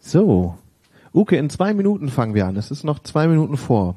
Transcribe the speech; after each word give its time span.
So. 0.00 0.56
Uke, 1.14 1.36
in 1.36 1.50
zwei 1.50 1.74
Minuten 1.74 2.08
fangen 2.08 2.34
wir 2.34 2.46
an. 2.46 2.56
Es 2.56 2.70
ist 2.70 2.84
noch 2.84 3.00
zwei 3.00 3.28
Minuten 3.28 3.56
vor. 3.56 3.96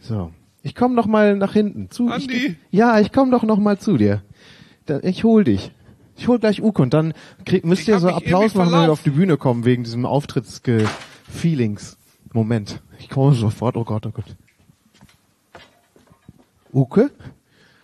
So. 0.00 0.32
Ich 0.62 0.74
komme 0.74 0.94
noch 0.94 1.06
mal 1.06 1.36
nach 1.36 1.52
hinten 1.52 1.90
zu. 1.90 2.08
Andi? 2.08 2.34
Ich, 2.34 2.56
ja, 2.70 3.00
ich 3.00 3.12
komme 3.12 3.30
doch 3.30 3.42
noch 3.42 3.58
mal 3.58 3.78
zu 3.78 3.96
dir. 3.96 4.22
Da, 4.86 5.00
ich 5.00 5.24
hol 5.24 5.44
dich. 5.44 5.72
Ich 6.16 6.28
hol 6.28 6.38
gleich 6.38 6.62
Uke 6.62 6.82
und 6.82 6.92
dann 6.92 7.14
krieg, 7.46 7.64
müsst 7.64 7.82
Ich 7.82 7.88
ihr 7.88 7.98
so 7.98 8.08
Applaus 8.08 8.54
machen, 8.54 8.72
wenn 8.72 8.82
wir 8.82 8.92
auf 8.92 9.02
die 9.02 9.10
Bühne 9.10 9.38
kommen 9.38 9.64
wegen 9.64 9.84
diesem 9.84 10.04
Auftrittsge-Feelings. 10.04 11.96
Moment. 12.32 12.82
Ich 12.98 13.08
komme 13.08 13.34
sofort. 13.34 13.76
Oh 13.76 13.84
Gott, 13.84 14.04
oh 14.06 14.10
Gott. 14.10 14.36
Uke? 16.72 17.10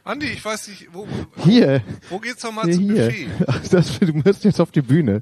Andi, 0.07 0.27
ich 0.27 0.45
weiß 0.45 0.69
nicht, 0.69 0.87
wo, 0.93 1.09
Hier. 1.43 1.83
wo 2.09 2.21
geht's 2.21 2.45
noch 2.45 2.53
mal 2.53 2.65
Hier, 2.67 2.75
zum 2.75 2.85
hier. 2.85 3.07
Buffet? 3.07 3.73
Das, 3.73 3.99
du 3.99 4.13
musst 4.13 4.45
jetzt 4.45 4.61
auf 4.61 4.71
die 4.71 4.83
Bühne. 4.83 5.21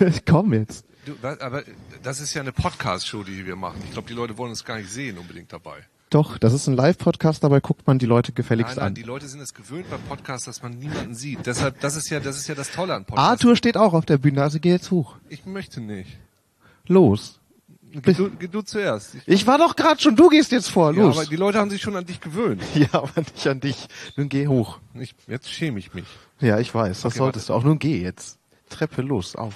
Komm 0.28 0.52
jetzt. 0.52 0.84
Du, 1.04 1.14
aber 1.22 1.62
das 2.02 2.20
ist 2.20 2.34
ja 2.34 2.42
eine 2.42 2.50
Podcast-Show, 2.50 3.22
die 3.22 3.46
wir 3.46 3.54
machen. 3.54 3.80
Ich 3.84 3.92
glaube, 3.92 4.08
die 4.08 4.14
Leute 4.14 4.36
wollen 4.36 4.50
uns 4.50 4.64
gar 4.64 4.78
nicht 4.78 4.90
sehen 4.90 5.16
unbedingt 5.16 5.52
dabei. 5.52 5.76
Doch, 6.10 6.38
das 6.38 6.54
ist 6.54 6.66
ein 6.66 6.74
Live-Podcast, 6.74 7.44
dabei 7.44 7.60
guckt 7.60 7.86
man 7.86 8.00
die 8.00 8.06
Leute 8.06 8.32
Nein, 8.32 8.34
gefälligst 8.34 8.76
nein, 8.78 8.86
an. 8.86 8.94
die 8.94 9.04
Leute 9.04 9.28
sind 9.28 9.40
es 9.40 9.54
gewöhnt 9.54 9.88
bei 9.90 9.96
Podcasts, 9.96 10.46
dass 10.46 10.60
man 10.60 10.76
niemanden 10.76 11.14
sieht. 11.14 11.46
Deshalb, 11.46 11.78
das 11.80 11.94
ist 11.94 12.10
ja, 12.10 12.18
das 12.18 12.36
ist 12.36 12.48
ja 12.48 12.56
das 12.56 12.72
Tolle 12.72 12.94
an 12.94 13.04
Podcasts. 13.04 13.30
Arthur 13.30 13.54
steht 13.54 13.76
auch 13.76 13.92
auf 13.92 14.06
der 14.06 14.18
Bühne, 14.18 14.42
also 14.42 14.58
geh 14.58 14.70
jetzt 14.70 14.90
hoch. 14.90 15.14
Ich 15.28 15.46
möchte 15.46 15.80
nicht. 15.80 16.18
Los. 16.88 17.38
Geh 18.02 18.12
du, 18.12 18.30
geh 18.30 18.48
du 18.48 18.62
zuerst. 18.62 19.14
Ich, 19.14 19.28
Ich 19.28 19.46
war 19.46 19.58
doch 19.58 19.76
gerade 19.76 20.00
schon, 20.00 20.16
du 20.16 20.28
gehst 20.28 20.52
jetzt 20.52 20.68
vor, 20.70 20.92
ja, 20.92 21.02
los. 21.02 21.16
aber 21.16 21.26
die 21.26 21.36
Leute 21.36 21.58
haben 21.58 21.70
sich 21.70 21.80
schon 21.82 21.96
an 21.96 22.04
dich 22.06 22.20
gewöhnt. 22.20 22.62
Ja, 22.74 22.88
aber 22.92 23.20
nicht 23.20 23.46
an 23.46 23.60
dich. 23.60 23.88
Nun 24.16 24.28
geh 24.28 24.46
hoch. 24.48 24.78
Ich, 24.94 25.14
jetzt 25.26 25.50
schäme 25.50 25.78
ich 25.78 25.94
mich. 25.94 26.06
Ja, 26.40 26.58
ich 26.58 26.74
weiß, 26.74 27.00
das 27.02 27.12
Okay, 27.12 27.18
solltest 27.18 27.48
du 27.48 27.54
auch. 27.54 27.64
Nun 27.64 27.78
geh 27.78 28.00
jetzt. 28.02 28.38
Treppe 28.68 29.02
los, 29.02 29.36
auf. 29.36 29.54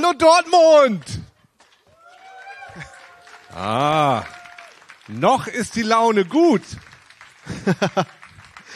Hallo 0.00 0.12
Dortmund! 0.12 1.04
Ah, 3.52 4.22
noch 5.08 5.48
ist 5.48 5.74
die 5.74 5.82
Laune 5.82 6.24
gut. 6.24 6.62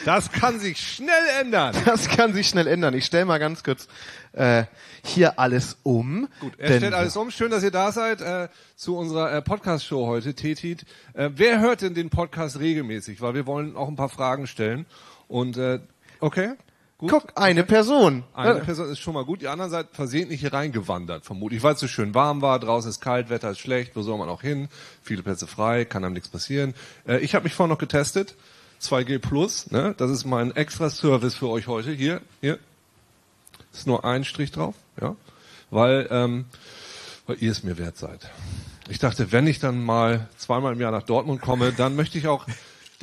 Das 0.05 0.33
kann 0.33 0.59
sich 0.59 0.79
schnell 0.79 1.23
ändern. 1.39 1.73
Das 1.85 2.09
kann 2.09 2.33
sich 2.33 2.49
schnell 2.49 2.67
ändern. 2.67 2.93
Ich 2.93 3.05
stell 3.05 3.23
mal 3.23 3.37
ganz 3.37 3.63
kurz 3.63 3.87
äh, 4.33 4.65
hier 5.01 5.39
alles 5.39 5.77
um. 5.83 6.27
Gut, 6.41 6.55
er 6.57 6.75
stellt 6.75 6.93
alles 6.93 7.15
um. 7.15 7.31
Schön, 7.31 7.51
dass 7.51 7.63
ihr 7.63 7.71
da 7.71 7.93
seid 7.93 8.19
äh, 8.19 8.49
zu 8.75 8.97
unserer 8.97 9.31
äh, 9.31 9.41
Podcast-Show 9.41 10.05
heute, 10.05 10.33
Tetit. 10.33 10.83
Äh, 11.13 11.29
wer 11.35 11.61
hört 11.61 11.83
denn 11.83 11.93
den 11.93 12.09
Podcast 12.09 12.59
regelmäßig? 12.59 13.21
Weil 13.21 13.33
wir 13.33 13.45
wollen 13.45 13.77
auch 13.77 13.87
ein 13.87 13.95
paar 13.95 14.09
Fragen 14.09 14.45
stellen. 14.45 14.87
Und 15.29 15.55
äh, 15.55 15.79
okay, 16.19 16.55
gut. 17.03 17.11
Guck, 17.11 17.37
eine 17.37 17.63
Person. 17.63 18.23
Eine 18.33 18.61
Person 18.61 18.89
ist 18.89 18.99
schon 18.99 19.13
mal 19.13 19.25
gut, 19.25 19.41
die 19.41 19.47
anderen 19.47 19.69
seid 19.69 19.87
versehentlich 19.91 20.39
hier 20.39 20.53
reingewandert, 20.53 21.25
vermutlich, 21.25 21.61
weil 21.61 21.73
es 21.73 21.79
so 21.79 21.87
schön 21.87 22.15
warm 22.15 22.41
war, 22.41 22.59
draußen 22.59 22.89
ist 22.89 23.01
kalt, 23.01 23.29
Wetter 23.29 23.51
ist 23.51 23.59
schlecht, 23.59 23.95
wo 23.95 24.01
soll 24.01 24.17
man 24.17 24.29
auch 24.29 24.41
hin? 24.41 24.69
Viele 25.01 25.21
Plätze 25.21 25.45
frei, 25.47 25.85
kann 25.85 26.03
einem 26.03 26.13
nichts 26.13 26.29
passieren. 26.29 26.73
Äh, 27.05 27.19
ich 27.19 27.35
habe 27.35 27.43
mich 27.43 27.53
vorhin 27.53 27.71
noch 27.71 27.77
getestet, 27.77 28.35
2G 28.81 29.19
Plus, 29.19 29.69
ne? 29.71 29.93
das 29.97 30.11
ist 30.11 30.25
mein 30.25 30.55
extra 30.55 30.89
Service 30.89 31.35
für 31.35 31.49
euch 31.49 31.67
heute. 31.67 31.91
Hier, 31.91 32.21
hier, 32.41 32.57
ist 33.73 33.87
nur 33.87 34.05
ein 34.05 34.23
Strich 34.23 34.51
drauf, 34.51 34.75
ja, 35.01 35.15
weil, 35.71 36.07
ähm, 36.09 36.45
weil 37.27 37.37
ihr 37.41 37.51
es 37.51 37.63
mir 37.63 37.77
wert 37.77 37.97
seid. 37.97 38.29
Ich 38.87 38.99
dachte, 38.99 39.31
wenn 39.31 39.47
ich 39.47 39.59
dann 39.59 39.83
mal 39.83 40.27
zweimal 40.37 40.73
im 40.73 40.79
Jahr 40.79 40.91
nach 40.91 41.03
Dortmund 41.03 41.41
komme, 41.41 41.73
dann 41.73 41.95
möchte 41.95 42.17
ich 42.17 42.27
auch 42.27 42.45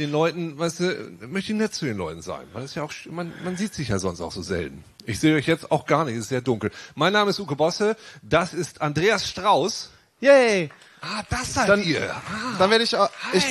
den 0.00 0.11
Leuten, 0.11 0.59
weißt 0.59 0.81
du, 0.81 1.11
möchte 1.28 1.53
ich 1.53 1.59
nett 1.59 1.75
zu 1.75 1.84
den 1.84 1.97
Leuten 1.97 2.22
sein. 2.22 2.43
Weil 2.53 2.65
es 2.65 2.75
ja 2.75 2.83
auch, 2.83 2.93
man, 3.11 3.33
man 3.44 3.56
sieht 3.56 3.75
sich 3.75 3.88
ja 3.88 3.99
sonst 3.99 4.21
auch 4.21 4.33
so 4.33 4.43
selten. 4.43 4.83
Ich 5.06 5.21
sehe 5.21 5.37
euch 5.37 5.47
jetzt 5.47 5.71
auch 5.71 5.87
gar 5.87 6.05
nicht, 6.05 6.15
es 6.15 6.22
ist 6.22 6.28
sehr 6.31 6.41
dunkel. 6.41 6.71
Mein 6.94 7.12
Name 7.12 7.31
ist 7.31 7.38
Uke 7.38 7.56
Bosse, 7.56 7.97
das 8.22 8.53
ist 8.55 8.83
Andreas 8.83 9.28
Strauß. 9.28 9.91
Yay. 10.21 10.71
Ah, 11.03 11.22
das 11.31 11.55
seid 11.55 11.69
Dann, 11.71 11.83
ihr. 11.83 12.15
dann 12.59 12.71
werde 12.71 12.84
ich, 12.84 12.94
auch- 12.94 13.09
ich, 13.33 13.44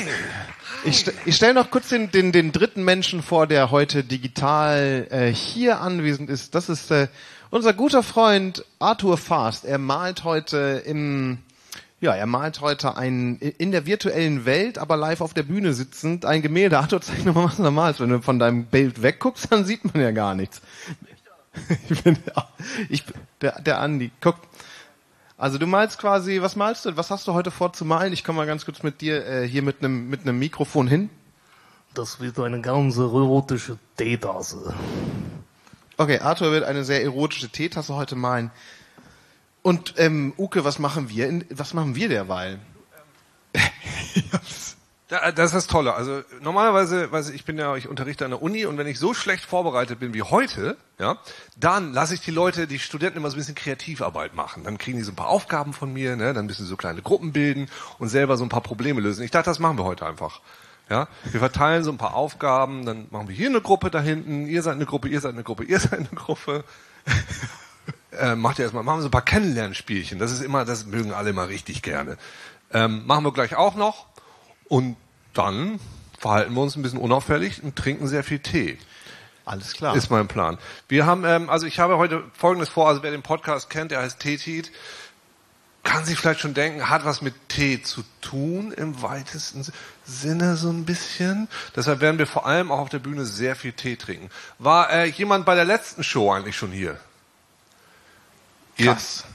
ich, 0.84 1.06
ich 1.26 1.36
stelle 1.36 1.56
noch 1.56 1.72
kurz 1.72 1.90
den, 1.90 2.12
den, 2.12 2.32
den 2.32 2.52
dritten 2.52 2.84
Menschen 2.84 3.24
vor, 3.24 3.48
der 3.48 3.72
heute 3.72 4.04
digital 4.04 5.08
äh, 5.10 5.34
hier 5.34 5.82
anwesend 5.82 6.30
ist. 6.30 6.54
Das 6.54 6.70
ist 6.70 6.92
äh, 6.92 7.08
unser 7.50 7.74
guter 7.74 8.04
Freund 8.04 8.64
Arthur 8.78 9.18
Fast. 9.18 9.66
Er 9.66 9.80
malt 9.80 10.24
heute 10.24 10.84
im, 10.86 11.40
ja, 12.02 12.16
er 12.16 12.26
malt 12.26 12.62
heute 12.62 12.96
ein 12.96 13.38
in 13.38 13.72
der 13.72 13.86
virtuellen 13.86 14.46
Welt, 14.46 14.78
aber 14.78 14.96
live 14.96 15.22
auf 15.22 15.34
der 15.34 15.44
Bühne 15.44 15.74
sitzend 15.74 16.26
ein 16.26 16.42
Gemälde. 16.42 16.80
Arthur, 16.80 17.02
zeig 17.02 17.26
noch 17.26 17.36
mal, 17.36 17.46
was 17.46 17.58
du 17.58 17.72
malst. 17.72 18.00
Wenn 18.00 18.10
du 18.10 18.22
von 18.22 18.40
deinem 18.40 18.66
Bild 18.66 19.02
wegguckst, 19.02 19.52
dann 19.52 19.66
sieht 19.66 19.84
man 19.86 20.02
ja 20.02 20.12
gar 20.12 20.36
nichts. 20.36 20.62
Ich 21.90 22.04
bin, 22.04 22.18
ich, 22.88 23.04
der, 23.42 23.60
der 23.62 23.82
Andi, 23.82 24.12
guck. 24.22 24.36
Also 25.38 25.58
du 25.58 25.66
malst 25.66 25.98
quasi, 25.98 26.42
was 26.42 26.56
malst 26.56 26.86
du? 26.86 26.96
Was 26.96 27.12
hast 27.12 27.28
du 27.28 27.34
heute 27.34 27.50
vor 27.52 27.74
zu 27.74 27.86
malen? 27.86 28.14
Ich 28.14 28.24
komme 28.24 28.38
mal 28.38 28.46
ganz 28.46 28.66
kurz 28.66 28.84
mit 28.84 29.02
dir 29.02 29.26
äh, 29.26 29.48
hier 29.48 29.64
mit 29.64 29.80
einem 29.80 30.10
mit 30.10 30.22
einem 30.22 30.38
Mikrofon 30.40 30.88
hin. 30.88 31.10
Das 31.94 32.22
wird 32.22 32.40
eine 32.40 32.62
ganz 32.62 32.98
erotische 32.98 33.78
Teetasse. 33.98 34.74
Okay, 35.98 36.20
Arthur 36.20 36.52
wird 36.52 36.64
eine 36.64 36.86
sehr 36.86 37.04
erotische 37.04 37.50
Teetasse 37.50 37.96
heute 37.96 38.16
malen. 38.16 38.52
Und 39.62 39.96
ähm, 39.98 40.34
Uke, 40.38 40.64
was 40.64 40.80
machen 40.80 41.10
wir? 41.10 41.28
In, 41.28 41.46
was 41.50 41.74
machen 41.74 41.96
wir 41.96 42.10
derweil? 42.10 42.60
Da- 45.08 45.32
Das 45.32 45.48
ist 45.48 45.56
das 45.56 45.66
Tolle. 45.68 45.96
Also 45.96 46.22
normalerweise, 46.42 47.12
weiß 47.12 47.30
ich, 47.30 47.36
ich 47.38 47.46
bin 47.46 47.58
ja, 47.58 47.76
ich 47.76 47.88
unterrichte 47.88 48.26
an 48.26 48.32
der 48.32 48.44
Uni 48.44 48.68
und 48.68 48.78
wenn 48.78 48.86
ich 48.86 49.00
so 49.00 49.16
schlecht 49.16 49.44
vorbereitet 49.44 50.00
bin 50.00 50.14
wie 50.14 50.22
heute, 50.22 50.78
ja, 51.00 51.18
dann 51.58 51.94
lasse 51.94 52.14
ich 52.14 52.22
die 52.22 52.30
Leute, 52.30 52.68
die 52.68 52.78
Studenten 52.78 53.18
immer 53.18 53.32
so 53.32 53.36
ein 53.36 53.40
bisschen 53.40 53.56
Kreativarbeit 53.56 54.36
machen. 54.36 54.64
Dann 54.66 54.78
kriegen 54.78 54.98
die 55.00 55.04
so 55.04 55.12
ein 55.12 55.16
paar 55.16 55.30
Aufgaben 55.30 55.74
von 55.74 55.92
mir, 55.92 56.16
ne, 56.16 56.34
dann 56.36 56.46
müssen 56.46 56.62
sie 56.64 56.70
so 56.70 56.78
kleine 56.78 57.02
Gruppen 57.02 57.32
bilden 57.34 57.70
und 57.98 58.10
selber 58.10 58.38
so 58.38 58.44
ein 58.46 58.50
paar 58.50 58.62
Probleme 58.62 59.02
lösen. 59.02 59.24
Ich 59.24 59.32
dachte, 59.32 59.50
das 59.50 59.58
machen 59.58 59.80
wir 59.80 59.84
heute 59.84 60.06
einfach. 60.06 60.42
Ja, 60.92 61.08
wir 61.24 61.40
verteilen 61.40 61.84
so 61.84 61.92
ein 61.92 61.98
paar 61.98 62.14
Aufgaben, 62.14 62.86
dann 62.86 63.08
machen 63.10 63.28
wir 63.30 63.36
hier 63.36 63.50
eine 63.50 63.62
Gruppe 63.62 63.90
da 63.90 64.02
hinten, 64.02 64.46
ihr 64.46 64.62
seid 64.62 64.74
eine 64.76 64.86
Gruppe, 64.86 65.08
ihr 65.08 65.22
seid 65.22 65.34
eine 65.34 65.44
Gruppe, 65.44 65.64
ihr 65.64 65.80
seid 65.80 65.94
eine 65.94 66.08
Gruppe. 66.10 66.64
Äh, 68.18 68.36
macht 68.36 68.60
ihr 68.60 68.64
erstmal, 68.64 68.84
machen 68.84 69.00
wir 69.00 69.04
so 69.04 69.08
ein 69.08 69.12
paar 69.12 69.22
Kennenlernspielchen. 69.26 70.20
Das 70.20 70.32
ist 70.32 70.42
immer, 70.42 70.66
das 70.66 70.86
mögen 70.86 71.14
alle 71.14 71.32
immer 71.32 71.48
richtig 71.48 71.82
gerne. 71.82 72.18
Ähm, 72.72 73.06
machen 73.06 73.24
wir 73.24 73.34
gleich 73.34 73.56
auch 73.56 73.76
noch. 73.76 74.08
Und 74.68 74.98
dann 75.34 75.80
verhalten 76.18 76.54
wir 76.54 76.62
uns 76.62 76.76
ein 76.76 76.82
bisschen 76.82 77.00
unauffällig 77.00 77.64
und 77.64 77.76
trinken 77.76 78.08
sehr 78.08 78.24
viel 78.24 78.40
Tee. 78.40 78.78
Alles 79.46 79.74
klar. 79.74 79.96
Ist 79.96 80.12
mein 80.12 80.28
Plan. 80.28 80.60
Wir 80.88 81.06
haben, 81.06 81.26
ähm, 81.26 81.50
also 81.50 81.66
ich 81.66 81.80
habe 81.80 81.98
heute 81.98 82.24
Folgendes 82.34 82.70
vor, 82.70 82.88
also 82.88 83.02
wer 83.02 83.12
den 83.12 83.24
Podcast 83.24 83.70
kennt, 83.70 83.92
der 83.92 84.02
heißt 84.02 84.20
Teetit, 84.20 84.72
kann 85.84 86.06
sich 86.06 86.20
vielleicht 86.20 86.42
schon 86.42 86.54
denken, 86.54 86.90
hat 86.90 87.06
was 87.06 87.22
mit 87.22 87.34
Tee 87.48 87.82
zu 87.82 88.04
tun 88.22 88.72
im 88.72 89.02
weitesten 89.02 89.66
Sinne 90.04 90.56
so 90.56 90.70
ein 90.70 90.86
bisschen. 90.86 91.48
Deshalb 91.76 92.02
werden 92.02 92.20
wir 92.20 92.28
vor 92.28 92.46
allem 92.46 92.72
auch 92.72 92.80
auf 92.80 92.90
der 92.90 93.00
Bühne 93.00 93.26
sehr 93.26 93.56
viel 93.56 93.72
Tee 93.72 93.96
trinken. 93.96 94.30
War 94.60 94.92
äh, 94.92 95.06
jemand 95.06 95.46
bei 95.46 95.56
der 95.56 95.66
letzten 95.66 96.04
Show 96.04 96.32
eigentlich 96.32 96.58
schon 96.58 96.72
hier? 96.72 97.00
Krass. 98.86 99.26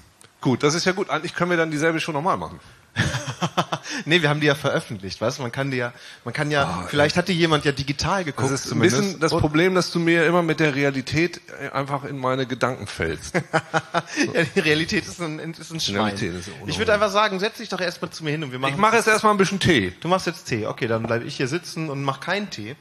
Gut, 0.41 0.63
das 0.63 0.75
ist 0.75 0.85
ja 0.85 0.93
gut. 0.93 1.11
Eigentlich 1.11 1.35
können 1.35 1.51
wir 1.51 1.57
dann 1.57 1.71
dieselbe 1.71 2.01
Show 2.01 2.13
nochmal 2.13 2.37
machen. 2.37 2.61
nee, 4.05 4.23
wir 4.23 4.29
haben 4.29 4.41
die 4.41 4.47
ja 4.47 4.55
veröffentlicht, 4.55 5.21
weißt 5.21 5.39
du? 5.39 5.43
Man 5.43 5.53
kann 5.53 5.71
die 5.71 5.79
ja, 5.79 5.93
man 6.25 6.33
kann 6.33 6.51
ja, 6.51 6.87
vielleicht 6.89 7.17
hat 7.17 7.29
die 7.29 7.33
jemand 7.33 7.65
ja 7.65 7.73
digital 7.73 8.25
geguckt. 8.25 8.51
Das 8.51 8.61
ist 8.61 8.67
ein 8.67 8.69
zumindest. 8.71 9.01
bisschen 9.01 9.21
das 9.21 9.33
Problem, 9.33 9.75
dass 9.75 9.91
du 9.91 9.99
mir 9.99 10.27
immer 10.27 10.43
mit 10.43 10.61
der 10.61 10.75
Realität 10.75 11.41
äh, 11.61 11.71
einfach 11.71 12.05
in 12.05 12.19
meine 12.19 12.47
Gedanken 12.47 12.87
fällst. 12.87 13.35
ja, 14.35 14.45
die 14.55 14.61
Realität 14.61 15.07
ist 15.07 15.21
ein, 15.21 15.39
ist 15.39 15.73
ein 15.73 15.81
Schwein. 15.81 16.15
Ist 16.15 16.51
ich 16.67 16.79
würde 16.79 16.95
einfach 16.95 17.11
sagen, 17.11 17.41
setz 17.41 17.59
dich 17.59 17.69
doch 17.69 17.81
erstmal 17.81 18.11
zu 18.11 18.23
mir 18.23 18.31
hin 18.31 18.45
und 18.45 18.53
wir 18.53 18.59
machen 18.59 18.75
Ich 18.75 18.79
mache 18.79 18.97
jetzt 18.97 19.09
erstmal 19.09 19.35
ein 19.35 19.39
bisschen 19.39 19.61
Tee. 19.61 19.93
Du 20.01 20.09
machst 20.09 20.27
jetzt 20.27 20.45
Tee. 20.45 20.67
Okay, 20.67 20.87
dann 20.87 21.03
bleibe 21.05 21.25
ich 21.25 21.37
hier 21.37 21.49
sitzen 21.49 21.91
und 21.91 22.03
mach 22.03 22.21
keinen 22.21 22.51
Tee 22.51 22.77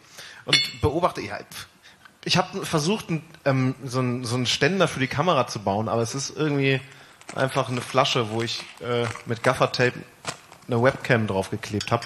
und 0.45 0.57
beobachte. 0.81 1.21
Ja, 1.21 1.37
pf. 1.37 1.67
Ich 2.25 2.37
habe 2.37 2.65
versucht, 2.65 3.09
ein, 3.09 3.23
ähm, 3.45 3.75
so, 3.83 3.99
einen, 3.99 4.25
so 4.25 4.35
einen 4.35 4.45
Ständer 4.45 4.87
für 4.87 4.99
die 4.99 5.07
Kamera 5.07 5.47
zu 5.47 5.59
bauen, 5.59 5.89
aber 5.89 6.01
es 6.01 6.15
ist 6.15 6.35
irgendwie 6.35 6.79
einfach 7.35 7.69
eine 7.69 7.81
Flasche, 7.81 8.29
wo 8.29 8.41
ich 8.41 8.63
äh, 8.81 9.05
mit 9.25 9.43
Gaffertape 9.43 9.99
eine 10.67 10.81
Webcam 10.81 11.27
draufgeklebt 11.27 11.91
habe. 11.91 12.05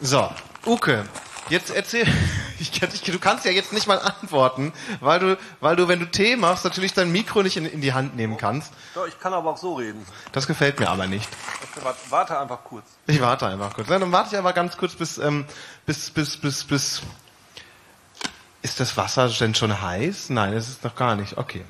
So, 0.00 0.30
Uke, 0.64 1.04
jetzt 1.48 1.70
erzähl. 1.70 2.06
Ich, 2.58 2.82
ich, 2.82 3.02
du 3.02 3.18
kannst 3.18 3.44
ja 3.44 3.50
jetzt 3.50 3.74
nicht 3.74 3.86
mal 3.86 3.98
antworten, 3.98 4.72
weil 5.00 5.20
du, 5.20 5.38
weil 5.60 5.76
du, 5.76 5.88
wenn 5.88 6.00
du 6.00 6.10
Tee 6.10 6.36
machst, 6.36 6.64
natürlich 6.64 6.94
dein 6.94 7.12
Mikro 7.12 7.42
nicht 7.42 7.58
in, 7.58 7.66
in 7.66 7.82
die 7.82 7.92
Hand 7.92 8.16
nehmen 8.16 8.38
kannst. 8.38 8.72
Doch, 8.94 9.06
ich 9.06 9.20
kann 9.20 9.34
aber 9.34 9.50
auch 9.50 9.58
so 9.58 9.74
reden. 9.74 10.06
Das 10.32 10.46
gefällt 10.46 10.80
mir 10.80 10.88
aber 10.88 11.06
nicht. 11.06 11.28
Warte 12.08 12.40
einfach 12.40 12.64
kurz. 12.64 12.86
Ich 13.06 13.20
warte 13.20 13.46
einfach 13.46 13.74
kurz. 13.74 13.88
Dann 13.88 14.10
warte 14.10 14.30
ich 14.32 14.38
aber 14.38 14.54
ganz 14.54 14.78
kurz, 14.78 14.94
bis, 14.94 15.18
ähm, 15.18 15.44
bis, 15.84 16.10
bis, 16.10 16.38
bis, 16.38 16.64
bis, 16.64 17.02
Ist 18.66 18.80
das 18.80 18.96
Wasser 18.96 19.28
denn 19.28 19.54
schon 19.54 19.80
heiß? 19.80 20.30
Nein, 20.30 20.52
es 20.52 20.68
ist 20.68 20.82
noch 20.82 20.96
gar 20.96 21.14
nicht. 21.14 21.38
Okay. 21.38 21.62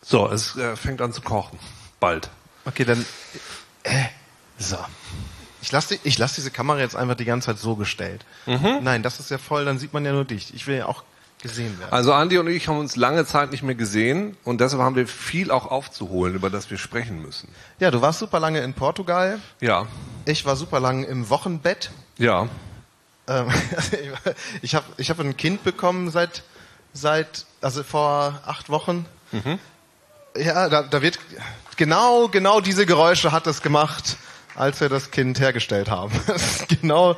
So, 0.00 0.28
es 0.30 0.54
äh, 0.54 0.76
fängt 0.76 1.00
an 1.02 1.12
zu 1.12 1.20
kochen. 1.20 1.58
Bald. 1.98 2.30
Okay, 2.64 2.84
dann. 2.84 3.04
Äh, 3.82 4.04
so. 4.56 4.76
Ich 5.60 5.72
lasse 5.72 5.98
ich 6.04 6.18
lass 6.18 6.36
diese 6.36 6.52
Kamera 6.52 6.78
jetzt 6.78 6.94
einfach 6.94 7.16
die 7.16 7.24
ganze 7.24 7.46
Zeit 7.46 7.58
so 7.58 7.74
gestellt. 7.74 8.24
Nein, 8.46 9.02
das 9.02 9.18
ist 9.18 9.28
ja 9.32 9.38
voll, 9.38 9.64
dann 9.64 9.80
sieht 9.80 9.92
man 9.92 10.04
ja 10.04 10.12
nur 10.12 10.24
dich. 10.24 10.54
Ich 10.54 10.68
will 10.68 10.76
ja 10.76 10.86
auch 10.86 11.02
gesehen 11.42 11.76
werden. 11.80 11.92
Also 11.92 12.12
Andi 12.12 12.38
und 12.38 12.46
ich 12.46 12.68
haben 12.68 12.78
uns 12.78 12.94
lange 12.94 13.26
Zeit 13.26 13.50
nicht 13.50 13.64
mehr 13.64 13.74
gesehen 13.74 14.36
und 14.44 14.60
deshalb 14.60 14.80
haben 14.80 14.94
wir 14.94 15.08
viel 15.08 15.50
auch 15.50 15.66
aufzuholen, 15.66 16.36
über 16.36 16.48
das 16.50 16.70
wir 16.70 16.78
sprechen 16.78 17.20
müssen. 17.20 17.48
Ja, 17.80 17.90
du 17.90 18.00
warst 18.00 18.20
super 18.20 18.38
lange 18.38 18.60
in 18.60 18.72
Portugal. 18.74 19.40
Ja, 19.60 19.86
Ich 20.26 20.46
war 20.46 20.54
super 20.54 20.78
lange 20.78 21.06
im 21.06 21.28
Wochenbett. 21.28 21.90
ja. 22.18 22.48
Ähm, 23.28 23.48
ich 24.62 24.74
habe 24.74 24.86
ich 24.96 25.10
hab 25.10 25.20
ein 25.20 25.36
Kind 25.36 25.64
bekommen 25.64 26.10
seit, 26.10 26.42
seit 26.92 27.46
also 27.60 27.82
vor 27.82 28.40
acht 28.46 28.68
Wochen. 28.68 29.06
Ja, 30.36 30.68
da, 30.68 30.82
da 30.82 31.02
wird 31.02 31.18
genau, 31.76 32.28
genau 32.28 32.60
diese 32.60 32.86
Geräusche 32.86 33.32
hat 33.32 33.46
es 33.46 33.62
gemacht, 33.62 34.16
als 34.54 34.80
wir 34.80 34.88
das 34.88 35.10
Kind 35.10 35.40
hergestellt 35.40 35.90
haben. 35.90 36.12
Genau, 36.80 37.16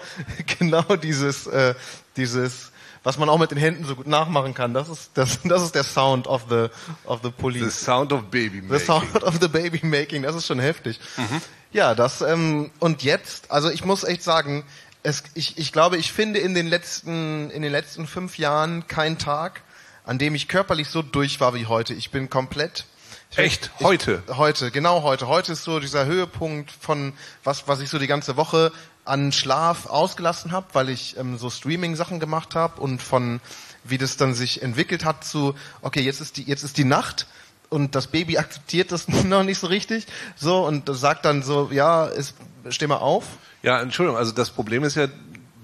genau 0.59 0.97
dieses, 0.97 1.47
äh, 1.47 1.75
dieses, 2.17 2.73
was 3.03 3.19
man 3.19 3.29
auch 3.29 3.39
mit 3.39 3.51
den 3.51 3.59
Händen 3.59 3.85
so 3.85 3.95
gut 3.97 4.07
nachmachen 4.07 4.55
kann. 4.55 4.73
Das 4.73 4.89
ist, 4.89 5.11
das, 5.15 5.41
das 5.45 5.63
ist 5.63 5.75
der 5.75 5.85
Sound 5.85 6.27
of 6.27 6.47
the, 6.49 6.69
of 7.05 7.21
the 7.23 7.29
The 7.29 7.31
police. 7.31 7.85
Sound 7.85 8.13
of 8.13 8.25
Baby 8.25 8.61
The 8.61 8.67
Making. 8.67 8.87
Sound 8.87 9.23
of 9.25 9.39
the 9.41 9.49
Baby 9.49 9.81
Making, 9.85 10.23
das 10.23 10.37
ist 10.37 10.47
schon 10.47 10.61
heftig. 10.61 11.01
Ja, 11.73 11.95
das 11.95 12.23
ähm, 12.23 12.71
und 12.79 13.03
jetzt, 13.03 13.51
also 13.51 13.69
ich 13.71 13.85
muss 13.85 14.05
echt 14.05 14.23
sagen, 14.23 14.65
es, 15.09 15.23
ich, 15.35 15.59
ich 15.59 15.73
glaube, 15.73 15.97
ich 15.97 16.13
finde 16.13 16.39
in 16.39 16.55
den 16.55 16.67
letzten 16.67 17.51
in 17.51 17.63
den 17.63 17.73
letzten 17.73 18.07
fünf 18.07 18.39
Jahren 18.39 18.87
keinen 18.87 19.19
Tag, 19.19 19.63
an 20.05 20.19
dem 20.19 20.35
ich 20.35 20.49
körperlich 20.49 20.89
so 20.89 21.03
durch 21.03 21.41
war 21.41 21.55
wie 21.55 21.67
heute. 21.67 21.95
Ich 21.95 22.11
bin 22.11 22.31
komplett. 22.31 22.85
Ich 23.31 23.37
bin- 23.37 23.45
Echt? 23.47 23.71
Heute? 23.81 24.23
Ich, 24.29 24.37
heute, 24.37 24.71
genau 24.71 25.03
heute. 25.03 25.29
Heute 25.29 25.53
ist 25.53 25.65
so 25.65 25.81
dieser 25.81 26.07
Höhepunkt 26.07 26.71
von 26.71 27.13
was, 27.45 27.67
was 27.69 27.81
ich 27.81 27.89
so 27.91 27.99
die 27.99 28.07
ganze 28.07 28.37
Woche 28.37 28.73
an 29.05 29.33
Schlaf 29.33 29.87
ausgelassen 29.87 30.53
habe, 30.53 30.67
weil 30.75 30.91
ich 30.91 31.17
ähm, 31.17 31.39
so 31.39 31.49
Streaming-Sachen 31.49 32.21
gemacht 32.21 32.55
habe 32.55 32.81
und 32.81 33.03
von 33.03 33.41
wie 33.85 33.97
das 33.97 34.19
dann 34.19 34.35
sich 34.35 34.61
entwickelt 34.63 35.05
hat 35.07 35.25
zu, 35.25 35.55
okay, 35.81 36.01
jetzt 36.03 36.21
ist 36.21 36.37
die, 36.37 36.43
jetzt 36.43 36.63
ist 36.63 36.77
die 36.77 36.85
Nacht 36.85 37.27
und 37.71 37.95
das 37.95 38.07
Baby 38.07 38.39
akzeptiert 38.39 38.93
das 38.93 39.09
noch 39.25 39.43
nicht 39.43 39.59
so 39.59 39.67
richtig, 39.67 40.07
so 40.37 40.67
und 40.67 40.89
sagt 40.95 41.25
dann 41.25 41.43
so, 41.43 41.69
ja, 41.73 42.07
ist, 42.07 42.35
steh 42.71 42.87
mal 42.87 42.97
auf. 42.97 43.25
Ja, 43.63 43.81
Entschuldigung, 43.81 44.17
also 44.19 44.33
das 44.33 44.51
Problem 44.51 44.85
ist 44.85 44.95
ja, 44.97 45.09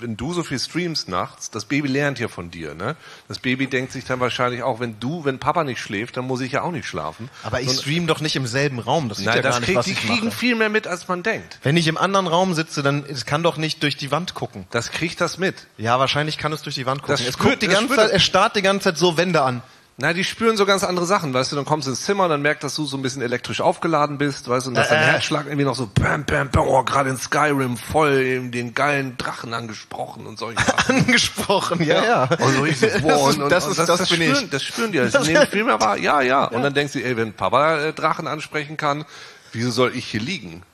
wenn 0.01 0.17
du 0.17 0.35
so 0.35 0.43
viel 0.43 0.59
streamst 0.59 1.09
nachts, 1.09 1.51
das 1.51 1.65
Baby 1.67 1.87
lernt 1.89 2.19
ja 2.19 2.27
von 2.27 2.51
dir, 2.51 2.75
ne? 2.75 2.97
Das 3.29 3.39
Baby 3.39 3.69
denkt 3.69 3.93
sich 3.93 4.05
dann 4.05 4.19
wahrscheinlich 4.19 4.63
auch, 4.65 4.81
wenn 4.81 4.99
du, 4.99 5.25
wenn 5.25 5.39
Papa 5.39 5.63
nicht 5.63 5.79
schläft, 5.81 6.17
dann 6.17 6.27
muss 6.27 6.41
ich 6.41 6.53
ja 6.53 6.63
auch 6.63 6.73
nicht 6.73 6.87
schlafen. 6.87 7.31
Aber 7.45 7.61
ich 7.61 7.71
stream 7.71 8.09
doch 8.09 8.21
nicht 8.21 8.35
im 8.35 8.47
selben 8.49 8.81
Raum, 8.81 9.09
das 9.09 9.19
sieht 9.19 9.29
Nein, 9.29 9.37
ja 9.37 9.43
gar 9.43 9.53
das 9.53 9.61
nicht, 9.61 9.67
krieg, 9.69 9.77
was 9.77 9.87
die 9.87 9.93
ich 9.93 10.01
kriegen 10.01 10.27
mache. 10.27 10.37
viel 10.37 10.57
mehr 10.57 10.69
mit, 10.69 10.89
als 10.89 11.07
man 11.07 11.23
denkt. 11.23 11.61
Wenn 11.63 11.77
ich 11.77 11.87
im 11.87 11.97
anderen 11.97 12.27
Raum 12.27 12.53
sitze, 12.55 12.83
dann 12.83 13.05
es 13.09 13.25
kann 13.25 13.45
doch 13.45 13.57
nicht 13.57 13.83
durch 13.85 13.97
die 13.97 14.11
Wand 14.11 14.35
gucken. 14.35 14.67
Das 14.71 14.91
kriegt 14.91 15.21
das 15.21 15.39
mit. 15.39 15.55
Ja, 15.79 15.99
wahrscheinlich 16.01 16.37
kann 16.39 16.53
es 16.53 16.63
durch 16.63 16.75
die 16.75 16.87
Wand 16.87 17.01
gucken. 17.03 17.13
Das 17.17 17.21
es 17.27 17.35
spürt- 17.35 17.51
guckt 17.53 17.63
die 17.63 17.69
ganze 17.69 17.95
Zeit, 17.95 18.09
es. 18.09 18.17
es 18.17 18.23
starrt 18.25 18.57
die 18.57 18.63
ganze 18.63 18.85
Zeit 18.91 18.99
so 18.99 19.17
Wände 19.17 19.43
an. 19.43 19.63
Na, 19.97 20.13
die 20.13 20.25
spüren 20.25 20.57
so 20.57 20.67
ganz 20.67 20.83
andere 20.83 21.07
Sachen, 21.07 21.33
weißt 21.33 21.53
du, 21.53 21.57
dann 21.57 21.65
kommst 21.65 21.87
du 21.87 21.93
ins 21.93 22.03
Zimmer 22.05 22.25
und 22.25 22.31
dann 22.31 22.43
merkt, 22.43 22.65
dass 22.65 22.75
du 22.75 22.85
so 22.85 22.97
ein 22.97 23.03
bisschen 23.03 23.23
elektrisch 23.23 23.61
aufgeladen 23.61 24.19
bist, 24.19 24.49
weißt 24.49 24.67
du, 24.67 24.71
und 24.71 24.75
dass 24.75 24.89
dein 24.89 24.99
Äh, 24.99 25.03
äh. 25.03 25.07
Herzschlag 25.13 25.47
irgendwie 25.47 25.65
noch 25.65 25.77
so 25.77 25.87
bam, 25.87 26.25
bam, 26.25 26.51
bam, 26.51 26.67
oh, 26.67 26.83
gerade 26.83 27.11
in 27.11 27.17
Skyrim 27.17 27.77
voll 27.77 28.15
eben 28.23 28.51
den 28.51 28.75
geilen 28.75 29.17
Drachen 29.19 29.55
angesprochen 29.55 30.27
und 30.27 30.37
solche 30.37 30.61
Sachen. 30.65 30.97
Angesprochen, 31.07 31.81
ja, 31.85 32.05
ja. 32.05 32.23
Und 32.25 32.55
so 32.57 32.63
richtig 32.63 32.93
Das 32.93 33.03
boah, 33.03 33.31
ist- 33.31 33.37
und, 33.37 33.43
und, 33.45 33.51
das 33.53 33.67
ist- 33.69 33.79
das, 33.79 33.87
das 33.87 34.01
das, 34.01 34.09
bin 34.09 34.23
ich. 34.23 34.29
spüren, 34.31 34.51
das 34.51 34.63
spüren 34.65 34.91
die, 34.91 34.99
das 34.99 35.27
nehmen 35.29 35.47
viel 35.47 35.63
mehr 35.63 35.81
wahr. 35.81 35.97
Ja, 35.97 36.21
ja. 36.23 36.47
Und 36.47 36.63
dann 36.65 36.75
denkst 36.75 36.95
du, 36.95 36.99
ey, 37.05 37.17
wenn 37.17 37.33
Papa 37.33 37.79
äh, 37.79 37.93
Drachen 37.93 38.27
ansprechen 38.27 38.77
kann, 38.77 39.05
wieso 39.53 39.71
soll 39.71 39.95
ich 39.95 40.07
hier 40.07 40.21
liegen? 40.21 40.65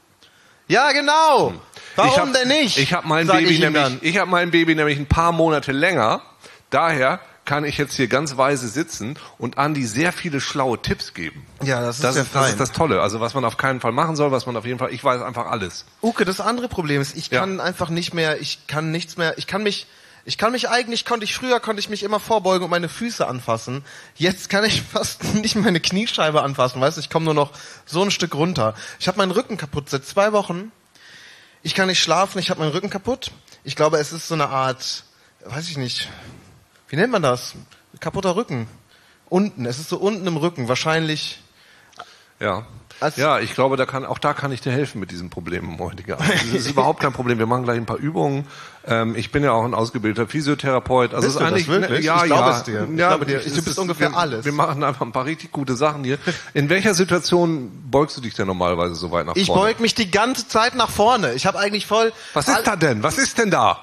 Ja, 0.66 0.92
genau. 0.92 1.52
Warum 1.96 2.10
ich 2.10 2.18
hab, 2.18 2.32
denn 2.32 2.48
nicht? 2.48 2.78
Ich 2.78 2.94
habe 2.94 3.06
mein 3.06 3.26
Baby 3.26 3.58
nämlich, 3.58 3.82
dann. 3.82 3.98
ich 4.00 4.16
habe 4.16 4.30
mein 4.30 4.50
Baby 4.50 4.74
nämlich 4.76 4.98
ein 4.98 5.06
paar 5.06 5.32
Monate 5.32 5.72
länger. 5.72 6.22
Daher 6.70 7.20
kann 7.44 7.64
ich 7.64 7.78
jetzt 7.78 7.94
hier 7.96 8.06
ganz 8.06 8.36
weise 8.36 8.68
sitzen 8.68 9.18
und 9.38 9.58
Andi 9.58 9.84
sehr 9.86 10.12
viele 10.12 10.40
schlaue 10.40 10.80
Tipps 10.80 11.14
geben. 11.14 11.44
Ja, 11.62 11.80
das 11.80 11.96
ist 11.96 12.04
das 12.04 12.16
ist, 12.16 12.34
das 12.34 12.50
ist 12.50 12.60
das 12.60 12.72
Tolle. 12.72 13.00
Also 13.02 13.20
was 13.20 13.34
man 13.34 13.44
auf 13.44 13.56
keinen 13.56 13.80
Fall 13.80 13.92
machen 13.92 14.14
soll, 14.14 14.30
was 14.30 14.46
man 14.46 14.56
auf 14.56 14.64
jeden 14.66 14.78
Fall, 14.78 14.92
ich 14.92 15.02
weiß 15.02 15.20
einfach 15.22 15.46
alles. 15.46 15.84
Uke, 16.02 16.24
das 16.24 16.40
andere 16.40 16.68
Problem 16.68 17.00
ist, 17.00 17.16
ich 17.16 17.28
Ja. 17.30 17.40
kann 17.40 17.60
einfach 17.60 17.88
nicht 17.90 18.14
mehr, 18.14 18.40
ich 18.40 18.66
kann 18.66 18.90
nichts 18.92 19.16
mehr, 19.16 19.36
ich 19.38 19.46
kann 19.48 19.62
mich, 19.64 19.86
ich 20.26 20.38
kann 20.38 20.52
mich 20.52 20.68
eigentlich, 20.68 21.04
konnte 21.06 21.24
ich 21.24 21.34
früher, 21.34 21.58
konnte 21.60 21.80
ich 21.80 21.88
mich 21.88 22.02
immer 22.02 22.20
vorbeugen 22.20 22.64
und 22.64 22.70
meine 22.70 22.88
Füße 22.90 23.26
anfassen. 23.26 23.84
Jetzt 24.16 24.48
kann 24.50 24.64
ich 24.64 24.82
fast 24.92 25.24
nicht 25.34 25.56
meine 25.56 25.80
Kniescheibe 25.80 26.42
anfassen, 26.42 26.80
weißt 26.80 26.98
du, 26.98 27.00
ich 27.00 27.10
komme 27.10 27.24
nur 27.24 27.34
noch 27.34 27.52
so 27.86 28.02
ein 28.02 28.10
Stück 28.12 28.34
runter. 28.34 28.74
Ich 29.00 29.08
habe 29.08 29.18
meinen 29.18 29.32
Rücken 29.32 29.56
kaputt 29.56 29.88
seit 29.90 30.04
zwei 30.06 30.32
Wochen. 30.32 30.70
Ich 31.62 31.74
kann 31.74 31.88
nicht 31.88 32.02
schlafen, 32.02 32.38
ich 32.38 32.50
habe 32.50 32.60
meinen 32.60 32.72
Rücken 32.72 32.90
kaputt. 32.90 33.32
Ich 33.64 33.76
glaube, 33.76 33.98
es 33.98 34.12
ist 34.12 34.28
so 34.28 34.34
eine 34.34 34.48
Art, 34.50 35.04
weiß 35.44 35.68
ich 35.68 35.76
nicht, 35.78 36.08
wie 36.90 36.96
nennt 36.96 37.10
man 37.12 37.22
das? 37.22 37.54
Kaputter 38.00 38.36
Rücken. 38.36 38.66
Unten, 39.30 39.64
es 39.64 39.78
ist 39.78 39.88
so 39.88 39.96
unten 39.96 40.26
im 40.26 40.36
Rücken, 40.36 40.68
wahrscheinlich. 40.68 41.40
Ja. 42.38 42.66
Als- 43.00 43.16
ja, 43.16 43.38
ich 43.38 43.54
glaube, 43.54 43.78
da 43.78 43.86
kann, 43.86 44.04
auch 44.04 44.18
da 44.18 44.34
kann 44.34 44.52
ich 44.52 44.60
dir 44.60 44.72
helfen 44.72 45.00
mit 45.00 45.10
diesen 45.10 45.30
Problemen 45.30 45.78
heute. 45.78 46.02
Abend. 46.12 46.28
Das 46.28 46.42
ist 46.52 46.68
überhaupt 46.70 47.00
kein 47.00 47.12
Problem. 47.14 47.38
Wir 47.38 47.46
machen 47.46 47.64
gleich 47.64 47.76
ein 47.78 47.86
paar 47.86 47.96
Übungen. 47.96 48.46
Ähm, 48.86 49.14
ich 49.16 49.30
bin 49.32 49.42
ja 49.42 49.52
auch 49.52 49.64
ein 49.64 49.72
ausgebildeter 49.72 50.26
Physiotherapeut. 50.28 51.14
Also 51.14 51.26
Bist 51.28 51.40
ist 51.40 51.42
eigentlich, 51.46 51.68
wirklich? 51.68 52.04
Ja, 52.04 52.16
Ich 52.18 52.24
glaube 52.24 52.50
ja. 52.50 52.56
es 52.58 52.62
dir. 52.64 52.88
Ich 52.92 52.98
Ja, 52.98 53.08
glaube 53.08 53.24
dir. 53.24 53.38
Du 53.38 53.44
bist 53.54 53.68
ist- 53.68 53.78
ungefähr 53.78 54.10
wir, 54.10 54.18
alles. 54.18 54.44
Wir 54.44 54.52
machen 54.52 54.84
einfach 54.84 55.06
ein 55.06 55.12
paar 55.12 55.24
richtig 55.24 55.50
gute 55.50 55.76
Sachen 55.76 56.04
hier. 56.04 56.18
In 56.52 56.68
welcher 56.68 56.92
Situation 56.92 57.70
beugst 57.90 58.16
du 58.18 58.20
dich 58.20 58.34
denn 58.34 58.46
normalerweise 58.46 58.94
so 58.96 59.10
weit 59.10 59.24
nach 59.26 59.36
Ich 59.36 59.46
vorne? 59.46 59.62
beug 59.72 59.80
mich 59.80 59.94
die 59.94 60.10
ganze 60.10 60.46
Zeit 60.48 60.74
nach 60.74 60.90
vorne. 60.90 61.32
Ich 61.34 61.46
habe 61.46 61.58
eigentlich 61.58 61.86
voll. 61.86 62.12
Was 62.34 62.48
ist 62.48 62.66
da 62.66 62.76
denn? 62.76 63.02
Was 63.02 63.16
ist 63.16 63.38
denn 63.38 63.50
da? 63.50 63.78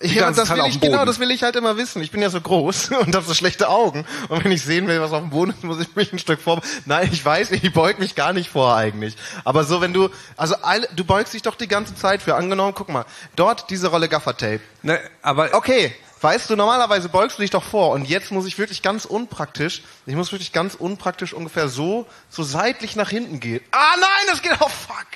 Ja, 0.00 0.30
das 0.30 0.50
will 0.50 0.64
ich 0.68 0.80
genau, 0.80 1.04
das 1.04 1.18
will 1.18 1.30
ich 1.30 1.42
halt 1.42 1.56
immer 1.56 1.76
wissen. 1.76 2.02
Ich 2.02 2.10
bin 2.10 2.22
ja 2.22 2.30
so 2.30 2.40
groß 2.40 2.90
und 3.00 3.14
habe 3.14 3.26
so 3.26 3.34
schlechte 3.34 3.68
Augen. 3.68 4.04
Und 4.28 4.44
wenn 4.44 4.52
ich 4.52 4.62
sehen 4.62 4.86
will, 4.86 5.00
was 5.00 5.12
auf 5.12 5.20
dem 5.20 5.30
Boden 5.30 5.50
ist, 5.50 5.64
muss 5.64 5.80
ich 5.80 5.94
mich 5.96 6.12
ein 6.12 6.18
Stück 6.18 6.40
vor. 6.40 6.60
Nein, 6.84 7.08
ich 7.12 7.24
weiß, 7.24 7.50
ich 7.50 7.72
beug 7.72 7.98
mich 7.98 8.14
gar 8.14 8.32
nicht 8.32 8.50
vor 8.50 8.74
eigentlich. 8.74 9.16
Aber 9.44 9.64
so, 9.64 9.80
wenn 9.80 9.92
du, 9.92 10.08
also 10.36 10.54
alle, 10.62 10.88
du 10.94 11.04
beugst 11.04 11.34
dich 11.34 11.42
doch 11.42 11.56
die 11.56 11.68
ganze 11.68 11.94
Zeit 11.94 12.22
für. 12.22 12.36
Angenommen, 12.36 12.72
guck 12.74 12.88
mal, 12.88 13.04
dort 13.36 13.70
diese 13.70 13.88
Rolle 13.88 14.08
Gaffertape. 14.08 14.60
Ne, 14.82 15.00
aber 15.22 15.52
Okay, 15.52 15.92
weißt 16.20 16.50
du, 16.50 16.56
normalerweise 16.56 17.08
beugst 17.08 17.38
du 17.38 17.42
dich 17.42 17.50
doch 17.50 17.64
vor. 17.64 17.90
Und 17.90 18.08
jetzt 18.08 18.30
muss 18.30 18.46
ich 18.46 18.58
wirklich 18.58 18.82
ganz 18.82 19.04
unpraktisch, 19.04 19.82
ich 20.06 20.14
muss 20.14 20.32
wirklich 20.32 20.52
ganz 20.52 20.74
unpraktisch 20.74 21.32
ungefähr 21.32 21.68
so, 21.68 22.06
so 22.30 22.42
seitlich 22.42 22.96
nach 22.96 23.10
hinten 23.10 23.40
gehen. 23.40 23.60
Ah 23.72 23.94
nein, 23.98 24.26
das 24.28 24.42
geht 24.42 24.52
auch 24.60 24.70
fuck. 24.70 25.06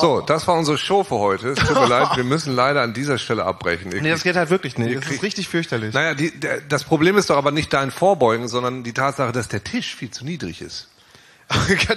So, 0.00 0.20
das 0.20 0.46
war 0.46 0.54
unsere 0.56 0.78
Show 0.78 1.04
für 1.04 1.16
heute. 1.18 1.48
Es 1.50 1.58
tut 1.58 1.74
mir 1.74 1.86
leid, 1.88 2.16
wir 2.16 2.24
müssen 2.24 2.54
leider 2.54 2.82
an 2.82 2.94
dieser 2.94 3.18
Stelle 3.18 3.44
abbrechen. 3.44 3.92
Ich- 3.94 4.02
Nee, 4.02 4.10
das 4.10 4.22
geht 4.22 4.36
halt 4.36 4.50
wirklich 4.50 4.78
nicht. 4.78 4.96
Das 5.04 5.10
ist 5.10 5.22
richtig 5.22 5.48
fürchterlich. 5.48 5.92
Naja, 5.94 6.14
die, 6.14 6.30
der, 6.38 6.60
das 6.60 6.84
Problem 6.84 7.16
ist 7.16 7.30
doch 7.30 7.36
aber 7.36 7.50
nicht 7.50 7.72
dein 7.72 7.90
Vorbeugen, 7.90 8.48
sondern 8.48 8.84
die 8.84 8.92
Tatsache, 8.92 9.32
dass 9.32 9.48
der 9.48 9.64
Tisch 9.64 9.94
viel 9.94 10.10
zu 10.10 10.24
niedrig 10.24 10.60
ist. 10.60 10.88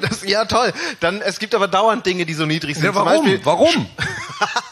Das, 0.01 0.23
ja, 0.27 0.45
toll. 0.45 0.73
Dann, 0.99 1.21
es 1.21 1.39
gibt 1.39 1.55
aber 1.55 1.67
dauernd 1.67 2.05
Dinge, 2.05 2.25
die 2.25 2.33
so 2.33 2.45
niedrig 2.45 2.75
sind. 2.75 2.85
Ja, 2.85 2.95
warum? 2.95 3.23
Beispiel, 3.23 3.39
Warum? 3.45 3.87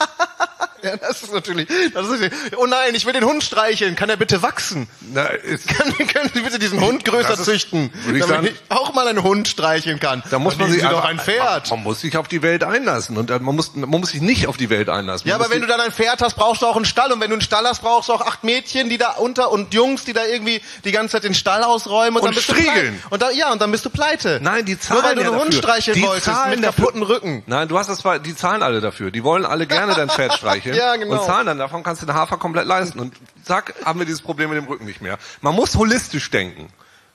ja, 0.85 0.97
das 0.97 1.23
ist 1.23 1.33
natürlich, 1.33 1.67
das 1.93 2.07
ist 2.07 2.31
oh 2.57 2.65
nein, 2.65 2.93
ich 2.95 3.05
will 3.05 3.13
den 3.13 3.25
Hund 3.25 3.43
streicheln. 3.43 3.95
Kann 3.95 4.09
er 4.09 4.17
bitte 4.17 4.41
wachsen? 4.41 4.87
Na, 5.13 5.25
ist, 5.25 5.67
Kann, 5.75 5.93
können 6.07 6.29
Sie 6.33 6.41
bitte 6.41 6.59
diesen 6.59 6.79
Hund 6.81 7.03
größer 7.05 7.33
ist- 7.33 7.45
züchten, 7.45 7.91
ich 7.93 8.19
damit 8.19 8.27
sagen- 8.27 8.45
ich 8.47 8.55
auch 8.69 8.93
mal 8.93 9.07
einen 9.07 9.23
Hund 9.23 9.47
streicheln 9.47 9.99
kann? 9.99 10.23
da 10.29 10.39
muss 10.39 10.57
man 10.57 10.71
sich 10.71 10.81
Sie 10.81 10.87
doch 10.87 11.03
ein 11.03 11.19
Pferd. 11.19 11.69
Man 11.71 11.83
muss 11.83 12.01
sich 12.01 12.17
auf 12.17 12.27
die 12.27 12.41
Welt 12.41 12.63
einlassen 12.63 13.17
und 13.17 13.29
äh, 13.31 13.39
man 13.39 13.55
muss, 13.55 13.75
man 13.75 13.89
muss 13.89 14.09
sich 14.11 14.21
nicht 14.21 14.47
auf 14.47 14.57
die 14.57 14.69
Welt 14.69 14.89
einlassen. 14.89 15.27
Ja, 15.27 15.35
Man 15.35 15.41
aber 15.41 15.49
muss 15.49 15.55
wenn 15.55 15.61
du 15.61 15.67
dann 15.67 15.81
ein 15.81 15.91
Pferd 15.91 16.21
hast, 16.21 16.35
brauchst 16.35 16.61
du 16.61 16.65
auch 16.67 16.75
einen 16.75 16.85
Stall. 16.85 17.11
Und 17.11 17.19
wenn 17.21 17.29
du 17.29 17.35
einen 17.35 17.41
Stall 17.41 17.65
hast, 17.65 17.81
brauchst 17.81 18.09
du 18.09 18.13
auch 18.13 18.21
acht 18.21 18.43
Mädchen, 18.43 18.89
die 18.89 18.97
da 18.97 19.11
unter 19.11 19.51
und 19.51 19.73
Jungs, 19.73 20.03
die 20.05 20.13
da 20.13 20.23
irgendwie 20.25 20.61
die 20.83 20.91
ganze 20.91 21.13
Zeit 21.13 21.23
den 21.23 21.33
Stall 21.33 21.63
ausräumen 21.63 22.17
und, 22.17 22.21
Und 22.21 22.25
dann 22.25 22.35
bist 22.35 22.45
striegeln. 22.45 22.75
du 22.75 22.81
pleite. 22.91 23.07
Und 23.09 23.21
da, 23.21 23.31
ja, 23.31 23.51
und 23.51 23.61
dann 23.61 23.71
bist 23.71 23.85
du 23.85 23.89
pleite. 23.89 24.39
Nein, 24.41 24.65
die 24.65 24.79
zahlen 24.79 25.01
Nur 25.01 25.09
weil 25.09 25.15
du 25.15 25.21
ja 25.21 25.27
einen 25.29 25.39
Hund 25.39 25.47
dafür. 25.53 25.63
streicheln 25.63 25.95
Die 25.95 26.03
wolltest 26.03 26.25
zahlen 26.25 26.59
mit 26.59 26.63
kaputten 26.63 27.03
Rücken. 27.03 27.43
Nein, 27.47 27.67
du 27.67 27.77
hast 27.79 27.89
das 27.89 28.03
die 28.23 28.35
zahlen 28.35 28.61
alle 28.63 28.81
dafür. 28.81 29.11
Die 29.11 29.23
wollen 29.23 29.45
alle 29.45 29.65
gerne 29.67 29.93
dein 29.95 30.09
Pferd 30.09 30.33
streicheln. 30.37 30.74
Ja, 30.75 30.95
genau. 30.95 31.19
Und 31.19 31.25
zahlen 31.25 31.47
dann 31.47 31.57
davon, 31.57 31.83
kannst 31.83 32.01
du 32.01 32.05
den 32.05 32.15
Hafer 32.15 32.37
komplett 32.37 32.65
leisten. 32.67 32.99
Und 32.99 33.15
zack, 33.43 33.73
haben 33.85 33.99
wir 33.99 34.05
dieses 34.05 34.21
Problem 34.21 34.49
mit 34.49 34.57
dem 34.57 34.65
Rücken 34.65 34.85
nicht 34.85 35.01
mehr. 35.01 35.17
Man 35.41 35.55
muss 35.55 35.75
holistisch 35.75 36.29
denken. 36.31 36.67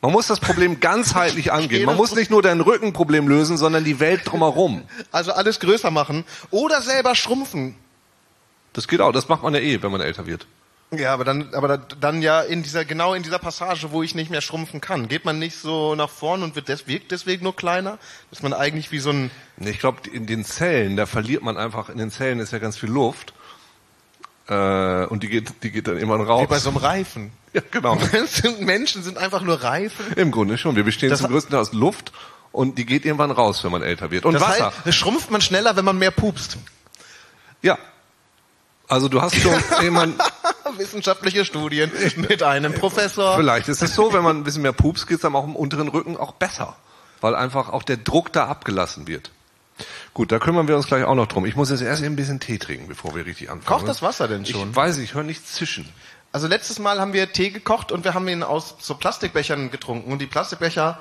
Man 0.03 0.13
muss 0.13 0.27
das 0.29 0.41
Problem 0.41 0.81
ganzheitlich 0.81 1.53
angehen. 1.53 1.85
Man 1.85 1.97
muss 1.97 2.15
nicht 2.15 2.31
nur 2.31 2.43
dein 2.43 2.61
Rückenproblem 2.61 3.29
lösen, 3.29 3.59
sondern 3.59 3.85
die 3.85 4.01
Welt 4.01 4.23
drumherum. 4.25 4.85
Also 5.13 5.33
alles 5.33 5.61
größer 5.61 5.91
machen 5.91 6.25
oder 6.51 6.81
selber 6.81 7.15
schrumpfen. 7.15 7.77
Das 8.73 8.89
geht 8.89 9.01
auch. 9.01 9.13
Das 9.13 9.29
macht 9.29 9.43
man 9.43 9.53
ja 9.55 9.61
eh, 9.61 9.83
wenn 9.83 9.91
man 9.93 10.01
älter 10.01 10.27
wird. 10.27 10.47
Ja, 10.93 11.13
aber 11.15 11.25
dann, 11.25 11.55
aber 11.55 11.69
da- 11.69 11.77
dann 12.01 12.21
ja 12.21 12.41
in 12.41 12.65
dieser, 12.65 12.85
genau 12.85 13.15
in 13.15 13.23
dieser 13.23 13.39
Passage, 13.39 13.93
wo 13.93 14.03
ich 14.03 14.17
nicht 14.17 14.29
mehr 14.31 14.41
schrumpfen 14.41 14.81
kann. 14.81 15.07
Geht 15.07 15.25
man 15.25 15.39
nicht 15.39 15.57
so 15.57 15.95
nach 15.95 16.11
vorn 16.11 16.43
und 16.43 16.57
wird 16.57 16.69
des, 16.69 16.89
wirkt 16.89 17.13
deswegen 17.13 17.45
nur 17.45 17.55
kleiner? 17.55 17.99
Dass 18.31 18.43
man 18.43 18.53
eigentlich 18.53 18.91
wie 18.91 18.99
so 18.99 19.11
ein, 19.11 19.31
Ich 19.59 19.79
glaube, 19.79 20.09
in 20.11 20.27
den 20.27 20.45
Zellen, 20.45 20.97
da 20.97 21.07
verliert 21.07 21.43
man 21.45 21.57
einfach, 21.57 21.91
in 21.91 21.99
den 21.99 22.11
Zellen 22.11 22.41
ist 22.41 22.53
ja 22.53 22.59
ganz 22.59 22.77
viel 22.77 22.89
Luft. 22.91 23.35
Äh, 24.51 25.07
und 25.07 25.23
die 25.23 25.29
geht, 25.29 25.63
die 25.63 25.71
geht 25.71 25.87
dann 25.87 25.95
irgendwann 25.97 26.21
raus. 26.23 26.43
wie 26.43 26.47
bei 26.49 26.59
so 26.59 26.71
einem 26.71 26.79
Reifen. 26.79 27.33
Ja, 27.53 27.63
genau. 27.69 27.99
Menschen 28.61 29.03
sind 29.03 29.19
einfach 29.19 29.43
nur 29.43 29.61
Reifen. 29.61 30.13
Im 30.15 30.31
Grunde 30.31 30.57
schon. 30.57 30.77
Wir 30.77 30.85
bestehen 30.85 31.11
Das 31.11 31.19
zum 31.19 31.31
größten 31.33 31.51
Teil 31.51 31.61
aus 31.61 31.73
Luft 31.73 32.13
und 32.53 32.79
die 32.79 32.87
geht 32.87 33.05
irgendwann 33.05 33.33
raus, 33.33 33.65
wenn 33.65 33.73
man 33.73 33.83
älter 33.83 34.13
wird. 34.13 34.25
Und 34.25 34.35
Das 34.35 34.43
Wasser. 34.43 34.67
heißt, 34.67 34.77
es 34.85 34.95
schrumpft 34.95 35.33
man 35.33 35.41
schneller, 35.41 35.75
wenn 35.75 35.85
man 35.85 35.99
mehr 35.99 36.13
pupst. 36.13 36.59
Ja. 37.61 37.77
Also 38.87 39.09
du 39.09 39.21
hast 39.21 39.35
schon 39.35 39.53
jemand, 39.83 40.15
Wissenschaftliche 40.77 41.45
Studien 41.45 41.91
mit 42.17 42.45
einem 42.45 42.73
Professor. 42.73 43.37
vielleicht 43.37 43.67
ist 43.69 43.83
es 43.83 43.97
so, 43.97 44.13
wenn 44.13 44.23
man 44.23 44.37
ein 44.37 44.45
bisschen 44.45 44.63
mehr 44.63 44.73
pups, 44.73 45.09
geht's 45.09 45.23
dann 45.23 45.35
auch 45.35 45.43
im 45.45 45.57
unteren 45.57 45.89
Rücken 45.89 46.17
auch 46.17 46.33
besser. 46.33 46.77
Weil 47.21 47.35
einfach 47.35 47.69
auch 47.71 47.83
der 47.83 47.97
Druck 47.97 48.33
da 48.33 48.47
abgelassen 48.47 49.09
wird. 49.09 49.33
Gut, 50.15 50.33
da 50.33 50.39
kümmern 50.39 50.69
wir 50.69 50.77
uns 50.77 50.87
gleich 50.87 51.05
auch 51.05 51.15
noch 51.15 51.27
drum. 51.27 51.47
Ich 51.47 51.57
muss 51.57 51.71
jetzt 51.71 51.83
erst 51.83 52.03
eben 52.03 52.15
ein 52.15 52.17
bisschen 52.17 52.41
Tee 52.41 52.59
trinken, 52.59 52.89
bevor 52.89 53.15
wir 53.15 53.27
richtig 53.27 53.51
anfangen. 53.51 53.79
Kocht 53.79 53.89
das 53.89 54.03
Wasser 54.03 54.29
denn 54.29 54.45
schon? 54.45 54.71
Ich 54.71 54.77
weiß, 54.77 54.99
ich 54.99 55.15
höre 55.15 55.23
nichts 55.23 55.55
zischen. 55.55 55.89
Also 56.33 56.47
letztes 56.47 56.79
Mal 56.79 57.01
haben 57.01 57.13
wir 57.13 57.33
Tee 57.33 57.51
gekocht 57.51 57.91
und 57.91 58.05
wir 58.05 58.15
haben 58.15 58.29
ihn 58.29 58.43
aus 58.43 58.77
so 58.79 58.95
Plastikbechern 58.95 59.71
getrunken. 59.71 60.13
Und 60.13 60.21
die 60.21 60.27
Plastikbecher, 60.27 61.01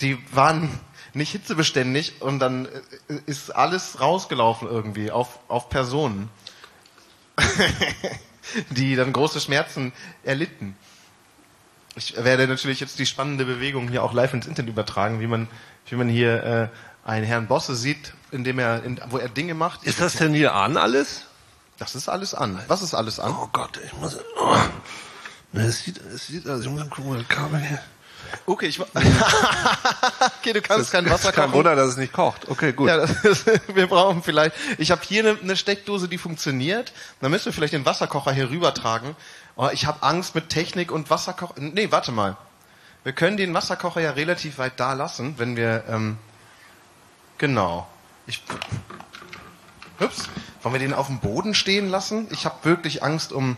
die 0.00 0.18
waren 0.34 0.68
nicht 1.14 1.30
hitzebeständig 1.32 2.20
und 2.20 2.38
dann 2.38 2.66
äh, 2.66 3.20
ist 3.26 3.50
alles 3.50 4.00
rausgelaufen 4.00 4.68
irgendwie 4.68 5.10
auf, 5.10 5.38
auf 5.48 5.68
Personen, 5.68 6.30
die 8.70 8.96
dann 8.96 9.12
große 9.12 9.40
Schmerzen 9.40 9.92
erlitten. 10.24 10.76
Ich 11.98 12.14
werde 12.16 12.46
natürlich 12.46 12.78
jetzt 12.78 12.98
die 13.00 13.06
spannende 13.06 13.44
Bewegung 13.44 13.88
hier 13.88 14.04
auch 14.04 14.12
live 14.12 14.32
ins 14.32 14.46
Internet 14.46 14.70
übertragen, 14.70 15.20
wie 15.20 15.26
man, 15.26 15.48
wie 15.88 15.96
man 15.96 16.08
hier 16.08 16.44
äh, 16.44 16.68
einen 17.08 17.24
Herrn 17.24 17.46
Bosse 17.46 17.74
sieht, 17.74 18.12
indem 18.30 18.58
er, 18.58 18.84
in, 18.84 19.00
wo 19.08 19.16
er 19.16 19.30
Dinge 19.30 19.54
macht. 19.54 19.82
Ist 19.84 20.00
das 20.00 20.14
denn 20.14 20.34
hier 20.34 20.54
an 20.54 20.76
alles? 20.76 21.22
Das 21.78 21.94
ist 21.94 22.08
alles 22.08 22.34
an. 22.34 22.60
Was 22.68 22.82
ist 22.82 22.94
alles 22.94 23.18
an? 23.18 23.34
Oh 23.34 23.48
Gott, 23.50 23.80
ich 23.82 23.92
muss. 23.94 24.18
Oh. 24.38 24.56
Es 25.54 25.84
sieht, 25.84 25.98
es 25.98 26.26
sieht, 26.26 26.46
also 26.46 26.64
ich 26.64 26.68
muss 26.68 26.90
gucken, 26.90 27.14
das 27.16 27.28
Kabel 27.28 27.60
hier. 27.60 27.80
Okay, 28.44 28.66
ich. 28.66 28.78
okay, 30.40 30.52
du 30.52 30.60
kannst 30.60 30.92
kein 30.92 31.08
Wasser 31.08 31.32
Kein 31.32 31.46
kochen. 31.46 31.54
Wunder, 31.56 31.74
dass 31.74 31.88
es 31.88 31.96
nicht 31.96 32.12
kocht. 32.12 32.46
Okay, 32.46 32.74
gut. 32.74 32.88
Ja, 32.88 32.98
das 32.98 33.24
ist, 33.24 33.46
wir 33.74 33.86
brauchen 33.86 34.22
vielleicht. 34.22 34.54
Ich 34.76 34.90
habe 34.90 35.00
hier 35.02 35.26
eine, 35.26 35.40
eine 35.40 35.56
Steckdose, 35.56 36.08
die 36.08 36.18
funktioniert. 36.18 36.92
Dann 37.22 37.30
müssen 37.30 37.46
wir 37.46 37.54
vielleicht 37.54 37.72
den 37.72 37.86
Wasserkocher 37.86 38.32
hier 38.32 38.50
rübertragen. 38.50 39.16
Oh, 39.56 39.70
ich 39.72 39.86
habe 39.86 40.02
Angst 40.02 40.34
mit 40.34 40.50
Technik 40.50 40.92
und 40.92 41.08
Wasserkocher. 41.08 41.54
Nee, 41.56 41.90
warte 41.90 42.12
mal. 42.12 42.36
Wir 43.02 43.14
können 43.14 43.38
den 43.38 43.54
Wasserkocher 43.54 44.02
ja 44.02 44.10
relativ 44.10 44.58
weit 44.58 44.78
da 44.78 44.92
lassen, 44.92 45.38
wenn 45.38 45.56
wir. 45.56 45.84
Ähm, 45.88 46.18
genau. 47.38 47.86
Ich. 48.26 48.42
Ups. 50.00 50.28
Wollen 50.62 50.74
wir 50.74 50.80
den 50.80 50.94
auf 50.94 51.06
dem 51.06 51.20
Boden 51.20 51.54
stehen 51.54 51.88
lassen? 51.88 52.28
Ich 52.30 52.44
habe 52.44 52.64
wirklich 52.64 53.02
Angst 53.02 53.32
um. 53.32 53.56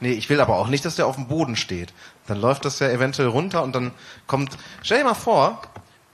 Nee, 0.00 0.12
ich 0.12 0.28
will 0.30 0.40
aber 0.40 0.56
auch 0.56 0.68
nicht, 0.68 0.84
dass 0.84 0.96
der 0.96 1.06
auf 1.06 1.16
dem 1.16 1.28
Boden 1.28 1.56
steht. 1.56 1.92
Dann 2.26 2.40
läuft 2.40 2.64
das 2.64 2.78
ja 2.78 2.88
eventuell 2.88 3.28
runter 3.28 3.62
und 3.62 3.72
dann 3.72 3.92
kommt. 4.26 4.56
Stell 4.82 4.98
dir 4.98 5.04
mal 5.04 5.14
vor, 5.14 5.62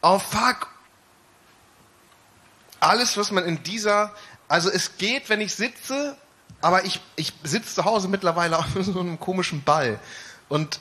oh 0.03 0.19
fuck. 0.19 0.69
Alles, 2.81 3.17
was 3.17 3.31
man 3.31 3.45
in 3.45 3.63
dieser. 3.63 4.13
Also 4.49 4.71
es 4.71 4.99
geht, 4.99 5.29
wenn 5.29 5.41
ich 5.41 5.55
sitze, 5.55 6.17
aber 6.61 6.85
ich, 6.85 7.01
ich 7.17 7.33
sitze 7.43 7.75
zu 7.75 7.85
Hause 7.85 8.09
mittlerweile 8.09 8.59
auf 8.59 8.67
so 8.81 9.01
einem 9.01 9.19
komischen 9.19 9.63
Ball. 9.63 9.99
Und 10.49 10.81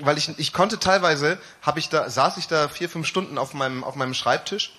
weil 0.00 0.18
ich, 0.18 0.38
ich 0.38 0.52
konnte 0.52 0.78
teilweise, 0.78 1.38
habe 1.62 1.78
ich 1.78 1.88
da, 1.88 2.08
saß 2.08 2.36
ich 2.38 2.48
da 2.48 2.68
vier, 2.68 2.88
fünf 2.88 3.06
Stunden 3.06 3.38
auf 3.38 3.54
meinem, 3.54 3.84
auf 3.84 3.94
meinem 3.96 4.14
Schreibtisch 4.14 4.72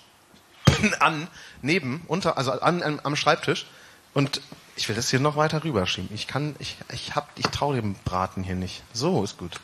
an, 1.00 1.28
neben, 1.62 2.02
unter, 2.06 2.36
also 2.36 2.52
an, 2.52 2.82
an, 2.82 3.00
am 3.02 3.16
Schreibtisch 3.16 3.66
und 4.14 4.40
ich 4.76 4.88
will 4.88 4.96
das 4.96 5.08
hier 5.08 5.20
noch 5.20 5.36
weiter 5.36 5.64
rüberschieben. 5.64 6.10
Ich 6.14 6.26
kann, 6.26 6.54
ich, 6.58 6.76
ich 6.92 7.14
hab, 7.14 7.30
ich 7.36 7.46
traue 7.46 7.76
dem 7.76 7.94
Braten 8.04 8.42
hier 8.42 8.54
nicht. 8.54 8.82
So 8.92 9.24
ist 9.24 9.38
gut. 9.38 9.60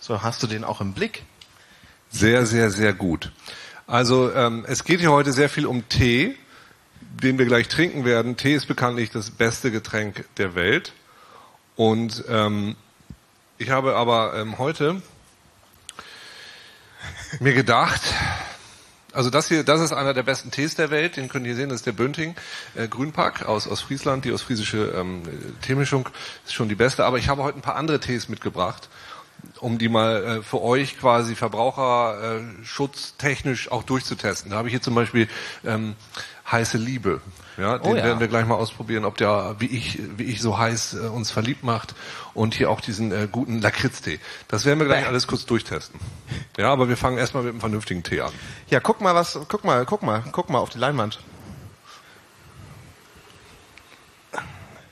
So, 0.00 0.22
hast 0.22 0.42
du 0.42 0.46
den 0.46 0.64
auch 0.64 0.80
im 0.80 0.92
Blick? 0.92 1.22
Sehr, 2.10 2.46
sehr, 2.46 2.70
sehr 2.70 2.92
gut. 2.92 3.32
Also 3.86 4.32
ähm, 4.32 4.64
es 4.66 4.84
geht 4.84 5.00
hier 5.00 5.12
heute 5.12 5.32
sehr 5.32 5.50
viel 5.50 5.66
um 5.66 5.88
Tee, 5.88 6.36
den 7.00 7.38
wir 7.38 7.44
gleich 7.46 7.68
trinken 7.68 8.04
werden. 8.04 8.36
Tee 8.36 8.54
ist 8.54 8.66
bekanntlich 8.66 9.10
das 9.10 9.30
beste 9.30 9.70
Getränk 9.70 10.26
der 10.36 10.54
Welt. 10.54 10.92
Und 11.76 12.24
ähm, 12.28 12.76
ich 13.58 13.70
habe 13.70 13.96
aber 13.96 14.34
ähm, 14.36 14.58
heute 14.58 15.02
mir 17.40 17.54
gedacht, 17.54 18.02
also 19.12 19.28
das 19.30 19.48
hier, 19.48 19.64
das 19.64 19.80
ist 19.80 19.92
einer 19.92 20.12
der 20.12 20.24
besten 20.24 20.50
Tees 20.50 20.74
der 20.74 20.90
Welt, 20.90 21.16
den 21.16 21.28
könnt 21.28 21.46
ihr 21.46 21.54
sehen, 21.54 21.68
das 21.68 21.78
ist 21.80 21.86
der 21.86 21.92
Bönting 21.92 22.34
äh, 22.74 22.88
Grünpack 22.88 23.46
aus, 23.46 23.68
aus 23.68 23.80
Friesland, 23.80 24.24
die 24.24 24.32
ostfriesische 24.32 24.92
ähm, 24.96 25.22
Teemischung 25.62 26.08
ist 26.44 26.54
schon 26.54 26.68
die 26.68 26.74
beste, 26.74 27.04
aber 27.04 27.18
ich 27.18 27.28
habe 27.28 27.44
heute 27.44 27.58
ein 27.58 27.62
paar 27.62 27.76
andere 27.76 28.00
Tees 28.00 28.28
mitgebracht, 28.28 28.88
um 29.60 29.78
die 29.78 29.88
mal 29.88 30.24
äh, 30.24 30.42
für 30.42 30.60
euch 30.60 30.98
quasi 30.98 31.36
verbraucherschutztechnisch 31.36 33.70
auch 33.70 33.84
durchzutesten. 33.84 34.50
Da 34.50 34.56
habe 34.56 34.66
ich 34.68 34.72
hier 34.72 34.82
zum 34.82 34.96
Beispiel 34.96 35.28
ähm, 35.64 35.94
heiße 36.50 36.78
Liebe. 36.78 37.20
Ja, 37.56 37.78
den 37.78 37.92
Oh 37.92 37.96
ja. 37.96 38.04
werden 38.04 38.20
wir 38.20 38.28
gleich 38.28 38.46
mal 38.46 38.56
ausprobieren, 38.56 39.04
ob 39.04 39.16
der, 39.16 39.56
wie 39.58 39.66
ich, 39.66 39.98
wie 40.16 40.24
ich 40.24 40.40
so 40.40 40.58
heiß 40.58 40.94
äh, 40.94 40.98
uns 41.06 41.30
verliebt 41.30 41.62
macht. 41.62 41.94
Und 42.34 42.54
hier 42.54 42.68
auch 42.70 42.80
diesen 42.80 43.12
äh, 43.12 43.28
guten 43.30 43.60
Lakritztee. 43.60 44.18
Das 44.48 44.64
werden 44.64 44.80
wir 44.80 44.86
gleich 44.86 45.06
alles 45.06 45.26
kurz 45.28 45.46
durchtesten. 45.46 46.00
Ja, 46.58 46.72
aber 46.72 46.88
wir 46.88 46.96
fangen 46.96 47.18
erstmal 47.18 47.44
mit 47.44 47.52
einem 47.52 47.60
vernünftigen 47.60 48.02
Tee 48.02 48.20
an. 48.22 48.32
Ja, 48.70 48.80
guck 48.80 49.00
mal, 49.00 49.14
was, 49.14 49.38
guck 49.48 49.64
mal, 49.64 49.84
guck 49.86 50.02
mal, 50.02 50.24
guck 50.32 50.50
mal 50.50 50.58
auf 50.58 50.70
die 50.70 50.78
Leinwand. 50.78 51.20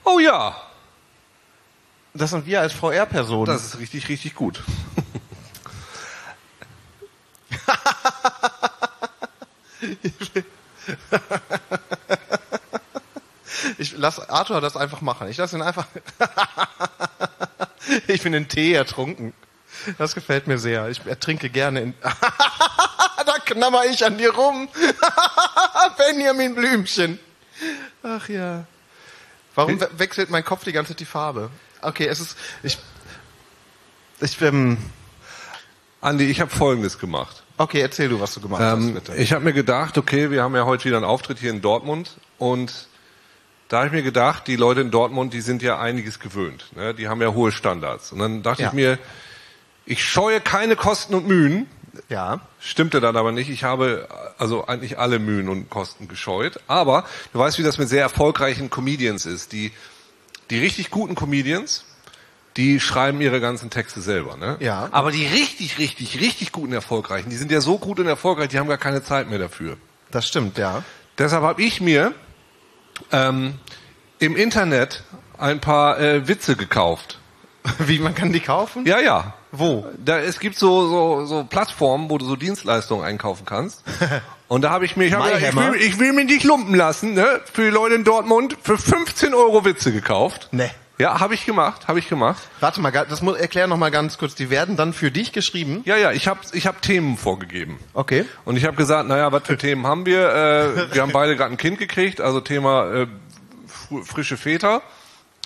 Oh 0.04 0.18
ja, 0.18 0.56
Das 2.14 2.30
sind 2.30 2.46
wir 2.46 2.60
als 2.60 2.72
VR-Personen. 2.72 3.46
das 3.46 3.64
ist 3.64 3.78
richtig, 3.78 4.08
richtig 4.08 4.34
gut. 4.34 4.62
Ich 13.82 13.94
lass 13.96 14.20
Arthur 14.30 14.60
das 14.60 14.76
einfach 14.76 15.00
machen. 15.00 15.26
Ich 15.28 15.36
lass 15.38 15.52
ihn 15.52 15.60
einfach. 15.60 15.86
ich 18.06 18.22
bin 18.22 18.32
in 18.32 18.46
Tee 18.46 18.74
ertrunken. 18.74 19.32
Das 19.98 20.14
gefällt 20.14 20.46
mir 20.46 20.58
sehr. 20.58 20.88
Ich 20.88 21.04
ertrinke 21.04 21.50
gerne 21.50 21.80
in. 21.80 21.94
da 23.26 23.38
knabber 23.44 23.84
ich 23.86 24.04
an 24.04 24.18
dir 24.18 24.32
rum. 24.32 24.68
Benjamin 25.98 26.54
Blümchen. 26.54 27.18
Ach 28.04 28.28
ja. 28.28 28.66
Warum 29.56 29.80
we 29.80 29.88
wechselt 29.98 30.30
mein 30.30 30.44
Kopf 30.44 30.62
die 30.62 30.72
ganze 30.72 30.92
Zeit 30.92 31.00
die 31.00 31.04
Farbe? 31.04 31.50
Okay, 31.80 32.06
es 32.06 32.20
ist. 32.20 32.38
Ich. 32.62 32.78
Ich 34.20 34.40
ähm, 34.42 34.78
Andi, 36.00 36.30
ich 36.30 36.40
habe 36.40 36.52
Folgendes 36.52 37.00
gemacht. 37.00 37.42
Okay, 37.58 37.80
erzähl 37.80 38.08
du, 38.08 38.20
was 38.20 38.32
du 38.34 38.40
gemacht 38.40 38.62
Ähm, 38.62 38.94
hast, 38.94 39.06
bitte. 39.06 39.20
ich 39.20 39.32
habe 39.32 39.44
mir 39.44 39.52
gedacht, 39.52 39.98
okay, 39.98 40.30
wir 40.30 40.44
haben 40.44 40.54
ja 40.54 40.64
heute 40.66 40.84
wieder 40.84 40.98
einen 40.98 41.04
Auftritt 41.04 41.40
hier 41.40 41.50
in 41.50 41.60
Dortmund 41.60 42.16
und 42.38 42.86
da 43.72 43.78
habe 43.78 43.86
ich 43.86 43.92
mir 43.94 44.02
gedacht, 44.02 44.46
die 44.48 44.56
Leute 44.56 44.82
in 44.82 44.90
Dortmund, 44.90 45.32
die 45.32 45.40
sind 45.40 45.62
ja 45.62 45.78
einiges 45.80 46.18
gewöhnt. 46.20 46.66
Ne? 46.76 46.92
Die 46.92 47.08
haben 47.08 47.22
ja 47.22 47.32
hohe 47.32 47.52
Standards. 47.52 48.12
Und 48.12 48.18
dann 48.18 48.42
dachte 48.42 48.62
Ja. 48.62 48.68
ich 48.68 48.74
mir, 48.74 48.98
ich 49.86 50.04
scheue 50.04 50.42
keine 50.42 50.76
Kosten 50.76 51.14
und 51.14 51.26
Mühen. 51.26 51.66
ja. 52.10 52.40
Stimmte 52.60 53.00
dann 53.00 53.16
aber 53.16 53.32
nicht. 53.32 53.48
Ich 53.48 53.64
habe 53.64 54.08
also 54.36 54.66
eigentlich 54.66 54.98
alle 54.98 55.18
Mühen 55.18 55.48
und 55.48 55.70
Kosten 55.70 56.06
gescheut. 56.06 56.60
Aber 56.66 57.04
du 57.32 57.38
weißt, 57.38 57.58
wie 57.58 57.62
das 57.62 57.78
mit 57.78 57.88
sehr 57.88 58.02
erfolgreichen 58.02 58.68
Comedians 58.68 59.24
ist. 59.24 59.52
Die, 59.52 59.72
die 60.50 60.58
richtig 60.58 60.90
guten 60.90 61.14
Comedians, 61.14 61.84
die 62.58 62.78
schreiben 62.78 63.22
ihre 63.22 63.40
ganzen 63.40 63.70
Texte 63.70 64.02
selber. 64.02 64.36
Ne? 64.36 64.58
Ja. 64.60 64.90
Aber 64.92 65.10
die 65.12 65.24
richtig, 65.26 65.78
richtig, 65.78 66.20
richtig 66.20 66.52
guten 66.52 66.74
Erfolgreichen, 66.74 67.30
die 67.30 67.36
sind 67.36 67.50
ja 67.50 67.62
so 67.62 67.78
gut 67.78 67.98
und 68.00 68.06
erfolgreich, 68.06 68.48
die 68.48 68.58
haben 68.58 68.68
gar 68.68 68.76
keine 68.76 69.02
Zeit 69.02 69.30
mehr 69.30 69.38
dafür. 69.38 69.78
Das 70.10 70.28
stimmt, 70.28 70.58
ja. 70.58 70.84
Deshalb 71.16 71.42
habe 71.42 71.62
ich 71.62 71.80
mir 71.80 72.12
ähm, 73.10 73.54
im 74.18 74.36
Internet 74.36 75.02
ein 75.38 75.60
paar 75.60 75.98
äh, 76.00 76.28
Witze 76.28 76.56
gekauft. 76.56 77.18
Wie, 77.78 77.98
man 77.98 78.14
kann 78.14 78.32
die 78.32 78.40
kaufen? 78.40 78.86
Ja, 78.86 79.00
ja. 79.00 79.34
Wo? 79.52 79.86
Da, 80.02 80.18
es 80.18 80.40
gibt 80.40 80.56
so, 80.56 80.88
so, 80.88 81.26
so 81.26 81.44
Plattformen, 81.44 82.08
wo 82.08 82.18
du 82.18 82.24
so 82.24 82.36
Dienstleistungen 82.36 83.04
einkaufen 83.04 83.44
kannst. 83.44 83.84
Und 84.48 84.62
da 84.62 84.70
habe 84.70 84.84
ich 84.84 84.96
mir, 84.96 85.04
ich, 85.04 85.14
hab 85.14 85.24
mir, 85.24 85.36
ich, 85.36 85.56
will, 85.56 85.74
ich 85.74 85.98
will 85.98 86.12
mich 86.12 86.26
nicht 86.26 86.44
lumpen 86.44 86.74
lassen, 86.74 87.14
ne? 87.14 87.40
Für 87.52 87.62
die 87.62 87.70
Leute 87.70 87.94
in 87.94 88.04
Dortmund 88.04 88.56
für 88.62 88.76
15 88.76 89.34
Euro 89.34 89.64
Witze 89.64 89.92
gekauft. 89.92 90.48
Nee. 90.52 90.70
Ja, 90.98 91.20
habe 91.20 91.34
ich 91.34 91.46
gemacht, 91.46 91.88
habe 91.88 91.98
ich 91.98 92.08
gemacht. 92.08 92.42
Warte 92.60 92.80
mal, 92.80 92.90
das 92.90 93.22
muss 93.22 93.36
erklär 93.36 93.66
noch 93.66 93.76
mal 93.76 93.90
ganz 93.90 94.18
kurz. 94.18 94.34
Die 94.34 94.50
werden 94.50 94.76
dann 94.76 94.92
für 94.92 95.10
dich 95.10 95.32
geschrieben. 95.32 95.82
Ja, 95.84 95.96
ja, 95.96 96.12
ich 96.12 96.28
habe 96.28 96.40
ich 96.52 96.66
hab 96.66 96.82
Themen 96.82 97.16
vorgegeben. 97.16 97.78
Okay. 97.94 98.24
Und 98.44 98.56
ich 98.56 98.64
habe 98.64 98.76
gesagt, 98.76 99.08
naja, 99.08 99.32
was 99.32 99.42
für 99.44 99.56
Themen 99.56 99.86
haben 99.86 100.06
wir? 100.06 100.28
Äh, 100.28 100.94
wir 100.94 101.02
haben 101.02 101.12
beide 101.12 101.36
gerade 101.36 101.50
ein 101.50 101.56
Kind 101.56 101.78
gekriegt, 101.78 102.20
also 102.20 102.40
Thema 102.40 102.92
äh, 102.92 103.06
fr 103.66 104.04
frische 104.04 104.36
Väter, 104.36 104.82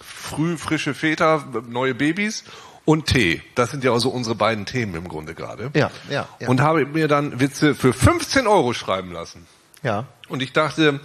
früh 0.03 0.57
frische 0.57 0.95
Väter, 0.95 1.45
neue 1.69 1.95
Babys 1.95 2.45
und 2.85 3.07
Tee. 3.07 3.43
Das 3.55 3.71
sind 3.71 3.85
ja 3.85 3.93
also 3.93 4.09
unsere 4.09 4.35
beiden 4.35 4.67
Themen 4.67 4.95
im 4.95 5.09
Grunde 5.09 5.35
gerade. 5.35 5.71
Ja, 5.75 5.91
ja, 6.09 6.29
ja. 6.41 6.49
Und 6.49 6.61
habe 6.61 6.87
mir 6.87 7.09
dann 7.09 7.41
Witze 7.41 7.75
für 7.75 7.93
15 7.93 8.47
Euro 8.47 8.73
schreiben 8.73 9.13
lassen. 9.13 9.47
Ja. 9.83 10.07
Und 10.29 10.43
ich 10.43 10.53
dachte, 10.53 11.01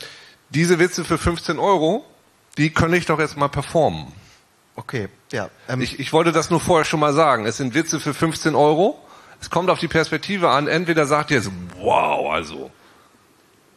diese 0.49 0.79
Witze 0.79 1.03
für 1.03 1.17
15 1.17 1.59
Euro, 1.59 2.05
die 2.57 2.71
könnte 2.71 2.97
ich 2.97 3.05
doch 3.05 3.19
jetzt 3.19 3.37
mal 3.37 3.49
performen. 3.49 4.07
Okay, 4.75 5.09
ja. 5.31 5.49
Ähm, 5.67 5.81
Ich, 5.81 5.99
ich 5.99 6.13
wollte 6.13 6.31
das 6.31 6.49
nur 6.49 6.59
vorher 6.59 6.85
schon 6.85 6.99
mal 6.99 7.13
sagen. 7.13 7.45
Es 7.45 7.57
sind 7.57 7.73
Witze 7.73 7.99
für 7.99 8.13
15 8.13 8.55
Euro. 8.55 8.99
Es 9.41 9.49
kommt 9.49 9.69
auf 9.69 9.79
die 9.79 9.87
Perspektive 9.87 10.49
an. 10.49 10.67
Entweder 10.67 11.05
sagt 11.05 11.31
ihr 11.31 11.37
jetzt, 11.37 11.49
wow, 11.77 12.31
also, 12.31 12.69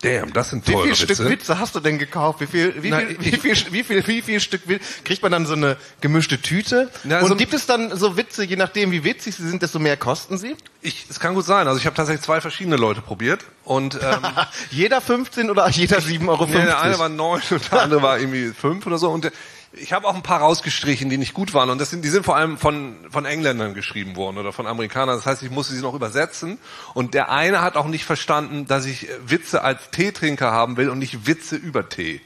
damn, 0.03 0.33
das 0.35 0.51
sind 0.51 0.67
wie 0.69 0.73
teure 0.73 0.83
viel 0.85 0.93
Witze. 0.93 1.15
Stück 1.15 1.29
Witze 1.31 1.59
hast 1.59 1.75
du 1.75 1.81
denn 1.81 1.99
gekauft? 1.99 2.41
Wie 2.43 2.47
viel, 2.47 2.83
wie 2.83 2.91
Nein, 2.91 3.17
viel, 3.19 3.33
wie 3.43 3.55
viel, 3.55 3.73
wie 3.73 3.83
viel, 3.85 4.07
wie 4.07 4.23
viel 4.23 4.41
Stück 4.41 4.69
Witze? 4.69 4.85
Kriegt 5.05 5.23
man 5.23 5.33
dann 5.33 5.47
so 5.47 5.55
eine 5.55 5.77
gemischte 6.03 6.41
Tüte? 6.41 6.91
Na, 7.03 7.21
Und 7.21 7.29
so- 7.29 7.37
gibt 7.37 7.55
es 7.55 7.65
dann 7.67 7.97
so 7.97 8.17
Witze, 8.19 8.45
je 8.45 8.57
nachdem 8.57 8.91
wie 8.93 9.03
witzig 9.05 9.35
sie 9.37 9.49
sind, 9.49 9.63
desto 9.63 9.79
mehr 9.79 9.97
kosten 9.97 10.37
sie? 10.39 10.55
Ich, 10.83 11.07
es 11.09 11.19
kann 11.19 11.35
gut 11.35 11.47
sein. 11.47 11.67
Also 11.67 11.79
ich 11.81 11.87
habe 11.87 11.97
tatsächlich 11.97 12.23
zwei 12.25 12.41
verschiedene 12.43 12.77
Leute 12.77 13.01
probiert. 13.01 13.45
Und 13.65 13.95
ähm, 14.03 14.19
jeder 14.71 15.01
15 15.01 15.51
oder 15.51 15.69
jeder 15.71 15.99
7,50 15.99 16.29
Euro? 16.29 16.47
nee, 16.47 16.53
der 16.53 16.81
eine 16.83 16.99
war 16.99 17.09
neun 17.09 17.41
und 17.51 17.73
der 17.73 17.83
andere 17.83 18.03
war 18.03 18.19
irgendwie 18.19 18.49
fünf 18.53 18.87
oder 18.87 18.99
so. 18.99 19.09
Und 19.11 19.25
der, 19.25 19.33
ich 19.77 19.93
habe 19.93 20.07
auch 20.07 20.15
ein 20.15 20.23
paar 20.23 20.41
rausgestrichen, 20.41 21.11
die 21.11 21.19
nicht 21.19 21.35
gut 21.35 21.55
waren. 21.55 21.71
Und 21.71 21.81
das 21.81 21.91
sind, 21.91 22.05
die 22.05 22.09
sind 22.09 22.25
vor 22.25 22.37
allem 22.37 22.59
von, 22.59 22.97
von 23.11 23.25
Engländern 23.25 23.75
geschrieben 23.75 24.17
worden 24.17 24.39
oder 24.39 24.53
von 24.53 24.67
Amerikanern. 24.67 25.17
Das 25.17 25.27
heißt, 25.27 25.43
ich 25.43 25.51
musste 25.51 25.75
sie 25.75 25.83
noch 25.83 25.95
übersetzen. 25.95 26.59
Und 26.95 27.15
der 27.15 27.31
eine 27.31 27.61
hat 27.61 27.77
auch 27.77 27.87
nicht 27.87 28.05
verstanden, 28.05 28.67
dass 28.67 28.87
ich 28.87 29.09
Witze 29.27 29.63
als 29.63 29.91
Teetrinker 29.91 30.53
haben 30.53 30.77
will 30.77 30.89
und 30.91 30.99
nicht 30.99 31.27
Witze 31.27 31.57
über 31.57 31.89
Tee. 31.89 32.21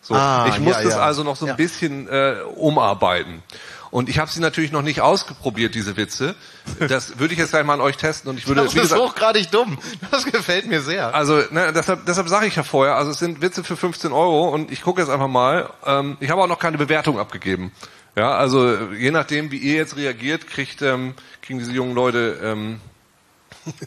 So, 0.00 0.14
Ah, 0.14 0.46
ich 0.48 0.60
muss 0.60 0.74
ja, 0.76 0.82
das 0.84 0.92
ja. 0.94 1.00
also 1.00 1.24
noch 1.24 1.36
so 1.36 1.44
ein 1.46 1.50
Ja. 1.50 1.54
bisschen 1.54 2.08
äh, 2.08 2.36
umarbeiten. 2.54 3.42
Und 3.90 4.08
ich 4.08 4.18
habe 4.18 4.30
sie 4.30 4.40
natürlich 4.40 4.70
noch 4.72 4.82
nicht 4.82 5.00
ausprobiert, 5.00 5.74
diese 5.74 5.96
Witze. 5.96 6.34
Das 6.78 7.18
würde 7.18 7.32
ich 7.32 7.38
jetzt 7.40 7.50
gleich 7.50 7.64
mal 7.64 7.74
an 7.74 7.80
euch 7.80 7.96
testen. 7.96 8.30
Und 8.30 8.38
ich 8.38 8.46
würde, 8.46 8.62
Das 8.62 8.74
ist 8.74 8.80
gesagt, 8.80 9.00
hochgradig 9.00 9.50
dumm. 9.50 9.78
Das 10.10 10.24
gefällt 10.24 10.66
mir 10.66 10.80
sehr. 10.82 11.14
also 11.14 11.42
ne, 11.50 11.72
deshalb, 11.72 12.04
deshalb 12.06 12.28
sage 12.28 12.46
ich 12.46 12.56
ja 12.56 12.62
vorher, 12.62 12.96
also 12.96 13.10
es 13.10 13.18
sind 13.18 13.40
Witze 13.40 13.64
für 13.64 13.76
15 13.76 14.12
Euro 14.12 14.48
und 14.48 14.70
ich 14.70 14.82
gucke 14.82 15.00
jetzt 15.00 15.10
einfach 15.10 15.28
mal. 15.28 15.70
Ähm, 15.86 16.16
ich 16.20 16.30
habe 16.30 16.42
auch 16.42 16.48
noch 16.48 16.58
keine 16.58 16.76
Bewertung 16.78 17.18
abgegeben. 17.18 17.72
Ja, 18.16 18.32
also 18.36 18.90
je 18.92 19.10
nachdem, 19.10 19.50
wie 19.52 19.58
ihr 19.58 19.74
jetzt 19.76 19.96
reagiert, 19.96 20.46
kriegt 20.48 20.82
ähm, 20.82 21.14
kriegen 21.40 21.58
diese 21.60 21.72
jungen 21.72 21.94
Leute 21.94 22.38
ähm, 22.42 22.80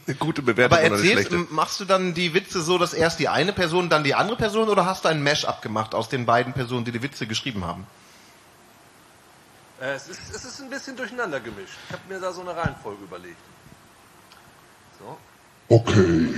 eine 0.08 0.16
gute 0.20 0.42
Bewertung 0.42 0.78
Aber 0.78 0.84
erzählst, 0.84 1.28
schlechte. 1.30 1.54
machst 1.54 1.80
du 1.80 1.86
dann 1.86 2.14
die 2.14 2.34
Witze 2.34 2.62
so, 2.62 2.78
dass 2.78 2.94
erst 2.94 3.20
die 3.20 3.28
eine 3.28 3.52
Person, 3.54 3.90
dann 3.90 4.04
die 4.04 4.16
andere 4.16 4.38
Person 4.38 4.70
oder 4.70 4.86
hast 4.86 5.06
du 5.06 5.10
ein 5.10 5.22
Mash-up 5.22 5.62
gemacht 5.62 5.94
aus 5.94 6.08
den 6.10 6.26
beiden 6.26 6.54
Personen, 6.54 6.86
die 6.86 6.92
die 6.92 7.04
Witze 7.04 7.28
geschrieben 7.28 7.66
haben? 7.66 7.86
Äh, 9.82 9.96
es, 9.96 10.08
ist, 10.08 10.20
es 10.34 10.46
ist 10.46 10.62
ein 10.62 10.70
bisschen 10.70 10.96
durcheinander 10.96 11.40
gemischt. 11.40 11.74
Ich 11.88 11.94
habe 11.94 12.14
mir 12.14 12.20
da 12.20 12.32
so 12.32 12.42
eine 12.42 12.56
Reihenfolge 12.56 13.04
überlegt. 13.04 13.38
So. 15.00 15.18
Okay. 15.68 16.30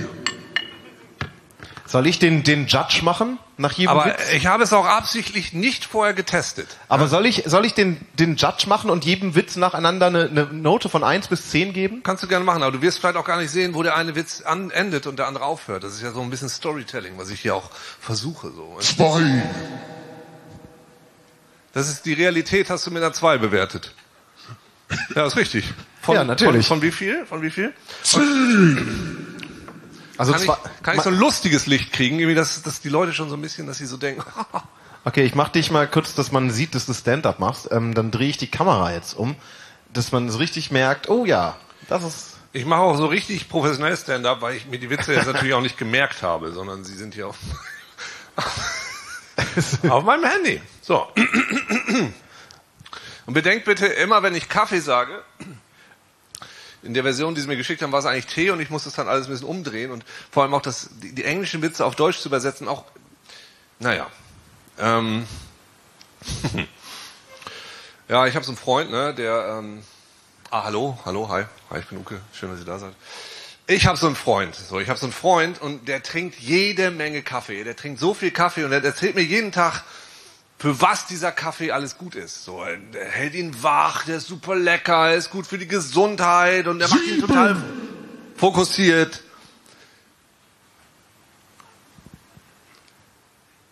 Soll 1.86 2.06
ich 2.06 2.18
den, 2.18 2.42
den 2.42 2.66
Judge 2.66 3.00
machen 3.02 3.38
nach 3.58 3.72
jedem 3.72 3.90
Aber 3.90 4.06
Witz? 4.06 4.32
ich 4.32 4.46
habe 4.46 4.64
es 4.64 4.72
auch 4.72 4.86
absichtlich 4.86 5.52
nicht 5.52 5.84
vorher 5.84 6.14
getestet. 6.14 6.66
Aber 6.88 7.06
soll 7.06 7.26
ich, 7.26 7.44
soll 7.46 7.66
ich 7.66 7.74
den, 7.74 8.04
den 8.14 8.36
Judge 8.36 8.64
machen 8.66 8.90
und 8.90 9.04
jedem 9.04 9.34
Witz 9.34 9.56
nacheinander 9.56 10.06
eine, 10.06 10.24
eine 10.24 10.44
Note 10.46 10.88
von 10.88 11.04
1 11.04 11.28
bis 11.28 11.50
10 11.50 11.74
geben? 11.74 12.02
Kannst 12.02 12.22
du 12.22 12.26
gerne 12.26 12.44
machen, 12.44 12.62
aber 12.62 12.72
du 12.72 12.82
wirst 12.82 12.98
vielleicht 12.98 13.16
auch 13.16 13.24
gar 13.24 13.38
nicht 13.38 13.50
sehen, 13.50 13.74
wo 13.74 13.82
der 13.82 13.96
eine 13.96 14.16
Witz 14.16 14.40
an, 14.40 14.70
endet 14.70 15.06
und 15.06 15.18
der 15.18 15.28
andere 15.28 15.44
aufhört. 15.44 15.84
Das 15.84 15.92
ist 15.92 16.02
ja 16.02 16.12
so 16.12 16.22
ein 16.22 16.30
bisschen 16.30 16.48
Storytelling, 16.48 17.18
was 17.18 17.28
ich 17.28 17.40
hier 17.40 17.54
auch 17.54 17.70
versuche. 18.00 18.50
So. 18.50 18.78
Zwei. 18.80 19.42
Das 21.74 21.88
ist 21.88 22.06
die 22.06 22.12
Realität, 22.12 22.70
hast 22.70 22.86
du 22.86 22.90
mit 22.90 23.02
einer 23.02 23.12
2 23.12 23.38
bewertet. 23.38 23.92
Ja, 25.14 25.26
ist 25.26 25.36
richtig. 25.36 25.64
Von, 26.00 26.14
Ja, 26.14 26.24
natürlich. 26.24 26.66
Von, 26.66 26.78
von 26.78 26.82
wie 26.86 26.92
viel? 26.92 27.26
Von 27.26 27.42
wie 27.42 27.50
viel? 27.50 27.74
Also 30.16 30.32
Kann 30.32 30.40
ich, 30.40 30.46
zwei, 30.46 30.56
kann 30.82 30.96
ich 30.96 31.02
so 31.02 31.10
ein 31.10 31.18
lustiges 31.18 31.66
Licht 31.66 31.92
kriegen, 31.92 32.18
irgendwie, 32.18 32.36
dass, 32.36 32.62
dass 32.62 32.80
die 32.80 32.88
Leute 32.88 33.12
schon 33.12 33.28
so 33.28 33.36
ein 33.36 33.42
bisschen, 33.42 33.66
dass 33.66 33.78
sie 33.78 33.86
so 33.86 33.96
denken, 33.96 34.22
Okay, 35.06 35.24
ich 35.24 35.34
mach 35.34 35.50
dich 35.50 35.70
mal 35.70 35.86
kurz, 35.86 36.14
dass 36.14 36.32
man 36.32 36.50
sieht, 36.50 36.74
dass 36.74 36.86
du 36.86 36.94
Stand-up 36.94 37.38
machst. 37.38 37.68
Ähm, 37.70 37.94
dann 37.94 38.10
drehe 38.10 38.28
ich 38.30 38.38
die 38.38 38.46
Kamera 38.46 38.92
jetzt 38.92 39.12
um, 39.14 39.36
dass 39.92 40.12
man 40.12 40.30
so 40.30 40.38
richtig 40.38 40.70
merkt, 40.70 41.10
oh 41.10 41.26
ja, 41.26 41.56
das 41.88 42.04
ist... 42.04 42.36
ich 42.52 42.64
mache 42.64 42.80
auch 42.80 42.96
so 42.96 43.06
richtig 43.06 43.50
professionell 43.50 43.96
Stand-up, 43.96 44.40
weil 44.40 44.54
ich 44.56 44.66
mir 44.66 44.78
die 44.78 44.88
Witze 44.88 45.12
jetzt 45.12 45.26
natürlich 45.26 45.52
auch 45.52 45.60
nicht 45.60 45.76
gemerkt 45.76 46.22
habe, 46.22 46.52
sondern 46.52 46.84
sie 46.84 46.94
sind 46.94 47.14
hier 47.14 47.28
auf, 47.28 47.36
auf 49.88 50.04
meinem 50.04 50.24
Handy. 50.24 50.60
So. 50.82 51.06
Und 53.26 53.34
bedenkt 53.34 53.64
bitte 53.64 53.86
immer, 53.86 54.22
wenn 54.22 54.34
ich 54.34 54.48
Kaffee 54.48 54.80
sage, 54.80 55.22
in 56.82 56.94
der 56.94 57.02
Version, 57.02 57.34
die 57.34 57.40
sie 57.40 57.46
mir 57.46 57.56
geschickt 57.56 57.82
haben, 57.82 57.92
war 57.92 58.00
es 58.00 58.06
eigentlich 58.06 58.26
Tee 58.26 58.50
und 58.50 58.60
ich 58.60 58.70
muss 58.70 58.84
das 58.84 58.94
dann 58.94 59.08
alles 59.08 59.26
ein 59.26 59.30
bisschen 59.30 59.48
umdrehen 59.48 59.90
und 59.90 60.04
vor 60.30 60.42
allem 60.42 60.54
auch 60.54 60.62
das, 60.62 60.90
die, 61.02 61.12
die 61.12 61.24
englischen 61.24 61.62
Witze 61.62 61.84
auf 61.84 61.96
Deutsch 61.96 62.18
zu 62.18 62.28
übersetzen, 62.28 62.68
auch, 62.68 62.84
naja. 63.78 64.06
Ähm, 64.78 65.26
ja, 68.08 68.26
ich 68.26 68.34
habe 68.34 68.44
so 68.44 68.52
einen 68.52 68.58
Freund, 68.58 68.90
ne, 68.90 69.14
der, 69.14 69.58
ähm, 69.58 69.82
ah, 70.50 70.64
hallo, 70.64 70.98
hallo, 71.04 71.28
hi, 71.28 71.44
hi, 71.70 71.78
ich 71.78 71.86
bin 71.86 71.98
Uke, 71.98 72.20
schön, 72.32 72.50
dass 72.50 72.60
ihr 72.60 72.66
da 72.66 72.78
seid. 72.78 72.92
Ich 73.66 73.86
habe 73.86 73.96
so 73.96 74.06
einen 74.06 74.16
Freund, 74.16 74.54
so, 74.54 74.78
ich 74.78 74.90
habe 74.90 74.98
so 74.98 75.06
einen 75.06 75.14
Freund 75.14 75.60
und 75.60 75.88
der 75.88 76.02
trinkt 76.02 76.38
jede 76.38 76.90
Menge 76.90 77.22
Kaffee, 77.22 77.64
der 77.64 77.74
trinkt 77.74 77.98
so 77.98 78.12
viel 78.12 78.30
Kaffee 78.30 78.64
und 78.64 78.72
er 78.72 78.84
erzählt 78.84 79.14
mir 79.14 79.22
jeden 79.22 79.52
Tag, 79.52 79.84
für 80.58 80.80
was 80.82 81.06
dieser 81.06 81.32
Kaffee 81.32 81.72
alles 81.72 81.96
gut 81.96 82.14
ist. 82.14 82.44
So, 82.44 82.62
der 82.92 83.06
hält 83.06 83.34
ihn 83.34 83.62
wach, 83.62 84.04
der 84.04 84.18
ist 84.18 84.28
super 84.28 84.54
lecker, 84.54 85.08
er 85.08 85.16
ist 85.16 85.30
gut 85.30 85.46
für 85.46 85.56
die 85.56 85.66
Gesundheit 85.66 86.66
und 86.66 86.80
er 86.80 86.88
macht 86.88 87.06
ihn 87.06 87.20
total 87.20 87.62
fokussiert. 88.36 89.22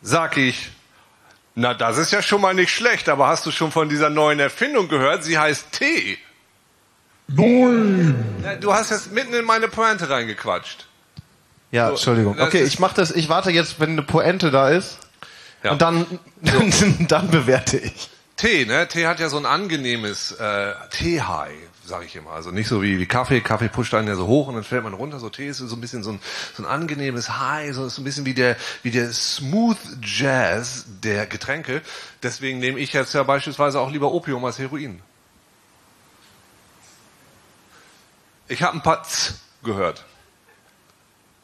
Sag 0.01 0.39
ich, 0.39 0.71
na 1.55 1.75
das 1.75 1.99
ist 1.99 2.13
ja 2.13 2.23
schon 2.23 2.41
mal 2.41 2.55
nicht 2.55 2.75
schlecht, 2.75 3.11
aber 3.11 3.29
hast 3.29 3.45
du 3.45 3.51
schon 3.51 3.71
von 3.71 3.91
dieser 3.91 4.09
neuen 4.09 4.41
Erfindung 4.41 4.89
gehört? 4.89 5.23
Sie 5.23 5.39
heißt 5.39 5.73
Tee. 5.73 6.19
Neun. 7.29 8.15
Ja, 8.45 8.57
Du 8.57 8.73
hast 8.73 8.91
jetzt 8.91 9.13
mitten 9.13 9.33
in 9.35 9.45
meine 9.45 9.69
Pointe 9.69 10.09
reingequatscht. 10.09 10.87
Ja, 11.71 11.87
So, 11.89 11.93
Entschuldigung. 11.95 12.39
Okay, 12.41 12.61
ist- 12.61 12.75
ich 12.75 12.79
mach 12.79 12.93
das, 12.93 13.11
ich 13.11 13.29
warte 13.29 13.51
jetzt, 13.51 13.81
wenn 13.81 13.91
eine 13.91 14.03
Pointe 14.03 14.51
da 14.51 14.69
ist. 14.69 14.99
Ja. 15.63 15.73
Und 15.73 15.83
dann, 15.83 16.07
dann 17.09 17.31
bewerte 17.31 17.79
ich. 17.79 18.11
Tee, 18.37 18.65
ne? 18.65 18.89
Tee 18.89 19.07
hat 19.07 19.21
ja 19.21 19.29
so 19.29 19.37
ein 19.39 19.47
angenehmes 19.47 20.33
äh, 20.33 20.73
Tee-High, 20.91 21.55
sage 21.87 22.07
ich 22.07 22.17
immer. 22.17 22.33
Also 22.33 22.51
nicht 22.51 22.67
so 22.67 22.83
wie, 22.83 22.99
wie 22.99 23.07
Kaffee. 23.07 23.41
Kaffee 23.41 23.69
pusht 23.69 23.95
einen 23.95 24.09
ja 24.09 24.17
so 24.17 24.27
hoch 24.27 24.49
und 24.49 24.57
dann 24.57 24.65
fällt 24.65 24.83
man 24.83 24.95
runter. 24.95 25.21
So 25.21 25.29
Tee 25.31 25.47
ist 25.49 25.59
so 25.59 25.77
ein 25.77 25.81
bisschen 25.81 26.03
so 26.03 26.11
ein, 26.13 26.21
so 26.55 26.65
ein 26.65 26.67
angenehmes 26.69 27.39
High, 27.39 27.73
so, 27.75 27.89
so 27.89 28.01
ein 28.01 28.05
bisschen 28.05 28.27
wie 28.27 28.35
der, 28.35 28.57
wie 28.83 28.91
der 28.91 29.13
Smooth 29.13 29.77
Jazz 30.03 30.85
der 31.05 31.27
Getränke. 31.27 31.83
Deswegen 32.23 32.59
nehme 32.59 32.81
ich 32.81 32.93
jetzt 32.93 33.15
ja 33.15 33.23
beispielsweise 33.23 33.79
auch 33.79 33.91
lieber 33.93 34.13
Opium 34.13 34.45
als 34.45 34.59
Heroin. 34.59 35.01
Ich 38.49 38.63
habe 38.63 38.77
ein 38.77 38.83
paar 38.83 39.03
Z 39.05 39.35
gehört. 39.63 40.05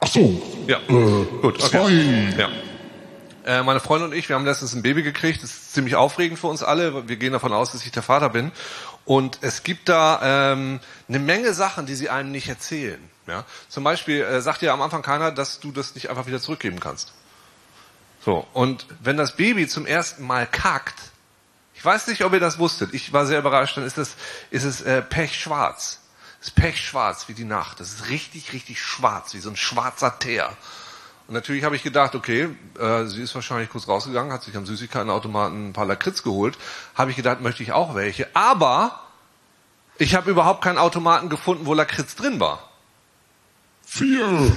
Ach 0.00 0.08
so. 0.08 0.42
Ja, 0.66 0.78
Äh, 0.88 1.24
gut. 1.42 1.62
Okay. 1.62 2.34
Ja. 2.36 2.48
Äh, 3.44 3.62
meine 3.62 3.80
Freundin 3.80 4.10
und 4.10 4.16
ich, 4.16 4.28
wir 4.28 4.36
haben 4.36 4.44
letztens 4.44 4.74
ein 4.74 4.82
Baby 4.82 5.02
gekriegt. 5.02 5.42
Das 5.42 5.50
ist 5.50 5.74
ziemlich 5.74 5.96
aufregend 5.96 6.38
für 6.38 6.48
uns 6.48 6.62
alle. 6.62 7.08
Wir 7.08 7.16
gehen 7.16 7.32
davon 7.32 7.52
aus, 7.52 7.72
dass 7.72 7.84
ich 7.84 7.90
der 7.90 8.02
Vater 8.02 8.28
bin. 8.28 8.52
Und 9.04 9.38
es 9.40 9.62
gibt 9.62 9.88
da 9.88 10.52
ähm, 10.52 10.80
eine 11.08 11.18
Menge 11.18 11.54
Sachen, 11.54 11.86
die 11.86 11.94
sie 11.94 12.10
einem 12.10 12.30
nicht 12.30 12.48
erzählen. 12.48 13.00
Ja? 13.26 13.44
Zum 13.68 13.84
Beispiel 13.84 14.20
äh, 14.20 14.40
sagt 14.42 14.60
dir 14.60 14.72
am 14.72 14.82
Anfang 14.82 15.02
keiner, 15.02 15.32
dass 15.32 15.60
du 15.60 15.72
das 15.72 15.94
nicht 15.94 16.10
einfach 16.10 16.26
wieder 16.26 16.40
zurückgeben 16.40 16.78
kannst. 16.78 17.12
So, 18.24 18.46
und 18.52 18.86
wenn 19.00 19.16
das 19.16 19.36
Baby 19.36 19.66
zum 19.66 19.86
ersten 19.86 20.26
Mal 20.26 20.46
kackt, 20.46 20.96
ich 21.74 21.84
weiß 21.84 22.08
nicht, 22.08 22.24
ob 22.24 22.32
ihr 22.34 22.40
das 22.40 22.58
wusstet, 22.58 22.92
ich 22.92 23.12
war 23.12 23.24
sehr 23.24 23.38
überrascht, 23.38 23.76
dann 23.76 23.84
ist 23.86 23.96
es, 23.96 24.16
ist 24.50 24.64
es 24.64 24.80
äh, 24.82 25.00
pechschwarz. 25.00 26.00
Ist 26.48 26.54
pechschwarz 26.54 27.28
wie 27.28 27.34
die 27.34 27.44
Nacht. 27.44 27.78
Das 27.78 27.92
ist 27.92 28.08
richtig, 28.08 28.54
richtig 28.54 28.80
schwarz, 28.80 29.34
wie 29.34 29.38
so 29.38 29.50
ein 29.50 29.56
schwarzer 29.56 30.18
Teer. 30.18 30.48
Und 31.26 31.34
natürlich 31.34 31.62
habe 31.62 31.76
ich 31.76 31.82
gedacht, 31.82 32.14
okay, 32.14 32.48
äh, 32.78 33.04
sie 33.04 33.20
ist 33.20 33.34
wahrscheinlich 33.34 33.68
kurz 33.68 33.86
rausgegangen, 33.86 34.32
hat 34.32 34.44
sich 34.44 34.56
am 34.56 34.64
Süßigkeitenautomaten 34.64 35.68
ein 35.68 35.72
paar 35.74 35.84
Lakritz 35.84 36.22
geholt. 36.22 36.56
Habe 36.94 37.10
ich 37.10 37.18
gedacht, 37.18 37.42
möchte 37.42 37.62
ich 37.62 37.72
auch 37.72 37.94
welche. 37.94 38.34
Aber 38.34 39.02
ich 39.98 40.14
habe 40.14 40.30
überhaupt 40.30 40.64
keinen 40.64 40.78
Automaten 40.78 41.28
gefunden, 41.28 41.66
wo 41.66 41.74
Lakritz 41.74 42.14
drin 42.14 42.40
war. 42.40 42.66
Vier. 43.84 44.50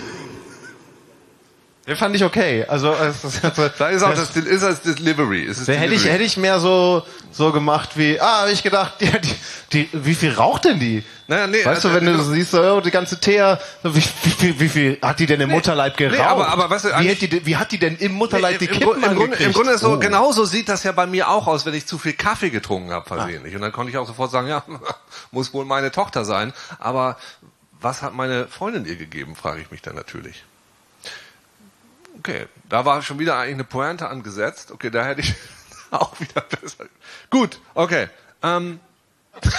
Den 1.91 1.97
fand 1.97 2.15
ich 2.15 2.23
okay. 2.23 2.63
Also, 2.67 2.93
es 2.93 3.43
also 3.43 3.69
Da 3.77 3.89
ist 3.89 4.01
auch 4.01 4.13
das, 4.13 4.33
ist 4.35 4.63
das 4.63 4.81
Delivery. 4.81 5.45
Es 5.45 5.57
ist 5.59 5.67
Da 5.67 5.73
hätte 5.73 5.93
ich, 5.93 6.03
Delivery. 6.03 6.11
hätte 6.13 6.23
ich 6.23 6.37
mehr 6.37 6.59
so, 6.61 7.03
so 7.33 7.51
gemacht 7.51 7.89
wie, 7.95 8.17
ah, 8.19 8.43
hab 8.43 8.49
ich 8.49 8.63
gedacht, 8.63 8.93
ja, 9.01 9.11
die, 9.17 9.35
die, 9.73 9.89
wie 9.91 10.15
viel 10.15 10.33
raucht 10.33 10.63
denn 10.65 10.79
die? 10.79 11.03
Naja, 11.27 11.47
nee, 11.47 11.65
weißt 11.65 11.83
du, 11.83 11.93
wenn 11.93 12.05
du 12.05 12.17
so 12.17 12.31
siehst, 12.31 12.51
so, 12.51 12.61
oh, 12.61 12.79
die 12.81 12.91
ganze 12.91 13.19
Thea, 13.19 13.59
wie, 13.83 13.93
wie, 13.95 14.01
viel, 14.01 14.59
wie 14.59 14.69
viel 14.69 14.97
hat 15.01 15.19
die 15.19 15.25
denn 15.25 15.41
im 15.41 15.49
Mutterleib 15.49 15.97
geraucht? 15.97 16.19
aber- 16.21 16.47
aber 16.47 16.69
weißt 16.69 16.85
du, 16.85 16.89
wie, 16.99 17.09
hat 17.11 17.21
die, 17.21 17.27
denn- 17.29 17.45
wie 17.45 17.55
hat 17.57 17.71
die 17.73 17.77
denn 17.79 17.97
im 17.97 18.13
Mutterleib 18.13 18.57
die 18.59 18.65
Im, 18.65 18.71
Kippen 18.71 18.85
Grund- 19.01 19.05
im, 19.05 19.15
Grunde, 19.15 19.35
Im? 19.37 19.51
Grunde 19.51 19.71
ist 19.73 19.81
so, 19.81 19.91
Oh. 19.93 19.97
genauso 19.99 20.45
sieht 20.45 20.69
das 20.69 20.83
ja 20.83 20.93
bei 20.93 21.07
mir 21.07 21.29
auch 21.29 21.47
aus, 21.47 21.65
wenn 21.65 21.73
ich 21.73 21.85
zu 21.87 21.97
viel 21.97 22.13
Kaffee 22.13 22.51
getrunken 22.51 22.91
habe 22.91 23.05
versehentlich. 23.05 23.53
Und 23.55 23.61
dann 23.61 23.73
konnte 23.73 23.91
ich 23.91 23.97
auch 23.97 24.07
sofort 24.07 24.31
sagen, 24.31 24.47
ja, 24.47 24.63
muss 25.31 25.53
wohl 25.53 25.65
meine 25.65 25.91
Tochter 25.91 26.23
sein. 26.25 26.53
Aber 26.79 27.17
was 27.81 28.01
hat 28.01 28.13
meine 28.13 28.47
Freundin 28.47 28.85
ihr 28.85 28.95
gegeben, 28.95 29.35
frage 29.35 29.59
ich 29.61 29.71
mich 29.71 29.81
dann 29.81 29.95
natürlich. 29.95 30.43
Okay, 32.21 32.45
da 32.69 32.85
war 32.85 33.01
schon 33.01 33.17
wieder 33.17 33.37
eigentlich 33.37 33.55
eine 33.55 33.63
Pointe 33.63 34.07
angesetzt. 34.07 34.71
Okay, 34.71 34.91
da 34.91 35.03
hätte 35.03 35.21
ich, 35.21 35.33
Auch 35.89 36.19
wieder 36.19 36.41
besser. 36.41 36.85
Gut, 37.31 37.59
okay. 37.73 38.09
Ähm, 38.43 38.79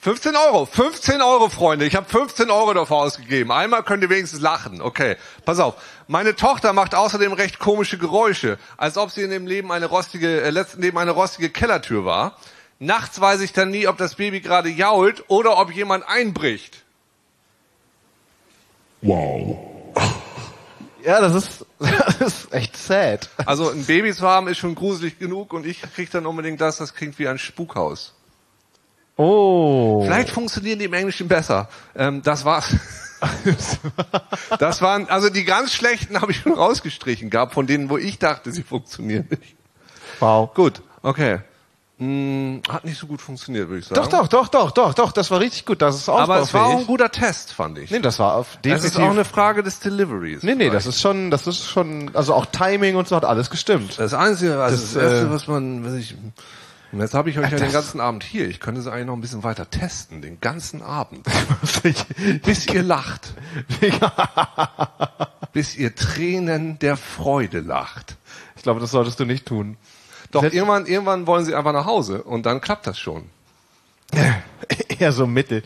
15 0.00 0.34
Euro, 0.34 0.64
15 0.64 1.20
Euro, 1.20 1.50
Freunde. 1.50 1.84
Ich 1.84 1.94
habe 1.94 2.08
15 2.08 2.50
Euro 2.50 2.72
dafür 2.72 2.96
ausgegeben. 2.96 3.52
Einmal 3.52 3.82
könnt 3.82 4.02
ihr 4.02 4.08
wenigstens 4.08 4.40
lachen. 4.40 4.80
Okay, 4.80 5.18
pass 5.44 5.58
auf. 5.58 5.74
Meine 6.06 6.34
Tochter 6.34 6.72
macht 6.72 6.94
außerdem 6.94 7.34
recht 7.34 7.58
komische 7.58 7.98
Geräusche, 7.98 8.58
als 8.78 8.96
ob 8.96 9.10
sie 9.10 9.20
in 9.20 9.30
dem 9.30 9.46
Leben 9.46 9.70
eine 9.70 9.84
rostige, 9.84 10.40
äh, 10.40 10.48
letzten 10.48 10.80
Leben 10.80 10.96
eine 10.96 11.10
rostige 11.10 11.50
Kellertür 11.50 12.06
war. 12.06 12.38
Nachts 12.78 13.20
weiß 13.20 13.42
ich 13.42 13.52
dann 13.52 13.68
nie, 13.70 13.86
ob 13.86 13.98
das 13.98 14.14
Baby 14.14 14.40
gerade 14.40 14.70
jault 14.70 15.24
oder 15.28 15.58
ob 15.58 15.70
jemand 15.70 16.08
einbricht. 16.08 16.82
Wow. 19.02 19.77
Ja, 21.08 21.22
das 21.22 21.34
ist, 21.34 21.64
das 21.78 22.20
ist 22.20 22.52
echt 22.52 22.76
sad. 22.76 23.30
Also 23.46 23.70
ein 23.70 23.86
Baby 23.86 24.12
zu 24.12 24.28
haben 24.28 24.46
ist 24.46 24.58
schon 24.58 24.74
gruselig 24.74 25.18
genug 25.18 25.54
und 25.54 25.64
ich 25.64 25.80
krieg 25.80 26.10
dann 26.10 26.26
unbedingt 26.26 26.60
das, 26.60 26.76
das 26.76 26.94
klingt 26.94 27.18
wie 27.18 27.26
ein 27.26 27.38
Spukhaus. 27.38 28.12
Oh. 29.16 30.02
Vielleicht 30.04 30.28
funktionieren 30.28 30.78
die 30.78 30.84
im 30.84 30.92
Englischen 30.92 31.26
besser. 31.26 31.70
Ähm, 31.96 32.22
das 32.22 32.44
war's. 32.44 32.76
Das 34.60 34.80
waren, 34.80 35.08
also 35.08 35.28
die 35.28 35.44
ganz 35.44 35.72
schlechten 35.72 36.20
habe 36.20 36.30
ich 36.30 36.38
schon 36.38 36.52
rausgestrichen 36.52 37.30
gehabt, 37.30 37.52
von 37.52 37.66
denen, 37.66 37.90
wo 37.90 37.98
ich 37.98 38.20
dachte, 38.20 38.52
sie 38.52 38.62
funktionieren 38.62 39.26
nicht. 39.28 39.56
Wow. 40.20 40.54
Gut, 40.54 40.82
okay. 41.02 41.40
Hm, 41.98 42.62
hat 42.68 42.84
nicht 42.84 42.96
so 42.98 43.08
gut 43.08 43.20
funktioniert, 43.20 43.68
würde 43.68 43.80
ich 43.80 43.86
sagen. 43.86 44.00
Doch, 44.00 44.06
doch, 44.08 44.28
doch, 44.28 44.48
doch, 44.48 44.70
doch, 44.70 44.94
doch, 44.94 45.10
das 45.12 45.30
war 45.32 45.40
richtig 45.40 45.66
gut. 45.66 45.82
Das 45.82 45.96
ist 45.96 46.08
Aber 46.08 46.38
es 46.40 46.54
war 46.54 46.66
auch 46.66 46.78
ein 46.78 46.86
guter 46.86 47.10
Test, 47.10 47.52
fand 47.52 47.76
ich. 47.78 47.90
Nee, 47.90 47.98
das 47.98 48.20
war 48.20 48.34
auf 48.36 48.50
das 48.52 48.62
definitiv. 48.62 48.90
ist 48.90 48.98
auch 49.04 49.10
eine 49.10 49.24
Frage 49.24 49.64
des 49.64 49.80
Deliveries. 49.80 50.42
nee, 50.44 50.52
nee, 50.54 50.58
vielleicht. 50.68 50.74
das 50.74 50.86
ist 50.86 51.00
schon, 51.00 51.30
das 51.32 51.46
ist 51.48 51.66
schon, 51.68 52.14
also 52.14 52.34
auch 52.34 52.46
Timing 52.46 52.94
und 52.94 53.08
so 53.08 53.16
hat 53.16 53.24
alles 53.24 53.50
gestimmt. 53.50 53.98
Das 53.98 54.14
Einzige, 54.14 54.62
also 54.62 54.76
das, 54.76 54.92
Das, 54.94 55.02
Erste, 55.02 55.26
äh, 55.26 55.30
was 55.30 55.48
man, 55.48 55.84
was 55.84 55.94
ich, 55.94 56.14
und 56.92 57.00
jetzt 57.00 57.14
habe 57.14 57.30
ich 57.30 57.38
euch 57.38 57.44
ja 57.50 57.50
den 57.50 57.58
das- 57.64 57.72
ganzen 57.72 58.00
Abend 58.00 58.22
hier. 58.22 58.48
Ich 58.48 58.60
könnte 58.60 58.80
es 58.80 58.86
eigentlich 58.86 59.06
noch 59.06 59.14
ein 59.14 59.20
bisschen 59.20 59.42
weiter 59.42 59.68
testen, 59.68 60.22
den 60.22 60.40
ganzen 60.40 60.80
Abend. 60.82 61.26
Bis 62.44 62.66
ihr 62.68 62.82
lacht. 62.84 63.32
Bis 65.52 65.76
ihr 65.76 65.94
Tränen 65.94 66.78
der 66.78 66.96
Freude 66.96 67.60
lacht. 67.60 68.16
Ich 68.56 68.62
glaube, 68.62 68.80
das 68.80 68.90
solltest 68.92 69.18
du 69.20 69.24
nicht 69.24 69.46
tun. 69.46 69.76
Doch 70.30 70.42
Selbst- 70.42 70.54
irgendwann, 70.54 70.86
irgendwann 70.86 71.26
wollen 71.26 71.44
sie 71.44 71.54
einfach 71.54 71.72
nach 71.72 71.86
Hause 71.86 72.22
und 72.22 72.46
dann 72.46 72.60
klappt 72.60 72.86
das 72.86 72.98
schon. 72.98 73.24
Eher 74.98 75.12
so 75.12 75.26
mittel. 75.26 75.62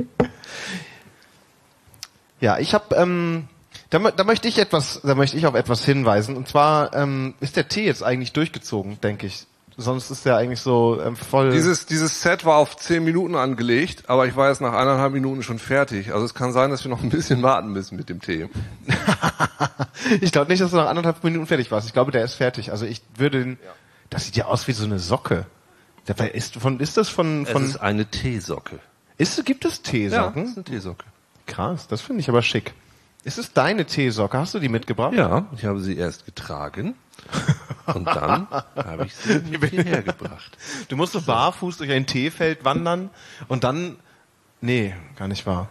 ja, 2.40 2.58
ich 2.58 2.74
habe, 2.74 2.94
ähm, 2.96 3.48
da, 3.90 3.98
da 3.98 4.24
möchte 4.24 4.48
ich 4.48 4.58
etwas, 4.58 5.00
da 5.02 5.14
möchte 5.14 5.36
ich 5.36 5.46
auf 5.46 5.54
etwas 5.54 5.84
hinweisen. 5.84 6.36
Und 6.36 6.48
zwar 6.48 6.94
ähm, 6.94 7.34
ist 7.40 7.56
der 7.56 7.68
Tee 7.68 7.84
jetzt 7.84 8.02
eigentlich 8.02 8.32
durchgezogen, 8.32 9.00
denke 9.00 9.26
ich. 9.26 9.46
Sonst 9.80 10.10
ist 10.10 10.26
der 10.26 10.36
eigentlich 10.36 10.60
so 10.60 11.00
ähm, 11.00 11.16
voll. 11.16 11.50
Dieses, 11.52 11.86
dieses 11.86 12.20
Set 12.20 12.44
war 12.44 12.56
auf 12.56 12.76
zehn 12.76 13.02
Minuten 13.02 13.34
angelegt, 13.34 14.04
aber 14.08 14.26
ich 14.26 14.36
war 14.36 14.48
jetzt 14.48 14.60
nach 14.60 14.74
eineinhalb 14.74 15.12
Minuten 15.12 15.42
schon 15.42 15.58
fertig. 15.58 16.12
Also 16.12 16.24
es 16.26 16.34
kann 16.34 16.52
sein, 16.52 16.70
dass 16.70 16.84
wir 16.84 16.90
noch 16.90 17.02
ein 17.02 17.08
bisschen 17.08 17.42
warten 17.42 17.72
müssen 17.72 17.96
mit 17.96 18.08
dem 18.08 18.20
Tee. 18.20 18.48
ich 20.20 20.32
glaube 20.32 20.50
nicht, 20.50 20.60
dass 20.60 20.70
du 20.70 20.76
nach 20.76 20.88
anderthalb 20.88 21.24
Minuten 21.24 21.46
fertig 21.46 21.70
warst. 21.70 21.86
Ich 21.86 21.92
glaube, 21.94 22.12
der 22.12 22.24
ist 22.24 22.34
fertig. 22.34 22.72
Also 22.72 22.84
ich 22.84 23.02
würde 23.16 23.44
den. 23.44 23.58
Das 24.10 24.26
sieht 24.26 24.36
ja 24.36 24.46
aus 24.46 24.68
wie 24.68 24.72
so 24.72 24.84
eine 24.84 24.98
Socke. 24.98 25.46
Dabei 26.06 26.30
ist 26.30 26.56
von 26.56 26.80
ist 26.80 26.96
das 26.96 27.08
von 27.08 27.46
von 27.46 27.76
eine 27.80 28.06
Teesocke. 28.06 28.80
ist 29.16 29.44
gibt 29.44 29.64
es 29.64 29.76
Ja, 29.78 29.90
Teesocken? 29.90 30.42
das 30.42 30.50
ist 30.50 30.56
eine 30.56 30.64
Teesocke. 30.64 31.04
Krass, 31.46 31.88
das 31.88 32.00
finde 32.00 32.20
ich 32.20 32.28
aber 32.28 32.42
schick. 32.42 32.74
Ist 33.24 33.38
es 33.38 33.52
deine 33.52 33.84
Teesocke? 33.84 34.38
Hast 34.38 34.54
du 34.54 34.58
die 34.58 34.68
mitgebracht? 34.68 35.14
Ja, 35.14 35.46
ich 35.56 35.64
habe 35.64 35.80
sie 35.80 35.96
erst 35.96 36.26
getragen 36.26 36.94
und 37.86 38.04
dann 38.04 38.46
habe 38.76 39.06
ich 39.06 39.14
sie 39.14 39.40
hierher 39.70 40.02
gebracht. 40.02 40.56
Du 40.88 40.96
musst 40.96 41.12
so 41.12 41.22
barfuß 41.22 41.78
durch 41.78 41.90
ein 41.90 42.06
Teefeld 42.06 42.64
wandern 42.64 43.10
und 43.48 43.64
dann. 43.64 43.96
Nee, 44.60 44.94
gar 45.16 45.28
nicht 45.28 45.46
wahr. 45.46 45.68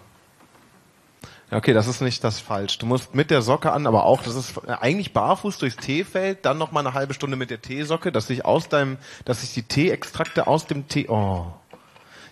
Ja, 1.51 1.57
okay, 1.57 1.73
das 1.73 1.87
ist 1.87 2.01
nicht 2.01 2.23
das 2.23 2.39
falsch. 2.39 2.77
Du 2.77 2.85
musst 2.85 3.15
mit 3.15 3.31
der 3.31 3.41
Socke 3.41 3.71
an, 3.71 3.87
aber 3.87 4.05
auch, 4.05 4.21
das 4.21 4.35
ist 4.35 4.67
eigentlich 4.67 5.13
barfuß 5.13 5.57
durchs 5.57 5.77
Teefeld, 5.77 6.45
dann 6.45 6.59
noch 6.59 6.71
mal 6.71 6.81
eine 6.81 6.93
halbe 6.93 7.15
Stunde 7.15 7.37
mit 7.37 7.49
der 7.49 7.61
Teesocke, 7.61 8.11
dass 8.11 8.27
sich 8.27 8.45
aus 8.45 8.69
deinem, 8.69 8.97
dass 9.25 9.41
sich 9.41 9.53
die 9.53 9.63
Teeextrakte 9.63 10.45
aus 10.45 10.67
dem 10.67 10.87
Tee. 10.87 11.07
Oh, 11.09 11.47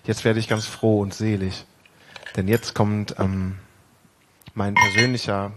jetzt 0.03 0.23
werde 0.23 0.39
ich 0.39 0.47
ganz 0.47 0.67
froh 0.67 0.99
und 0.99 1.15
selig, 1.15 1.65
denn 2.36 2.47
jetzt 2.47 2.75
kommt 2.75 3.15
ähm, 3.17 3.58
mein 4.53 4.75
persönlicher 4.75 5.51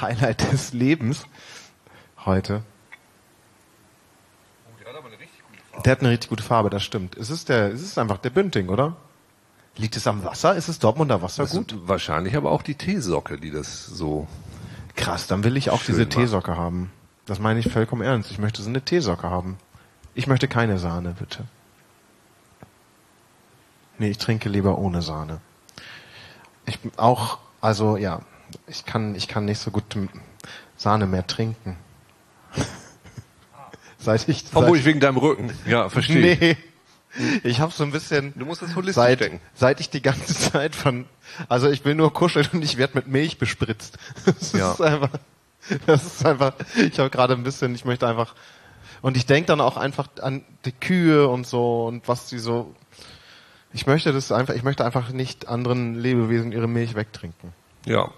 Highlight 0.00 0.50
des 0.52 0.72
Lebens 0.72 1.26
heute. 2.26 2.62
Der 5.84 5.92
hat 5.92 6.00
eine 6.00 6.10
richtig 6.10 6.28
gute 6.28 6.42
Farbe, 6.42 6.68
das 6.68 6.82
stimmt. 6.82 7.16
Es 7.16 7.30
ist 7.30 7.48
der, 7.48 7.72
es 7.72 7.80
ist 7.80 7.98
einfach 7.98 8.18
der 8.18 8.30
Bünding, 8.30 8.68
oder? 8.68 8.96
Liegt 9.76 9.96
es 9.96 10.06
am 10.06 10.24
Wasser? 10.24 10.54
Ist 10.54 10.68
es 10.68 10.78
Dortmunder 10.78 11.22
Wasser 11.22 11.44
Das 11.44 11.52
gut? 11.52 11.74
wahrscheinlich 11.86 12.36
aber 12.36 12.50
auch 12.50 12.62
die 12.62 12.74
Teesocke, 12.74 13.38
die 13.38 13.50
das 13.50 13.86
so. 13.86 14.26
Krass, 14.96 15.26
dann 15.26 15.44
will 15.44 15.56
ich 15.56 15.70
auch 15.70 15.82
diese 15.82 16.02
macht. 16.02 16.10
Teesocke 16.10 16.56
haben. 16.56 16.90
Das 17.24 17.38
meine 17.38 17.60
ich 17.60 17.72
vollkommen 17.72 18.02
ernst. 18.02 18.30
Ich 18.30 18.38
möchte 18.38 18.62
so 18.62 18.68
eine 18.68 18.82
Teesocke 18.82 19.30
haben. 19.30 19.56
Ich 20.14 20.26
möchte 20.26 20.48
keine 20.48 20.78
Sahne, 20.78 21.14
bitte. 21.18 21.44
Nee, 23.98 24.10
ich 24.10 24.18
trinke 24.18 24.48
lieber 24.48 24.76
ohne 24.78 25.02
Sahne. 25.02 25.40
Ich 26.66 26.80
bin 26.80 26.90
auch, 26.96 27.38
also 27.60 27.96
ja, 27.96 28.20
ich 28.66 28.84
kann, 28.84 29.14
ich 29.14 29.28
kann 29.28 29.44
nicht 29.44 29.60
so 29.60 29.70
gut 29.70 29.84
Sahne 30.76 31.06
mehr 31.06 31.26
trinken. 31.26 31.76
Seit 34.00 34.28
ich, 34.28 34.44
Vermutlich 34.44 34.84
wegen 34.84 35.00
deinem 35.00 35.16
Rücken. 35.18 35.50
Ja, 35.66 35.88
verstehe. 35.88 36.32
ich. 36.32 36.40
Nee. 36.40 36.56
Ich 37.42 37.58
habe 37.60 37.72
so 37.72 37.82
ein 37.82 37.90
bisschen. 37.90 38.32
Du 38.36 38.44
musst 38.46 38.62
das 38.62 38.76
holistisch 38.76 38.94
seit, 38.94 39.20
denken. 39.20 39.40
Seit 39.54 39.80
ich 39.80 39.90
die 39.90 40.00
ganze 40.00 40.32
Zeit 40.52 40.76
von, 40.76 41.06
also 41.48 41.68
ich 41.68 41.84
will 41.84 41.94
nur 41.96 42.12
kuscheln 42.12 42.46
und 42.52 42.62
ich 42.62 42.76
werde 42.76 42.94
mit 42.96 43.08
Milch 43.08 43.38
bespritzt. 43.38 43.98
Das 44.24 44.52
Ja. 44.52 44.72
ist 44.72 44.80
einfach, 44.80 45.10
das 45.86 46.04
ist 46.06 46.24
einfach. 46.24 46.54
Ich 46.76 46.98
habe 47.00 47.10
gerade 47.10 47.34
ein 47.34 47.42
bisschen, 47.42 47.74
ich 47.74 47.84
möchte 47.84 48.06
einfach 48.06 48.34
und 49.02 49.16
ich 49.16 49.26
denke 49.26 49.48
dann 49.48 49.60
auch 49.60 49.76
einfach 49.76 50.08
an 50.20 50.44
die 50.64 50.72
Kühe 50.72 51.26
und 51.28 51.46
so 51.46 51.86
und 51.86 52.06
was 52.06 52.26
die 52.28 52.38
so. 52.38 52.74
Ich 53.72 53.86
möchte 53.86 54.12
das 54.12 54.30
einfach, 54.32 54.54
ich 54.54 54.62
möchte 54.64 54.84
einfach 54.84 55.10
nicht 55.10 55.48
anderen 55.48 55.94
Lebewesen 55.94 56.52
ihre 56.52 56.68
Milch 56.68 56.94
wegtrinken 56.94 57.52
Ja. 57.86 58.10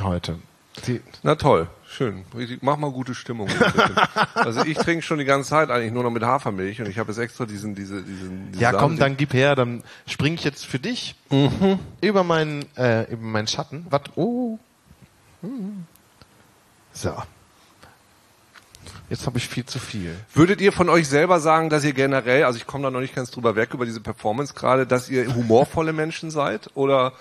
heute. 0.00 0.38
Die, 0.86 1.00
Na 1.22 1.34
toll, 1.34 1.68
schön. 1.88 2.24
Mach 2.60 2.76
mal 2.76 2.90
gute 2.90 3.14
Stimmung. 3.14 3.48
also 4.34 4.64
ich 4.64 4.78
trinke 4.78 5.02
schon 5.02 5.18
die 5.18 5.24
ganze 5.24 5.50
Zeit 5.50 5.70
eigentlich 5.70 5.92
nur 5.92 6.02
noch 6.02 6.10
mit 6.10 6.22
Hafermilch 6.22 6.80
und 6.80 6.88
ich 6.88 6.98
habe 6.98 7.10
jetzt 7.10 7.18
extra 7.18 7.46
diesen, 7.46 7.74
diese, 7.74 8.02
diesen. 8.02 8.52
diese 8.52 8.62
ja, 8.62 8.72
komm, 8.72 8.92
Sahne- 8.92 8.98
dann 9.00 9.16
gib 9.16 9.34
her, 9.34 9.54
dann 9.56 9.82
spring 10.06 10.34
ich 10.34 10.44
jetzt 10.44 10.64
für 10.66 10.78
dich 10.78 11.14
über 12.00 12.24
meinen 12.24 12.64
äh, 12.76 13.10
über 13.12 13.22
meinen 13.22 13.48
Schatten. 13.48 13.86
Was? 13.90 14.02
Oh. 14.16 14.58
Hm. 15.42 15.84
So. 16.92 17.14
Jetzt 19.10 19.26
habe 19.26 19.38
ich 19.38 19.48
viel 19.48 19.64
zu 19.64 19.78
viel. 19.78 20.14
Würdet 20.34 20.60
ihr 20.60 20.72
von 20.72 20.88
euch 20.90 21.08
selber 21.08 21.40
sagen, 21.40 21.70
dass 21.70 21.82
ihr 21.84 21.94
generell, 21.94 22.44
also 22.44 22.58
ich 22.58 22.66
komme 22.66 22.84
da 22.84 22.90
noch 22.90 23.00
nicht 23.00 23.14
ganz 23.14 23.30
drüber 23.30 23.56
weg 23.56 23.72
über 23.72 23.86
diese 23.86 24.00
Performance 24.00 24.52
gerade, 24.54 24.86
dass 24.86 25.08
ihr 25.08 25.34
humorvolle 25.34 25.94
Menschen 25.94 26.30
seid? 26.30 26.70
Oder 26.74 27.12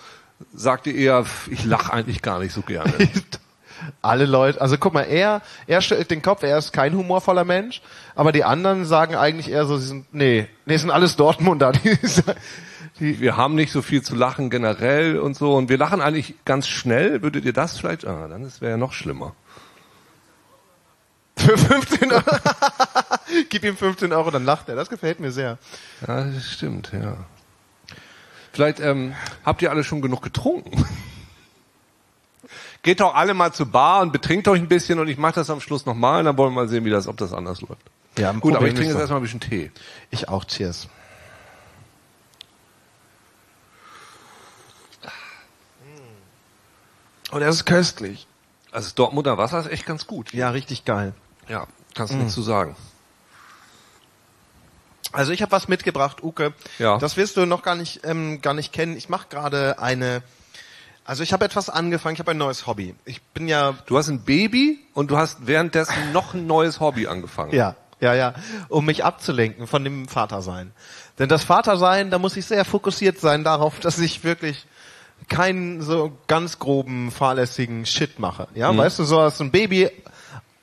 sagt 0.54 0.88
ihr 0.88 0.96
eher, 0.96 1.26
ich 1.50 1.64
lache 1.64 1.94
eigentlich 1.94 2.22
gar 2.22 2.40
nicht 2.40 2.54
so 2.54 2.62
gerne? 2.62 2.94
Alle 4.02 4.26
Leute, 4.26 4.60
also 4.62 4.78
guck 4.78 4.94
mal, 4.94 5.04
er, 5.04 5.42
er 5.68 5.82
stellt 5.82 6.12
den 6.12 6.22
Kopf, 6.22 6.44
er 6.44 6.58
ist 6.58 6.74
kein 6.74 6.96
humorvoller 6.96 7.44
Mensch, 7.44 7.82
aber 8.16 8.32
die 8.32 8.44
anderen 8.44 8.86
sagen 8.86 9.16
eigentlich 9.16 9.50
eher 9.52 9.66
so, 9.66 9.78
sie 9.78 9.88
sind, 9.88 10.14
nee, 10.14 10.48
nee, 10.66 10.78
sind 10.78 10.92
alles 10.92 11.16
Dortmunder. 11.16 11.72
Die, 11.84 11.98
die, 13.00 13.20
Wir 13.20 13.38
haben 13.38 13.54
nicht 13.54 13.72
so 13.72 13.84
viel 13.84 14.02
zu 14.02 14.16
lachen 14.16 14.50
generell 14.50 15.20
und 15.20 15.36
so 15.38 15.56
und 15.56 15.70
wir 15.70 15.78
lachen 15.78 16.02
eigentlich 16.02 16.34
ganz 16.46 16.68
schnell. 16.68 17.22
Würdet 17.22 17.46
ihr 17.46 17.54
das 17.54 17.78
vielleicht? 17.78 18.08
Ah, 18.08 18.28
dann 18.28 18.52
wäre 18.60 18.72
ja 18.72 18.78
noch 18.78 18.94
schlimmer. 18.94 19.36
für 21.38 21.58
15 21.58 22.12
Euro. 22.12 22.24
Gib 23.50 23.64
ihm 23.64 23.78
15 23.78 24.12
Euro, 24.14 24.32
dann 24.32 24.46
lacht 24.46 24.70
er. 24.70 24.76
Das 24.76 24.90
gefällt 24.90 25.20
mir 25.20 25.32
sehr. 25.32 25.58
Ja, 26.08 26.24
das 26.24 26.52
stimmt, 26.52 26.92
ja. 26.94 27.18
Vielleicht 28.52 28.80
ähm, 28.80 29.14
habt 29.46 29.62
ihr 29.62 29.70
alle 29.70 29.84
schon 29.84 30.02
genug 30.02 30.22
getrunken. 30.22 30.84
Geht 32.88 33.02
doch 33.02 33.16
alle 33.16 33.34
mal 33.34 33.52
zur 33.52 33.66
Bar 33.66 34.00
und 34.00 34.14
betrinkt 34.14 34.48
euch 34.48 34.62
ein 34.62 34.70
bisschen 34.70 34.98
und 34.98 35.10
ich 35.10 35.18
mache 35.18 35.34
das 35.36 35.50
am 35.50 35.60
Schluss 35.60 35.86
nochmal 35.86 36.20
und 36.20 36.26
dann 36.26 36.38
wollen 36.38 36.54
wir 36.54 36.62
mal 36.62 36.70
sehen, 36.70 36.86
wie 36.86 36.90
das, 36.90 37.10
ob 37.10 37.18
das 37.18 37.34
anders 37.34 37.60
läuft. 37.60 37.82
Ja, 38.18 38.32
Gut, 38.32 38.54
aber 38.54 38.60
probieren 38.60 38.68
ich 38.68 38.74
trinke 38.76 38.94
jetzt 38.94 39.00
erstmal 39.02 39.20
ein 39.20 39.24
bisschen 39.24 39.42
Tee. 39.42 39.72
Ich 40.10 40.30
auch, 40.30 40.46
cheers. 40.46 40.88
Oh, 47.34 47.40
das 47.40 47.56
ist 47.56 47.66
köstlich. 47.66 48.26
Also 48.72 48.94
Dortmunder 48.96 49.38
Wasser 49.38 49.60
ist 49.60 49.70
echt 49.70 49.86
ganz 49.86 50.08
gut. 50.08 50.32
Ja, 50.32 50.52
richtig 50.52 50.86
geil. 50.86 51.14
Ja, 51.50 51.68
kannst 51.94 52.14
du 52.14 52.18
nichts 52.18 52.36
zu 52.36 52.42
sagen. 52.42 52.78
Also 55.12 55.34
ich 55.34 55.42
habe 55.42 55.52
was 55.52 55.68
mitgebracht, 55.68 56.24
Uke. 56.24 56.54
Ja. 56.80 57.00
Das 57.00 57.18
wirst 57.18 57.36
du 57.36 57.46
noch 57.46 57.64
gar 57.64 57.76
nicht, 57.76 58.06
ähm, 58.06 58.42
gar 58.42 58.54
nicht 58.54 58.72
kennen. 58.72 58.96
Ich 58.96 59.10
mache 59.10 59.28
gerade 59.30 59.80
eine 59.80 60.24
Also 61.08 61.24
ich 61.24 61.32
habe 61.32 61.46
etwas 61.46 61.70
angefangen, 61.70 62.16
ich 62.16 62.20
habe 62.20 62.32
ein 62.32 62.38
neues 62.38 62.68
Hobby. 62.68 62.94
Ich 63.06 63.22
bin 63.22 63.48
ja 63.48 63.76
Du 63.86 63.98
hast 63.98 64.10
ein 64.10 64.24
Baby 64.24 64.78
und 64.94 65.10
du 65.10 65.18
hast 65.18 65.48
währenddessen 65.48 66.12
noch 66.12 66.34
ein 66.34 66.48
neues 66.48 66.82
Hobby 66.82 67.08
angefangen. 67.08 67.56
Ja, 67.56 67.76
ja, 68.02 68.14
ja, 68.14 68.34
um 68.68 68.86
mich 68.86 69.06
abzulenken 69.06 69.68
von 69.68 69.86
dem 69.86 70.10
Vatersein. 70.10 70.74
Denn 71.18 71.30
das 71.30 71.46
Vatersein, 71.46 72.12
da 72.12 72.20
muss 72.20 72.36
ich 72.36 72.46
sehr 72.46 72.66
fokussiert 72.66 73.20
sein 73.20 73.46
darauf, 73.46 73.80
dass 73.82 74.00
ich 74.00 74.26
wirklich 74.26 74.66
keinen 75.30 75.82
so 75.82 76.12
ganz 76.28 76.60
groben, 76.60 77.10
fahrlässigen 77.10 77.86
Shit 77.86 78.20
mache. 78.20 78.50
Ja, 78.54 78.76
weißt 78.76 79.00
du, 79.00 79.04
so 79.06 79.22
hast 79.22 79.40
du 79.40 79.46
ein 79.46 79.52
Baby 79.52 79.90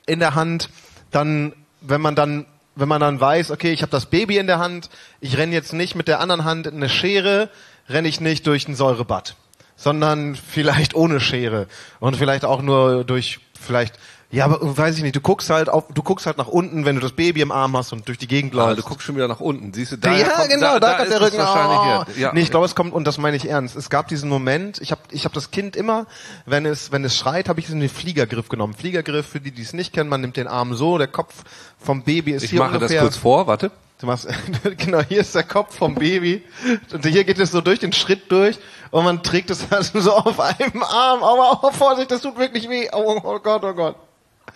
in 0.05 0.19
der 0.19 0.35
Hand, 0.35 0.69
dann, 1.09 1.53
wenn 1.81 2.01
man 2.01 2.15
dann, 2.15 2.45
wenn 2.75 2.87
man 2.87 3.01
dann 3.01 3.19
weiß, 3.19 3.49
okay, 3.49 3.71
ich 3.71 3.81
habe 3.81 3.91
das 3.91 4.05
Baby 4.05 4.37
in 4.37 4.45
der 4.45 4.59
Hand, 4.59 4.91
ich 5.21 5.37
renne 5.37 5.53
jetzt 5.53 5.73
nicht 5.73 5.95
mit 5.95 6.07
der 6.07 6.19
anderen 6.19 6.43
Hand 6.43 6.67
in 6.67 6.75
eine 6.75 6.89
Schere, 6.89 7.49
renne 7.89 8.07
ich 8.07 8.21
nicht 8.21 8.47
durch 8.47 8.67
ein 8.67 8.75
Säurebad, 8.75 9.35
sondern 9.75 10.35
vielleicht 10.35 10.95
ohne 10.95 11.19
Schere 11.19 11.67
und 11.99 12.15
vielleicht 12.17 12.45
auch 12.45 12.61
nur 12.61 13.03
durch 13.03 13.39
vielleicht 13.59 13.95
ja, 14.31 14.43
aber 14.45 14.57
weiß 14.77 14.97
ich 14.97 15.03
nicht, 15.03 15.15
du 15.15 15.21
guckst 15.21 15.49
halt 15.49 15.69
auf, 15.69 15.85
du 15.93 16.01
guckst 16.01 16.25
halt 16.25 16.37
nach 16.37 16.47
unten, 16.47 16.83
wenn 16.83 16.95
du 16.95 17.01
das 17.01 17.11
Baby 17.13 17.41
im 17.41 17.51
Arm 17.51 17.77
hast 17.77 17.93
und 17.93 18.07
durch 18.07 18.17
die 18.17 18.27
Gegend 18.27 18.53
Ah, 18.55 18.57
läufst. 18.69 18.79
du 18.79 18.83
guckst 18.89 19.05
schon 19.05 19.15
wieder 19.15 19.27
nach 19.29 19.39
unten. 19.39 19.71
Siehst 19.71 19.93
du, 19.93 19.97
da 19.97 20.13
ja, 20.13 20.27
kommt, 20.27 20.49
genau, 20.49 20.79
da, 20.79 20.95
kommt 20.95 21.03
ist 21.03 21.11
der 21.11 21.21
es 21.21 21.27
Rücken. 21.27 21.37
wahrscheinlich 21.37 22.17
Oh. 22.17 22.19
Ja. 22.19 22.33
Nee, 22.33 22.41
ich 22.41 22.49
glaube, 22.49 22.65
es 22.65 22.75
kommt, 22.75 22.91
und 22.91 23.05
das 23.05 23.17
meine 23.17 23.37
ich 23.37 23.47
ernst, 23.47 23.77
es 23.77 23.89
gab 23.89 24.07
diesen 24.09 24.27
Moment, 24.27 24.81
ich 24.81 24.91
habe 24.91 25.01
ich 25.11 25.23
hab 25.25 25.31
das 25.31 25.51
Kind 25.51 25.75
immer, 25.77 26.07
wenn 26.45 26.65
es, 26.65 26.91
wenn 26.91 27.05
es 27.05 27.15
schreit, 27.15 27.47
habe 27.47 27.59
ich 27.61 27.67
es 27.67 27.71
in 27.71 27.79
den 27.79 27.87
Fliegergriff 27.87 28.49
genommen. 28.49 28.73
Fliegergriff, 28.73 29.27
für 29.27 29.39
die, 29.39 29.51
die 29.51 29.61
es 29.61 29.73
nicht 29.73 29.93
kennen, 29.93 30.09
man 30.09 30.19
nimmt 30.21 30.35
den 30.37 30.47
Arm 30.47 30.75
so, 30.75 30.97
der 30.97 31.07
Kopf 31.07 31.33
vom 31.79 32.03
Baby 32.03 32.31
ist 32.31 32.43
ich 32.43 32.49
hier 32.49 32.59
mache 32.59 32.73
das 32.73 32.81
ungefähr. 32.81 33.01
kurz 33.03 33.15
vor, 33.17 33.47
warte. 33.47 33.71
Du 33.99 34.07
machst, 34.07 34.27
genau, 34.77 35.01
hier 35.01 35.21
ist 35.21 35.33
der 35.33 35.43
Kopf 35.43 35.77
vom 35.77 35.95
Baby 35.95 36.43
und 36.91 37.05
hier 37.05 37.23
geht 37.23 37.39
es 37.39 37.51
so 37.51 37.61
durch 37.61 37.79
den 37.79 37.93
Schritt 37.93 38.29
durch 38.31 38.59
und 38.91 39.05
man 39.05 39.23
trägt 39.23 39.49
es 39.49 39.71
also 39.71 39.99
so 39.99 40.13
auf 40.13 40.39
einem 40.39 40.83
Arm, 40.83 41.23
aber 41.23 41.63
oh, 41.63 41.71
Vorsicht, 41.71 42.11
das 42.11 42.21
tut 42.21 42.37
wirklich 42.37 42.69
weh. 42.69 42.89
Oh, 42.91 43.19
oh 43.23 43.39
Gott, 43.39 43.63
oh 43.63 43.73
Gott. 43.73 43.95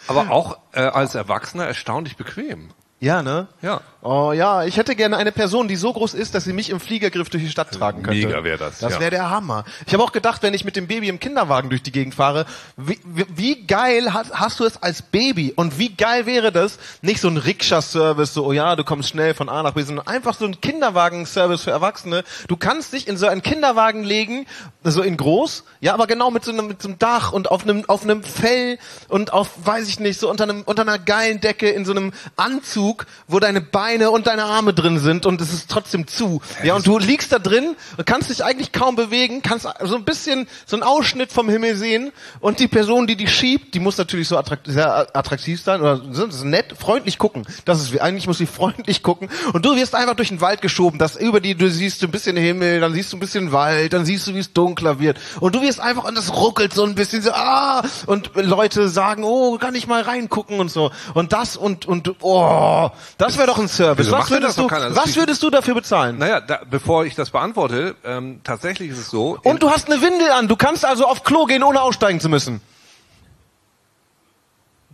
Aber 0.08 0.30
auch 0.32 0.58
äh, 0.74 0.82
als 0.82 1.16
Erwachsener 1.16 1.66
erstaunlich 1.66 2.18
bequem. 2.18 2.72
Ja, 3.00 3.24
ne? 3.24 3.48
Ja. 3.62 3.82
Oh 4.02 4.32
ja, 4.32 4.64
ich 4.64 4.78
hätte 4.78 4.96
gerne 4.96 5.18
eine 5.18 5.34
Person, 5.34 5.68
die 5.68 5.76
so 5.76 5.92
groß 5.92 6.14
ist, 6.14 6.34
dass 6.34 6.46
sie 6.46 6.54
mich 6.54 6.70
im 6.70 6.80
Fliegergriff 6.80 7.30
durch 7.30 7.44
die 7.44 7.50
Stadt 7.50 7.70
tragen 7.72 8.02
könnte. 8.02 8.28
Mega 8.28 8.46
wär 8.46 8.58
das, 8.58 8.80
Das 8.80 8.94
ja. 8.94 9.00
wäre 9.02 9.12
der 9.12 9.30
Hammer. 9.30 9.66
Ich 9.86 9.94
habe 9.94 10.02
auch 10.02 10.14
gedacht, 10.14 10.42
wenn 10.42 10.54
ich 10.54 10.64
mit 10.64 10.78
dem 10.78 10.88
Baby 10.88 11.10
im 11.10 11.20
Kinderwagen 11.20 11.70
durch 11.70 11.84
die 11.84 11.92
Gegend 11.92 12.16
fahre, 12.16 12.46
wie, 12.78 12.98
wie, 13.04 13.26
wie 13.36 13.68
geil 13.68 14.14
hast, 14.14 14.32
hast 14.34 14.62
du 14.62 14.64
es 14.64 14.82
als 14.82 15.02
Baby 15.02 15.52
und 15.54 15.80
wie 15.80 15.90
geil 15.90 16.26
wäre 16.26 16.54
das, 16.54 16.80
nicht 17.02 17.20
so 17.20 17.28
ein 17.28 17.36
Rikscha-Service, 17.36 18.34
so, 18.34 18.46
oh 18.46 18.54
ja, 18.54 18.78
du 18.78 18.86
kommst 18.86 19.10
schnell 19.10 19.34
von 19.34 19.50
A 19.50 19.64
nach 19.64 19.74
B, 19.74 19.82
sondern 19.82 20.08
einfach 20.08 20.34
so 20.34 20.46
ein 20.46 20.62
Kinderwagen-Service 20.62 21.64
für 21.64 21.72
Erwachsene. 21.72 22.24
Du 22.48 22.56
kannst 22.56 22.94
dich 22.94 23.06
in 23.06 23.18
so 23.18 23.28
einen 23.28 23.42
Kinderwagen 23.42 24.06
legen, 24.06 24.46
so 24.82 25.02
in 25.02 25.18
groß, 25.18 25.66
ja, 25.82 25.94
aber 25.94 26.08
genau 26.08 26.32
mit 26.32 26.46
so 26.46 26.54
einem, 26.54 26.68
mit 26.68 26.82
so 26.82 26.88
einem 26.88 27.00
Dach 27.00 27.34
und 27.34 27.52
auf 27.52 27.64
einem, 27.64 27.84
auf 27.90 28.04
einem 28.04 28.24
Fell 28.24 28.80
und 29.10 29.34
auf, 29.34 29.50
weiß 29.66 29.90
ich 29.90 30.00
nicht, 30.00 30.22
so 30.22 30.30
unter 30.30 30.46
einem, 30.46 30.62
unter 30.62 30.84
einer 30.84 31.00
geilen 31.00 31.42
Decke 31.42 31.70
in 31.70 31.84
so 31.84 31.92
einem 31.92 32.14
Anzug, 32.38 33.06
wo 33.28 33.42
deine 33.42 33.60
Beine 33.60 33.89
und 33.98 34.28
deine 34.28 34.44
Arme 34.44 34.74
drin 34.74 35.00
sind 35.00 35.26
und 35.26 35.42
es 35.42 35.52
ist 35.52 35.70
trotzdem 35.70 36.08
zu. 36.08 36.42
Ja, 36.64 36.76
und 36.76 36.86
du 36.86 36.98
liegst 37.00 37.32
da 37.32 37.40
drin 37.40 37.76
und 37.98 38.06
kannst 38.06 38.30
dich 38.30 38.44
eigentlich 38.44 38.72
kaum 38.72 38.96
bewegen, 38.96 39.42
kannst 39.42 39.68
so 39.84 39.96
ein 39.96 40.04
bisschen 40.04 40.48
so 40.66 40.76
einen 40.76 40.84
Ausschnitt 40.84 41.32
vom 41.32 41.50
Himmel 41.50 41.76
sehen 41.76 42.12
und 42.40 42.60
die 42.60 42.68
Person, 42.68 43.08
die 43.08 43.16
dich 43.16 43.34
schiebt, 43.34 43.74
die 43.74 43.80
muss 43.80 43.98
natürlich 43.98 44.28
so 44.28 44.38
attrakt 44.38 44.68
sehr 44.68 45.16
attraktiv 45.16 45.62
sein 45.62 45.82
oder 45.82 46.02
nett, 46.44 46.76
freundlich 46.78 47.18
gucken. 47.18 47.46
Das 47.66 47.82
ist, 47.82 48.00
eigentlich 48.00 48.28
muss 48.28 48.38
sie 48.38 48.46
freundlich 48.46 49.02
gucken 49.04 49.30
und 49.54 49.66
du 49.66 49.76
wirst 49.76 49.96
einfach 49.96 50.16
durch 50.16 50.30
den 50.30 50.42
Wald 50.42 50.62
geschoben, 50.62 51.00
das 51.00 51.16
über 51.16 51.40
die, 51.40 51.56
du 51.56 51.70
siehst 51.70 52.04
ein 52.04 52.12
bisschen 52.12 52.38
Himmel, 52.38 52.82
dann 52.82 52.94
siehst 52.94 53.12
du 53.12 53.18
ein 53.18 53.20
bisschen 53.20 53.52
Wald, 53.52 53.94
dann 53.94 54.06
siehst 54.06 54.28
du, 54.28 54.36
wie 54.36 54.40
es 54.40 54.54
dunkler 54.54 55.00
wird 55.00 55.18
und 55.40 55.56
du 55.56 55.62
wirst 55.62 55.80
einfach 55.80 56.04
und 56.04 56.16
das 56.16 56.36
ruckelt 56.36 56.74
so 56.74 56.84
ein 56.84 56.96
bisschen 56.96 57.22
so, 57.22 57.32
ah, 57.32 57.82
und 58.06 58.32
Leute 58.36 58.90
sagen, 58.90 59.24
oh, 59.24 59.58
kann 59.58 59.74
ich 59.76 59.88
mal 59.88 60.02
reingucken 60.02 60.60
und 60.60 60.70
so 60.70 60.92
und 61.14 61.34
das 61.34 61.58
und, 61.58 61.86
und, 61.88 62.16
oh, 62.22 62.90
das 63.18 63.38
wäre 63.38 63.48
doch 63.48 63.58
ein 63.58 63.68
Service. 63.80 64.08
Wieso 64.08 64.18
Was 64.18 64.30
würdest 64.30 64.58
du, 64.58 64.70
was 64.70 65.16
würdest 65.16 65.42
du 65.42 65.50
dafür 65.50 65.74
bezahlen? 65.74 66.18
Naja, 66.18 66.42
da, 66.42 66.62
bevor 66.70 67.06
ich 67.06 67.16
das 67.16 67.30
beantworte, 67.30 67.96
ähm, 68.04 68.42
tatsächlich 68.44 68.92
ist 68.92 68.98
es 68.98 69.10
so. 69.10 69.40
Und 69.44 69.64
du 69.64 69.70
hast 69.70 69.90
eine 69.90 70.02
Windel 70.02 70.30
an. 70.32 70.48
Du 70.48 70.58
kannst 70.58 70.84
also 70.84 71.06
auf 71.06 71.24
Klo 71.24 71.46
gehen, 71.46 71.64
ohne 71.64 71.82
aussteigen 71.82 72.20
zu 72.20 72.28
müssen. 72.28 72.62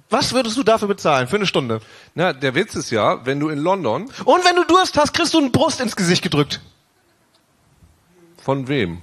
Was 0.09 0.33
würdest 0.33 0.55
du 0.55 0.63
dafür 0.63 0.87
bezahlen 0.87 1.27
für 1.27 1.37
eine 1.37 1.47
Stunde? 1.47 1.81
na, 2.13 2.31
der 2.31 2.53
Witz 2.53 2.75
ist 2.75 2.91
ja, 2.91 3.25
wenn 3.25 3.39
du 3.39 3.49
in 3.49 3.57
London, 3.57 4.09
Und 4.23 4.45
wenn 4.45 4.55
du 4.55 4.63
Durst 4.63 4.97
hast, 4.97 5.13
kriegst 5.13 5.33
du 5.33 5.39
eine 5.39 5.49
Brust 5.49 5.81
ins 5.81 5.95
Gesicht 5.95 6.21
gedrückt. 6.21 6.61
von 8.41 8.67
wem? 8.67 9.01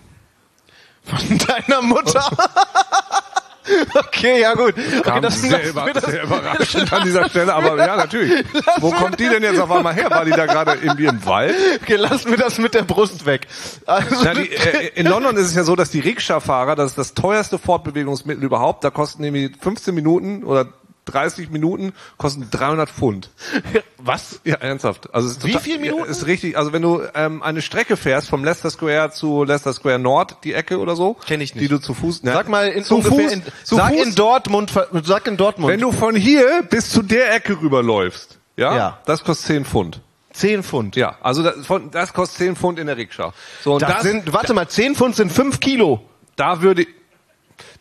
Von 1.05 1.39
deiner 1.39 1.83
Mutter. 1.83 2.25
okay, 3.95 4.41
ja 4.41 4.55
gut. 4.55 4.75
Okay, 4.99 5.21
das- 5.21 5.41
sehr, 5.41 5.69
über, 5.69 5.91
das- 5.93 6.05
sehr 6.05 6.23
überraschend 6.25 6.93
an 6.93 7.03
dieser 7.05 7.29
Stelle, 7.29 7.55
aber 7.55 7.77
ja, 7.79 7.97
natürlich. 7.97 8.45
Wo 8.79 8.91
kommt 8.91 9.19
die 9.21 9.29
denn 9.29 9.43
jetzt 9.43 9.61
auf 9.61 9.71
einmal 9.71 9.95
her? 9.95 10.11
War 10.11 10.25
die 10.25 10.31
da 10.33 10.47
gerade 10.47 10.79
irgendwie 10.83 11.07
im 11.07 11.25
Wald? 11.27 11.55
Okay, 11.83 11.97
lass 11.97 12.25
mir 12.27 12.37
das 12.37 12.59
mit 12.59 12.75
der 12.75 12.83
Brust 12.83 13.27
weg. 13.27 13.47
Also, 13.87 14.17
Na, 14.25 14.35
die, 14.35 14.51
äh, 14.53 14.91
in 14.95 15.07
London 15.07 15.37
ist 15.37 15.47
es 15.47 15.55
ja 15.55 15.65
so, 15.65 15.77
dass 15.77 15.91
die 15.91 16.01
Rikscha-Fahrer, 16.01 16.77
das 16.77 16.91
ist 16.91 16.99
das 16.99 17.15
teuerste 17.15 17.59
Fortbewegungsmittel 17.59 18.43
überhaupt, 18.45 18.85
da 18.85 18.91
kosten 18.91 19.23
nämlich 19.23 19.53
15 19.61 19.95
Minuten 19.95 20.45
oder 20.45 20.67
30 21.07 21.51
Minuten 21.51 21.93
kosten 22.17 22.47
300 22.51 22.89
Pfund. 22.89 23.31
was? 23.99 24.41
Ja, 24.45 24.57
ernsthaft. 24.57 25.13
Also 25.15 25.29
es 25.29 25.37
ist 25.39 25.45
Wie 25.45 25.53
total- 25.53 25.63
viel 25.65 25.79
Minuten? 25.79 26.05
Ist 26.11 26.27
richtig. 26.27 26.57
Also 26.57 26.73
wenn 26.73 26.83
du 26.83 27.03
ähm, 27.15 27.43
eine 27.43 27.61
Strecke 27.63 27.97
fährst 27.97 28.29
vom 28.29 28.45
Leicester 28.45 28.71
Square 28.71 29.11
zu 29.11 29.45
Leicester 29.45 29.73
Square 29.73 29.99
Nord, 29.99 30.37
die 30.45 30.55
Ecke 30.55 30.79
oder 30.79 30.95
so, 30.97 31.15
Kenn 31.27 31.41
ich 31.41 31.55
nicht. 31.55 31.63
die 31.65 31.69
du 31.69 31.79
zu 31.81 31.95
Fuß. 31.95 32.23
Ne, 32.23 32.33
Sag 32.33 32.49
mal 32.49 32.69
in 32.69 32.85
zu 32.85 33.03
Fuß, 33.03 33.33
in, 33.33 33.43
zu 33.65 33.77
sag 33.77 33.93
Fuß, 33.93 34.07
in 34.07 34.15
Dortmund, 34.15 34.73
sag 35.05 35.27
in 35.27 35.37
Dortmund. 35.37 35.73
wenn 35.73 35.81
du 35.81 35.91
von 35.93 36.15
hier 36.15 36.63
bis 36.71 36.91
zu 36.91 37.03
der 37.03 37.35
Ecke 37.35 37.61
rüberläufst, 37.61 38.39
ja, 38.57 38.77
Ja. 38.77 38.99
das 39.07 39.25
kostet 39.25 39.47
10 39.47 39.65
Pfund. 39.65 40.01
10 40.35 40.63
Pfund. 40.63 40.97
Ja, 40.97 41.17
also 41.21 41.43
das, 41.43 41.67
von, 41.67 41.91
das 41.91 42.13
kostet 42.15 42.39
10 42.39 42.57
Pfund 42.57 42.79
in 42.79 42.87
der 42.87 42.97
Rikscha. 42.97 43.35
So 43.63 43.75
und 43.75 43.83
Das, 43.83 43.93
das, 43.95 44.03
sind, 44.03 44.33
warte 44.33 44.55
mal, 44.55 44.67
10 44.69 44.95
Pfund 44.95 45.15
sind 45.17 45.31
5 45.33 45.61
Kilo. 45.61 46.01
da 46.37 46.63
würde 46.63 46.87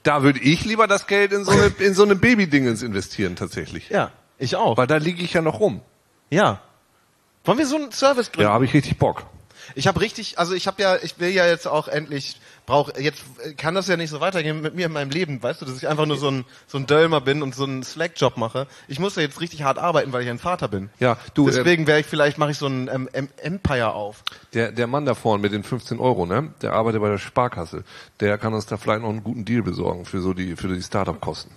da 0.04 0.24
würde 0.24 0.40
ich 0.40 0.66
lieber 0.66 0.88
das 0.88 1.08
Geld 1.08 1.32
in 1.32 1.46
so 1.46 1.52
eine 1.52 1.68
in 1.80 1.94
so 1.94 2.04
eine 2.04 2.16
Babydingens 2.16 2.82
investieren 2.82 3.36
tatsächlich. 3.36 3.90
Ja, 3.90 4.12
ich 4.38 4.56
auch. 4.56 4.78
Weil 4.78 4.88
da 4.88 4.98
liege 4.98 5.24
ich 5.24 5.34
ja 5.34 5.42
noch 5.42 5.60
rum. 5.60 5.82
Ja. 6.30 6.62
Wollen 7.44 7.58
wir 7.58 7.66
so 7.66 7.76
einen 7.76 7.92
Service 7.92 8.32
gründen? 8.32 8.48
Ja, 8.50 8.54
habe 8.54 8.66
ich 8.66 8.74
richtig 8.74 8.98
Bock. 8.98 9.26
Ich 9.76 9.88
habe 9.88 10.02
richtig, 10.02 10.40
also 10.40 10.54
ich 10.54 10.68
habe 10.68 10.82
ja, 10.82 10.98
ich 10.98 11.20
will 11.20 11.30
ja 11.30 11.46
jetzt 11.46 11.68
auch 11.68 11.88
endlich, 11.88 12.40
brauch 12.72 12.90
jetzt 12.98 13.22
kann 13.58 13.76
das 13.76 13.88
ja 13.88 13.98
nicht 13.98 14.10
so 14.10 14.22
weitergehen 14.22 14.62
mit 14.62 14.76
mir 14.76 14.86
in 14.86 14.94
meinem 14.94 15.10
Leben, 15.12 15.44
weißt 15.44 15.62
du, 15.62 15.66
dass 15.66 15.76
ich 15.78 15.88
einfach 15.90 16.06
nur 16.06 16.16
so 16.18 16.30
ein 16.32 16.46
so 16.68 16.78
ein 16.78 16.88
Dölmer 16.88 17.20
bin 17.20 17.44
und 17.44 17.54
so 17.54 17.66
einen 17.66 17.84
Slack-Job 17.84 18.38
mache. 18.38 18.66
Ich 18.88 18.98
muss 18.98 19.16
ja 19.18 19.22
jetzt 19.24 19.42
richtig 19.42 19.64
hart 19.64 19.78
arbeiten, 19.78 20.14
weil 20.14 20.24
ich 20.24 20.30
ein 20.30 20.40
Vater 20.40 20.70
bin. 20.70 20.90
Ja, 21.00 21.18
du, 21.34 21.50
äh, 21.50 21.52
Deswegen 21.52 21.86
wäre 21.86 22.00
ich 22.00 22.06
vielleicht 22.06 22.38
mache 22.38 22.52
ich 22.52 22.58
so 22.58 22.68
ein 22.68 22.90
ähm, 22.92 23.10
Em- 23.12 23.28
Empire 23.38 23.94
auf. 23.94 24.24
Der, 24.54 24.72
der 24.72 24.88
Mann 24.88 25.06
da 25.06 25.14
vorne 25.16 25.42
mit 25.42 25.52
den 25.52 25.64
15 25.64 26.00
Euro, 26.00 26.26
ne? 26.26 26.54
Der 26.62 26.72
arbeitet 26.74 27.02
bei 27.02 27.10
der 27.10 27.18
Sparkasse. 27.18 27.84
Der 28.22 28.38
kann 28.38 28.54
uns 28.54 28.66
da 28.66 28.78
vielleicht 28.78 29.02
noch 29.02 29.10
einen 29.10 29.24
guten 29.24 29.44
Deal 29.44 29.64
besorgen 29.64 30.06
für 30.06 30.22
so 30.22 30.34
die, 30.34 30.56
für 30.56 30.70
die 30.70 30.82
Startup-Kosten. 30.82 31.52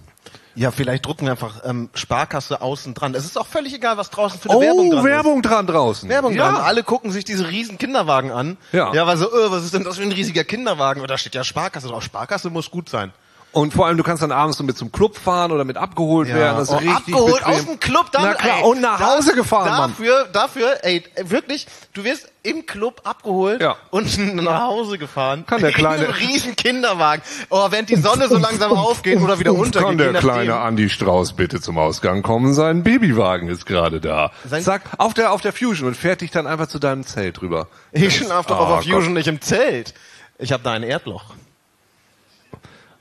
Ja, 0.57 0.71
vielleicht 0.71 1.07
drucken 1.07 1.27
wir 1.27 1.33
einfach 1.33 1.63
ähm, 1.65 1.91
Sparkasse 1.95 2.63
außen 2.63 2.95
dran. 2.95 3.15
Es 3.15 3.25
ist 3.25 3.37
auch 3.37 3.47
völlig 3.47 3.75
egal, 3.75 3.97
was 3.97 4.11
draußen 4.11 4.39
für 4.39 4.51
eine 4.51 4.61
Werbung 4.61 4.91
dran 4.91 4.99
ist. 4.99 5.05
Oh, 5.05 5.09
Werbung 5.09 5.43
dran 5.43 5.67
draußen. 5.67 6.09
Werbung 6.09 6.35
ja. 6.35 6.51
dran. 6.51 6.63
Alle 6.63 6.83
gucken 6.85 7.11
sich 7.11 7.25
diese 7.25 7.49
riesen 7.49 7.77
Kinderwagen 7.77 8.31
an. 8.31 8.57
Ja. 8.73 8.95
Ja, 8.95 9.07
weil 9.07 9.17
so, 9.17 9.27
äh, 9.27 9.51
was 9.51 9.65
ist 9.65 9.75
denn 9.75 9.85
das 9.85 9.97
für 9.97 10.03
ein 10.03 10.13
riesiger 10.13 10.45
Kinderwagen? 10.45 11.01
Und 11.03 11.11
da 11.11 11.19
steht 11.19 11.35
ja 11.35 11.43
Sparkasse 11.43 11.89
drauf. 11.89 12.03
Sparkasse 12.03 12.51
muss 12.51 12.71
gut 12.71 12.89
sein. 12.89 13.13
Und 13.55 13.73
vor 13.73 13.87
allem, 13.87 13.97
du 13.97 14.03
kannst 14.03 14.23
dann 14.23 14.33
abends 14.33 14.59
so 14.59 14.65
mit 14.65 14.77
zum 14.77 14.91
Club 14.93 15.17
fahren 15.17 15.53
oder 15.53 15.65
mit 15.65 15.77
abgeholt 15.77 16.29
werden. 16.29 16.57
Das 16.59 16.69
ist 16.69 16.75
oh, 16.75 16.79
richtig 16.79 16.97
abgeholt 16.97 17.35
bequem. 17.39 17.55
aus 17.55 17.65
dem 17.67 17.81
Club, 17.81 18.07
dann, 18.13 18.23
Na 18.25 18.35
klar, 18.35 18.57
ey, 18.59 18.65
und 18.65 18.81
nach 18.81 18.99
da- 18.99 19.17
Hause 19.17 19.35
gefahren, 19.35 19.69
Mann. 19.69 19.91
dafür, 19.91 20.29
Dafür, 20.33 20.79
ey, 20.85 21.05
wirklich, 21.23 21.67
du 21.93 22.03
wirst 22.05 22.29
im 22.43 22.67
Club 22.67 23.01
abgeholt 23.05 23.63
Ja. 23.63 23.77
und 23.91 24.35
nach 24.35 24.63
Hause 24.63 24.99
gefahren. 24.99 25.47
Kann 25.47 25.61
der 25.61 25.73
Kleine- 25.73 26.05
In 26.05 26.11
einem 26.13 26.15
riesen 26.19 26.57
Kinderwagen. 26.57 27.23
Oh, 27.49 27.67
während 27.71 27.89
die 27.91 27.97
Sonne 27.97 28.29
so 28.29 28.37
langsam 28.39 28.73
aufgeht 28.77 29.21
oder 29.21 29.39
wieder 29.39 29.53
untergeht. 29.55 29.87
Kann 29.89 29.99
der 29.99 30.13
kleine 30.15 30.55
Andy 30.57 30.91
Strauß 30.91 31.35
bitte 31.35 31.61
zum 31.61 31.79
Ausgang 31.79 32.23
kommen? 32.23 32.55
Sein 32.55 32.83
Babywagen 32.83 33.49
ist 33.49 33.67
gerade 33.67 34.01
da. 34.01 34.33
Sein- 34.49 34.63
Sag, 34.65 34.83
auf 34.99 35.15
der, 35.15 35.31
auf 35.33 35.41
der 35.43 35.53
Fusion 35.53 35.87
und 35.89 35.97
fährt 35.97 36.21
dich 36.23 36.33
dann 36.33 36.47
einfach 36.49 36.67
zu 36.67 36.79
deinem 36.81 37.07
Zelt 37.07 37.41
rüber. 37.41 37.69
Ich 37.93 38.17
schlaf 38.17 38.47
doch 38.47 38.59
Oh, 38.59 38.63
auf 38.63 38.69
der 38.85 38.93
Gott. 38.93 39.01
Fusion 39.03 39.15
nicht 39.15 39.29
im 39.29 39.41
Zelt. 39.41 39.95
Ich 40.39 40.53
habe 40.53 40.63
da 40.65 40.73
ein 40.73 40.83
Erdloch. 40.83 41.25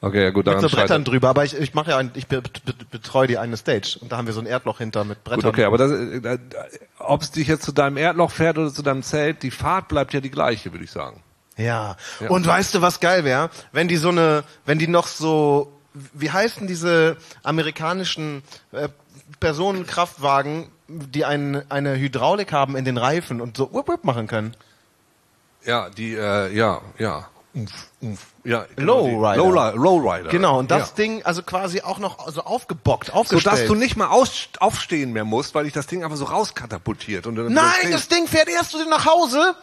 Okay, 0.04 0.22
ja 0.22 0.30
gut, 0.32 0.46
Mit 0.46 0.56
daran 0.56 0.70
so 0.70 0.76
Brettern 0.76 1.06
drüber, 1.06 1.30
aber 1.30 1.46
ich, 1.46 1.58
ich 1.58 1.74
mache 1.74 1.92
ja, 1.92 1.98
ein, 1.98 2.12
ich 2.16 2.28
be, 2.28 2.42
be, 2.42 2.74
betreue 2.92 3.26
die 3.26 3.38
eine 3.38 3.56
Stage 3.56 3.98
und 4.02 4.12
da 4.12 4.18
haben 4.18 4.28
wir 4.28 4.34
so 4.34 4.42
ein 4.42 4.46
Erdloch 4.46 4.80
hinter 4.80 5.06
mit 5.06 5.24
Brettern. 5.24 5.44
Gut, 5.44 5.50
okay, 5.50 5.64
aber 5.64 5.78
das, 5.78 5.92
äh, 5.92 6.40
ob 7.00 7.22
es 7.22 7.32
dich 7.32 7.48
jetzt 7.48 7.64
zu 7.64 7.72
deinem 7.72 7.96
Erdloch 7.96 8.30
fährt 8.30 8.58
oder 8.58 8.74
zu 8.74 8.82
deinem 8.82 9.02
Zelt, 9.02 9.44
die 9.44 9.52
Fahrt 9.52 9.88
bleibt 9.88 10.14
ja 10.14 10.20
die 10.20 10.30
gleiche, 10.30 10.74
würde 10.74 10.84
ich 10.84 10.92
sagen. 10.92 11.24
Ja. 11.56 11.96
Und 12.28 12.46
weißt 12.46 12.76
du, 12.76 12.82
was 12.82 13.00
geil 13.00 13.24
wäre? 13.24 13.50
Wenn 13.72 13.88
die 13.88 13.96
so 13.96 14.10
eine, 14.10 14.44
wenn 14.66 14.78
die 14.78 14.90
noch 14.90 15.08
so, 15.08 15.72
wie 16.14 16.32
heißen 16.32 16.68
diese 16.68 17.16
amerikanischen 17.42 18.44
äh, 18.74 18.90
Personenkraftwagen, 19.40 20.68
die 20.90 21.24
ein, 21.24 21.64
eine 21.72 21.98
Hydraulik 21.98 22.52
haben 22.52 22.76
in 22.76 22.84
den 22.84 22.98
Reifen 22.98 23.40
und 23.40 23.56
so 23.56 23.74
whip, 23.74 23.88
whip 23.88 24.04
machen 24.04 24.28
können? 24.28 24.54
Ja, 25.64 25.90
die, 25.90 26.14
äh, 26.14 26.54
ja, 26.54 26.82
ja. 27.00 27.30
Ja, 28.44 28.66
Lowrider. 28.78 29.36
Lowrider. 29.38 29.76
Lowrider. 29.76 30.30
Genau, 30.30 30.58
und 30.60 30.72
das 30.72 30.90
Ja. 30.90 30.96
Ding 30.96 31.24
also 31.24 31.44
quasi 31.44 31.82
auch 31.82 32.00
noch 32.00 32.30
so 32.32 32.42
aufgebockt, 32.44 33.08
So 33.08 33.14
aufgestellt. 33.14 33.46
dass 33.62 33.66
du 33.68 33.76
nicht 33.76 33.96
mal 33.96 34.08
aus, 34.08 34.50
aufstehen 34.60 35.14
mehr 35.14 35.24
musst, 35.24 35.54
weil 35.54 35.66
dich 35.66 35.74
das 35.74 35.86
Ding 35.88 36.04
einfach 36.04 36.18
so 36.18 36.26
rauskatapultiert. 36.26 37.28
Und 37.28 37.36
dann 37.36 37.54
Nein, 37.54 37.92
das 37.92 38.08
Ding 38.08 38.28
fährt 38.28 38.50
erst 38.50 38.72
zu 38.72 38.78
dir 38.84 38.90
nach 38.90 39.06
Hause, 39.06 39.56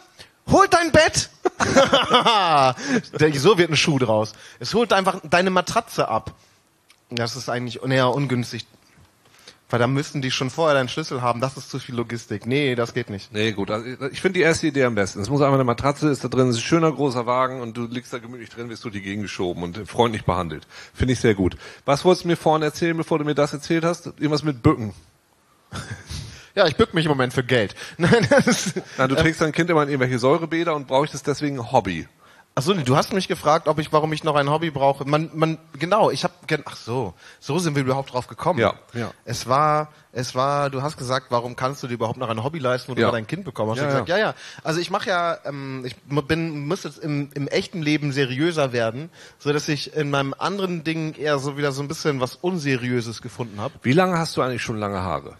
holt 0.49 0.73
dein 0.73 0.91
Bett. 0.91 1.29
Der- 3.19 3.33
so 3.39 3.57
wird 3.57 3.69
ein 3.71 3.75
Schuh 3.77 3.99
draus. 3.99 4.33
Es 4.59 4.73
holt 4.73 4.93
einfach 4.93 5.19
deine 5.23 5.49
Matratze 5.49 6.07
ab. 6.07 6.31
Das 7.09 7.35
ist 7.35 7.49
eigentlich 7.49 7.83
eher 7.83 8.09
ungünstig. 8.13 8.65
Weil 9.71 9.79
da 9.79 9.87
müssten 9.87 10.21
die 10.21 10.31
schon 10.31 10.49
vorher 10.49 10.75
deinen 10.75 10.89
Schlüssel 10.89 11.21
haben. 11.21 11.39
Das 11.39 11.55
ist 11.55 11.69
zu 11.69 11.79
viel 11.79 11.95
Logistik. 11.95 12.45
Nee, 12.45 12.75
das 12.75 12.93
geht 12.93 13.09
nicht. 13.09 13.33
Nee, 13.33 13.53
gut. 13.53 13.71
Also 13.71 13.87
ich 14.11 14.21
finde 14.21 14.39
die 14.39 14.43
erste 14.43 14.67
Idee 14.67 14.83
am 14.83 14.95
besten. 14.95 15.21
Es 15.21 15.29
muss 15.29 15.41
einfach 15.41 15.55
eine 15.55 15.63
Matratze, 15.63 16.09
ist 16.09 16.23
da 16.23 16.27
drin, 16.27 16.49
es 16.49 16.57
ist 16.57 16.61
ein 16.61 16.65
schöner 16.67 16.91
großer 16.91 17.25
Wagen 17.25 17.61
und 17.61 17.77
du 17.77 17.87
liegst 17.87 18.11
da 18.11 18.19
gemütlich 18.19 18.49
drin, 18.49 18.69
wirst 18.69 18.83
durch 18.83 18.93
die 18.93 19.01
Gegend 19.01 19.23
geschoben 19.23 19.63
und 19.63 19.87
freundlich 19.87 20.25
behandelt. 20.25 20.67
Finde 20.93 21.13
ich 21.13 21.19
sehr 21.19 21.35
gut. 21.35 21.55
Was 21.85 22.03
wolltest 22.03 22.25
du 22.25 22.27
mir 22.27 22.35
vorhin 22.35 22.63
erzählen, 22.63 22.97
bevor 22.97 23.17
du 23.17 23.25
mir 23.25 23.33
das 23.35 23.53
erzählt 23.53 23.85
hast? 23.85 24.07
Irgendwas 24.07 24.43
mit 24.43 24.61
Bücken. 24.61 24.93
Ja, 26.53 26.67
ich 26.67 26.75
bück 26.75 26.93
mich 26.93 27.05
im 27.05 27.09
Moment 27.11 27.31
für 27.31 27.45
Geld. 27.45 27.75
Nein, 27.97 28.27
das 28.29 28.45
ist, 28.45 28.81
Na, 28.97 29.07
du 29.07 29.15
trägst 29.15 29.39
dein 29.39 29.53
Kind 29.53 29.69
immer 29.69 29.83
in 29.83 29.87
irgendwelche 29.87 30.19
Säurebäder 30.19 30.75
und 30.75 30.85
brauchst 30.85 31.13
es 31.13 31.23
deswegen 31.23 31.57
ein 31.59 31.71
Hobby. 31.71 32.09
Ach 32.53 32.61
so, 32.61 32.73
du 32.73 32.97
hast 32.97 33.13
mich 33.13 33.29
gefragt, 33.29 33.69
ob 33.69 33.79
ich, 33.79 33.93
warum 33.93 34.11
ich 34.11 34.25
noch 34.25 34.35
ein 34.35 34.49
Hobby 34.49 34.71
brauche. 34.71 35.05
Man, 35.05 35.29
man, 35.33 35.57
genau, 35.79 36.11
ich 36.11 36.25
habe, 36.25 36.33
ach 36.65 36.75
so, 36.75 37.13
so 37.39 37.59
sind 37.59 37.75
wir 37.75 37.81
überhaupt 37.81 38.11
drauf 38.11 38.27
gekommen. 38.27 38.59
Ja, 38.59 38.73
ja. 38.93 39.11
Es 39.23 39.47
war, 39.47 39.87
es 40.11 40.35
war, 40.35 40.69
du 40.69 40.81
hast 40.81 40.97
gesagt, 40.97 41.27
warum 41.29 41.55
kannst 41.55 41.81
du 41.81 41.87
dir 41.87 41.93
überhaupt 41.93 42.17
noch 42.17 42.27
ein 42.27 42.43
Hobby 42.43 42.59
leisten, 42.59 42.91
wo 42.91 42.95
du 42.95 43.01
Ja. 43.01 43.07
mal 43.07 43.13
dein 43.13 43.25
Kind 43.25 43.45
bekommen 43.45 43.71
hast? 43.71 43.77
Ja, 43.77 43.83
ich 43.83 43.89
gesagt, 43.91 44.09
ja, 44.09 44.17
ja. 44.17 44.33
Also 44.65 44.81
ich 44.81 44.91
mache 44.91 45.07
ja, 45.09 45.37
ähm, 45.45 45.85
ich 45.85 45.95
bin, 46.27 46.67
muss 46.67 46.83
jetzt 46.83 46.97
im, 46.97 47.29
im 47.35 47.47
echten 47.47 47.81
Leben 47.81 48.11
seriöser 48.11 48.73
werden, 48.73 49.09
so 49.39 49.53
dass 49.53 49.69
ich 49.69 49.95
in 49.95 50.09
meinem 50.09 50.35
anderen 50.37 50.83
Ding 50.83 51.13
eher 51.15 51.39
so 51.39 51.57
wieder 51.57 51.71
so 51.71 51.81
ein 51.81 51.87
bisschen 51.87 52.19
was 52.19 52.35
Unseriöses 52.35 53.21
gefunden 53.21 53.61
habe. 53.61 53.75
Wie 53.81 53.93
lange 53.93 54.17
hast 54.19 54.35
du 54.35 54.41
eigentlich 54.41 54.61
schon 54.61 54.77
lange 54.77 54.99
Haare? 55.01 55.35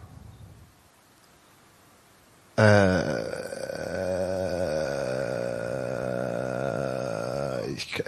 Äh, 2.56 2.62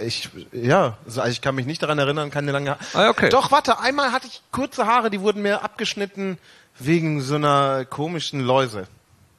ich, 0.00 0.28
ja, 0.52 0.96
also 1.04 1.22
ich 1.24 1.40
kann 1.40 1.54
mich 1.54 1.66
nicht 1.66 1.82
daran 1.82 1.98
erinnern, 1.98 2.30
keine 2.30 2.52
lange 2.52 2.70
Haare. 2.70 2.78
Ah, 2.94 3.08
okay. 3.10 3.28
Doch, 3.28 3.50
warte, 3.50 3.78
einmal 3.78 4.12
hatte 4.12 4.26
ich 4.26 4.42
kurze 4.52 4.86
Haare, 4.86 5.10
die 5.10 5.20
wurden 5.20 5.42
mir 5.42 5.62
abgeschnitten 5.62 6.38
wegen 6.78 7.20
so 7.20 7.36
einer 7.36 7.84
komischen 7.84 8.40
Läuse. 8.40 8.86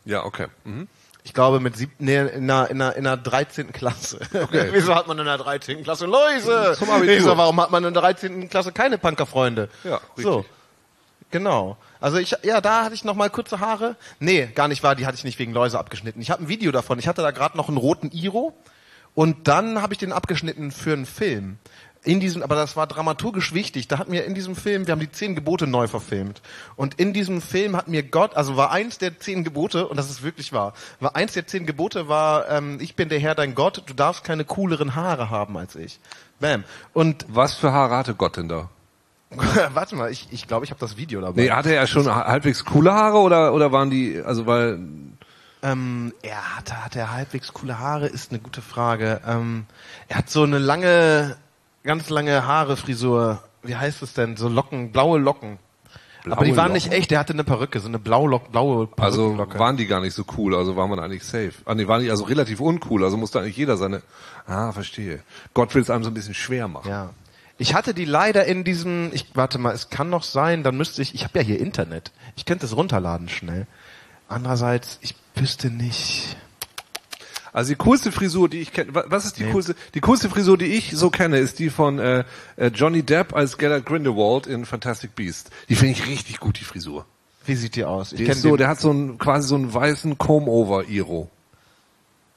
Ja, 0.05 0.23
okay. 0.23 0.47
Mhm. 0.63 0.87
Ich 1.23 1.33
glaube 1.33 1.59
mit 1.59 1.75
sieb, 1.75 1.89
nee, 1.97 2.17
in 2.19 2.49
einer, 2.49 2.69
in 2.69 2.81
einer, 2.81 2.95
in 2.95 3.07
einer 3.07 3.17
13. 3.17 3.71
Klasse. 3.73 4.19
Wieso 4.71 4.93
hat 4.93 5.07
man 5.07 5.17
in 5.17 5.25
der 5.25 5.37
13. 5.39 5.83
Klasse 5.83 6.05
Läuse? 6.05 6.75
Zum 6.77 6.89
Abitur. 6.91 7.15
Wieso, 7.15 7.35
warum 7.37 7.59
hat 7.59 7.71
man 7.71 7.83
in 7.83 7.93
der 7.93 8.01
13. 8.03 8.47
Klasse 8.49 8.71
keine 8.71 8.97
Punkerfreunde? 8.99 9.69
Ja, 9.83 9.99
So. 10.15 10.37
richtig. 10.37 10.51
Genau. 11.31 11.77
Also 11.99 12.17
ich, 12.17 12.35
ja, 12.43 12.61
da 12.61 12.83
hatte 12.83 12.93
ich 12.93 13.03
noch 13.03 13.15
mal 13.15 13.29
kurze 13.31 13.59
Haare. 13.59 13.95
Nee, 14.19 14.45
gar 14.53 14.67
nicht 14.67 14.83
wahr, 14.83 14.95
die 14.95 15.07
hatte 15.07 15.17
ich 15.17 15.23
nicht 15.23 15.39
wegen 15.39 15.51
Läuse 15.53 15.79
abgeschnitten. 15.79 16.21
Ich 16.21 16.29
habe 16.29 16.43
ein 16.43 16.47
Video 16.47 16.71
davon. 16.71 16.99
Ich 16.99 17.07
hatte 17.07 17.23
da 17.23 17.31
gerade 17.31 17.57
noch 17.57 17.67
einen 17.67 17.77
roten 17.77 18.11
Iro 18.11 18.53
und 19.15 19.47
dann 19.47 19.81
habe 19.81 19.93
ich 19.93 19.97
den 19.97 20.11
abgeschnitten 20.11 20.71
für 20.71 20.93
einen 20.93 21.05
Film. 21.05 21.57
In 22.03 22.19
diesem, 22.19 22.43
aber 22.43 22.53
das 22.53 22.77
war 22.77 22.85
dramaturgisch 22.85 23.53
wichtig. 23.55 23.87
Da 23.87 23.97
hat 23.97 24.09
mir 24.09 24.25
in 24.25 24.35
diesem 24.35 24.55
Film, 24.55 24.85
wir 24.85 24.91
haben 24.91 24.99
die 24.99 25.11
zehn 25.11 25.33
Gebote 25.33 25.65
neu 25.65 25.87
verfilmt. 25.87 26.43
Und 26.75 26.93
in 26.99 27.13
diesem 27.13 27.41
Film 27.41 27.75
hat 27.75 27.87
mir 27.87 28.03
Gott, 28.03 28.35
also 28.35 28.55
war 28.57 28.71
eins 28.71 28.99
der 28.99 29.17
zehn 29.17 29.43
Gebote, 29.43 29.87
und 29.87 29.97
das 29.97 30.11
ist 30.11 30.21
wirklich 30.21 30.53
wahr, 30.53 30.73
war 30.99 31.15
eins 31.15 31.33
der 31.33 31.47
zehn 31.47 31.65
Gebote 31.65 32.07
war, 32.07 32.47
ähm, 32.51 32.77
ich 32.79 32.95
bin 32.95 33.09
der 33.09 33.17
Herr 33.19 33.33
dein 33.33 33.55
Gott, 33.55 33.81
du 33.87 33.95
darfst 33.95 34.23
keine 34.23 34.45
cooleren 34.45 34.93
Haare 34.93 35.31
haben 35.31 35.57
als 35.57 35.75
ich. 35.75 35.99
Bam. 36.39 36.63
Und 36.93 37.25
Was 37.27 37.55
für 37.55 37.71
Haare 37.71 37.97
hatte 37.97 38.13
Gott 38.13 38.37
denn 38.37 38.49
da? 38.49 38.69
warte 39.73 39.95
mal, 39.95 40.11
ich 40.11 40.27
ich, 40.31 40.47
glaube, 40.47 40.65
ich 40.65 40.71
habe 40.71 40.79
das 40.79 40.97
Video 40.97 41.21
dabei. 41.21 41.41
Nee, 41.41 41.49
hatte 41.49 41.73
er 41.73 41.87
schon 41.87 42.13
halbwegs 42.13 42.63
coole 42.65 42.93
Haare 42.93 43.17
oder, 43.17 43.53
oder 43.53 43.71
waren 43.71 43.89
die, 43.89 44.21
also 44.23 44.45
weil, 44.45 44.79
Ähm, 45.65 46.13
er 46.21 46.57
hatte, 46.57 46.85
hat 46.85 46.95
er 46.95 47.11
halbwegs 47.11 47.51
coole 47.51 47.79
Haare, 47.79 48.05
ist 48.05 48.31
eine 48.31 48.39
gute 48.39 48.61
Frage. 48.61 49.21
Ähm, 49.25 49.65
er 50.07 50.17
hat 50.19 50.29
so 50.29 50.43
eine 50.43 50.59
lange, 50.59 51.37
ganz 51.83 52.09
lange 52.09 52.45
Haare, 52.45 52.77
Frisur. 52.77 53.41
Wie 53.63 53.75
heißt 53.75 54.03
es 54.03 54.13
denn? 54.13 54.37
So 54.37 54.47
Locken, 54.47 54.91
blaue 54.91 55.17
Locken. 55.17 55.57
Aber 56.25 56.43
die 56.43 56.51
Blaue 56.51 56.57
waren 56.57 56.67
Locken? 56.67 56.73
nicht 56.73 56.91
echt, 56.91 57.11
er 57.11 57.19
hatte 57.19 57.33
eine 57.33 57.43
Perücke, 57.43 57.79
so 57.79 57.87
eine 57.87 57.99
blaue, 57.99 58.29
Lock, 58.29 58.51
blaue 58.51 58.87
also 58.97 59.37
waren 59.37 59.77
die 59.77 59.85
gar 59.85 60.01
nicht 60.01 60.13
so 60.13 60.23
cool, 60.37 60.55
also 60.55 60.75
war 60.75 60.87
man 60.87 60.99
eigentlich 60.99 61.23
safe. 61.23 61.53
Ah, 61.65 61.75
nee, 61.75 61.87
waren 61.87 62.01
die 62.01 62.09
also 62.09 62.23
relativ 62.25 62.59
uncool, 62.59 63.03
also 63.03 63.17
musste 63.17 63.39
eigentlich 63.39 63.57
jeder 63.57 63.77
seine, 63.77 64.01
ah, 64.47 64.71
verstehe. 64.71 65.21
Gott 65.53 65.73
will 65.75 65.83
es 65.83 65.89
einem 65.89 66.03
so 66.03 66.09
ein 66.09 66.15
bisschen 66.15 66.33
schwer 66.33 66.67
machen. 66.67 66.89
ja. 66.89 67.09
Ich 67.57 67.73
hatte 67.73 67.93
die 67.93 68.03
leider 68.03 68.43
in 68.43 68.65
diesem, 68.65 69.11
ich 69.13 69.27
warte 69.33 69.59
mal, 69.59 69.73
es 69.73 69.89
kann 69.89 70.09
noch 70.09 70.23
sein, 70.23 70.61
dann 70.63 70.75
müsste 70.75 71.01
ich, 71.01 71.15
ich 71.15 71.23
habe 71.23 71.39
ja 71.39 71.45
hier 71.45 71.59
Internet. 71.61 72.11
Ich 72.35 72.43
könnte 72.43 72.65
es 72.65 72.75
runterladen 72.75 73.29
schnell. 73.29 73.65
Andererseits, 74.27 74.97
ich 75.01 75.15
wüsste 75.35 75.69
nicht. 75.69 76.35
Also 77.53 77.69
die 77.69 77.75
coolste 77.77 78.11
Frisur, 78.11 78.49
die 78.49 78.59
ich 78.59 78.73
kenne, 78.73 78.93
wa- 78.93 79.05
was 79.07 79.25
ist 79.25 79.39
die 79.39 79.45
coolste? 79.45 79.75
Die 79.93 80.01
coolste 80.01 80.29
Frisur, 80.29 80.57
die 80.57 80.65
ich 80.65 80.91
so 80.91 81.09
kenne, 81.09 81.37
ist 81.37 81.59
die 81.59 81.69
von 81.69 81.99
äh, 81.99 82.25
äh, 82.57 82.67
Johnny 82.67 83.01
Depp 83.03 83.33
als 83.33 83.57
Gellert 83.57 83.85
Grindelwald 83.85 84.45
in 84.45 84.65
Fantastic 84.65 85.15
Beasts. 85.15 85.49
Die 85.69 85.75
finde 85.75 85.93
ich 85.93 86.05
richtig 86.05 86.39
gut, 86.41 86.59
die 86.59 86.65
Frisur. 86.65 87.05
Wie 87.45 87.55
sieht 87.55 87.75
die 87.77 87.85
aus? 87.85 88.11
Ich 88.11 88.17
Die 88.17 88.25
ist 88.25 88.41
so, 88.41 88.57
der 88.57 88.67
hat 88.67 88.81
so 88.81 88.89
einen 88.89 89.17
quasi 89.17 89.47
so 89.47 89.55
einen 89.55 89.73
weißen 89.73 90.17
Comb-Over-Iro. 90.17 91.29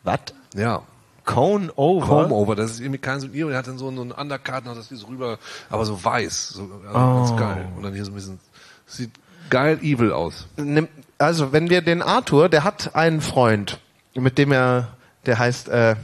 Was? 0.05 0.21
Ja. 0.55 0.83
Cone 1.25 1.73
over? 1.77 2.07
Comb-Over, 2.07 2.55
das 2.55 2.71
ist 2.73 2.81
irgendwie 2.81 2.99
kein 3.01 3.19
so 3.21 3.27
ein 3.27 3.35
Iro, 3.35 3.49
der 3.49 3.59
hat 3.59 3.67
dann 3.67 3.77
so 3.79 3.89
einen 3.89 4.13
Undercut, 4.13 4.65
noch 4.67 4.75
das 4.77 4.91
ist 4.93 5.07
rüber, 5.09 5.39
aber 5.69 5.85
so 5.85 6.03
weiß, 6.03 6.51
so 6.51 6.63
also 6.63 6.79
ganz 7.27 7.37
geil. 7.41 7.69
Und 7.77 7.83
dann 7.83 7.93
hier 7.93 8.05
so 8.05 8.13
ein 8.13 8.15
bisschen, 8.15 8.39
sieht 8.87 9.11
geil 9.51 9.79
evil 9.83 10.13
aus. 10.13 10.47
Nimm- 10.57 10.89
also 11.19 11.53
wenn 11.53 11.69
wir 11.69 11.83
den 11.83 12.01
Arthur, 12.01 12.49
der 12.49 12.65
hat 12.65 12.95
einen 12.95 13.21
Freund, 13.21 13.79
mit 14.15 14.39
dem 14.39 14.53
er, 14.53 14.89
der 15.27 15.39
heißt 15.39 15.69
äh, 15.69 15.97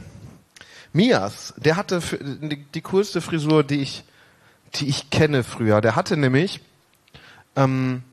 Mias, 0.93 1.53
der 1.57 1.77
hatte 1.77 2.01
die, 2.21 2.63
die 2.73 2.81
coolste 2.81 3.21
Frisur, 3.21 3.63
die 3.63 3.81
ich, 3.81 4.03
die 4.75 4.87
ich 4.87 5.09
kenne 5.09 5.43
früher. 5.43 5.81
Der 5.81 5.95
hatte 5.95 6.17
nämlich, 6.17 6.61
ähm, 7.55 8.03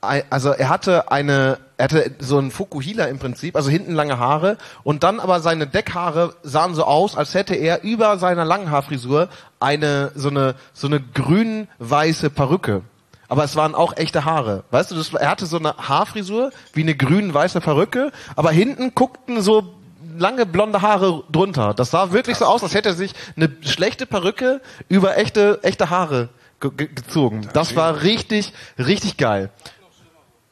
also 0.00 0.50
er 0.50 0.68
hatte 0.68 1.10
eine, 1.10 1.58
er 1.76 1.84
hatte 1.84 2.14
so 2.20 2.38
einen 2.38 2.52
Fukuhila 2.52 3.06
im 3.06 3.18
Prinzip, 3.18 3.56
also 3.56 3.70
hinten 3.70 3.92
lange 3.92 4.18
Haare 4.18 4.56
und 4.84 5.02
dann 5.02 5.18
aber 5.18 5.40
seine 5.40 5.66
Deckhaare 5.66 6.34
sahen 6.42 6.74
so 6.74 6.84
aus, 6.84 7.16
als 7.16 7.34
hätte 7.34 7.54
er 7.54 7.82
über 7.82 8.18
seiner 8.18 8.44
langen 8.44 8.70
Haarfrisur 8.70 9.28
eine 9.58 10.12
so 10.14 10.28
eine 10.28 10.54
so 10.72 10.86
eine 10.86 11.00
grün-weiße 11.00 12.30
Perücke. 12.30 12.82
Aber 13.28 13.44
es 13.44 13.56
waren 13.56 13.74
auch 13.74 13.96
echte 13.96 14.24
Haare. 14.24 14.64
Weißt 14.70 14.90
du, 14.90 14.94
das, 14.94 15.12
er 15.12 15.30
hatte 15.30 15.46
so 15.46 15.58
eine 15.58 15.76
Haarfrisur 15.76 16.50
wie 16.72 16.82
eine 16.82 16.94
grün-weiße 16.94 17.60
Perücke, 17.60 18.12
aber 18.36 18.50
hinten 18.50 18.94
guckten 18.94 19.42
so 19.42 19.74
lange 20.18 20.46
blonde 20.46 20.82
Haare 20.82 21.24
drunter. 21.30 21.74
Das 21.74 21.90
sah 21.90 22.12
wirklich 22.12 22.36
so 22.36 22.44
aus, 22.44 22.62
als 22.62 22.74
hätte 22.74 22.90
er 22.90 22.94
sich 22.94 23.12
eine 23.36 23.50
schlechte 23.62 24.06
Perücke 24.06 24.60
über 24.88 25.16
echte 25.16 25.60
echte 25.62 25.90
Haare 25.90 26.28
ge 26.60 26.70
ge 26.76 26.88
gezogen. 26.88 27.48
Das 27.52 27.76
war 27.76 28.02
richtig 28.02 28.52
richtig 28.78 29.16
geil. 29.16 29.50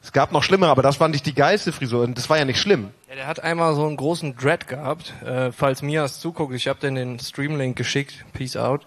Es 0.05 0.11
gab 0.11 0.31
noch 0.31 0.43
schlimmere, 0.43 0.69
aber 0.69 0.83
das 0.83 0.97
fand 0.97 1.15
ich 1.15 1.23
die 1.23 1.33
geilste 1.33 1.71
Frisur 1.71 2.03
und 2.03 2.15
das 2.15 2.29
war 2.29 2.37
ja 2.37 2.45
nicht 2.45 2.59
schlimm. 2.61 2.91
Ja, 3.09 3.15
der 3.15 3.27
hat 3.27 3.39
einmal 3.39 3.73
so 3.73 3.87
einen 3.87 3.97
großen 3.97 4.35
Dread 4.35 4.67
gehabt. 4.67 5.13
Äh, 5.25 5.51
falls 5.51 5.81
Mias 5.81 6.19
zuguckt, 6.19 6.53
ich 6.53 6.67
habe 6.67 6.79
den 6.79 6.93
den 6.93 7.19
Streamlink 7.19 7.75
geschickt. 7.75 8.23
Peace 8.33 8.55
out. 8.55 8.85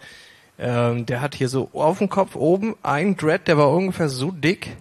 Ähm, 0.58 1.06
der 1.06 1.20
hat 1.20 1.34
hier 1.34 1.48
so 1.48 1.70
auf 1.72 1.98
dem 1.98 2.08
Kopf 2.08 2.34
oben 2.34 2.74
einen 2.82 3.16
Dread, 3.16 3.46
der 3.46 3.58
war 3.58 3.70
ungefähr 3.70 4.08
so 4.08 4.30
dick. 4.30 4.76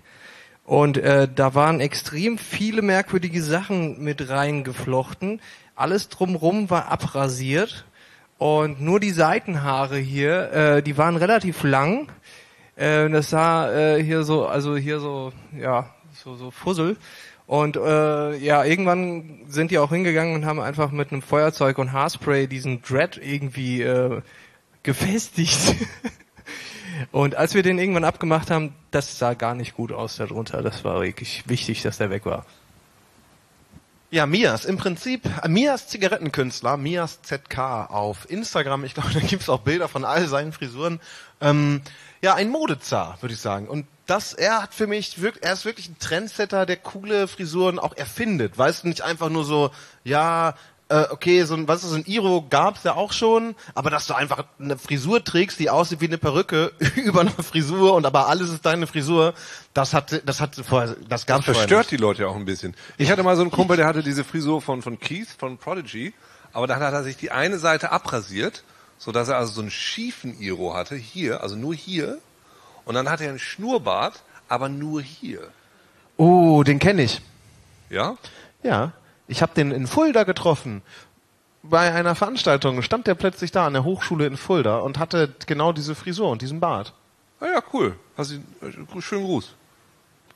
Und 0.66 0.98
äh, 0.98 1.30
da 1.34 1.56
waren 1.56 1.80
extrem 1.80 2.38
viele 2.38 2.82
merkwürdige 2.82 3.42
Sachen 3.42 4.04
mit 4.04 4.30
reingeflochten. 4.30 5.40
Alles 5.76 6.10
drumrum 6.10 6.70
war 6.70 6.92
abrasiert. 6.92 7.86
Und 8.38 8.82
nur 8.82 9.00
die 9.00 9.12
Seitenhaare 9.12 9.98
hier, 9.98 10.52
äh, 10.52 10.84
die 10.84 10.98
waren 10.98 11.16
relativ 11.16 11.64
lang. 11.64 12.10
Äh, 12.76 13.10
das 13.10 13.30
sah 13.30 13.72
äh, 13.72 14.04
hier 14.04 14.24
so, 14.24 14.46
also 14.46 14.76
hier 14.76 15.00
so, 15.00 15.32
ja, 15.58 15.90
so, 16.14 16.36
so 16.36 16.52
Fussel. 16.52 16.98
Und 17.48 17.78
äh, 17.78 18.36
ja, 18.38 18.66
irgendwann 18.66 19.46
sind 19.48 19.72
die 19.72 19.80
auch 19.80 19.90
hingegangen 19.90 20.36
und 20.36 20.46
haben 20.46 20.60
einfach 20.60 20.92
mit 20.92 21.12
einem 21.12 21.22
Feuerzeug 21.22 21.78
und 21.78 21.94
Haarspray 21.94 22.48
diesen 22.48 22.82
Dread 22.82 23.18
irgendwie 23.24 23.82
äh, 23.82 24.22
gefestigt. 24.88 25.76
und 27.12 27.36
als 27.36 27.54
wir 27.54 27.62
den 27.62 27.78
irgendwann 27.78 28.06
abgemacht 28.06 28.50
haben, 28.50 28.74
das 28.90 29.20
sah 29.20 29.34
gar 29.36 29.54
nicht 29.54 29.76
gut 29.76 29.92
aus 29.92 30.16
darunter. 30.16 30.64
Das 30.64 30.84
war 30.84 31.02
wirklich 31.02 31.44
wichtig, 31.48 31.84
dass 31.84 31.98
der 31.98 32.10
weg 32.10 32.26
war. 32.26 32.46
Ja, 34.10 34.26
Mias, 34.26 34.64
im 34.64 34.78
Prinzip, 34.78 35.26
äh, 35.44 35.50
Mias 35.50 35.90
Zigarettenkünstler, 35.90 36.78
Mias 36.78 37.22
ZK 37.24 37.88
auf 37.90 38.30
Instagram, 38.32 38.86
ich 38.86 38.94
glaube, 38.94 39.10
da 39.14 39.20
gibt's 39.20 39.50
auch 39.50 39.60
Bilder 39.60 39.90
von 39.90 40.06
all 40.06 40.28
seinen 40.28 40.54
Frisuren. 40.54 41.02
Ähm, 41.42 41.82
ja, 42.22 42.34
ein 42.34 42.50
Modezar, 42.50 43.18
würde 43.22 43.34
ich 43.34 43.42
sagen. 43.42 43.68
Und 43.68 43.86
das, 44.06 44.34
er 44.34 44.64
hat 44.64 44.74
für 44.74 44.88
mich, 44.88 45.18
wirk- 45.22 45.40
er 45.42 45.52
ist 45.52 45.66
wirklich 45.66 45.90
ein 45.90 46.00
Trendsetter, 46.00 46.66
der 46.66 46.78
coole 46.78 47.28
Frisuren 47.28 47.78
auch 47.78 47.98
erfindet. 47.98 48.58
Weißt 48.58 48.84
du, 48.84 48.88
nicht 48.88 49.02
einfach 49.02 49.30
nur 49.30 49.44
so, 49.44 49.72
ja, 50.06 50.56
äh, 50.90 51.06
okay, 51.10 51.44
so 51.44 51.54
ein, 51.56 51.68
was 51.68 51.84
ist 51.84 51.90
so 51.90 51.96
ein 51.96 52.06
Iro 52.06 52.46
gab's 52.50 52.84
ja 52.84 52.96
auch 52.96 53.12
schon, 53.12 53.56
aber 53.76 53.90
dass 53.90 54.08
du 54.08 54.14
einfach 54.14 54.46
eine 54.60 54.78
Frisur 54.78 55.24
trägst, 55.24 55.60
die 55.60 55.70
aussieht 55.70 56.02
wie 56.02 56.06
eine 56.06 56.18
Perücke 56.18 56.72
über 56.96 57.22
einer 57.22 57.32
Frisur 57.32 57.94
und 57.94 58.06
aber 58.06 58.28
alles 58.28 58.50
ist 58.50 58.66
deine 58.66 58.88
Frisur, 58.88 59.34
das 59.74 59.94
hat, 59.94 60.22
das 60.26 60.40
hat 60.40 60.56
vorher, 60.56 60.96
das 61.10 61.26
gab's 61.26 61.46
vorher 61.46 61.62
Verstört 61.62 61.80
nicht. 61.80 61.92
die 61.92 61.98
Leute 61.98 62.24
ja 62.24 62.28
auch 62.30 62.36
ein 62.36 62.46
bisschen. 62.46 62.76
Ich 62.98 63.12
hatte 63.12 63.24
mal 63.24 63.36
so 63.36 63.42
einen 63.42 63.52
Kumpel, 63.52 63.78
der 63.78 63.86
hatte 63.86 64.04
diese 64.04 64.24
Frisur 64.24 64.62
von, 64.62 64.82
von 64.82 65.00
Keith, 65.00 65.28
von 65.38 65.58
Prodigy, 65.58 66.14
aber 66.54 66.68
dann 66.68 66.80
hat 66.80 66.94
er 66.94 67.04
sich 67.04 67.18
die 67.18 67.32
eine 67.32 67.60
Seite 67.60 67.92
abrasiert, 67.92 68.64
so 68.98 69.12
dass 69.12 69.28
er 69.28 69.38
also 69.38 69.54
so 69.54 69.62
einen 69.62 69.72
schiefen 69.72 70.40
Iro 70.40 70.74
hatte, 70.74 70.96
hier, 70.96 71.42
also 71.42 71.56
nur 71.56 71.76
hier, 71.76 72.20
und 72.86 72.96
dann 72.96 73.10
hatte 73.10 73.26
er 73.26 73.32
einen 73.32 73.40
Schnurrbart, 73.40 74.24
aber 74.48 74.70
nur 74.70 75.02
hier. 75.02 75.50
Oh, 76.16 76.64
den 76.64 76.80
kenne 76.80 77.04
ich. 77.04 77.22
Ja? 77.90 78.18
Ja, 78.64 78.94
ich 79.28 79.42
habe 79.42 79.54
den 79.54 79.72
in 79.72 79.88
Fulda 79.88 80.24
getroffen. 80.24 80.82
Bei 81.64 81.94
einer 81.94 82.16
Veranstaltung 82.16 82.82
stand 82.82 83.08
der 83.08 83.16
plötzlich 83.16 83.52
da 83.52 83.68
an 83.68 83.74
der 83.74 83.84
Hochschule 83.84 84.26
in 84.26 84.38
Fulda 84.38 84.78
und 84.78 85.00
hatte 85.00 85.34
genau 85.46 85.74
diese 85.74 85.96
Frisur 85.96 86.30
und 86.30 86.42
diesen 86.42 86.60
Bart. 86.60 86.94
Ah 87.40 87.48
ja, 87.48 87.64
cool. 87.74 87.96
Hast 88.18 88.32
du, 88.32 88.36
äh, 88.66 89.02
schönen 89.02 89.26
Gruß. 89.26 89.54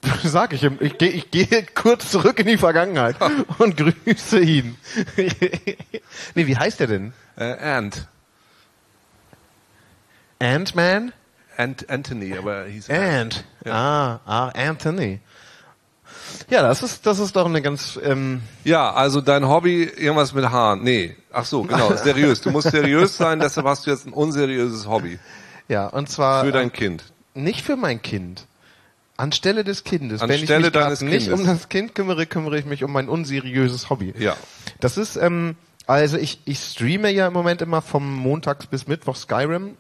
Sag 0.23 0.53
ich 0.53 0.63
ihm. 0.63 0.77
Ich 0.79 0.97
gehe 0.97 1.23
geh 1.29 1.63
kurz 1.73 2.09
zurück 2.11 2.39
in 2.39 2.47
die 2.47 2.57
Vergangenheit 2.57 3.15
und 3.59 3.77
grüße 3.77 4.39
ihn. 4.39 4.75
nee, 6.35 6.47
wie 6.47 6.57
heißt 6.57 6.79
der 6.79 6.87
denn? 6.87 7.13
Äh, 7.37 7.53
Ant. 7.57 8.07
Ant-Man? 10.39 11.13
Ant, 11.57 11.89
Anthony, 11.89 12.35
aber 12.35 12.65
er 12.65 12.67
hieß 12.67 12.89
Ant. 12.89 13.45
Ah, 13.65 14.19
ah, 14.25 14.47
Anthony. 14.49 15.19
Ja, 16.49 16.61
das 16.61 16.84
ist, 16.84 17.05
das 17.05 17.19
ist 17.19 17.36
doch 17.36 17.45
eine 17.45 17.61
ganz, 17.61 17.99
ähm, 18.03 18.41
Ja, 18.63 18.91
also 18.93 19.21
dein 19.21 19.47
Hobby, 19.47 19.84
irgendwas 19.84 20.34
mit 20.34 20.49
Haaren. 20.49 20.84
Nee. 20.84 21.15
Ach 21.32 21.45
so, 21.45 21.63
genau, 21.63 21.95
seriös. 22.03 22.41
Du 22.41 22.51
musst 22.51 22.71
seriös 22.71 23.17
sein, 23.17 23.39
deshalb 23.39 23.65
hast 23.67 23.86
du 23.86 23.91
jetzt 23.91 24.05
ein 24.07 24.13
unseriöses 24.13 24.88
Hobby. 24.88 25.19
ja, 25.67 25.88
und 25.88 26.09
zwar 26.09 26.43
Für 26.43 26.51
dein 26.51 26.71
Kind. 26.73 27.03
nicht 27.34 27.61
für 27.61 27.75
mein 27.75 28.01
Kind. 28.01 28.45
Anstelle 29.17 29.63
des 29.63 29.84
Kindes. 29.84 30.21
Anstelle 30.21 30.73
Wenn 30.73 30.93
ich 30.93 31.01
mich 31.01 31.09
nicht 31.11 31.23
Kindes. 31.27 31.39
um 31.39 31.45
das 31.45 31.69
Kind 31.69 31.93
kümmere, 31.93 32.25
kümmere 32.25 32.57
ich 32.57 32.65
mich 32.65 32.84
um 32.84 32.91
mein 32.91 33.07
unseriöses 33.07 33.89
Hobby. 33.89 34.13
Ja. 34.17 34.36
Das 34.79 34.97
ist, 34.97 35.15
ähm, 35.15 35.55
also 35.86 36.17
ich, 36.17 36.39
ich 36.45 36.59
streame 36.59 37.11
ja 37.11 37.27
im 37.27 37.34
Moment 37.34 37.61
immer 37.61 37.82
vom 37.84 38.15
Montags 38.15 38.65
bis 38.65 38.88
Mittwoch 38.88 39.15
Skyrim. 39.15 39.77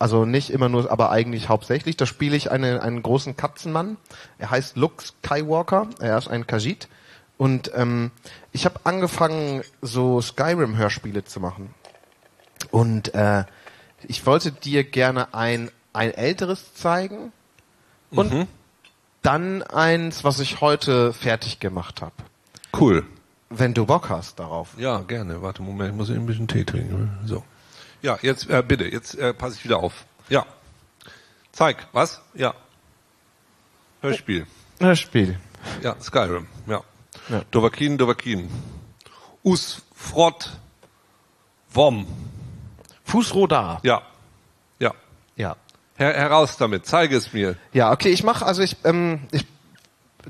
Also 0.00 0.24
nicht 0.24 0.48
immer 0.48 0.70
nur, 0.70 0.90
aber 0.90 1.10
eigentlich 1.10 1.50
hauptsächlich. 1.50 1.94
Da 1.96 2.06
spiele 2.06 2.34
ich 2.34 2.50
eine, 2.50 2.82
einen 2.82 3.02
großen 3.02 3.36
Katzenmann. 3.36 3.98
Er 4.38 4.50
heißt 4.50 4.76
Luke 4.76 5.04
Skywalker. 5.04 5.88
Er 6.00 6.16
ist 6.16 6.26
ein 6.26 6.46
Khajiit. 6.46 6.88
Und 7.36 7.70
ähm, 7.74 8.10
ich 8.50 8.64
habe 8.64 8.80
angefangen, 8.84 9.62
so 9.82 10.22
Skyrim-Hörspiele 10.22 11.24
zu 11.24 11.38
machen. 11.38 11.74
Und 12.70 13.14
äh, 13.14 13.44
ich 14.08 14.24
wollte 14.24 14.52
dir 14.52 14.84
gerne 14.84 15.34
ein, 15.34 15.70
ein 15.92 16.12
älteres 16.12 16.72
zeigen 16.74 17.32
und 18.10 18.48
dann 19.20 19.62
eins, 19.62 20.24
was 20.24 20.40
ich 20.40 20.62
heute 20.62 21.12
fertig 21.12 21.60
gemacht 21.60 22.00
habe. 22.00 22.14
Cool. 22.78 23.04
Wenn 23.50 23.74
du 23.74 23.84
Bock 23.84 24.08
hast 24.08 24.38
darauf. 24.38 24.70
Ja, 24.78 25.00
gerne. 25.00 25.42
Warte, 25.42 25.60
Moment, 25.60 25.90
ich 25.90 25.96
muss 25.96 26.08
ein 26.08 26.24
bisschen 26.24 26.48
Tee 26.48 26.64
trinken. 26.64 27.18
So. 27.26 27.44
Ja, 28.02 28.18
jetzt, 28.22 28.48
äh, 28.48 28.62
bitte, 28.66 28.84
jetzt 28.84 29.14
äh, 29.14 29.34
passe 29.34 29.56
ich 29.56 29.64
wieder 29.64 29.78
auf. 29.78 30.04
Ja. 30.28 30.46
Zeig, 31.52 31.86
was? 31.92 32.20
Ja. 32.34 32.54
Hörspiel. 34.00 34.46
Hörspiel. 34.78 35.38
Ja, 35.82 35.96
Skyrim. 36.00 36.46
Ja. 36.66 36.82
Ja. 37.28 37.42
Dovakin, 37.50 37.98
Dovakin. 37.98 38.50
Us, 39.42 39.82
Frott, 39.94 40.50
Wom. 41.72 42.06
Fußrodar. 43.04 43.80
Ja. 43.82 44.02
Ja. 44.78 44.94
Ja. 45.36 45.56
Her 45.96 46.14
heraus 46.14 46.56
damit, 46.56 46.86
zeige 46.86 47.16
es 47.16 47.32
mir. 47.32 47.56
Ja, 47.72 47.92
okay, 47.92 48.08
ich 48.08 48.22
mache, 48.22 48.46
also 48.46 48.62
ich, 48.62 48.76
ähm, 48.84 49.28
ich 49.32 49.46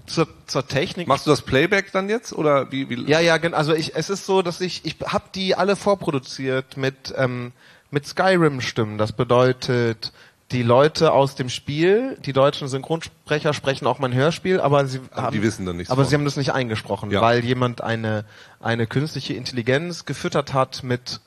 zur, 0.07 0.29
zur 0.47 0.67
Technik. 0.67 1.09
Machst 1.09 1.27
du 1.27 1.31
das 1.31 1.43
Playback 1.43 1.93
dann 1.93 2.09
jetzt 2.09 2.33
oder 2.33 2.71
wie? 2.73 2.89
wie 2.89 3.05
Ja, 3.11 3.21
ja, 3.21 3.37
gen- 3.39 3.55
also 3.55 3.73
ich, 3.75 3.95
es 3.97 4.11
ist 4.11 4.27
so, 4.27 4.43
dass 4.43 4.61
ich, 4.61 4.85
ich 4.85 4.97
habe 5.05 5.25
die 5.35 5.55
alle 5.55 5.77
vorproduziert 5.77 6.77
mit 6.77 7.13
ähm, 7.17 7.53
mit 7.91 8.07
Skyrim-Stimmen. 8.07 8.99
Das 8.99 9.13
bedeutet, 9.13 10.13
die 10.53 10.63
Leute 10.63 11.13
aus 11.13 11.35
dem 11.35 11.49
Spiel, 11.49 12.17
die 12.25 12.33
deutschen 12.33 12.69
Synchronsprecher 12.69 13.53
sprechen 13.53 13.87
auch 13.87 13.99
mein 13.99 14.13
Hörspiel, 14.15 14.61
aber 14.61 14.87
sie 14.87 15.01
haben, 15.13 15.33
die 15.33 15.43
wissen 15.43 15.67
dann 15.67 15.77
nichts 15.77 15.91
Aber 15.93 16.05
sie 16.05 16.15
haben 16.15 16.25
das 16.25 16.37
nicht 16.37 16.53
eingesprochen, 16.53 17.11
Ja. 17.11 17.21
weil 17.21 17.45
jemand 17.45 17.81
eine 17.83 18.25
eine 18.61 18.87
künstliche 18.87 19.35
Intelligenz 19.35 20.05
gefüttert 20.07 20.53
hat 20.55 20.83
mit 20.85 21.21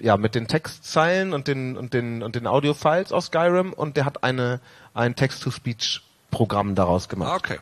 ja 0.00 0.16
mit 0.16 0.34
den 0.34 0.46
Textzeilen 0.48 1.32
und 1.32 1.46
den 1.48 1.76
und 1.76 1.94
den 1.94 2.22
und 2.22 2.34
den 2.36 2.46
Audiofiles 2.48 3.12
aus 3.12 3.26
Skyrim 3.26 3.72
und 3.72 3.96
der 3.96 4.04
hat 4.04 4.22
eine 4.24 4.60
ein 4.92 5.14
Text-to-Speech-Programm 5.16 6.74
daraus 6.74 7.08
gemacht. 7.08 7.30
Ah, 7.32 7.36
okay. 7.36 7.58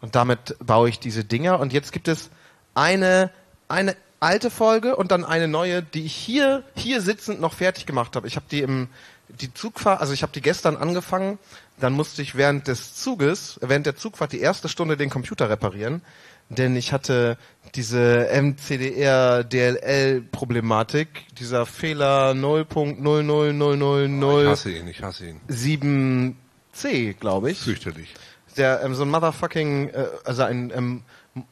Und 0.00 0.14
damit 0.14 0.56
baue 0.64 0.88
ich 0.88 1.00
diese 1.00 1.24
Dinger. 1.24 1.60
Und 1.60 1.72
jetzt 1.72 1.92
gibt 1.92 2.08
es 2.08 2.30
eine, 2.74 3.30
eine 3.68 3.96
alte 4.20 4.50
Folge 4.50 4.96
und 4.96 5.10
dann 5.10 5.24
eine 5.24 5.48
neue, 5.48 5.82
die 5.82 6.04
ich 6.04 6.14
hier, 6.14 6.64
hier 6.76 7.00
sitzend 7.00 7.40
noch 7.40 7.54
fertig 7.54 7.86
gemacht 7.86 8.16
habe. 8.16 8.26
Ich 8.26 8.36
habe 8.36 8.46
die 8.50 8.60
im, 8.60 8.88
die 9.28 9.52
Zugfahrt, 9.52 10.00
also 10.00 10.12
ich 10.12 10.22
habe 10.22 10.32
die 10.32 10.40
gestern 10.40 10.76
angefangen, 10.76 11.38
dann 11.78 11.92
musste 11.92 12.22
ich 12.22 12.34
während 12.34 12.66
des 12.66 12.96
Zuges, 12.96 13.58
während 13.62 13.86
der 13.86 13.96
Zugfahrt 13.96 14.32
die 14.32 14.40
erste 14.40 14.68
Stunde 14.68 14.96
den 14.96 15.10
Computer 15.10 15.48
reparieren, 15.48 16.02
denn 16.48 16.74
ich 16.76 16.92
hatte 16.92 17.36
diese 17.74 18.28
MCDR 18.32 19.44
DLL 19.44 20.22
Problematik, 20.22 21.26
dieser 21.38 21.66
Fehler 21.66 22.32
Ich 22.32 22.40
0.00000 22.40 24.48
hasse 24.48 24.72
ihn, 24.72 24.88
ich 24.88 25.02
hasse 25.02 25.28
ihn. 25.28 25.40
7C, 25.48 27.14
glaube 27.14 27.50
ich 27.50 27.60
Fürchterlich. 27.60 28.14
Der 28.58 28.82
ähm, 28.82 28.94
so 28.94 29.02
ein 29.04 29.10
motherfucking, 29.10 29.88
äh, 29.88 30.06
also 30.24 30.42
ein 30.42 30.72
ähm, 30.74 31.02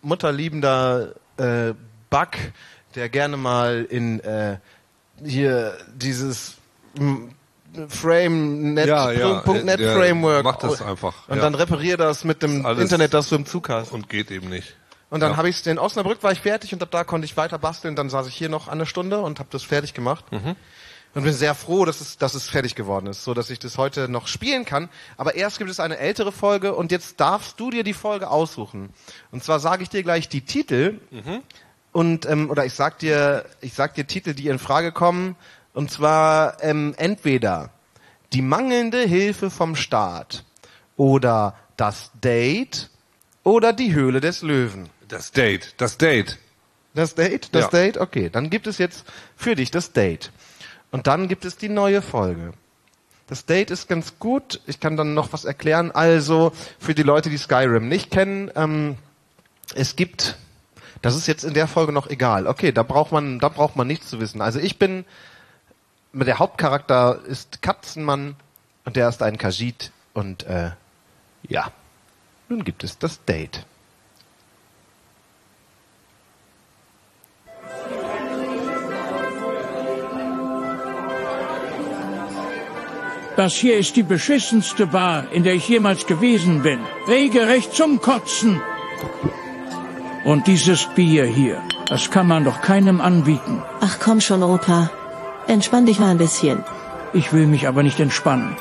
mutterliebender 0.02 1.12
äh, 1.38 1.72
Bug, 2.10 2.28
der 2.94 3.08
gerne 3.08 3.36
mal 3.36 3.86
in 3.88 4.20
äh, 4.20 4.58
hier 5.24 5.76
dieses 5.94 6.54
Frame 7.88 8.74
Net, 8.74 8.86
Ja, 8.88 9.10
ja, 9.12 9.40
Punkt 9.40 9.64
.net 9.64 9.80
der 9.80 9.94
Framework 9.94 10.44
macht 10.44 10.62
das 10.62 10.80
einfach, 10.82 11.28
und 11.28 11.36
ja. 11.36 11.42
dann 11.42 11.54
reparier 11.54 11.96
das 11.96 12.24
mit 12.24 12.42
dem 12.42 12.64
alles- 12.64 12.82
Internet, 12.82 13.12
das 13.14 13.28
du 13.28 13.36
im 13.36 13.46
Zug 13.46 13.68
hast. 13.68 13.92
Und 13.92 14.08
geht 14.08 14.30
eben 14.30 14.48
nicht. 14.48 14.76
Und 15.10 15.20
dann 15.20 15.32
Ja. 15.32 15.36
habe 15.36 15.48
ich 15.48 15.60
es 15.60 15.66
in 15.66 15.78
Osnabrück 15.78 16.22
war 16.22 16.32
ich 16.32 16.40
fertig 16.40 16.72
und 16.72 16.82
ab 16.82 16.90
da 16.90 17.04
konnte 17.04 17.26
ich 17.26 17.36
weiter 17.36 17.58
basteln. 17.58 17.94
Dann 17.96 18.10
saß 18.10 18.26
ich 18.26 18.34
hier 18.34 18.48
noch 18.48 18.66
eine 18.68 18.86
Stunde 18.86 19.20
und 19.20 19.38
habe 19.38 19.48
das 19.52 19.62
fertig 19.62 19.94
gemacht. 19.94 20.24
Mhm. 20.32 20.56
Und 21.16 21.24
bin 21.24 21.32
sehr 21.32 21.54
froh, 21.54 21.84
dass 21.86 22.00
es, 22.00 22.18
dass 22.18 22.34
es 22.34 22.48
fertig 22.48 22.74
geworden 22.74 23.06
ist, 23.06 23.24
so 23.24 23.32
dass 23.34 23.48
ich 23.50 23.58
das 23.58 23.78
heute 23.78 24.08
noch 24.08 24.26
spielen 24.26 24.64
kann. 24.66 24.88
Aber 25.16 25.34
erst 25.34 25.58
gibt 25.58 25.70
es 25.70 25.80
eine 25.80 25.96
ältere 25.98 26.30
Folge 26.30 26.74
und 26.74 26.92
jetzt 26.92 27.18
darfst 27.20 27.58
du 27.58 27.70
dir 27.70 27.84
die 27.84 27.94
Folge 27.94 28.28
aussuchen. 28.30 28.90
Und 29.30 29.42
zwar 29.42 29.58
sage 29.58 29.82
ich 29.82 29.88
dir 29.88 30.02
gleich 30.02 30.28
die 30.28 30.42
Titel 30.42 31.00
Mhm. 31.10 31.42
und 31.92 32.26
ähm, 32.26 32.50
oder 32.50 32.66
ich 32.66 32.74
sag 32.74 32.98
dir, 32.98 33.46
ich 33.62 33.72
sag 33.72 33.94
dir 33.94 34.06
Titel, 34.06 34.34
die 34.34 34.48
in 34.48 34.58
Frage 34.58 34.92
kommen. 34.92 35.36
Und 35.72 35.90
zwar 35.90 36.62
ähm, 36.62 36.94
entweder 36.98 37.70
die 38.32 38.42
mangelnde 38.42 39.00
Hilfe 39.02 39.50
vom 39.50 39.74
Staat 39.74 40.44
oder 40.96 41.54
das 41.76 42.10
Date 42.22 42.90
oder 43.42 43.72
die 43.72 43.94
Höhle 43.94 44.20
des 44.20 44.42
Löwen. 44.42 44.88
Das 45.08 45.32
Date, 45.32 45.74
das 45.78 45.96
Date. 45.98 46.38
Das 46.94 47.14
Date? 47.14 47.54
Das 47.54 47.64
Ja. 47.64 47.68
Date? 47.70 47.98
Okay, 47.98 48.30
dann 48.30 48.48
gibt 48.48 48.66
es 48.66 48.78
jetzt 48.78 49.04
für 49.36 49.54
dich 49.54 49.70
das 49.70 49.92
Date. 49.92 50.32
Und 50.96 51.06
dann 51.06 51.28
gibt 51.28 51.44
es 51.44 51.58
die 51.58 51.68
neue 51.68 52.00
Folge. 52.00 52.54
Das 53.26 53.44
Date 53.44 53.70
ist 53.70 53.86
ganz 53.86 54.18
gut. 54.18 54.62
Ich 54.66 54.80
kann 54.80 54.96
dann 54.96 55.12
noch 55.12 55.34
was 55.34 55.44
erklären. 55.44 55.90
Also, 55.90 56.52
für 56.78 56.94
die 56.94 57.02
Leute, 57.02 57.28
die 57.28 57.36
Skyrim 57.36 57.86
nicht 57.86 58.10
kennen, 58.10 58.50
ähm, 58.56 58.96
es 59.74 59.94
gibt, 59.96 60.38
das 61.02 61.14
ist 61.14 61.26
jetzt 61.26 61.44
in 61.44 61.52
der 61.52 61.68
Folge 61.68 61.92
noch 61.92 62.08
egal. 62.08 62.46
Okay, 62.46 62.72
da 62.72 62.82
braucht 62.82 63.12
man, 63.12 63.40
da 63.40 63.50
braucht 63.50 63.76
man 63.76 63.86
nichts 63.86 64.08
zu 64.08 64.20
wissen. 64.20 64.40
Also 64.40 64.58
ich 64.58 64.78
bin, 64.78 65.04
der 66.14 66.38
Hauptcharakter 66.38 67.20
ist 67.26 67.60
Katzenmann 67.60 68.34
und 68.86 68.96
der 68.96 69.10
ist 69.10 69.22
ein 69.22 69.36
Khajiit 69.36 69.92
und 70.14 70.44
äh, 70.44 70.70
ja, 71.46 71.72
nun 72.48 72.64
gibt 72.64 72.84
es 72.84 72.96
das 72.96 73.22
Date. 73.26 73.66
Das 83.36 83.52
hier 83.54 83.76
ist 83.76 83.96
die 83.96 84.02
beschissenste 84.02 84.86
Bar, 84.86 85.30
in 85.30 85.44
der 85.44 85.54
ich 85.54 85.68
jemals 85.68 86.06
gewesen 86.06 86.62
bin. 86.62 86.80
Regelrecht 87.06 87.74
zum 87.74 88.00
Kotzen. 88.00 88.60
Und 90.24 90.46
dieses 90.46 90.86
Bier 90.94 91.26
hier, 91.26 91.60
das 91.88 92.10
kann 92.10 92.26
man 92.26 92.44
doch 92.44 92.60
keinem 92.62 93.00
anbieten. 93.00 93.62
Ach 93.80 93.98
komm 94.00 94.20
schon, 94.20 94.42
Opa. 94.42 94.90
Entspann 95.46 95.86
dich 95.86 95.98
mal 95.98 96.10
ein 96.10 96.18
bisschen. 96.18 96.64
Ich 97.12 97.32
will 97.32 97.46
mich 97.46 97.68
aber 97.68 97.82
nicht 97.82 98.00
entspannen. 98.00 98.56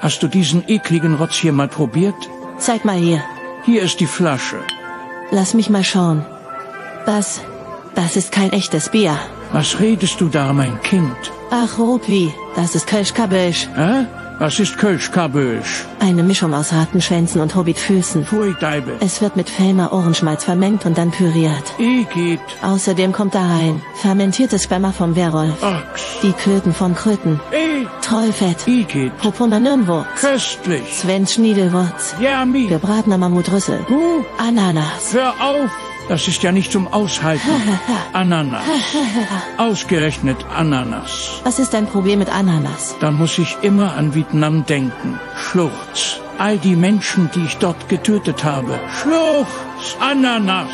Hast 0.00 0.22
du 0.22 0.28
diesen 0.28 0.66
ekligen 0.68 1.14
Rotz 1.16 1.34
hier 1.34 1.52
mal 1.52 1.68
probiert? 1.68 2.30
Zeig 2.58 2.84
mal 2.84 2.96
hier. 2.96 3.22
Hier 3.64 3.82
ist 3.82 4.00
die 4.00 4.06
Flasche. 4.06 4.60
Lass 5.30 5.54
mich 5.54 5.68
mal 5.68 5.84
schauen. 5.84 6.24
Was, 7.04 7.40
Das 7.94 8.16
ist 8.16 8.32
kein 8.32 8.52
echtes 8.52 8.88
Bier. 8.88 9.18
Was 9.52 9.78
redest 9.80 10.20
du 10.20 10.28
da, 10.28 10.52
mein 10.52 10.80
Kind? 10.82 11.16
Ach, 11.50 11.78
Rupli, 11.78 12.32
das 12.54 12.74
ist 12.74 12.86
Kölsch-Kabölsch. 12.86 13.68
Hä? 13.74 14.06
Was 14.38 14.58
ist 14.60 14.78
Kölsch-Kabölsch? 14.78 15.84
Eine 15.98 16.22
Mischung 16.22 16.54
aus 16.54 16.72
Rattenschwänzen 16.72 17.40
und 17.42 17.54
Hobbitfüßen. 17.54 18.24
Pfui, 18.24 18.54
Deibe. 18.60 18.92
Es 19.00 19.20
wird 19.20 19.36
mit 19.36 19.50
Fellmer 19.50 19.92
Ohrenschmalz 19.92 20.44
vermengt 20.44 20.86
und 20.86 20.96
dann 20.96 21.10
püriert. 21.10 21.64
Igitt. 21.78 22.40
Außerdem 22.62 23.12
kommt 23.12 23.34
da 23.34 23.40
rein 23.40 23.82
fermentiertes 23.96 24.62
Sperma 24.64 24.92
vom 24.92 25.14
Werwolf, 25.16 25.60
Ochs. 25.62 26.20
die 26.22 26.32
Klöten 26.32 26.72
von 26.72 26.94
Kröten, 26.94 27.38
I. 27.52 27.86
Trollfett, 28.00 28.66
Igitt. 28.66 29.14
Popunder 29.18 29.60
Nirnwurz, 29.60 30.06
Köstlich. 30.18 30.88
Svens 31.00 31.34
Schniedelwurz, 31.34 32.14
Ja, 32.20 32.44
mi. 32.46 32.66
gebratener 32.66 33.18
Mammutrüssel, 33.18 33.80
Uh, 33.90 34.22
Ananas. 34.38 35.12
hör 35.12 35.30
auf. 35.40 35.70
Das 36.10 36.26
ist 36.26 36.42
ja 36.42 36.50
nicht 36.50 36.72
zum 36.72 36.88
Aushalten. 36.92 37.48
Ananas. 38.12 38.64
Ausgerechnet 39.58 40.38
Ananas. 40.62 41.40
Was 41.44 41.60
ist 41.60 41.72
dein 41.72 41.86
Problem 41.86 42.18
mit 42.18 42.28
Ananas? 42.28 42.96
Da 42.98 43.12
muss 43.12 43.38
ich 43.38 43.56
immer 43.62 43.94
an 43.94 44.12
Vietnam 44.12 44.66
denken. 44.66 45.20
Schluchz. 45.36 46.00
All 46.36 46.58
die 46.58 46.74
Menschen, 46.74 47.30
die 47.32 47.44
ich 47.44 47.58
dort 47.58 47.88
getötet 47.88 48.42
habe. 48.42 48.80
Schluchz. 49.00 49.54
Ananas. 50.00 50.72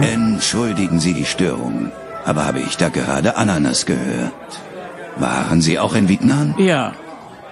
Entschuldigen 0.00 0.98
Sie 0.98 1.12
die 1.12 1.26
Störung, 1.26 1.92
aber 2.24 2.46
habe 2.46 2.60
ich 2.60 2.78
da 2.78 2.88
gerade 2.88 3.36
Ananas 3.36 3.84
gehört? 3.84 4.50
Waren 5.16 5.60
Sie 5.60 5.78
auch 5.78 5.94
in 5.94 6.08
Vietnam? 6.08 6.54
Ja. 6.56 6.94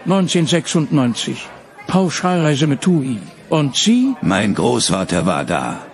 1996. 0.06 1.46
Pauschalreise 1.88 2.66
mit 2.66 2.80
TUI. 2.80 3.18
Und 3.50 3.76
Sie? 3.76 4.14
Mein 4.22 4.54
Großvater 4.54 5.26
war 5.26 5.44
da. 5.44 5.85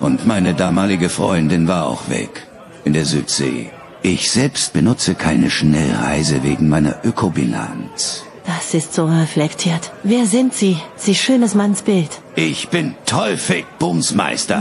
Und 0.00 0.26
meine 0.26 0.54
damalige 0.54 1.08
Freundin 1.08 1.68
war 1.68 1.86
auch 1.86 2.08
weg. 2.08 2.46
In 2.84 2.92
der 2.92 3.04
Südsee. 3.04 3.70
Ich 4.02 4.30
selbst 4.30 4.72
benutze 4.72 5.14
keine 5.14 5.50
Schnellreise 5.50 6.42
wegen 6.42 6.68
meiner 6.68 6.96
Ökobilanz. 7.04 8.22
Das 8.46 8.74
ist 8.74 8.94
so 8.94 9.06
reflektiert. 9.06 9.90
Wer 10.04 10.26
sind 10.26 10.54
Sie? 10.54 10.76
Sie 10.94 11.16
schönes 11.16 11.56
Mannsbild. 11.56 12.10
Ich 12.36 12.68
bin 12.68 12.94
Teufig 13.04 13.64
Bumsmeister. 13.80 14.60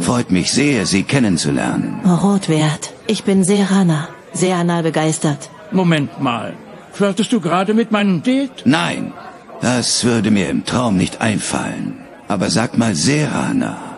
Freut 0.00 0.30
mich 0.30 0.52
sehr, 0.52 0.86
Sie 0.86 1.02
kennenzulernen. 1.02 2.00
Rotwert. 2.06 2.94
Ich 3.06 3.24
bin 3.24 3.44
Serana. 3.44 4.08
Sehr 4.32 4.56
anal 4.56 4.82
begeistert. 4.82 5.50
Moment 5.70 6.22
mal. 6.22 6.54
Flirtest 6.92 7.32
du 7.32 7.40
gerade 7.40 7.74
mit 7.74 7.90
meinem 7.90 8.22
Date? 8.22 8.62
Nein, 8.64 9.12
das 9.60 10.04
würde 10.04 10.30
mir 10.30 10.48
im 10.48 10.64
Traum 10.64 10.96
nicht 10.96 11.20
einfallen. 11.20 11.98
Aber 12.26 12.48
sag 12.48 12.78
mal, 12.78 12.94
Serana, 12.94 13.89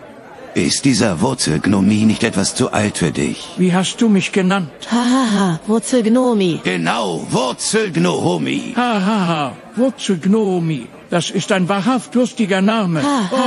ist 0.55 0.85
dieser 0.85 1.21
Wurzelgnomie 1.21 2.05
nicht 2.05 2.23
etwas 2.25 2.55
zu 2.55 2.73
alt 2.73 2.99
für 2.99 3.11
dich? 3.11 3.49
Wie 3.57 3.73
hast 3.75 3.97
du 4.01 4.09
mich 4.09 4.33
genannt? 4.33 4.71
Hahaha, 4.91 5.61
Wurzelgnomi. 5.67 6.61
Genau, 6.65 7.27
Wurzelgnomi. 7.31 8.75
Ha, 8.77 9.01
ha, 9.07 9.27
ha. 9.27 9.53
Wurzelgnomi. 9.77 10.87
Das 11.11 11.31
ist 11.31 11.53
ein 11.53 11.69
wahrhaft 11.69 12.15
lustiger 12.15 12.61
Name. 12.63 13.03
Oh, 13.03 13.39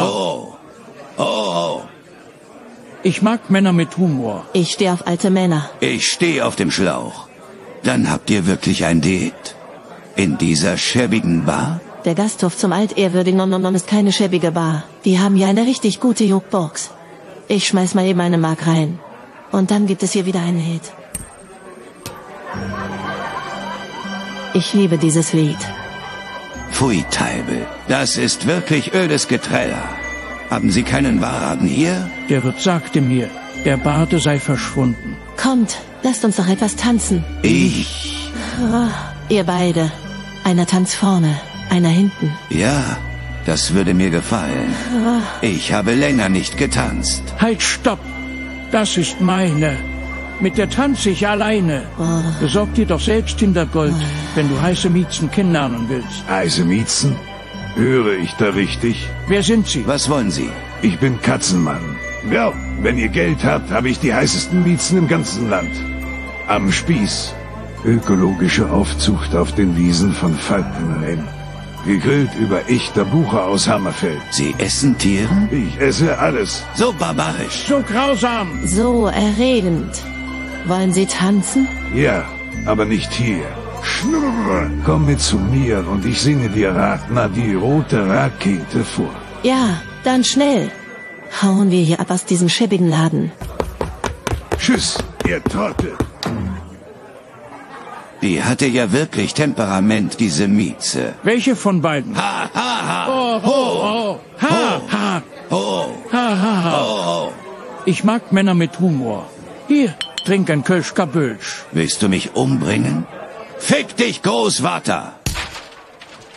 Oh, 0.00 0.54
oh, 1.18 1.80
Ich 3.02 3.22
mag 3.22 3.50
Männer 3.50 3.72
mit 3.72 3.96
Humor. 3.96 4.44
Ich 4.52 4.72
stehe 4.72 4.92
auf 4.92 5.06
alte 5.06 5.30
Männer. 5.30 5.68
ich 5.80 6.06
stehe 6.08 6.44
auf 6.46 6.56
dem 6.56 6.70
Schlauch. 6.70 7.28
Dann 7.82 8.10
habt 8.10 8.30
ihr 8.30 8.46
wirklich 8.46 8.84
ein 8.84 9.00
Date. 9.00 9.56
In 10.14 10.38
dieser 10.38 10.76
schäbigen 10.76 11.44
Bar? 11.44 11.80
Der 12.04 12.14
Gasthof 12.14 12.56
zum 12.56 12.72
altehrwürdigen 12.72 13.48
Nom 13.48 13.74
ist 13.74 13.86
keine 13.86 14.12
schäbige 14.12 14.50
Bar. 14.50 14.82
Die 15.04 15.20
haben 15.20 15.36
ja 15.36 15.48
eine 15.48 15.66
richtig 15.66 16.00
gute 16.00 16.24
Jukebox. 16.24 16.90
Ich 17.48 17.66
schmeiß 17.68 17.94
mal 17.94 18.06
eben 18.06 18.20
eine 18.20 18.38
Mark 18.38 18.66
rein. 18.66 18.98
Und 19.52 19.70
dann 19.70 19.86
gibt 19.86 20.02
es 20.02 20.12
hier 20.12 20.26
wieder 20.26 20.40
einen 20.40 20.58
Hit. 20.58 20.82
Ich 24.54 24.74
liebe 24.74 24.98
dieses 24.98 25.32
Lied. 25.32 25.58
Pfui, 26.72 27.04
Teibel, 27.10 27.66
das 27.88 28.16
ist 28.16 28.46
wirklich 28.46 28.92
ödes 28.94 29.28
Geträller. 29.28 29.84
Haben 30.50 30.70
Sie 30.70 30.82
keinen 30.82 31.20
Wahrraten 31.20 31.66
hier? 31.66 32.10
Der 32.28 32.42
Wirt 32.42 32.60
sagte 32.60 33.00
mir, 33.00 33.30
der 33.64 33.76
Bade 33.76 34.18
sei 34.18 34.38
verschwunden. 34.40 35.16
Kommt, 35.36 35.78
lasst 36.02 36.24
uns 36.24 36.36
doch 36.36 36.48
etwas 36.48 36.76
tanzen. 36.76 37.24
Ich? 37.42 38.30
Ihr 39.28 39.44
beide. 39.44 39.90
Einer 40.44 40.66
tanzt 40.66 40.96
vorne, 40.96 41.40
einer 41.72 41.88
hinten. 41.88 42.30
Ja, 42.50 42.80
das 43.46 43.72
würde 43.74 43.94
mir 43.94 44.10
gefallen. 44.10 44.70
Ich 45.40 45.72
habe 45.72 45.94
länger 45.94 46.28
nicht 46.28 46.58
getanzt. 46.58 47.22
Halt, 47.40 47.62
stopp! 47.62 47.98
Das 48.70 48.96
ist 48.96 49.20
meine. 49.20 49.76
Mit 50.40 50.58
der 50.58 50.68
tanze 50.68 51.10
ich 51.10 51.26
alleine. 51.26 51.82
Besorg 52.40 52.74
dir 52.74 52.86
doch 52.86 53.00
selbst 53.00 53.38
Hintergold, 53.40 53.94
wenn 54.34 54.48
du 54.48 54.60
heiße 54.60 54.90
Miezen 54.90 55.30
kennenlernen 55.30 55.88
willst. 55.88 56.24
Heiße 56.28 56.64
Miezen? 56.64 57.16
Höre 57.74 58.14
ich 58.18 58.32
da 58.34 58.50
richtig? 58.50 59.08
Wer 59.28 59.42
sind 59.42 59.66
sie? 59.66 59.86
Was 59.86 60.08
wollen 60.10 60.30
Sie? 60.30 60.50
Ich 60.82 60.98
bin 60.98 61.20
Katzenmann. 61.22 61.96
Ja, 62.30 62.52
wenn 62.82 62.98
ihr 62.98 63.08
Geld 63.08 63.44
habt, 63.44 63.70
habe 63.70 63.88
ich 63.88 63.98
die 63.98 64.12
heißesten 64.12 64.62
Miezen 64.62 64.98
im 64.98 65.08
ganzen 65.08 65.48
Land. 65.48 65.74
Am 66.48 66.70
Spieß. 66.70 67.34
Ökologische 67.84 68.70
Aufzucht 68.70 69.34
auf 69.34 69.52
den 69.54 69.76
Wiesen 69.76 70.12
von 70.12 70.34
Falkenhain. 70.34 71.24
Gegrillt 71.84 72.30
über 72.38 72.68
echter 72.68 73.04
Buche 73.04 73.42
aus 73.42 73.66
Hammerfeld. 73.68 74.22
Sie 74.30 74.54
essen 74.58 74.96
Tiere? 74.98 75.48
Ich 75.50 75.80
esse 75.80 76.16
alles. 76.16 76.62
So 76.74 76.92
barbarisch. 76.92 77.64
So 77.66 77.82
grausam! 77.82 78.60
So 78.66 79.06
erregend. 79.06 79.92
Wollen 80.66 80.92
Sie 80.92 81.06
tanzen? 81.06 81.66
Ja, 81.94 82.24
aber 82.66 82.84
nicht 82.84 83.12
hier. 83.12 83.46
Schnurr, 83.82 84.70
komm 84.84 85.06
mit 85.06 85.20
zu 85.20 85.36
mir 85.38 85.84
und 85.88 86.04
ich 86.06 86.20
singe 86.20 86.48
dir 86.48 86.70
Ratna 86.74 87.26
die 87.26 87.54
rote 87.54 88.08
Rakete 88.08 88.84
vor. 88.84 89.10
Ja, 89.42 89.80
dann 90.04 90.22
schnell. 90.22 90.70
Hauen 91.42 91.70
wir 91.72 91.82
hier 91.82 91.98
ab 91.98 92.10
aus 92.12 92.24
diesem 92.24 92.48
schäbigen 92.48 92.88
Laden. 92.88 93.32
Tschüss, 94.58 94.98
ihr 95.26 95.42
Trottel. 95.42 95.94
Die 98.22 98.42
hatte 98.42 98.66
ja 98.66 98.92
wirklich 98.92 99.34
Temperament, 99.34 100.20
diese 100.20 100.46
Mieze. 100.48 101.14
Welche 101.24 101.56
von 101.56 101.80
beiden? 101.82 102.16
Ha, 102.16 102.48
ha, 102.54 102.86
ha. 102.88 103.06
Oh, 103.08 103.40
oh, 103.44 103.80
oh. 103.94 104.20
Ha, 104.40 104.80
ha, 104.92 105.22
Oh, 105.50 105.86
ha, 106.12 106.28
ha, 106.42 106.62
ha. 106.64 106.84
oh. 106.84 107.32
Ich 107.84 108.04
mag 108.04 108.32
Männer 108.32 108.54
mit 108.54 108.78
Humor. 108.78 109.26
Hier, 109.66 109.94
trink 110.24 110.50
ein 110.50 110.62
Kölsch 110.62 110.94
Kabölsch. 110.94 111.64
Willst 111.72 112.00
du 112.02 112.08
mich 112.08 112.34
umbringen? 112.36 113.06
Fick 113.58 113.96
dich, 113.96 114.22
Großvater! 114.22 115.14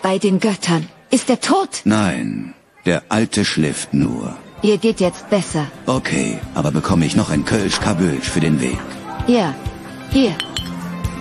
Bei 0.02 0.18
den 0.18 0.40
Göttern. 0.40 0.88
Ist 1.12 1.30
er 1.30 1.40
tot? 1.40 1.82
Nein, 1.84 2.54
der 2.86 3.04
Alte 3.10 3.46
schläft 3.46 3.94
nur. 3.94 4.36
Ihr 4.64 4.78
geht 4.80 5.00
jetzt 5.00 5.30
besser. 5.30 5.68
Okay, 5.86 6.40
aber 6.56 6.72
bekomme 6.72 7.06
ich 7.06 7.16
noch 7.16 7.30
ein 7.30 7.46
Kölsch 7.46 7.80
Kabölsch 7.80 8.28
für 8.28 8.40
den 8.40 8.60
Weg? 8.60 8.78
Ja. 9.28 9.54
Hier. 10.12 10.36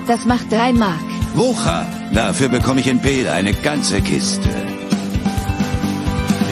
Das 0.07 0.25
macht 0.27 0.53
drei 0.53 0.73
Mark. 0.73 1.01
Wucher! 1.35 1.87
Dafür 2.13 2.49
bekomme 2.49 2.81
ich 2.81 2.87
in 2.87 3.01
Peel 3.01 3.27
eine 3.29 3.55
ganze 3.55 4.01
Kiste. 4.01 4.49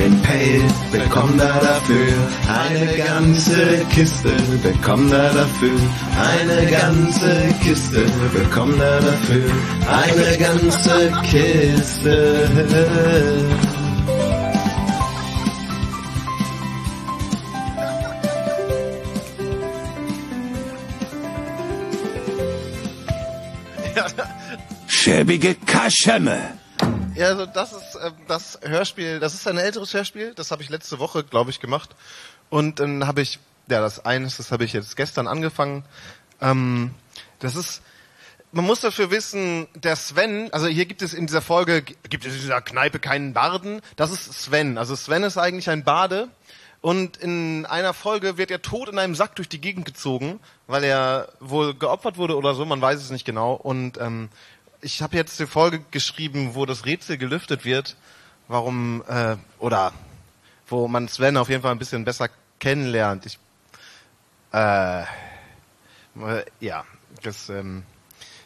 In 0.04 0.20
Pale 0.22 0.64
bekommt 0.90 1.40
er 1.40 1.60
dafür 1.60 2.12
eine 2.48 2.86
ganze 2.96 3.84
Kiste, 3.94 4.32
bekommt 4.62 5.12
er 5.12 5.32
dafür 5.32 5.78
eine 6.18 6.66
ganze 6.68 7.54
Kiste, 7.62 8.04
bekommt 8.32 8.80
er 8.80 9.00
dafür 9.00 9.44
eine 9.86 10.36
ganze 10.38 11.12
Kiste. 11.30 12.48
Schäbige 25.02 25.56
Kaschemme! 25.56 26.60
Ja, 27.16 27.26
also 27.26 27.44
das 27.44 27.72
ist 27.72 27.96
äh, 27.96 28.12
das 28.28 28.60
Hörspiel, 28.62 29.18
das 29.18 29.34
ist 29.34 29.48
ein 29.48 29.58
älteres 29.58 29.92
Hörspiel, 29.92 30.32
das 30.32 30.52
habe 30.52 30.62
ich 30.62 30.70
letzte 30.70 31.00
Woche, 31.00 31.24
glaube 31.24 31.50
ich, 31.50 31.58
gemacht. 31.58 31.96
Und 32.50 32.78
dann 32.78 33.04
habe 33.04 33.20
ich, 33.20 33.40
ja, 33.68 33.80
das 33.80 34.06
eines, 34.06 34.36
das 34.36 34.52
habe 34.52 34.62
ich 34.62 34.72
jetzt 34.72 34.96
gestern 34.96 35.26
angefangen. 35.26 35.84
Ähm, 36.40 36.94
das 37.40 37.56
ist, 37.56 37.82
man 38.52 38.64
muss 38.64 38.78
dafür 38.78 39.10
wissen, 39.10 39.66
der 39.74 39.96
Sven, 39.96 40.52
also 40.52 40.68
hier 40.68 40.86
gibt 40.86 41.02
es 41.02 41.14
in 41.14 41.26
dieser 41.26 41.42
Folge, 41.42 41.82
gibt 41.82 42.24
es 42.24 42.34
in 42.34 42.40
dieser 42.40 42.60
Kneipe 42.60 43.00
keinen 43.00 43.32
Barden, 43.32 43.80
das 43.96 44.12
ist 44.12 44.32
Sven. 44.32 44.78
Also 44.78 44.94
Sven 44.94 45.24
ist 45.24 45.36
eigentlich 45.36 45.68
ein 45.68 45.82
Bade. 45.82 46.28
Und 46.80 47.16
in 47.16 47.64
einer 47.66 47.92
Folge 47.92 48.38
wird 48.38 48.50
er 48.50 48.60
tot 48.60 48.88
in 48.88 48.98
einem 48.98 49.14
Sack 49.14 49.36
durch 49.36 49.48
die 49.48 49.60
Gegend 49.60 49.84
gezogen, 49.84 50.40
weil 50.66 50.82
er 50.82 51.28
wohl 51.38 51.74
geopfert 51.74 52.18
wurde 52.18 52.36
oder 52.36 52.54
so, 52.54 52.64
man 52.64 52.80
weiß 52.80 53.00
es 53.00 53.10
nicht 53.10 53.24
genau. 53.24 53.52
Und 53.52 54.00
ähm, 54.00 54.30
ich 54.82 55.00
habe 55.00 55.16
jetzt 55.16 55.38
die 55.38 55.46
Folge 55.46 55.80
geschrieben, 55.90 56.54
wo 56.54 56.66
das 56.66 56.84
Rätsel 56.84 57.16
gelüftet 57.16 57.64
wird, 57.64 57.96
warum 58.48 59.02
äh, 59.08 59.36
oder 59.58 59.92
wo 60.66 60.88
man 60.88 61.08
Sven 61.08 61.36
auf 61.36 61.48
jeden 61.48 61.62
Fall 61.62 61.70
ein 61.70 61.78
bisschen 61.78 62.04
besser 62.04 62.28
kennenlernt. 62.58 63.24
Ich, 63.26 63.38
äh, 64.52 65.04
ja, 66.60 66.84
das, 67.22 67.48
ähm, 67.48 67.84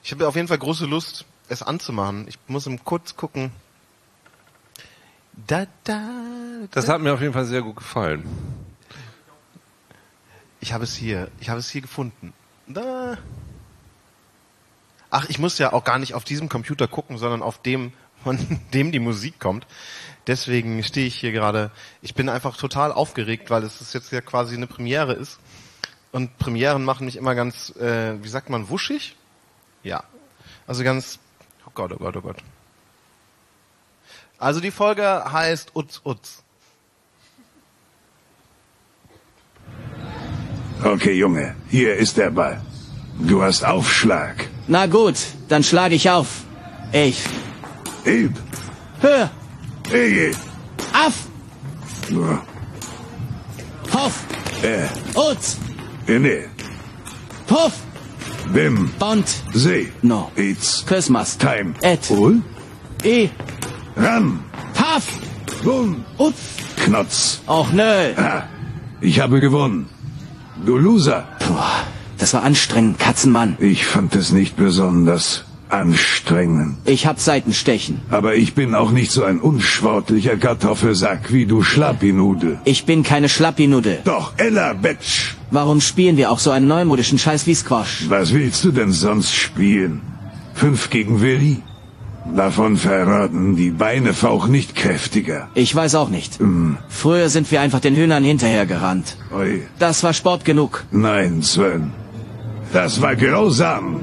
ich 0.04 0.12
habe 0.12 0.28
auf 0.28 0.36
jeden 0.36 0.48
Fall 0.48 0.58
große 0.58 0.86
Lust, 0.86 1.24
es 1.48 1.62
anzumachen. 1.62 2.28
Ich 2.28 2.38
muss 2.48 2.66
ihm 2.66 2.84
kurz 2.84 3.16
gucken. 3.16 3.50
Da, 5.46 5.66
da, 5.84 6.00
Das 6.70 6.88
hat 6.88 7.00
mir 7.00 7.12
auf 7.12 7.20
jeden 7.20 7.32
Fall 7.32 7.44
sehr 7.44 7.62
gut 7.62 7.76
gefallen. 7.76 8.24
Ich 10.60 10.72
habe 10.72 10.84
es 10.84 10.94
hier, 10.94 11.30
ich 11.40 11.48
habe 11.48 11.60
es 11.60 11.70
hier 11.70 11.82
gefunden. 11.82 12.32
Da. 12.66 13.18
Ach, 15.18 15.30
ich 15.30 15.38
muss 15.38 15.56
ja 15.56 15.72
auch 15.72 15.82
gar 15.82 15.98
nicht 15.98 16.12
auf 16.12 16.24
diesem 16.24 16.50
Computer 16.50 16.86
gucken, 16.86 17.16
sondern 17.16 17.40
auf 17.40 17.62
dem, 17.62 17.94
von 18.22 18.36
dem 18.74 18.92
die 18.92 18.98
Musik 18.98 19.40
kommt. 19.40 19.66
Deswegen 20.26 20.82
stehe 20.82 21.06
ich 21.06 21.16
hier 21.16 21.32
gerade. 21.32 21.70
Ich 22.02 22.12
bin 22.14 22.28
einfach 22.28 22.58
total 22.58 22.92
aufgeregt, 22.92 23.48
weil 23.48 23.62
es 23.62 23.94
jetzt 23.94 24.12
ja 24.12 24.20
quasi 24.20 24.56
eine 24.56 24.66
Premiere 24.66 25.14
ist. 25.14 25.38
Und 26.12 26.36
Premieren 26.36 26.84
machen 26.84 27.06
mich 27.06 27.16
immer 27.16 27.34
ganz, 27.34 27.70
äh, 27.76 28.22
wie 28.22 28.28
sagt 28.28 28.50
man, 28.50 28.68
wuschig? 28.68 29.16
Ja. 29.82 30.04
Also 30.66 30.84
ganz, 30.84 31.18
oh 31.64 31.70
Gott, 31.72 31.92
oh 31.92 31.96
Gott, 31.96 32.16
oh 32.18 32.20
Gott. 32.20 32.36
Also 34.38 34.60
die 34.60 34.70
Folge 34.70 35.32
heißt 35.32 35.74
Utz 35.74 36.02
Utz. 36.04 36.42
Okay, 40.84 41.14
Junge, 41.14 41.56
hier 41.70 41.96
ist 41.96 42.18
der 42.18 42.28
Ball. 42.28 42.60
Du 43.18 43.42
hast 43.42 43.64
Aufschlag. 43.64 44.46
Na 44.68 44.86
gut, 44.86 45.14
dann 45.48 45.62
schlage 45.62 45.94
ich 45.94 46.10
auf. 46.10 46.28
Ich. 46.92 47.22
Eb. 48.04 48.32
Hör. 49.00 49.30
Ege. 49.92 50.32
Af. 50.92 51.14
Ja. 52.10 52.42
Hoff. 53.92 54.24
Äh. 54.62 54.88
Utz. 55.14 55.56
Inne. 56.06 56.44
Puff. 57.46 57.72
Bim. 58.52 58.90
Bond. 58.98 59.28
See. 59.54 59.92
No. 60.02 60.30
It's. 60.36 60.84
Christmas. 60.86 61.36
Time. 61.36 61.74
Et. 61.82 62.10
Ul. 62.10 62.42
E. 63.04 63.28
Ran. 63.96 64.44
Paff. 64.74 65.18
Bum. 65.64 66.04
Utz. 66.18 66.56
Knotz. 66.76 67.40
Och 67.46 67.72
nö. 67.72 68.12
Ah, 68.16 68.42
ich 69.00 69.20
habe 69.20 69.40
gewonnen. 69.40 69.86
Du 70.64 70.78
Loser. 70.78 71.24
Puh, 71.38 71.54
das 72.26 72.34
war 72.34 72.42
anstrengend, 72.42 72.98
Katzenmann. 72.98 73.56
Ich 73.60 73.86
fand 73.86 74.16
es 74.16 74.32
nicht 74.32 74.56
besonders 74.56 75.44
anstrengend. 75.68 76.76
Ich 76.84 77.06
hab 77.06 77.20
Seitenstechen. 77.20 78.00
Aber 78.10 78.34
ich 78.34 78.54
bin 78.54 78.74
auch 78.74 78.90
nicht 78.90 79.12
so 79.12 79.22
ein 79.22 79.38
unsportlicher 79.38 80.36
Kartoffelsack 80.36 81.32
wie 81.32 81.46
du 81.46 81.62
Schlappinudel. 81.62 82.58
Ich 82.64 82.84
bin 82.84 83.04
keine 83.04 83.28
Schlappinude. 83.28 84.00
Doch, 84.02 84.32
Ella 84.38 84.72
Betsch. 84.72 85.34
Warum 85.52 85.80
spielen 85.80 86.16
wir 86.16 86.32
auch 86.32 86.40
so 86.40 86.50
einen 86.50 86.66
neumodischen 86.66 87.20
Scheiß 87.20 87.46
wie 87.46 87.54
Squash? 87.54 88.06
Was 88.08 88.34
willst 88.34 88.64
du 88.64 88.72
denn 88.72 88.90
sonst 88.90 89.32
spielen? 89.32 90.00
Fünf 90.54 90.90
gegen 90.90 91.20
Willi? 91.20 91.62
Davon 92.34 92.76
verraten 92.76 93.56
die 93.56 93.70
Beine 93.70 94.12
fauch 94.12 94.48
nicht 94.48 94.74
kräftiger. 94.74 95.48
Ich 95.54 95.74
weiß 95.74 95.94
auch 95.94 96.08
nicht. 96.08 96.38
Hm. 96.38 96.76
Früher 96.88 97.28
sind 97.28 97.50
wir 97.50 97.60
einfach 97.60 97.80
den 97.80 97.94
Hühnern 97.94 98.24
hinterhergerannt. 98.24 99.16
Oi. 99.32 99.62
Das 99.78 100.02
war 100.02 100.12
Sport 100.12 100.44
genug. 100.44 100.84
Nein, 100.90 101.42
Sven. 101.42 101.92
Das 102.72 103.00
war 103.00 103.16
grausam. 103.16 104.00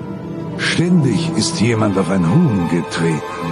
Ständig 0.58 1.30
ist 1.36 1.60
jemand 1.62 1.98
auf 1.98 2.10
ein 2.10 2.30
Huhn 2.30 2.70
getreten. 2.70 3.50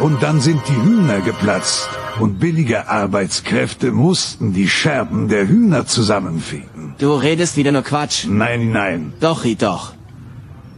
Und 0.00 0.22
dann 0.22 0.40
sind 0.40 0.60
die 0.68 0.82
Hühner 0.82 1.20
geplatzt. 1.20 1.88
Und 2.20 2.38
billige 2.38 2.88
Arbeitskräfte 2.88 3.90
mussten 3.90 4.52
die 4.52 4.68
Scherben 4.68 5.28
der 5.28 5.48
Hühner 5.48 5.86
zusammenfegen. 5.86 6.94
Du 6.98 7.14
redest 7.14 7.56
wieder 7.56 7.72
nur 7.72 7.82
Quatsch. 7.82 8.26
Nein, 8.28 8.70
nein. 8.70 9.12
Doch, 9.20 9.44
doch. 9.58 9.94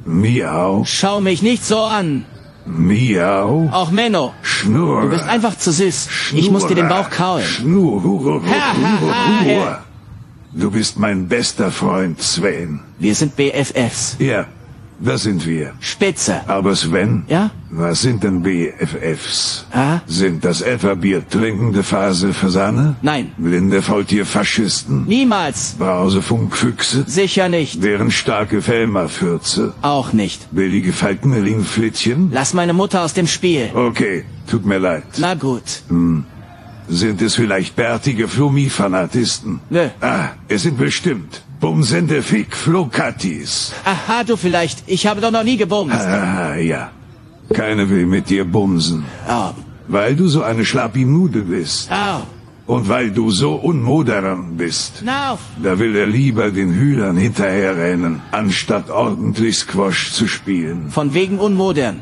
Miau. 0.06 0.84
Schau 0.86 1.20
mich 1.20 1.42
nicht 1.42 1.64
so 1.64 1.80
an. 1.80 2.24
Miau. 2.64 3.68
Auch 3.70 3.90
Menno. 3.90 4.32
Schnurr. 4.42 5.02
Du 5.02 5.08
bist 5.10 5.24
einfach 5.24 5.56
zu 5.58 5.72
süß. 5.72 6.08
Ich 6.34 6.50
muss 6.50 6.66
dir 6.66 6.74
den 6.74 6.88
Bauch 6.88 7.10
kauen. 7.10 7.42
Schnurr. 7.42 8.42
Ha, 8.42 8.74
ha, 8.82 9.40
ha. 9.44 9.85
Du 10.58 10.70
bist 10.70 10.98
mein 10.98 11.28
bester 11.28 11.70
Freund, 11.70 12.22
Sven. 12.22 12.80
Wir 12.98 13.14
sind 13.14 13.36
BFFs. 13.36 14.16
Ja, 14.18 14.46
das 14.98 15.24
sind 15.24 15.46
wir. 15.46 15.74
Spitze. 15.80 16.40
Aber 16.48 16.74
Sven? 16.74 17.24
Ja? 17.28 17.50
Was 17.68 18.00
sind 18.00 18.24
denn 18.24 18.40
BFFs? 18.42 19.66
Ah? 19.70 20.00
Sind 20.06 20.46
das 20.46 20.62
etwa 20.62 20.94
Bier 20.94 21.28
trinkende 21.28 21.82
Faselfasane? 21.82 22.96
Nein. 23.02 23.32
Blinde 23.36 23.82
Faultierfaschisten? 23.82 25.04
Niemals. 25.04 25.74
Brausefunkfüchse? 25.78 27.04
Sicher 27.06 27.50
nicht. 27.50 27.84
Deren 27.84 28.10
starke 28.10 28.62
Fellmerfürze? 28.62 29.74
Auch 29.82 30.14
nicht. 30.14 30.48
Billige 30.52 30.94
Falkenmelinflittchen? 30.94 32.30
Lass 32.32 32.54
meine 32.54 32.72
Mutter 32.72 33.02
aus 33.04 33.12
dem 33.12 33.26
Spiel. 33.26 33.68
Okay, 33.74 34.24
tut 34.50 34.64
mir 34.64 34.78
leid. 34.78 35.04
Na 35.18 35.34
gut. 35.34 35.82
Sind 36.88 37.20
es 37.22 37.34
vielleicht 37.34 37.74
bärtige 37.76 38.28
Flummi-Fanatisten? 38.28 39.60
Nö. 39.70 39.88
Ah, 40.00 40.28
es 40.48 40.62
sind 40.62 40.78
bestimmt 40.78 41.42
bumsende 41.60 42.22
Fick-Flokatis. 42.22 43.72
Aha, 43.84 44.24
du 44.24 44.36
vielleicht. 44.36 44.84
Ich 44.86 45.06
habe 45.06 45.20
doch 45.20 45.30
noch 45.30 45.42
nie 45.44 45.56
gebumst. 45.56 45.96
Ah, 46.06 46.54
ja. 46.56 46.90
Keine 47.52 47.88
will 47.90 48.06
mit 48.06 48.28
dir 48.30 48.44
bumsen. 48.44 49.04
Oh. 49.28 49.50
Weil 49.88 50.16
du 50.16 50.28
so 50.28 50.42
eine 50.42 50.64
Schlappinudel 50.64 51.42
bist. 51.42 51.90
Au. 51.90 52.22
Und 52.66 52.88
weil 52.88 53.10
du 53.12 53.30
so 53.30 53.54
unmodern 53.54 54.56
bist. 54.56 55.02
Na, 55.04 55.38
Da 55.62 55.78
will 55.78 55.94
er 55.94 56.06
lieber 56.06 56.50
den 56.50 56.72
Hühnern 56.74 57.16
hinterherrennen, 57.16 58.20
anstatt 58.32 58.90
ordentlich 58.90 59.58
Squash 59.58 60.12
zu 60.12 60.26
spielen. 60.26 60.90
von 60.90 61.14
wegen 61.14 61.38
unmodern. 61.38 62.00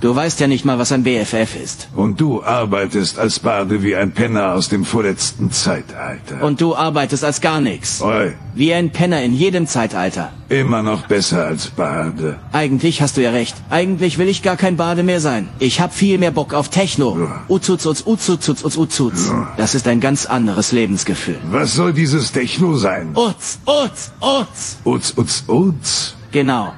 Du 0.00 0.14
weißt 0.14 0.38
ja 0.38 0.46
nicht 0.46 0.64
mal, 0.64 0.78
was 0.78 0.92
ein 0.92 1.02
BFF 1.02 1.56
ist. 1.60 1.88
Und 1.96 2.20
du 2.20 2.44
arbeitest 2.44 3.18
als 3.18 3.40
Bade 3.40 3.82
wie 3.82 3.96
ein 3.96 4.12
Penner 4.12 4.52
aus 4.54 4.68
dem 4.68 4.84
vorletzten 4.84 5.50
Zeitalter. 5.50 6.40
Und 6.40 6.60
du 6.60 6.76
arbeitest 6.76 7.24
als 7.24 7.40
gar 7.40 7.60
nichts. 7.60 8.00
Oi, 8.00 8.32
Wie 8.54 8.72
ein 8.72 8.90
Penner 8.90 9.20
in 9.24 9.34
jedem 9.34 9.66
Zeitalter. 9.66 10.30
immer 10.50 10.84
noch 10.84 11.06
besser 11.08 11.46
als 11.46 11.66
Bade. 11.66 12.38
Eigentlich 12.52 13.02
hast 13.02 13.16
du 13.16 13.22
ja 13.22 13.30
recht. 13.30 13.56
Eigentlich 13.70 14.18
will 14.18 14.28
ich 14.28 14.42
gar 14.42 14.56
kein 14.56 14.76
Bade 14.76 15.02
mehr 15.02 15.20
sein. 15.20 15.48
Ich 15.58 15.80
hab 15.80 15.92
viel 15.92 16.18
mehr 16.18 16.30
Bock 16.30 16.54
auf 16.54 16.68
Techno. 16.68 17.18
Ja. 17.18 17.42
Uzuz, 17.48 17.84
uz, 17.84 18.02
uzuz, 18.06 18.48
uz, 18.48 18.64
uz, 18.64 18.76
uzuz. 18.76 19.32
Das 19.56 19.74
ist 19.74 19.88
ein 19.88 19.98
ganz 20.00 20.26
anderes 20.26 20.70
Lebensgefühl. 20.70 21.38
Was 21.50 21.74
soll 21.74 21.92
dieses 21.92 22.30
Techno 22.30 22.76
sein? 22.76 23.16
Uz, 23.16 23.58
uz, 23.66 24.12
uz. 24.20 24.76
Uz, 24.84 25.12
uz, 25.16 25.44
uz. 25.48 26.14
Genau. 26.30 26.72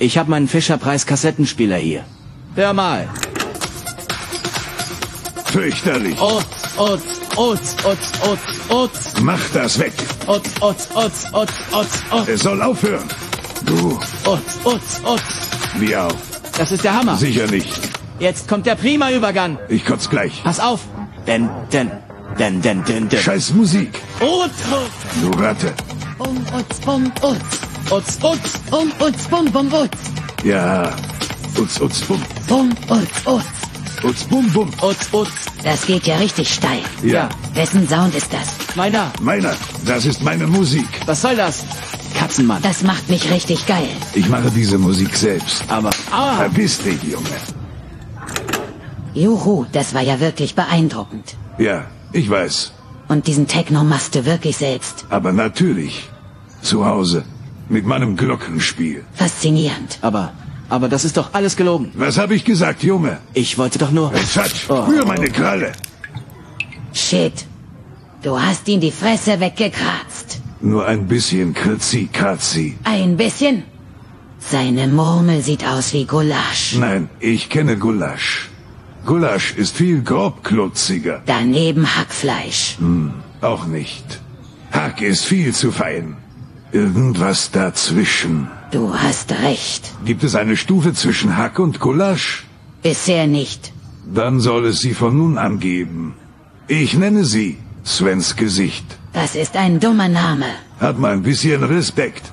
Ich 0.00 0.18
hab 0.18 0.26
meinen 0.26 0.48
Fischerpreis 0.48 1.06
Kassettenspieler 1.06 1.76
hier. 1.76 2.04
Hör 2.58 2.72
mal. 2.72 3.06
Fürchterlich. 5.44 6.20
Uz, 6.20 6.44
uz, 6.76 7.00
uz, 7.36 7.60
uz, 7.84 7.98
uz, 8.30 8.38
uz. 8.68 9.22
Mach 9.22 9.38
das 9.54 9.78
weg. 9.78 9.92
Uz, 10.26 10.42
uz, 10.60 10.88
uz, 10.96 11.12
uz, 11.32 11.48
uz, 11.72 11.86
uz. 12.10 12.28
Es 12.28 12.42
soll 12.42 12.60
aufhören. 12.60 13.08
Du, 13.62 14.00
Uz, 14.26 14.40
uz, 14.64 15.00
uz. 15.04 15.20
miau. 15.78 16.08
Das 16.58 16.72
ist 16.72 16.82
der 16.82 16.94
Hammer. 16.94 17.16
Sicher 17.16 17.46
nicht. 17.46 17.70
Jetzt 18.18 18.48
kommt 18.48 18.66
der 18.66 18.74
prima 18.74 19.12
Übergang. 19.12 19.56
Ich 19.68 19.84
kotz 19.86 20.10
gleich. 20.10 20.42
Pass 20.42 20.58
auf. 20.58 20.80
Denn, 21.28 21.48
denn, 21.72 21.92
denn, 22.40 22.60
denn, 22.60 22.82
denn, 22.84 23.08
denn. 23.08 23.20
Scheiß 23.20 23.50
Musik. 23.54 24.00
Uz, 24.20 24.50
Du 25.22 25.30
Ratte. 25.40 25.72
Bum, 26.18 26.44
utz, 26.58 26.80
bum, 26.80 27.12
utz. 27.22 27.92
uz, 27.92 28.18
uz. 28.24 28.38
Bum, 28.68 28.90
utz, 28.98 29.28
bum, 29.30 29.44
bum, 29.52 29.72
utz. 29.72 29.96
Ja. 30.42 30.90
Uz, 31.58 31.80
uz, 31.80 32.02
bum. 32.02 32.20
Bum, 32.48 32.70
utz, 32.88 33.26
utz. 33.26 34.04
Uz, 34.04 34.24
bum, 34.30 34.46
bum. 34.52 34.70
Uz, 34.80 34.96
uz. 35.12 35.28
Das 35.64 35.86
geht 35.86 36.06
ja 36.06 36.16
richtig 36.16 36.54
steil. 36.54 36.82
Ja. 37.02 37.28
Wessen 37.54 37.88
Sound 37.88 38.14
ist 38.14 38.32
das? 38.32 38.76
Meiner. 38.76 39.12
Meiner. 39.20 39.54
Das 39.84 40.04
ist 40.04 40.22
meine 40.22 40.46
Musik. 40.46 40.86
Was 41.06 41.22
soll 41.22 41.34
das? 41.36 41.64
Katzenmann. 42.16 42.62
Das 42.62 42.82
macht 42.82 43.08
mich 43.08 43.30
richtig 43.30 43.66
geil. 43.66 43.88
Ich 44.14 44.28
mache 44.28 44.50
diese 44.50 44.78
Musik 44.78 45.16
selbst. 45.16 45.64
Aber, 45.68 45.90
aua. 46.12 46.36
Verpiss 46.36 46.78
dich, 46.78 47.02
Junge. 47.02 47.38
Juhu, 49.14 49.66
das 49.72 49.94
war 49.94 50.02
ja 50.02 50.20
wirklich 50.20 50.54
beeindruckend. 50.54 51.36
Ja, 51.58 51.86
ich 52.12 52.30
weiß. 52.30 52.72
Und 53.08 53.26
diesen 53.26 53.48
Techno 53.48 53.82
machst 53.82 54.14
du 54.14 54.24
wirklich 54.24 54.56
selbst. 54.56 55.06
Aber 55.10 55.32
natürlich. 55.32 56.08
Zu 56.62 56.86
Hause. 56.86 57.24
Mit 57.68 57.84
meinem 57.84 58.16
Glockenspiel. 58.16 59.04
Faszinierend. 59.14 59.98
Aber, 60.02 60.32
aber 60.68 60.88
das 60.88 61.04
ist 61.04 61.16
doch 61.16 61.30
alles 61.32 61.56
gelogen. 61.56 61.90
Was 61.94 62.18
habe 62.18 62.34
ich 62.34 62.44
gesagt, 62.44 62.82
Junge? 62.82 63.18
Ich 63.34 63.56
wollte 63.58 63.78
doch 63.78 63.90
nur... 63.90 64.12
Schatz, 64.16 64.66
Oh. 64.68 64.80
rühr 64.88 65.04
meine 65.06 65.28
Kralle. 65.30 65.72
Shit. 66.92 67.46
Du 68.22 68.40
hast 68.40 68.66
ihm 68.68 68.80
die 68.80 68.90
Fresse 68.90 69.38
weggekratzt. 69.40 70.40
Nur 70.60 70.86
ein 70.86 71.06
bisschen 71.06 71.54
Kritzi, 71.54 72.08
Kratzi. 72.12 72.76
Ein 72.84 73.16
bisschen? 73.16 73.62
Seine 74.40 74.88
Murmel 74.88 75.40
sieht 75.42 75.64
aus 75.66 75.92
wie 75.92 76.04
Gulasch. 76.04 76.74
Nein, 76.78 77.08
ich 77.20 77.48
kenne 77.48 77.76
Gulasch. 77.76 78.48
Gulasch 79.06 79.52
ist 79.56 79.76
viel 79.76 80.02
grobklotziger. 80.02 81.22
Daneben 81.26 81.86
Hackfleisch. 81.96 82.76
Hm, 82.78 83.14
auch 83.40 83.66
nicht. 83.66 84.20
Hack 84.72 85.00
ist 85.00 85.24
viel 85.24 85.54
zu 85.54 85.70
fein. 85.72 86.16
Irgendwas 86.72 87.50
dazwischen. 87.50 88.48
Du 88.70 88.92
hast 88.94 89.32
recht. 89.32 89.82
Gibt 90.04 90.22
es 90.24 90.34
eine 90.34 90.56
Stufe 90.56 90.92
zwischen 90.92 91.36
Hack 91.36 91.58
und 91.58 91.80
Gulasch? 91.80 92.44
Bisher 92.82 93.26
nicht. 93.26 93.72
Dann 94.14 94.40
soll 94.40 94.66
es 94.66 94.80
sie 94.80 94.94
von 94.94 95.16
nun 95.16 95.38
an 95.38 95.58
geben. 95.58 96.14
Ich 96.66 96.94
nenne 96.94 97.24
sie 97.24 97.56
Svens 97.84 98.36
Gesicht. 98.36 98.84
Das 99.12 99.34
ist 99.34 99.56
ein 99.56 99.80
dummer 99.80 100.08
Name. 100.08 100.46
Hat 100.80 100.98
mal 100.98 101.12
ein 101.12 101.22
bisschen 101.22 101.62
Respekt. 101.64 102.24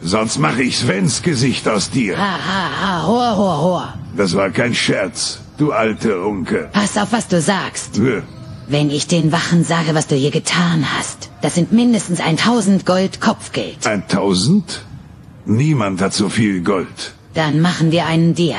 Sonst 0.00 0.38
mache 0.38 0.62
ich 0.62 0.78
Svens 0.78 1.22
Gesicht 1.22 1.68
aus 1.68 1.90
dir. 1.90 2.16
Ha, 2.16 2.32
ha, 2.48 2.62
ha, 2.82 3.06
hor, 3.06 3.36
hor, 3.36 3.58
hor. 3.62 3.94
Das 4.16 4.36
war 4.36 4.50
kein 4.50 4.74
Scherz, 4.74 5.40
du 5.58 5.72
alte 5.72 6.20
Unke. 6.20 6.68
Pass 6.72 6.96
auf, 6.96 7.12
was 7.12 7.26
du 7.28 7.40
sagst. 7.40 7.98
Hör, 7.98 8.22
Wenn 8.68 8.90
ich 8.90 9.06
den 9.08 9.32
Wachen 9.32 9.64
sage, 9.64 9.94
was 9.94 10.06
du 10.06 10.14
hier 10.16 10.30
getan 10.30 10.84
hast, 10.96 11.30
das 11.40 11.54
sind 11.56 11.72
mindestens 11.72 12.20
1000 12.20 12.86
Gold 12.86 13.20
Kopfgeld. 13.20 13.84
Ein 13.86 14.06
Tausend? 14.08 14.84
Niemand 15.46 16.00
hat 16.00 16.12
so 16.14 16.28
viel 16.28 16.62
Gold. 16.62 17.14
Dann 17.34 17.60
machen 17.60 17.90
wir 17.92 18.06
einen 18.06 18.34
Deal. 18.34 18.56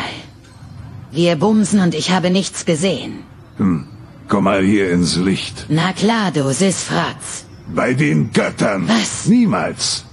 Wir 1.11 1.35
bumsen 1.35 1.79
und 1.79 1.93
ich 1.95 2.11
habe 2.11 2.29
nichts 2.29 2.65
gesehen. 2.65 3.19
Hm, 3.57 3.85
komm 4.27 4.45
mal 4.45 4.63
hier 4.63 4.91
ins 4.91 5.15
Licht. 5.17 5.65
Na 5.69 5.93
klar, 5.93 6.31
du 6.31 6.51
Sisfratz. 6.53 7.45
Bei 7.73 7.93
den 7.93 8.31
Göttern. 8.33 8.87
Was? 8.87 9.25
Niemals. 9.27 10.05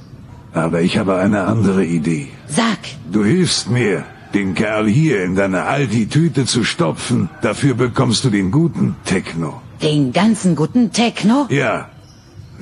Aber 0.53 0.81
ich 0.83 0.99
habe 0.99 1.16
eine 1.16 1.45
andere 1.45 1.85
Idee. 1.85 2.29
Sag, 2.49 2.79
Du 3.11 3.25
hilfst 3.25 3.68
mir, 3.71 4.05
den 4.35 4.55
Kerl 4.55 4.87
hier 4.89 5.25
in 5.25 5.35
deine 5.35 5.64
Aldi-Tüte 5.64 6.45
zu 6.47 6.62
stopfen. 6.64 7.29
Dafür 7.43 7.75
bekommst 7.75 8.25
du 8.25 8.31
den 8.31 8.51
guten 8.53 8.95
Techno. 9.05 9.61
den 9.83 10.12
ganzen 10.12 10.55
guten 10.55 10.93
Techno? 10.93 11.47
Ja, 11.49 11.89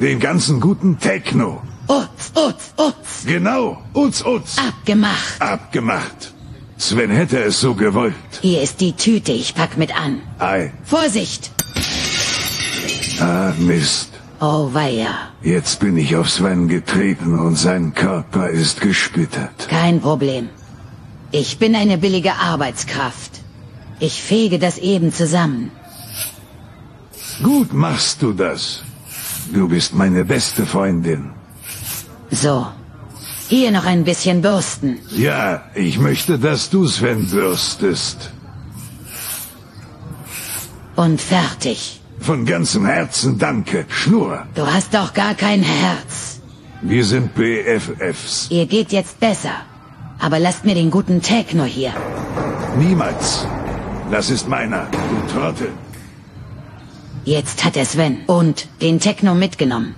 den 0.01 0.21
ganzen 0.21 0.61
guten 0.61 0.99
Techno. 1.01 1.63
Utz, 1.89 2.33
utz, 2.37 2.73
utz. 2.77 3.25
Genau, 3.27 3.83
Utz, 3.95 4.23
Utz. 4.25 4.59
Abgemacht. 4.59 5.41
Abgemacht. 5.41 6.35
Sven 6.77 7.11
hätte 7.11 7.39
es 7.43 7.61
so 7.61 7.75
gewollt. 7.75 8.15
Hier 8.43 8.63
ist 8.63 8.81
die 8.81 8.93
Tüte, 8.93 9.33
ich 9.33 9.55
pack 9.55 9.77
mit 9.79 9.95
an. 9.99 10.21
Ei, 10.39 10.73
Vorsicht! 10.85 11.51
ah, 13.21 13.53
Mist. 13.59 14.11
Oh 14.41 14.69
weia. 14.73 15.31
Jetzt 15.43 15.81
bin 15.81 15.97
ich 15.97 16.15
auf 16.15 16.31
Sven 16.31 16.69
getreten 16.69 17.39
und 17.39 17.57
sein 17.57 17.95
Körper 17.95 18.49
ist 18.51 18.81
gesplittert. 18.81 19.69
Kein 19.69 20.01
Problem. 20.01 20.49
Ich 21.33 21.59
bin 21.59 21.75
eine 21.75 21.99
billige 21.99 22.35
Arbeitskraft. 22.35 23.33
Ich 23.99 24.23
fege 24.23 24.59
das 24.61 24.79
eben 24.79 25.13
zusammen. 25.13 25.73
Gut 27.43 27.73
machst 27.73 28.23
du 28.23 28.33
das. 28.33 28.83
Du 29.53 29.69
bist 29.69 29.95
meine 29.95 30.25
beste 30.25 30.67
Freundin. 30.67 31.31
So. 32.31 32.67
Hier 33.49 33.71
noch 33.71 33.87
ein 33.87 34.05
bisschen 34.05 34.43
bürsten. 34.43 34.99
Ja, 35.11 35.63
ich 35.75 35.99
möchte, 35.99 36.39
dass 36.39 36.69
du 36.69 36.87
Sven 36.87 37.27
bürstest. 37.31 38.31
Und 40.97 41.21
fertig. 41.21 42.01
Von 42.21 42.45
ganzem 42.45 42.85
Herzen 42.85 43.39
danke. 43.39 43.87
Schnur. 43.89 44.47
Du 44.55 44.67
hast 44.67 44.93
doch 44.93 45.15
gar 45.15 45.35
kein 45.35 45.63
Herz. 45.63 46.41
Wir 46.83 47.05
sind 47.05 47.35
BFFs. 47.35 48.49
Ihr 48.51 48.67
geht 48.67 48.93
jetzt 48.93 49.19
besser. 49.19 49.55
Aber 50.19 50.39
lasst 50.39 50.65
mir 50.65 50.75
den 50.75 50.91
guten 50.91 51.23
Techno 51.23 51.65
hier. 51.65 51.93
Niemals. 52.77 53.47
Das 54.11 54.31
ist 54.31 54.49
meiner, 54.49 54.89
du 54.91 55.33
Trottel. 55.33 55.71
Jetzt 57.25 57.65
hat 57.65 57.77
er 57.77 57.85
Sven 57.85 58.25
und 58.27 58.69
den 58.83 59.01
Techno 59.01 59.35
mitgenommen. 59.35 59.95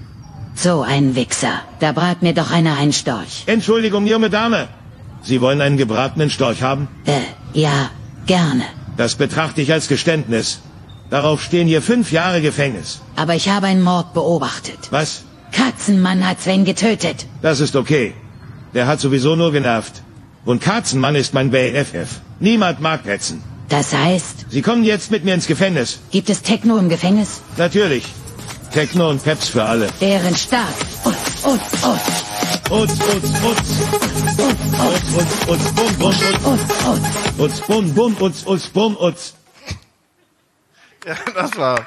So 0.54 0.82
ein 0.82 1.14
Wichser. 1.14 1.62
Da 1.80 1.92
brat 1.92 2.22
mir 2.22 2.34
doch 2.34 2.50
einer 2.50 2.76
einen 2.76 2.92
Storch. 2.92 3.44
Entschuldigung, 3.46 4.06
junge 4.06 4.30
Dame. 4.30 4.68
Sie 5.22 5.40
wollen 5.40 5.60
einen 5.60 5.76
gebratenen 5.76 6.30
Storch 6.30 6.62
haben? 6.62 6.88
Äh, 7.06 7.20
ja, 7.58 7.90
gerne. 8.26 8.64
Das 8.96 9.14
betrachte 9.14 9.60
ich 9.62 9.72
als 9.72 9.88
Geständnis. 9.88 10.60
Darauf 11.10 11.42
stehen 11.42 11.66
hier 11.66 11.82
fünf 11.82 12.12
Jahre 12.12 12.40
Gefängnis. 12.40 13.00
Aber 13.16 13.34
ich 13.34 13.48
habe 13.48 13.66
einen 13.66 13.82
Mord 13.82 14.14
beobachtet. 14.14 14.78
Was? 14.90 15.22
Katzenmann 15.52 16.26
hat 16.26 16.40
Sven 16.40 16.64
getötet. 16.64 17.26
Das 17.42 17.60
ist 17.60 17.74
okay. 17.76 18.14
Der 18.74 18.86
hat 18.86 19.00
sowieso 19.00 19.34
nur 19.36 19.50
genervt. 19.52 20.02
Und 20.44 20.62
Katzenmann 20.62 21.16
ist 21.16 21.34
mein 21.34 21.50
BFF. 21.50 22.20
Niemand 22.38 22.80
mag 22.80 23.02
Petzen. 23.02 23.42
Das 23.68 23.92
heißt, 23.94 24.46
Sie 24.48 24.62
kommen 24.62 24.84
jetzt 24.84 25.10
mit 25.10 25.24
mir 25.24 25.34
ins 25.34 25.46
Gefängnis. 25.46 26.00
gibt 26.10 26.30
es 26.30 26.42
Techno 26.42 26.76
im 26.78 26.88
Gefängnis? 26.88 27.40
Natürlich. 27.56 28.04
Techno 28.72 29.10
und 29.10 29.22
Peps 29.22 29.48
für 29.48 29.64
alle. 29.64 29.88
Ehrenstark. 30.00 30.74
Utz, 31.04 31.16
utz, 31.44 31.60
utz. 31.84 32.30
Utz, 32.70 32.92
utz, 32.92 33.30
utz. 33.42 33.70
Utz, 34.78 35.16
utz, 35.16 35.48
utz, 35.48 35.72
bum, 35.72 35.94
bum, 35.98 36.14
utz. 36.44 37.38
Utz, 37.38 37.60
bum, 37.66 37.94
bum, 37.94 38.16
utz, 38.20 38.46
utz, 38.46 38.68
bum, 38.68 38.96
utz. 38.96 39.34
Ja, 41.04 41.16
das 41.34 41.56
war, 41.56 41.86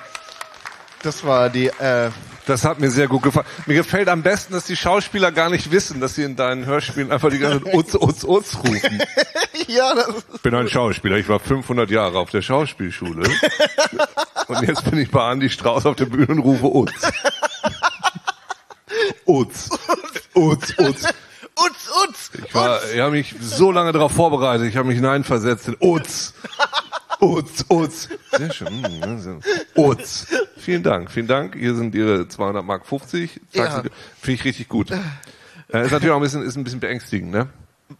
das 1.04 1.24
war 1.24 1.50
die, 1.50 1.68
äh, 1.68 2.10
Das 2.46 2.66
hat 2.66 2.80
mir 2.80 2.90
sehr 2.90 3.08
gut 3.08 3.24
gefallen. 3.24 3.46
Mir 3.66 3.76
gefällt 3.76 4.10
am 4.10 4.22
besten, 4.22 4.54
dass 4.54 4.66
die 4.66 4.76
Schauspieler 4.76 5.32
gar 5.32 5.50
nicht 5.50 5.72
wissen, 5.72 6.02
dass 6.02 6.16
sie 6.16 6.24
in 6.24 6.36
deinen 6.36 6.66
Hörspielen 6.66 7.12
einfach 7.12 7.30
die 7.30 7.40
ganze 7.40 7.64
Zeit 7.64 7.74
Utz, 7.74 7.96
Utz, 7.96 8.24
Utz 8.24 8.56
rufen. 8.56 9.02
ja, 9.68 9.96
das 9.96 10.10
ist, 10.10 10.26
Ich 10.36 10.42
bin 10.42 10.54
ein 10.54 10.68
Schauspieler. 10.68 11.18
Ich 11.18 11.30
war 11.30 11.40
500 11.40 11.90
Jahre 11.90 12.20
auf 12.20 12.32
der 12.32 12.42
Schauspielschule. 12.42 13.30
Und 14.48 14.62
jetzt 14.68 14.90
bin 14.90 15.00
ich 15.00 15.10
bei 15.10 15.32
Andy 15.32 15.50
Strauß 15.50 15.86
auf 15.86 15.96
der 15.96 16.06
Bühne 16.06 16.28
und 16.28 16.40
rufe 16.40 16.66
Utz. 16.66 16.92
Utz. 19.26 19.70
Utz, 20.36 20.74
Utz. 20.78 21.04
Utz, 21.56 21.90
Utz. 22.04 22.32
Ich, 22.46 22.54
war, 22.54 22.80
ich 22.92 23.00
habe 23.00 23.12
mich 23.12 23.36
so 23.40 23.72
lange 23.72 23.94
darauf 23.94 24.12
vorbereitet. 24.12 24.68
Ich 24.68 24.76
habe 24.76 24.88
mich 24.88 24.98
hineinversetzt 24.98 25.70
in 25.70 25.78
Utz. 25.80 26.34
Sehr 28.32 28.52
schön. 28.52 28.82
Mm, 28.82 29.00
ne, 29.00 29.20
so. 29.20 29.40
Utz. 29.82 30.28
Vielen 30.58 30.84
Dank, 30.84 31.12
vielen 31.12 31.28
Dank. 31.28 31.56
Hier 31.56 31.76
sind 31.76 31.96
Ihre 31.96 32.28
200 32.28 32.64
Mark 32.64 32.86
50. 32.86 33.40
Ja. 33.54 33.82
Finde 33.82 33.92
ich 34.26 34.46
richtig 34.46 34.70
gut. 34.70 34.92
Äh, 34.92 35.86
ist 35.86 35.92
natürlich 35.92 36.12
auch 36.12 36.18
ein 36.18 36.22
bisschen, 36.22 36.44
ist 36.44 36.56
ein 36.56 36.64
bisschen 36.64 36.80
beängstigend, 36.80 37.32
ne? 37.32 37.48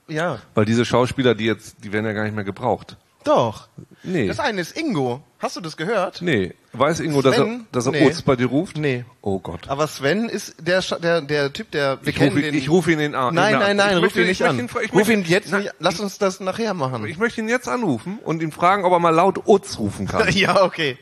Ja. 0.08 0.40
Weil 0.54 0.66
diese 0.66 0.86
Schauspieler, 0.86 1.36
die 1.36 1.46
jetzt, 1.46 1.84
die 1.84 1.92
werden 1.92 2.06
ja 2.06 2.14
gar 2.14 2.24
nicht 2.24 2.36
mehr 2.36 2.44
gebraucht. 2.44 2.98
Doch. 3.24 3.68
Nee. 4.04 4.28
Das 4.28 4.40
eine 4.40 4.62
ist 4.62 4.78
Ingo. 4.78 5.22
Hast 5.40 5.56
du 5.56 5.62
das 5.62 5.78
gehört? 5.78 6.22
Nee. 6.22 6.54
Weiß 6.74 7.00
Ingo, 7.00 7.22
dass 7.22 7.38
er, 7.38 7.44
Sven? 7.44 7.68
dass 7.72 7.86
er 7.86 7.92
Nee. 7.94 8.08
Utz 8.08 8.22
bei 8.22 8.36
dir 8.36 8.48
ruft? 8.48 8.78
Nee. 8.78 9.06
Oh 9.22 9.40
Gott. 9.40 9.70
Aber 9.70 9.88
Sven 9.88 10.28
ist 10.30 10.56
der, 10.60 10.82
der, 10.82 11.22
der 11.22 11.54
Typ, 11.54 11.72
der, 11.72 12.00
wir 12.02 12.10
Ich 12.10 12.16
kennen 12.16 12.30
rufe 12.32 12.40
ihn- 12.42 12.46
den. 12.46 12.56
ich 12.56 12.70
rufe 12.70 12.92
ihn 12.92 13.00
in 13.00 13.16
an- 13.16 13.34
Nein, 13.36 13.54
in 13.54 13.60
nein, 13.60 13.78
nein, 13.78 13.98
Ich 13.98 14.04
ruf 14.04 14.16
ihn 14.16 14.22
ich 14.24 14.28
nicht 14.40 14.44
an. 14.44 14.60
ihn 14.60 14.70
ich 14.84 14.94
ruf 14.94 15.10
ihn 15.10 15.24
jetzt, 15.24 15.52
nicht- 15.54 15.72
lass 15.80 16.00
uns 16.00 16.18
das 16.18 16.40
nachher 16.40 16.74
machen. 16.74 17.06
Ich 17.06 17.18
möchte 17.18 17.42
ihn 17.42 17.50
jetzt 17.50 17.68
anrufen 17.68 18.20
und 18.24 18.42
ihn 18.42 18.52
fragen, 18.52 18.84
ob 18.86 18.92
er 18.94 19.00
mal 19.00 19.10
laut 19.12 19.48
Utz 19.48 19.78
rufen 19.80 20.08
kann. 20.08 20.30
ja, 20.32 20.64
okay. 20.64 20.98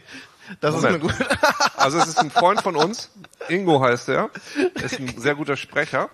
Das 0.59 0.75
Moment. 0.75 1.03
ist 1.03 1.09
eine 1.11 1.13
gute. 1.27 1.37
Also 1.77 1.97
es 1.99 2.07
ist 2.07 2.19
ein 2.19 2.29
Freund 2.29 2.61
von 2.61 2.75
uns. 2.75 3.09
Ingo 3.47 3.81
heißt 3.81 4.09
er. 4.09 4.29
Er 4.75 4.83
ist 4.83 4.99
ein 4.99 5.07
sehr 5.17 5.35
guter 5.35 5.55
Sprecher. 5.55 6.09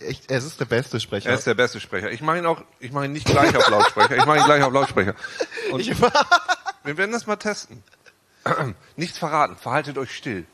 Echt, 0.00 0.30
es 0.30 0.44
ist 0.44 0.58
der 0.58 0.64
beste 0.64 0.98
Sprecher. 0.98 1.28
Er 1.30 1.36
ist 1.36 1.46
der 1.46 1.54
beste 1.54 1.78
Sprecher. 1.78 2.10
Ich 2.10 2.22
mache 2.22 2.38
ihn 2.38 2.46
auch, 2.46 2.62
ich 2.78 2.90
mache 2.90 3.04
ihn 3.04 3.12
nicht 3.12 3.26
gleich 3.26 3.54
auf 3.54 3.68
Lautsprecher. 3.68 4.16
Ich 4.16 4.24
mache 4.26 4.38
ihn 4.38 4.44
gleich 4.44 4.62
auf 4.62 4.72
Lautsprecher. 4.72 5.14
Und 5.72 5.80
Ich- 5.80 5.92
wir 6.84 6.96
werden 6.96 7.12
das 7.12 7.26
mal 7.26 7.36
testen. 7.36 7.82
Nichts 8.96 9.18
verraten. 9.18 9.56
Verhaltet 9.56 9.98
euch 9.98 10.14
still. 10.16 10.46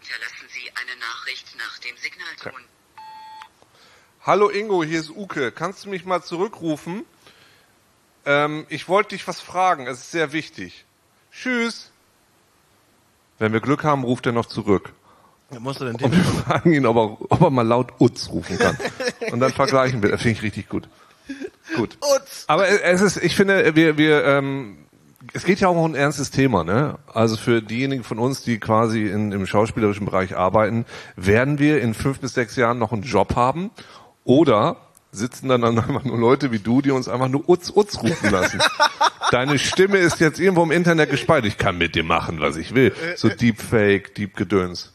Hinterlassen 0.00 0.46
Sie 0.48 0.70
eine 0.74 0.98
Nachricht 1.00 1.46
nach 1.58 1.78
dem 1.78 1.96
Signalton. 1.96 2.64
Hallo 4.22 4.48
Ingo, 4.50 4.82
hier 4.84 5.00
ist 5.00 5.10
Uke. 5.10 5.52
Kannst 5.52 5.84
du 5.84 5.88
mich 5.90 6.04
mal 6.04 6.22
zurückrufen? 6.22 7.04
Ähm, 8.26 8.66
ich 8.68 8.88
wollte 8.88 9.10
dich 9.10 9.26
was 9.26 9.40
fragen. 9.40 9.86
Es 9.86 9.98
ist 9.98 10.10
sehr 10.10 10.32
wichtig. 10.32 10.84
Tschüss. 11.32 11.90
Wenn 13.38 13.52
wir 13.52 13.60
Glück 13.60 13.84
haben, 13.84 14.04
ruft 14.04 14.26
er 14.26 14.32
noch 14.32 14.46
zurück. 14.46 14.92
Da 15.50 15.60
musst 15.60 15.80
du 15.80 15.84
den 15.84 15.94
Und 15.94 16.12
wir 16.12 16.24
fragen 16.24 16.72
ihn, 16.72 16.86
ob 16.86 16.96
er, 16.96 17.32
ob 17.32 17.40
er 17.40 17.50
mal 17.50 17.66
laut 17.66 17.92
Utz 18.00 18.30
rufen 18.30 18.58
kann. 18.58 18.76
Und 19.30 19.40
dann 19.40 19.52
vergleichen 19.52 20.02
wir. 20.02 20.10
Das 20.10 20.22
finde 20.22 20.38
ich 20.38 20.42
richtig 20.42 20.68
gut. 20.68 20.88
Gut. 21.76 21.98
Utz. 22.00 22.44
Aber 22.48 22.68
es 22.68 23.00
ist, 23.00 23.16
ich 23.18 23.36
finde, 23.36 23.76
wir, 23.76 23.96
wir, 23.96 24.24
ähm, 24.24 24.78
es 25.32 25.44
geht 25.44 25.60
ja 25.60 25.68
auch 25.68 25.76
um 25.76 25.92
ein 25.92 25.94
ernstes 25.94 26.30
Thema, 26.30 26.64
ne? 26.64 26.98
Also 27.12 27.36
für 27.36 27.62
diejenigen 27.62 28.02
von 28.02 28.18
uns, 28.18 28.42
die 28.42 28.58
quasi 28.58 29.06
in, 29.06 29.32
im 29.32 29.46
schauspielerischen 29.46 30.06
Bereich 30.06 30.36
arbeiten, 30.36 30.84
werden 31.14 31.58
wir 31.58 31.80
in 31.80 31.94
fünf 31.94 32.20
bis 32.20 32.34
sechs 32.34 32.56
Jahren 32.56 32.78
noch 32.78 32.92
einen 32.92 33.02
Job 33.02 33.36
haben? 33.36 33.70
Oder 34.24 34.76
sitzen 35.12 35.48
dann, 35.48 35.62
dann 35.62 35.78
einfach 35.78 36.04
nur 36.04 36.18
Leute 36.18 36.52
wie 36.52 36.58
du, 36.58 36.82
die 36.82 36.90
uns 36.90 37.08
einfach 37.08 37.28
nur 37.28 37.48
Utz, 37.48 37.72
Utz 37.74 38.02
rufen 38.02 38.30
lassen? 38.30 38.60
Deine 39.30 39.58
Stimme 39.58 39.98
ist 39.98 40.20
jetzt 40.20 40.38
irgendwo 40.38 40.62
im 40.62 40.70
Internet 40.70 41.10
gespeichert. 41.10 41.46
Ich 41.46 41.58
kann 41.58 41.78
mit 41.78 41.94
dir 41.94 42.04
machen, 42.04 42.40
was 42.40 42.56
ich 42.56 42.74
will. 42.74 42.94
So 43.16 43.28
Deepfake, 43.28 44.14
Deep 44.14 44.36
Gedöns. 44.36 44.92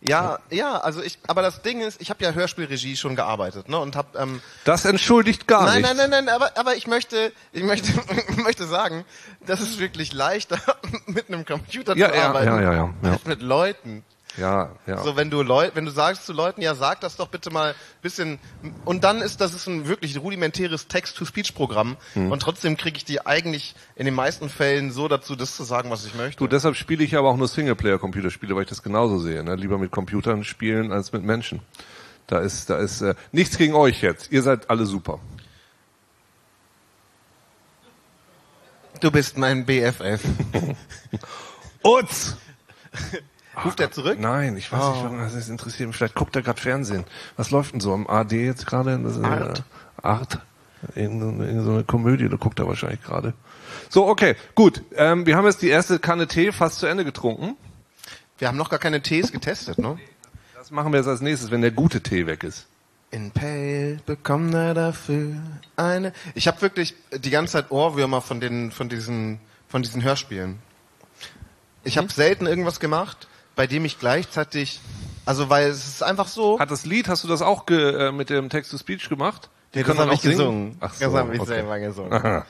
Ja, 0.00 0.38
ja, 0.50 0.76
also 0.78 1.02
ich, 1.02 1.18
aber 1.26 1.42
das 1.42 1.62
Ding 1.62 1.80
ist, 1.80 2.00
ich 2.00 2.10
habe 2.10 2.22
ja 2.22 2.30
Hörspielregie 2.32 2.94
schon 2.96 3.16
gearbeitet, 3.16 3.68
ne, 3.68 3.78
und 3.80 3.96
habe 3.96 4.16
ähm, 4.16 4.40
Das 4.64 4.84
entschuldigt 4.84 5.48
gar 5.48 5.64
nein, 5.64 5.82
nichts. 5.82 5.96
nein, 5.96 6.10
nein, 6.10 6.24
nein, 6.24 6.34
aber, 6.34 6.52
aber 6.56 6.76
ich 6.76 6.86
möchte, 6.86 7.32
ich 7.52 7.64
möchte, 7.64 7.92
möchte 8.36 8.64
sagen, 8.68 9.04
das 9.44 9.60
ist 9.60 9.80
wirklich 9.80 10.12
leichter, 10.12 10.60
mit 11.06 11.28
einem 11.28 11.44
Computer 11.44 11.96
Ja, 11.96 12.10
zu 12.10 12.16
ja, 12.16 12.28
arbeiten, 12.28 12.46
ja, 12.46 12.60
ja, 12.60 12.72
ja, 12.74 12.94
ja. 13.02 13.10
als 13.10 13.24
mit 13.24 13.42
Leuten. 13.42 14.04
Ja, 14.36 14.76
ja. 14.86 15.02
So, 15.02 15.16
wenn 15.16 15.30
du 15.30 15.42
Leut, 15.42 15.74
wenn 15.74 15.84
du 15.84 15.90
sagst 15.90 16.26
zu 16.26 16.32
Leuten, 16.32 16.60
ja, 16.60 16.74
sag 16.74 17.00
das 17.00 17.16
doch 17.16 17.28
bitte 17.28 17.50
mal 17.50 17.74
bisschen, 18.02 18.38
und 18.84 19.02
dann 19.02 19.20
ist 19.20 19.40
das 19.40 19.54
ist 19.54 19.66
ein 19.66 19.88
wirklich 19.88 20.18
rudimentäres 20.20 20.86
Text-to-Speech-Programm, 20.86 21.96
Hm. 22.12 22.30
und 22.30 22.40
trotzdem 22.40 22.76
kriege 22.76 22.96
ich 22.98 23.04
die 23.04 23.24
eigentlich 23.26 23.74
in 23.96 24.04
den 24.04 24.14
meisten 24.14 24.48
Fällen 24.48 24.92
so 24.92 25.08
dazu, 25.08 25.34
das 25.34 25.56
zu 25.56 25.64
sagen, 25.64 25.90
was 25.90 26.04
ich 26.06 26.14
möchte. 26.14 26.38
Du, 26.38 26.46
deshalb 26.46 26.76
spiele 26.76 27.02
ich 27.02 27.16
aber 27.16 27.28
auch 27.28 27.36
nur 27.36 27.48
Singleplayer-Computerspiele, 27.48 28.54
weil 28.54 28.62
ich 28.62 28.68
das 28.68 28.82
genauso 28.82 29.18
sehe. 29.18 29.42
Ne? 29.42 29.56
Lieber 29.56 29.78
mit 29.78 29.90
Computern 29.90 30.44
spielen 30.44 30.92
als 30.92 31.12
mit 31.12 31.24
Menschen. 31.24 31.60
Da 32.26 32.38
ist, 32.40 32.68
da 32.70 32.76
ist 32.76 33.00
äh, 33.00 33.14
nichts 33.32 33.56
gegen 33.56 33.74
euch 33.74 34.02
jetzt. 34.02 34.30
Ihr 34.30 34.42
seid 34.42 34.68
alle 34.70 34.84
super. 34.84 35.18
Du 39.00 39.10
bist 39.10 39.38
mein 39.38 39.64
BFF. 39.64 40.20
Utz! 41.82 42.36
Ruft 43.64 43.80
er 43.80 43.90
zurück? 43.90 44.18
Nein, 44.20 44.56
ich 44.56 44.70
weiß 44.72 44.80
Oh. 44.82 45.08
nicht, 45.08 45.20
was 45.20 45.34
das 45.34 45.48
interessiert 45.48 45.88
mich. 45.88 45.96
Vielleicht 45.96 46.14
guckt 46.14 46.34
er 46.36 46.42
gerade 46.42 46.60
Fernsehen. 46.60 47.04
Was 47.36 47.50
läuft 47.50 47.72
denn 47.72 47.80
so 47.80 47.92
am 47.92 48.06
AD 48.06 48.32
jetzt 48.44 48.66
gerade? 48.66 48.92
Äh, 48.92 49.26
Art. 49.26 49.62
Art. 50.02 50.40
In, 50.94 51.40
in 51.40 51.64
so 51.64 51.72
eine 51.72 51.84
Komödie, 51.84 52.28
da 52.28 52.36
guckt 52.36 52.60
er 52.60 52.68
wahrscheinlich 52.68 53.02
gerade. 53.02 53.34
So, 53.88 54.06
okay, 54.06 54.36
gut. 54.54 54.82
Ähm, 54.94 55.26
wir 55.26 55.36
haben 55.36 55.44
jetzt 55.46 55.60
die 55.62 55.68
erste 55.68 55.98
Kanne 55.98 56.28
Tee 56.28 56.52
fast 56.52 56.78
zu 56.78 56.86
Ende 56.86 57.04
getrunken. 57.04 57.56
Wir 58.38 58.46
haben 58.46 58.56
noch 58.56 58.70
gar 58.70 58.78
keine 58.78 59.02
Tees 59.02 59.32
getestet, 59.32 59.78
ne? 59.78 59.98
Das 60.56 60.70
machen 60.70 60.92
wir 60.92 60.98
jetzt 60.98 61.08
als 61.08 61.20
nächstes, 61.20 61.50
wenn 61.50 61.62
der 61.62 61.72
gute 61.72 62.00
Tee 62.00 62.26
weg 62.26 62.44
ist. 62.44 62.66
In 63.10 63.30
Pale 63.32 63.98
bekommt 64.06 64.54
er 64.54 64.74
dafür 64.74 65.34
eine. 65.76 66.12
Ich 66.34 66.46
habe 66.46 66.60
wirklich 66.62 66.94
die 67.12 67.30
ganze 67.30 67.54
Zeit 67.54 67.70
Ohrwürmer 67.72 68.20
von 68.20 68.38
den 68.38 68.70
von 68.70 68.88
diesen 68.88 69.40
von 69.66 69.82
diesen 69.82 70.02
Hörspielen. 70.04 70.58
Ich 71.84 71.96
habe 71.96 72.12
selten 72.12 72.46
irgendwas 72.46 72.80
gemacht, 72.80 73.28
bei 73.58 73.66
dem 73.66 73.84
ich 73.84 73.98
gleichzeitig, 73.98 74.78
also 75.26 75.50
weil 75.50 75.66
es 75.68 75.84
ist 75.88 76.04
einfach 76.04 76.28
so. 76.28 76.60
Hat 76.60 76.70
das 76.70 76.86
Lied, 76.86 77.08
hast 77.08 77.24
du 77.24 77.28
das 77.28 77.42
auch 77.42 77.66
ge, 77.66 78.06
äh, 78.06 78.12
mit 78.12 78.30
dem 78.30 78.50
Text-to-Speech 78.50 79.08
gemacht? 79.08 79.50
Die 79.74 79.78
Nee, 79.78 79.84
das 79.84 79.98
habe 79.98 80.14
ich 80.14 80.20
singen? 80.20 80.36
gesungen. 80.36 80.76
Ach 80.78 80.94
so, 80.94 81.04
das 81.04 81.14
habe 81.14 81.34
ich 81.34 81.40
okay. 81.40 81.48
selber 81.48 81.80
gesungen. 81.80 82.10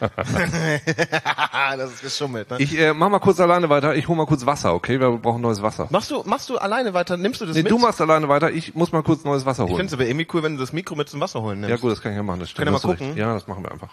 das 1.79 1.93
ist 1.93 2.03
geschummelt. 2.03 2.51
Ne? 2.51 2.59
Ich 2.61 2.79
äh, 2.79 2.93
mach 2.93 3.09
mal 3.09 3.21
kurz 3.21 3.41
alleine 3.41 3.71
weiter. 3.71 3.97
Ich 3.97 4.07
hol 4.07 4.17
mal 4.17 4.27
kurz 4.27 4.45
Wasser, 4.45 4.75
okay? 4.75 5.01
Wir 5.01 5.11
brauchen 5.13 5.41
neues 5.41 5.63
Wasser. 5.63 5.89
machst 5.91 6.11
du 6.11 6.23
machst 6.27 6.51
du 6.51 6.59
alleine 6.59 6.93
weiter? 6.93 7.17
Nimmst 7.17 7.41
du 7.41 7.47
das 7.47 7.57
Nee, 7.57 7.63
mit? 7.63 7.73
du 7.73 7.79
machst 7.79 8.03
alleine 8.03 8.29
weiter. 8.29 8.51
Ich 8.51 8.75
muss 8.75 8.93
mal 8.93 9.03
kurz 9.03 9.25
neues 9.25 9.47
Wasser 9.47 9.65
ich 9.65 9.71
holen. 9.71 9.79
finde 9.79 9.87
es 9.87 9.95
aber 9.95 10.07
irgendwie 10.07 10.29
cool, 10.35 10.43
wenn 10.43 10.57
du 10.57 10.61
das 10.61 10.75
Mikro 10.75 10.95
mit 10.95 11.09
zum 11.09 11.21
Wasser 11.21 11.41
holen 11.41 11.61
nimmst. 11.61 11.71
Ja 11.71 11.77
gut, 11.77 11.91
das 11.91 12.03
kann 12.03 12.13
ich 12.13 12.17
ja 12.17 12.23
machen. 12.23 12.41
Das 12.41 12.51
stimmt. 12.51 12.67
Können 12.67 12.77
wir 12.77 12.79
mal 12.79 12.83
du 12.83 12.89
recht. 12.89 12.99
gucken? 12.99 13.17
Ja, 13.17 13.33
das 13.33 13.47
machen 13.49 13.65
wir 13.65 13.73
einfach. 13.73 13.91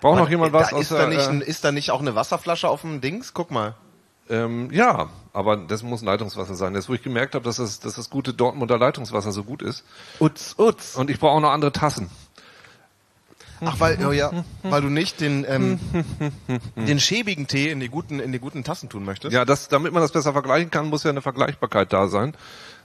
Braucht 0.00 0.18
noch 0.18 0.30
jemand 0.30 0.54
was 0.54 0.70
da 0.70 0.78
ist, 0.78 0.90
da 0.90 1.06
nicht 1.06 1.28
äh, 1.28 1.44
ist 1.44 1.62
da 1.62 1.72
nicht 1.72 1.90
auch 1.90 2.00
eine 2.00 2.14
Wasserflasche 2.14 2.70
auf 2.70 2.80
dem 2.80 3.02
Dings? 3.02 3.34
Guck 3.34 3.50
mal. 3.50 3.74
Ähm, 4.30 4.70
Ja, 4.72 5.10
aber 5.32 5.56
das 5.56 5.82
muss 5.82 6.02
ein 6.02 6.06
Leitungswasser 6.06 6.54
sein. 6.54 6.74
Das, 6.74 6.88
wo 6.88 6.94
ich 6.94 7.02
gemerkt 7.02 7.34
habe, 7.34 7.44
dass 7.44 7.56
das, 7.56 7.80
dass 7.80 7.94
das 7.94 8.10
gute 8.10 8.32
Dortmunder 8.32 8.78
Leitungswasser 8.78 9.32
so 9.32 9.44
gut 9.44 9.62
ist. 9.62 9.84
Utz, 10.18 10.54
utz. 10.58 10.96
Und 10.96 11.10
ich 11.10 11.18
brauche 11.18 11.32
auch 11.32 11.40
noch 11.40 11.50
andere 11.50 11.72
Tassen. 11.72 12.10
Ach, 13.62 13.78
weil, 13.78 14.04
oh 14.06 14.12
ja, 14.12 14.44
weil 14.62 14.80
du 14.80 14.88
nicht 14.88 15.20
den, 15.20 15.44
ähm, 15.46 15.78
den 16.76 16.98
schäbigen 16.98 17.46
Tee 17.46 17.70
in 17.70 17.80
die 17.80 17.88
guten, 17.88 18.18
in 18.18 18.32
die 18.32 18.38
guten 18.38 18.64
Tassen 18.64 18.88
tun 18.88 19.04
möchtest. 19.04 19.34
Ja, 19.34 19.44
das, 19.44 19.68
damit 19.68 19.92
man 19.92 20.02
das 20.02 20.12
besser 20.12 20.32
vergleichen 20.32 20.70
kann, 20.70 20.86
muss 20.86 21.04
ja 21.04 21.10
eine 21.10 21.20
Vergleichbarkeit 21.20 21.92
da 21.92 22.08
sein, 22.08 22.34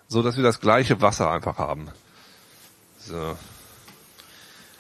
so 0.08 0.22
dass 0.22 0.36
wir 0.36 0.44
das 0.44 0.60
gleiche 0.60 1.02
Wasser 1.02 1.32
einfach 1.32 1.58
haben. 1.58 1.88
So. 3.00 3.38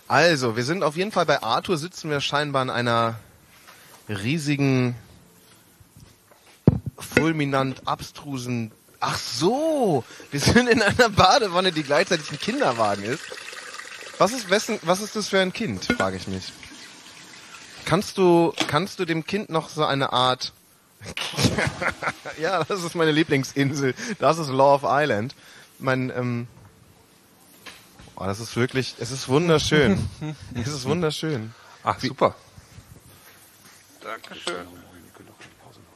Also, 0.07 0.55
wir 0.55 0.63
sind 0.63 0.84
auf 0.84 0.97
jeden 0.97 1.11
Fall 1.11 1.26
bei 1.26 1.41
Arthur, 1.41 1.78
sitzen 1.78 2.09
wir 2.09 2.20
scheinbar 2.20 2.61
in 2.63 2.70
einer 2.70 3.16
riesigen, 4.09 4.95
fulminant 6.97 7.87
abstrusen, 7.87 8.71
ach 8.99 9.17
so, 9.17 10.03
wir 10.31 10.39
sind 10.39 10.67
in 10.67 10.81
einer 10.81 11.09
Badewanne, 11.09 11.71
die 11.71 11.83
gleichzeitig 11.83 12.31
ein 12.31 12.39
Kinderwagen 12.39 13.03
ist. 13.03 13.23
Was 14.17 14.31
ist, 14.31 14.49
wessen, 14.49 14.79
was 14.83 15.01
ist 15.01 15.15
das 15.15 15.27
für 15.27 15.39
ein 15.39 15.51
Kind, 15.51 15.85
frage 15.85 16.17
ich 16.17 16.27
mich. 16.27 16.53
Kannst 17.83 18.17
du, 18.17 18.53
kannst 18.67 18.99
du 18.99 19.05
dem 19.05 19.25
Kind 19.25 19.49
noch 19.49 19.69
so 19.69 19.85
eine 19.85 20.13
Art, 20.13 20.53
ja, 22.39 22.63
das 22.63 22.83
ist 22.83 22.95
meine 22.95 23.11
Lieblingsinsel, 23.11 23.93
das 24.19 24.37
ist 24.37 24.49
Love 24.49 24.87
Island. 24.89 25.35
Mein, 25.77 26.09
ähm, 26.15 26.47
oh, 28.15 28.23
das 28.23 28.39
ist 28.39 28.55
wirklich, 28.55 28.95
es 28.99 29.11
ist 29.11 29.27
wunderschön. 29.27 30.09
es 30.55 30.67
ist 30.67 30.85
wunderschön. 30.85 31.53
Ach, 31.83 31.99
super. 31.99 32.35
Dankeschön. 34.01 34.65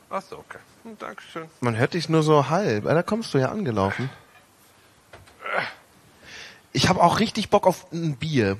Ach 0.10 0.22
so, 0.22 0.38
okay. 0.38 0.57
Hm, 0.84 0.97
Dankeschön. 0.97 1.49
Man 1.62 1.78
hört 1.78 1.93
dich 1.93 2.10
nur 2.10 2.24
so 2.24 2.49
halb. 2.49 2.86
Da 2.86 3.03
kommst 3.03 3.34
du 3.34 3.38
ja 3.38 3.49
angelaufen. 3.49 4.10
Ich 6.72 6.89
habe 6.89 7.01
auch 7.01 7.20
richtig 7.20 7.49
Bock 7.49 7.68
auf 7.68 7.91
ein 7.91 8.18
Bier. 8.18 8.57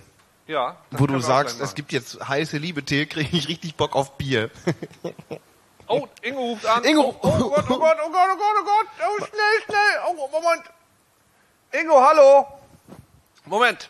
Ja. 0.48 0.78
Wo 0.92 1.06
du 1.06 1.20
sagst, 1.20 1.62
es 1.62 1.76
gibt 1.76 1.92
jetzt 1.92 2.28
heiße 2.28 2.58
Liebe-Tee, 2.58 3.06
kriege 3.06 3.38
ich 3.38 3.48
richtig 3.48 3.76
Bock 3.76 3.96
auf 3.96 4.18
Bier. 4.18 4.50
Oh, 5.88 6.08
Ingo 6.22 6.40
ruft 6.40 6.66
an. 6.68 6.84
Ingo. 6.84 7.16
Oh, 7.22 7.28
oh 7.28 7.50
Gott, 7.50 7.66
oh 7.68 7.80
Gott, 7.80 7.98
oh 8.04 8.12
Gott, 8.12 8.30
oh 8.32 8.38
Gott, 8.38 8.56
oh 8.60 8.64
Gott. 8.64 8.88
Oh, 9.00 9.26
schnell, 9.26 9.64
schnell. 9.66 10.00
Oh, 10.08 10.30
Moment. 10.32 10.64
Ingo, 11.72 12.00
hallo. 12.00 12.48
Moment. 13.46 13.90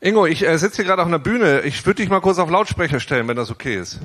Ingo, 0.00 0.26
ich 0.26 0.44
äh, 0.44 0.58
sitze 0.58 0.76
hier 0.76 0.86
gerade 0.86 1.02
auf 1.02 1.08
einer 1.08 1.20
Bühne. 1.20 1.60
Ich 1.60 1.86
würde 1.86 2.02
dich 2.02 2.10
mal 2.10 2.20
kurz 2.20 2.38
auf 2.38 2.50
Lautsprecher 2.50 2.98
stellen, 2.98 3.28
wenn 3.28 3.36
das 3.36 3.50
okay 3.50 3.76
ist. 3.76 4.00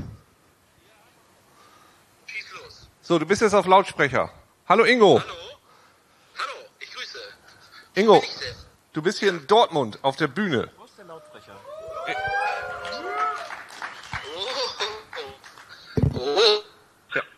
So, 3.06 3.20
du 3.20 3.26
bist 3.26 3.42
jetzt 3.42 3.54
auf 3.54 3.66
Lautsprecher. 3.68 4.32
Hallo 4.66 4.86
Ingo. 4.86 5.20
Hallo. 5.20 5.34
Hallo, 6.38 6.66
ich 6.80 6.90
grüße. 6.94 7.20
Ingo, 7.96 8.24
du 8.94 9.02
bist 9.02 9.20
hier 9.20 9.28
in 9.28 9.46
Dortmund 9.46 10.00
auf 10.04 10.16
der 10.16 10.28
Bühne. 10.30 10.70
Wo 10.78 10.86
ist 10.86 10.98
der 10.98 11.04
Lautsprecher? 11.04 11.52
Oh. 16.14 16.64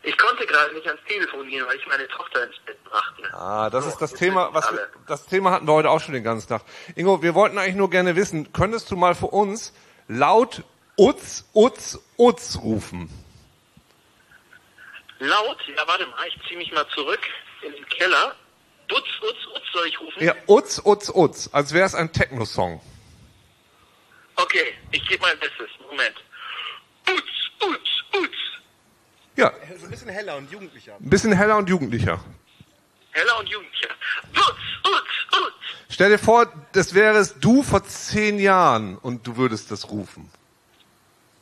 Ich 0.04 0.16
konnte 0.20 0.46
gerade 0.46 0.72
nicht 0.76 0.86
ans 0.86 1.02
Telefon 1.08 1.48
gehen, 1.48 1.66
weil 1.66 1.78
ich 1.78 1.88
meine 1.88 2.08
Tochter 2.10 2.44
ins 2.44 2.60
Bett 2.64 2.78
brachte. 2.84 3.34
Ah, 3.34 3.72
das 3.72 3.86
So, 3.86 3.90
ist 3.90 3.98
das 4.00 4.14
Thema, 4.14 4.54
was 4.54 4.72
wir, 4.72 4.88
das 5.08 5.26
Thema 5.26 5.50
hatten 5.50 5.68
wir 5.68 5.74
heute 5.74 5.90
auch 5.90 6.00
schon 6.00 6.14
den 6.14 6.24
ganzen 6.24 6.48
Tag. 6.48 6.62
Ingo, 6.94 7.24
wir 7.24 7.34
wollten 7.34 7.58
eigentlich 7.58 7.74
nur 7.74 7.90
gerne 7.90 8.16
wissen, 8.16 8.54
könntest 8.54 8.92
du 8.92 8.98
mal 8.98 9.16
für 9.16 9.28
uns 9.28 9.74
laut 10.08 10.62
Utz, 10.96 11.46
Utz, 11.56 11.98
Utz 12.20 12.60
rufen? 12.62 13.10
Laut? 15.20 15.58
Ja, 15.68 15.88
warte 15.88 16.06
mal, 16.08 16.28
ich 16.28 16.38
zieh 16.48 16.56
mich 16.56 16.72
mal 16.72 16.86
zurück 16.90 17.22
in 17.62 17.72
den 17.74 17.86
Keller. 17.90 18.36
Utz, 18.92 19.08
Utz, 19.22 19.38
Utz 19.56 19.64
soll 19.74 19.88
ich 19.88 20.00
rufen? 20.00 20.24
Ja, 20.24 20.36
Utz, 20.48 20.82
Utz, 20.84 21.10
Utz, 21.10 21.50
als 21.52 21.74
wäre 21.74 21.86
es 21.86 21.96
ein 21.96 22.12
Techno-Song. 22.12 22.82
Okay, 24.36 24.74
ich 24.92 25.08
gebe 25.08 25.22
mein 25.22 25.40
Bestes. 25.40 25.70
Moment. 25.90 26.16
Utz, 27.10 27.66
Utz, 27.68 28.18
Utz. 28.22 28.32
Ja, 29.38 29.52
So 29.80 29.86
ein 29.86 29.92
bisschen 29.92 30.10
heller 30.10 30.36
und 30.38 30.52
jugendlicher. 30.52 30.96
ein 30.96 31.10
bisschen 31.10 31.34
heller 31.34 31.58
und 31.58 31.70
jugendlicher. 31.70 32.24
Heller 33.12 33.40
und 33.40 33.48
jugendlicher. 33.50 33.90
Utz, 34.34 34.60
Utz, 34.86 35.38
Utz. 35.40 35.54
Stell 35.90 36.10
dir 36.10 36.20
vor, 36.20 36.52
das 36.74 36.94
wärest 36.94 37.38
du 37.40 37.64
vor 37.64 37.84
zehn 37.86 38.38
Jahren 38.40 38.98
und 38.98 39.26
du 39.26 39.38
würdest 39.38 39.72
das 39.72 39.90
rufen. 39.90 40.30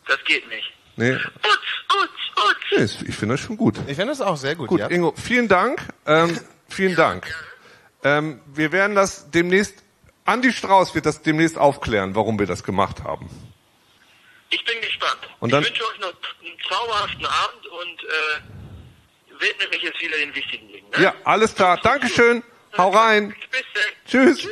Das 0.07 0.23
geht 0.25 0.47
nicht. 0.47 0.71
Nee, 0.95 1.11
Utz, 1.13 1.21
Utz, 1.23 2.11
Utz. 2.37 2.57
nee 2.71 2.83
ist- 2.83 3.01
ich 3.01 3.15
finde 3.15 3.35
das 3.35 3.41
schon 3.41 3.57
gut. 3.57 3.77
Ich 3.87 3.95
finde 3.95 4.07
das 4.07 4.21
auch 4.21 4.37
sehr 4.37 4.55
gut, 4.55 4.67
Gut, 4.69 4.79
ja. 4.79 4.87
Ingo, 4.89 5.13
vielen 5.15 5.47
Dank. 5.47 5.81
Ähm, 6.05 6.39
vielen 6.69 6.95
Dank. 6.95 7.33
Ähm, 8.03 8.41
wir 8.47 8.71
werden 8.71 8.95
das 8.95 9.29
demnächst, 9.31 9.83
Andi 10.25 10.51
Strauß 10.53 10.93
wird 10.95 11.05
das 11.05 11.21
demnächst 11.21 11.57
aufklären, 11.57 12.15
warum 12.15 12.37
wir 12.37 12.45
das 12.45 12.63
gemacht 12.63 13.03
haben. 13.03 13.29
Ich 14.49 14.63
bin 14.65 14.79
gespannt. 14.81 15.17
Und 15.39 15.51
dann- 15.51 15.63
ich 15.63 15.69
wünsche 15.69 15.83
euch 15.87 15.99
noch 15.99 16.13
einen 16.43 16.57
zauberhaften 16.69 17.25
Abend 17.25 17.67
und 17.67 18.03
äh, 18.03 19.41
widme 19.41 19.67
mich 19.69 19.81
jetzt 19.81 19.99
wieder 20.01 20.17
den 20.17 20.35
wichtigen 20.35 20.67
Dingen. 20.67 20.89
Ne? 20.95 21.03
Ja, 21.03 21.13
alles 21.23 21.55
klar. 21.55 21.79
Dankeschön. 21.81 22.43
Hau 22.77 22.89
rein. 22.91 23.35
Bis 23.51 23.61
dann. 23.73 23.83
Tschüss. 24.07 24.47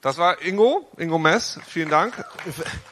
Das 0.00 0.16
war 0.18 0.40
Ingo, 0.42 0.90
Ingo 0.96 1.18
Mess. 1.18 1.60
Vielen 1.68 1.90
Dank. 1.90 2.24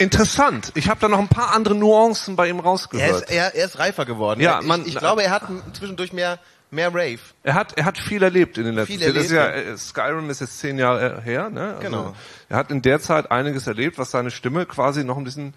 Interessant. 0.00 0.72
Ich 0.74 0.88
habe 0.88 0.98
da 1.00 1.08
noch 1.08 1.18
ein 1.18 1.28
paar 1.28 1.54
andere 1.54 1.74
Nuancen 1.74 2.34
bei 2.34 2.48
ihm 2.48 2.56
Er 2.56 2.60
ist, 2.60 2.66
rausgehört. 2.66 3.30
er, 3.30 3.54
er 3.54 3.64
ist 3.66 3.78
reifer 3.78 4.04
geworden. 4.06 4.40
Ja, 4.40 4.60
ich, 4.60 4.66
man- 4.66 4.86
ich 4.86 4.96
glaube, 4.96 5.22
er 5.22 5.30
hat 5.30 5.42
zwischendurch 5.74 6.12
mehr, 6.12 6.38
mehr 6.70 6.88
Rave. 6.88 7.18
Er 7.42 7.54
hat, 7.54 7.76
er 7.76 7.84
hat 7.84 7.98
viel 7.98 8.22
erlebt 8.22 8.56
in 8.58 8.64
den 8.64 8.74
letzten 8.74 8.94
Viel 8.94 9.02
Jahren. 9.02 9.14
Das 9.14 9.24
ist 9.26 9.30
ja, 9.32 9.42
erlebt, 9.44 9.74
äh, 9.74 9.76
Skyrim 9.78 10.30
ist 10.30 10.40
jetzt 10.40 10.58
zehn 10.58 10.78
Jahre 10.78 11.18
äh, 11.18 11.20
her. 11.22 11.50
Ne? 11.50 11.74
Also 11.74 11.80
Genau. 11.80 12.14
Er 12.48 12.56
hat 12.56 12.70
in 12.70 12.80
der 12.82 13.00
Zeit 13.00 13.30
einiges 13.30 13.66
erlebt, 13.66 13.98
was 13.98 14.10
seine 14.10 14.30
Stimme 14.30 14.64
quasi 14.66 15.04
noch 15.04 15.16
ein 15.18 15.24
bisschen 15.24 15.54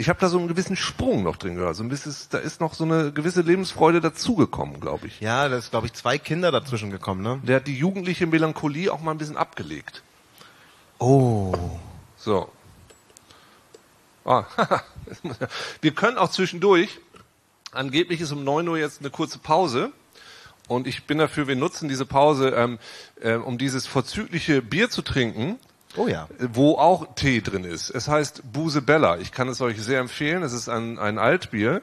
ich 0.00 0.08
habe 0.08 0.20
da 0.20 0.28
so 0.28 0.38
einen 0.38 0.46
gewissen 0.46 0.76
Sprung 0.76 1.24
noch 1.24 1.36
drin 1.38 1.56
gehört. 1.56 1.74
So 1.74 1.82
ein 1.82 1.88
bisschen, 1.88 2.14
da 2.30 2.38
ist 2.38 2.60
noch 2.60 2.74
so 2.74 2.84
eine 2.84 3.10
gewisse 3.10 3.40
Lebensfreude 3.40 4.00
dazugekommen, 4.00 4.78
glaube 4.78 5.08
ich. 5.08 5.18
Ja, 5.20 5.48
da 5.48 5.56
ist, 5.56 5.72
glaube 5.72 5.86
ich, 5.88 5.92
zwei 5.92 6.18
Kinder 6.18 6.52
dazwischen 6.52 6.92
gekommen, 6.92 7.20
ne? 7.20 7.40
Der 7.42 7.56
hat 7.56 7.66
die 7.66 7.76
jugendliche 7.76 8.28
Melancholie 8.28 8.92
auch 8.92 9.00
mal 9.00 9.10
ein 9.10 9.18
bisschen 9.18 9.36
abgelegt. 9.36 10.04
Oh. 11.00 11.52
So. 12.16 12.48
Ah, 14.28 14.44
wir 15.80 15.92
können 15.92 16.18
auch 16.18 16.30
zwischendurch, 16.30 17.00
angeblich 17.72 18.20
ist 18.20 18.30
um 18.30 18.44
9 18.44 18.68
Uhr 18.68 18.76
jetzt 18.76 19.00
eine 19.00 19.08
kurze 19.08 19.38
Pause. 19.38 19.90
Und 20.68 20.86
ich 20.86 21.04
bin 21.04 21.16
dafür, 21.16 21.48
wir 21.48 21.56
nutzen 21.56 21.88
diese 21.88 22.04
Pause, 22.04 22.50
ähm, 22.50 22.78
äh, 23.22 23.36
um 23.36 23.56
dieses 23.56 23.86
vorzügliche 23.86 24.60
Bier 24.60 24.90
zu 24.90 25.00
trinken. 25.00 25.58
Oh 25.96 26.08
ja. 26.08 26.28
Wo 26.38 26.74
auch 26.74 27.14
Tee 27.14 27.40
drin 27.40 27.64
ist. 27.64 27.88
Es 27.88 28.06
heißt 28.06 28.52
Buse 28.52 28.82
Bella. 28.82 29.16
Ich 29.16 29.32
kann 29.32 29.48
es 29.48 29.62
euch 29.62 29.80
sehr 29.82 30.00
empfehlen. 30.00 30.42
Es 30.42 30.52
ist 30.52 30.68
ein, 30.68 30.98
ein 30.98 31.18
Altbier, 31.18 31.80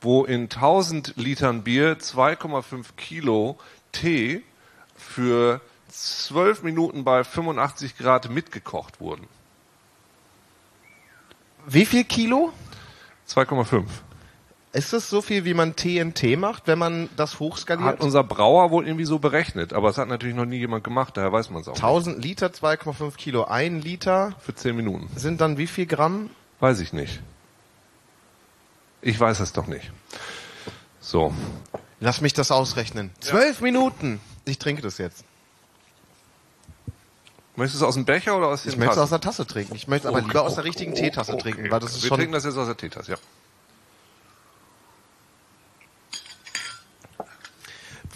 wo 0.00 0.24
in 0.24 0.42
1000 0.42 1.14
Litern 1.16 1.64
Bier 1.64 1.98
2,5 1.98 2.94
Kilo 2.96 3.58
Tee 3.90 4.44
für 4.96 5.60
12 5.90 6.62
Minuten 6.62 7.02
bei 7.02 7.24
85 7.24 7.98
Grad 7.98 8.30
mitgekocht 8.30 9.00
wurden. 9.00 9.26
Wie 11.68 11.84
viel 11.84 12.04
Kilo? 12.04 12.52
2,5. 13.28 13.84
Ist 14.72 14.92
das 14.92 15.08
so 15.08 15.22
viel, 15.22 15.44
wie 15.44 15.54
man 15.54 15.76
TNT 15.76 16.38
macht, 16.38 16.66
wenn 16.66 16.78
man 16.78 17.08
das 17.16 17.40
hochskaliert? 17.40 17.86
Hat 17.86 18.00
unser 18.00 18.22
Brauer 18.22 18.70
wohl 18.70 18.86
irgendwie 18.86 19.06
so 19.06 19.18
berechnet, 19.18 19.72
aber 19.72 19.88
es 19.88 19.98
hat 19.98 20.08
natürlich 20.08 20.36
noch 20.36 20.44
nie 20.44 20.58
jemand 20.58 20.84
gemacht, 20.84 21.16
daher 21.16 21.32
weiß 21.32 21.50
man 21.50 21.62
es 21.62 21.68
auch 21.68 21.74
1000 21.74 22.22
Liter, 22.22 22.48
2,5 22.48 23.16
Kilo. 23.16 23.44
Ein 23.44 23.80
Liter. 23.80 24.34
Für 24.40 24.54
10 24.54 24.76
Minuten. 24.76 25.08
sind 25.16 25.40
dann 25.40 25.58
wie 25.58 25.66
viel 25.66 25.86
Gramm? 25.86 26.30
Weiß 26.60 26.80
ich 26.80 26.92
nicht. 26.92 27.20
Ich 29.00 29.18
weiß 29.18 29.40
es 29.40 29.52
doch 29.52 29.66
nicht. 29.66 29.90
So. 31.00 31.32
Lass 32.00 32.20
mich 32.20 32.32
das 32.32 32.50
ausrechnen. 32.50 33.10
Zwölf 33.20 33.60
Minuten. 33.60 34.20
Ich 34.44 34.58
trinke 34.58 34.82
das 34.82 34.98
jetzt. 34.98 35.24
Möchtest 37.58 37.80
du 37.82 37.86
es 37.86 37.88
aus 37.88 37.94
dem 37.94 38.04
Becher 38.04 38.36
oder 38.36 38.46
aus 38.46 38.62
den 38.62 38.70
Ich 38.70 38.76
möchte 38.78 38.92
es 38.94 39.00
aus 39.00 39.10
der 39.10 39.20
Tasse 39.20 39.44
trinken. 39.44 39.74
Ich 39.74 39.88
möchte 39.88 40.06
aber 40.06 40.18
Okay, 40.18 40.28
lieber 40.28 40.42
aus 40.42 40.54
der 40.54 40.60
okay, 40.60 40.68
richtigen 40.68 40.92
okay, 40.92 41.02
Teetasse 41.02 41.32
okay. 41.32 41.42
trinken, 41.42 41.70
weil 41.72 41.80
das 41.80 41.96
ist 41.96 42.04
Wir 42.04 42.08
schon. 42.08 42.18
trinken 42.18 42.32
das 42.32 42.44
jetzt 42.44 42.56
aus 42.56 42.66
der 42.66 42.76
Teetasse, 42.76 43.10
ja. 43.10 43.18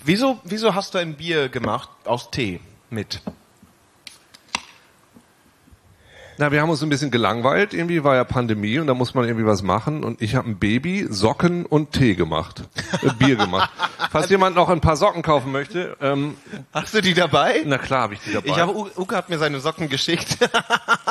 Wieso, 0.05 0.41
wieso 0.45 0.77
hast 0.77 0.95
du 0.95 0.99
ein 0.99 1.17
Bier 1.17 1.49
gemacht 1.49 1.91
aus 2.05 2.31
Tee 2.31 2.61
mit? 2.89 3.21
Na, 6.39 6.51
wir 6.51 6.63
haben 6.63 6.71
uns 6.71 6.83
ein 6.83 6.89
bisschen 6.89 7.11
gelangweilt, 7.11 7.75
irgendwie 7.75 8.03
war 8.05 8.15
ja 8.17 8.25
Pandemie 8.25 8.79
und 8.79 8.87
da 8.87 8.95
muss 8.95 9.15
man 9.15 9.25
irgendwie 9.27 9.47
was 9.47 9.63
machen 9.63 10.03
und 10.03 10.23
ich 10.23 10.35
habe 10.35 10.49
ein 10.49 10.59
Baby, 10.59 11.07
Socken 11.11 11.67
und 11.67 11.93
Tee 11.93 12.15
gemacht, 12.15 12.63
äh, 13.03 13.11
Bier 13.19 13.37
gemacht. 13.37 13.71
Falls 14.11 14.31
jemand 14.31 14.57
noch 14.57 14.69
ein 14.69 14.81
paar 14.81 14.97
Socken 14.97 15.23
kaufen 15.23 15.53
möchte, 15.53 15.97
ähm, 16.01 16.37
Hast 16.73 16.95
du 16.95 17.01
die 17.03 17.15
dabei? 17.15 17.63
na 17.67 17.79
klar 17.79 18.03
habe 18.03 18.15
ich 18.15 18.21
die 18.21 18.33
dabei. 18.33 18.49
Ich 18.49 18.59
habe, 18.59 18.75
U- 18.75 18.89
Uke 18.97 19.15
hat 19.17 19.29
mir 19.29 19.39
seine 19.39 19.61
Socken 19.61 19.89
geschickt. 19.89 20.39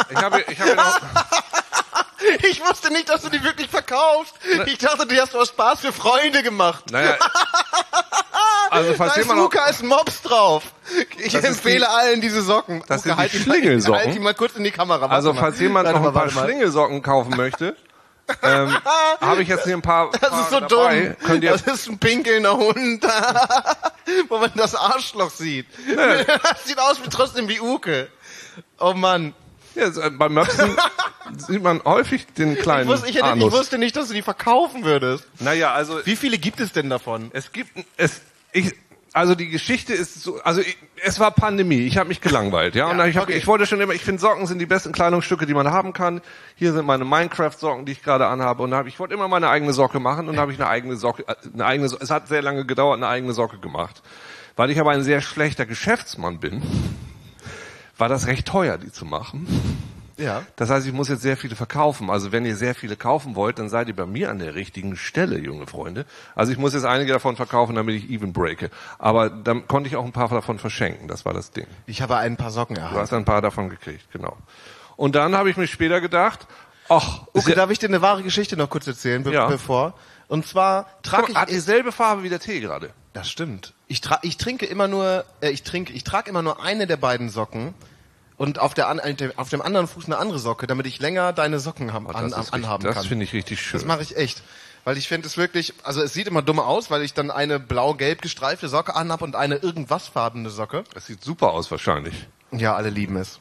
ich 0.10 0.18
habe, 0.18 0.44
ich 0.50 0.60
habe 0.60 0.76
noch, 0.76 1.00
Ich 2.50 2.62
wusste 2.62 2.92
nicht, 2.94 3.10
dass 3.10 3.22
du 3.22 3.30
die 3.30 3.44
wirklich 3.44 3.68
verkaufst. 3.70 4.34
Ich 4.68 4.78
dachte, 4.78 5.06
die 5.08 5.20
hast 5.20 5.34
du 5.34 5.40
aus 5.40 5.50
Spaß 5.50 5.80
für 5.82 5.92
Freunde 5.94 6.44
gemacht. 6.44 6.92
naja, 6.92 7.18
also 8.70 8.94
falls 8.94 9.16
da 9.16 9.22
ist 9.22 9.28
Luca 9.30 9.66
ist 9.68 9.84
Mops 9.84 10.22
drauf. 10.22 10.64
Ich 11.18 11.34
Das 11.34 11.44
empfehle 11.44 11.80
die- 11.80 11.86
allen 11.86 12.22
diese 12.22 12.42
Socken. 12.42 12.84
das 12.88 13.00
Uke, 13.02 13.10
sind 13.10 13.12
die 13.16 13.18
halt 13.22 13.34
die- 13.34 13.40
Schlingelsocken. 13.40 14.00
Halt 14.06 14.16
die 14.16 14.20
mal 14.20 14.34
kurz 14.34 14.56
in 14.56 14.64
die 14.64 14.72
Kamera. 14.72 15.02
Warte 15.02 15.14
also 15.16 15.34
mal. 15.34 15.40
falls 15.42 15.60
jemand 15.60 15.86
Warte 15.88 16.00
noch 16.00 16.08
ein 16.08 16.14
mal, 16.14 16.30
paar. 16.30 16.44
Schlingelsocken 16.46 17.02
kaufen 17.02 17.36
möchte, 17.36 17.76
ähm, 18.44 18.78
habe 19.22 19.42
ich 19.42 19.48
jetzt 19.48 19.64
hier 19.66 19.76
ein 19.76 19.82
paar, 19.82 20.12
Das 20.12 20.30
paar 20.30 20.42
ist 20.42 20.50
so 20.52 20.60
dabei. 20.60 21.16
dumm. 21.20 21.28
Könnt 21.28 21.44
ihr, 21.44 21.52
das 21.52 21.62
ist 21.64 21.88
ein 21.90 21.98
pinkelnder 22.00 22.56
Hund, 22.58 23.06
wo 24.30 24.38
man 24.38 24.52
das 24.56 24.76
Arschloch 24.76 25.32
sieht. 25.32 25.68
Das 25.96 26.64
sieht 26.66 26.80
aus 26.80 26.98
wie 27.04 27.10
trotzdem 27.10 27.48
wie 27.50 27.60
Uke. 27.60 28.10
Oh 28.80 28.94
Mann. 28.94 29.34
ja, 29.76 29.90
beim 30.12 30.34
Möpsen 30.34 30.76
sieht 31.38 31.62
man 31.64 31.82
häufig 31.84 32.26
den 32.38 32.54
Ich 32.54 32.60
kleinen 32.60 32.88
wusste, 32.90 33.10
ich, 33.10 33.16
hätte, 33.16 33.38
ich 33.38 33.52
wusste 33.52 33.78
nicht, 33.78 33.96
dass 33.96 34.08
du 34.08 34.14
die 34.14 34.22
verkaufen 34.22 34.84
würdest. 34.84 35.26
Naja, 35.40 35.74
also 35.74 36.00
Wie 36.06 36.16
viele 36.16 36.38
gibt 36.38 36.60
es 36.60 36.72
denn 36.72 36.90
davon? 36.90 37.30
Es 37.34 37.52
gibt 37.52 37.72
es 37.98 38.22
ich 38.54 38.74
also 39.14 39.36
die 39.36 39.50
Geschichte 39.50 39.94
ist 39.94 40.22
so 40.22 40.42
also 40.42 40.62
ich, 40.62 40.78
es 41.04 41.20
war 41.20 41.32
Pandemie, 41.32 41.82
ich 41.82 41.98
habe 41.98 42.08
mich 42.08 42.22
gelangweilt, 42.22 42.76
ja, 42.76 42.88
und 42.88 42.98
Ja, 42.98 43.06
ich 43.08 43.18
hab, 43.18 43.24
okay. 43.24 43.38
ich 43.38 43.46
wollte 43.48 43.66
schon 43.66 43.82
immer, 43.82 43.94
ich 43.94 44.04
finde 44.04 44.22
Socken 44.22 44.46
sind 44.48 44.60
die 44.60 44.66
besten 44.66 44.94
Kleidungsstücke, 44.94 45.46
die 45.46 45.54
man 45.54 45.70
haben 45.70 45.92
kann. 45.94 46.22
Hier 46.56 46.72
sind 46.72 46.86
meine 46.86 47.04
Minecraft 47.04 47.52
Socken, 47.58 47.86
die 47.86 47.92
ich 47.92 48.04
gerade 48.04 48.28
anhabe 48.28 48.64
und 48.64 48.74
hab, 48.74 48.88
ich 48.88 49.00
wollte 49.00 49.14
immer 49.14 49.28
meine 49.28 49.50
eigene 49.50 49.74
Socke 49.74 50.00
machen 50.00 50.30
und 50.30 50.38
habe 50.38 50.54
ich 50.54 50.60
eine 50.60 50.70
eigene 50.70 50.96
Socke 50.96 51.24
äh, 51.28 51.36
eine 51.54 51.66
eigene 51.66 51.90
So- 51.90 51.98
es 52.00 52.10
hat 52.10 52.28
sehr 52.30 52.42
lange 52.42 52.66
gedauert, 52.66 52.98
eine 52.98 53.08
eigene 53.08 53.34
Socke 53.34 53.58
gemacht. 53.58 54.02
Weil 54.56 54.70
ich 54.70 54.80
aber 54.80 54.92
ein 54.92 55.04
sehr 55.04 55.22
schlechter 55.22 55.66
Geschäftsmann 55.66 56.40
bin, 56.40 56.62
war 57.98 58.10
das 58.10 58.28
recht 58.28 58.48
teuer 58.48 58.78
die 58.78 58.92
zu 58.92 59.06
machen. 59.06 59.48
Ja. 60.18 60.43
Das 60.55 60.70
heißt, 60.70 60.86
ich 60.88 60.93
muss 60.93 61.09
jetzt 61.09 61.22
sehr 61.22 61.38
viele 61.38 61.55
verkaufen. 61.55 62.09
Also 62.09 62.32
wenn 62.32 62.45
ihr 62.45 62.55
sehr 62.55 62.76
viele 62.76 62.95
kaufen 62.95 63.36
wollt, 63.36 63.59
dann 63.59 63.70
seid 63.70 63.88
ihr 63.88 63.95
bei 63.95 64.05
mir 64.05 64.30
an 64.30 64.39
der 64.39 64.55
richtigen 64.55 64.95
Stelle, 64.95 65.38
junge 65.39 65.68
Freunde. 65.68 66.05
Also 66.36 66.51
ich 66.51 66.57
muss 66.57 66.74
jetzt 66.74 66.86
einige 66.86 67.12
davon 67.14 67.36
verkaufen, 67.36 67.76
damit 67.76 67.95
ich 67.95 68.09
even 68.09 68.34
breake. 68.34 68.70
Aber 68.99 69.30
dann 69.30 69.68
konnte 69.68 69.88
ich 69.89 69.95
auch 69.95 70.05
ein 70.05 70.12
paar 70.12 70.30
davon 70.30 70.59
verschenken. 70.59 71.07
Das 71.07 71.26
war 71.26 71.34
das 71.34 71.51
Ding. 71.51 71.68
Ich 71.86 72.01
habe 72.01 72.18
ein 72.18 72.38
paar 72.38 72.51
Socken 72.51 72.76
Du 72.76 72.82
erhalten. 72.82 72.99
hast 73.01 73.14
ein 73.14 73.26
paar 73.26 73.41
davon 73.41 73.70
gekriegt, 73.70 74.05
genau. 74.12 74.38
Und 74.97 75.16
dann 75.16 75.36
habe 75.36 75.49
ich 75.49 75.57
mir 75.57 75.68
später 75.68 76.01
gedacht, 76.01 76.47
ach, 76.89 77.22
sehr- 77.34 77.55
darf 77.55 77.72
ich 77.72 77.80
dir 77.80 77.88
eine 77.88 78.01
wahre 78.01 78.24
Geschichte 78.24 78.57
noch 78.57 78.70
kurz 78.70 78.86
erzählen, 78.88 79.24
be 79.24 79.32
Ja. 79.34 79.47
bevor? 79.47 79.93
Und 80.28 80.45
zwar 80.45 80.88
trage 81.03 81.32
mal, 81.34 81.41
hat 81.41 81.49
ich 81.49 81.55
dieselbe 81.55 81.91
Farbe 81.91 82.24
wie 82.24 82.30
der 82.30 82.39
Tee 82.39 82.59
gerade. 82.62 82.91
Das 83.14 83.30
stimmt. 83.30 83.74
Ich, 83.88 83.99
tra 83.99 84.20
ich 84.22 84.38
trinke 84.38 84.66
immer 84.66 84.88
nur, 84.88 85.26
äh, 85.41 85.49
ich 85.49 85.64
trinke, 85.64 85.91
ich 85.91 86.05
trage 86.05 86.30
immer 86.30 86.41
nur 86.41 86.64
eine 86.64 86.88
der 86.88 86.95
beiden 86.95 87.28
Socken 87.30 87.74
und 88.42 88.58
auf 88.60 88.74
der 88.74 88.88
an, 88.88 89.00
auf 89.36 89.50
dem 89.50 89.62
anderen 89.62 89.88
Fuß 89.88 90.06
eine 90.06 90.18
andere 90.18 90.39
Socke, 90.39 90.66
damit 90.66 90.88
ich 90.88 91.00
länger 91.00 91.32
deine 91.32 91.60
Socken 91.60 91.94
haben, 91.94 92.08
Oh, 92.08 92.10
an, 92.10 92.32
das 92.32 92.39
ist 92.48 92.54
anhaben 92.54 92.82
richtig- 92.84 92.94
kann. 92.94 92.96
das 92.96 93.06
finde 93.06 93.26
ich 93.26 93.34
richtig 93.34 93.62
schön. 93.62 93.80
Das 93.80 93.86
mache 93.88 94.02
ich 94.02 94.18
echt. 94.18 94.42
Weil 94.84 94.98
ich 94.98 95.08
finde 95.08 95.28
es 95.28 95.38
wirklich, 95.38 95.76
also 95.84 96.02
es 96.02 96.14
sieht 96.14 96.26
immer 96.28 96.42
dumm 96.42 96.60
aus, 96.60 96.89
weil 96.89 97.04
ich 97.04 97.14
dann 97.14 97.30
eine 97.30 97.60
blau-gelb 97.60 98.20
gestreifte 98.24 98.68
Socke 98.68 98.96
anhab 98.96 99.22
und 99.22 99.36
eine 99.36 99.58
irgendwasfarbene 99.58 100.50
Socke. 100.50 100.84
Das 100.96 101.06
sieht 101.06 101.24
super 101.24 101.52
aus 101.52 101.70
wahrscheinlich. 101.70 102.16
Ja, 102.52 102.74
alle 102.76 102.89
lieben 102.89 103.16
es. 103.18 103.39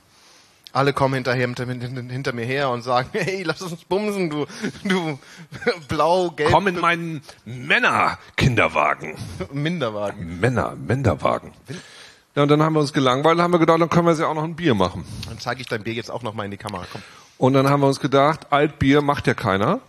Alle 0.72 0.92
kommen 0.92 1.14
hinterher, 1.14 1.46
hinter, 1.46 1.64
hinter, 1.66 2.02
hinter 2.12 2.32
mir 2.34 2.44
her 2.44 2.68
und 2.68 2.82
sagen, 2.82 3.08
hey, 3.14 3.42
lass 3.42 3.62
uns 3.62 3.82
bumsen, 3.86 4.28
du, 4.28 4.46
du 4.84 5.18
blau-gelb 5.88 6.50
Komm 6.52 6.66
in 6.66 6.78
meinen 6.78 7.22
Männer-Kinderwagen. 7.46 9.16
Minderwagen. 9.50 10.40
Männer, 10.40 10.76
Männerwagen. 10.76 11.52
Ja, 12.34 12.42
und 12.44 12.48
dann 12.48 12.62
haben 12.62 12.74
wir 12.74 12.80
uns 12.80 12.92
gelangweilt, 12.92 13.40
haben 13.40 13.52
wir 13.52 13.58
gedacht, 13.58 13.80
dann 13.80 13.88
können 13.88 14.06
wir 14.06 14.14
ja 14.14 14.28
auch 14.28 14.34
noch 14.34 14.44
ein 14.44 14.54
Bier 14.54 14.74
machen. 14.74 15.04
Dann 15.28 15.38
zeige 15.38 15.60
ich 15.60 15.66
dein 15.66 15.82
Bier 15.82 15.94
jetzt 15.94 16.10
auch 16.10 16.22
noch 16.22 16.34
mal 16.34 16.44
in 16.44 16.50
die 16.50 16.56
Kamera. 16.56 16.86
Komm. 16.90 17.02
Und 17.38 17.54
dann 17.54 17.68
haben 17.68 17.80
wir 17.80 17.88
uns 17.88 18.00
gedacht, 18.00 18.52
Altbier 18.52 19.02
macht 19.02 19.26
ja 19.26 19.34
keiner. 19.34 19.80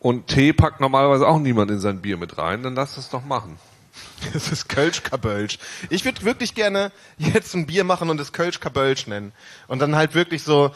Und 0.00 0.28
Tee 0.28 0.52
packt 0.52 0.80
normalerweise 0.80 1.26
auch 1.26 1.38
niemand 1.38 1.70
in 1.70 1.80
sein 1.80 2.00
Bier 2.00 2.16
mit 2.16 2.38
rein, 2.38 2.62
dann 2.62 2.74
lass 2.74 2.94
das 2.94 3.10
doch 3.10 3.24
machen. 3.24 3.58
Das 4.32 4.50
ist 4.50 4.68
Kölsch-Kabölsch. 4.68 5.58
Ich 5.90 6.04
würde 6.04 6.24
wirklich 6.24 6.54
gerne 6.54 6.90
jetzt 7.18 7.54
ein 7.54 7.66
Bier 7.66 7.84
machen 7.84 8.10
und 8.10 8.20
es 8.20 8.32
Kölsch-Kabölsch 8.32 9.06
nennen. 9.06 9.32
Und 9.68 9.80
dann 9.80 9.94
halt 9.94 10.14
wirklich 10.14 10.42
so, 10.42 10.72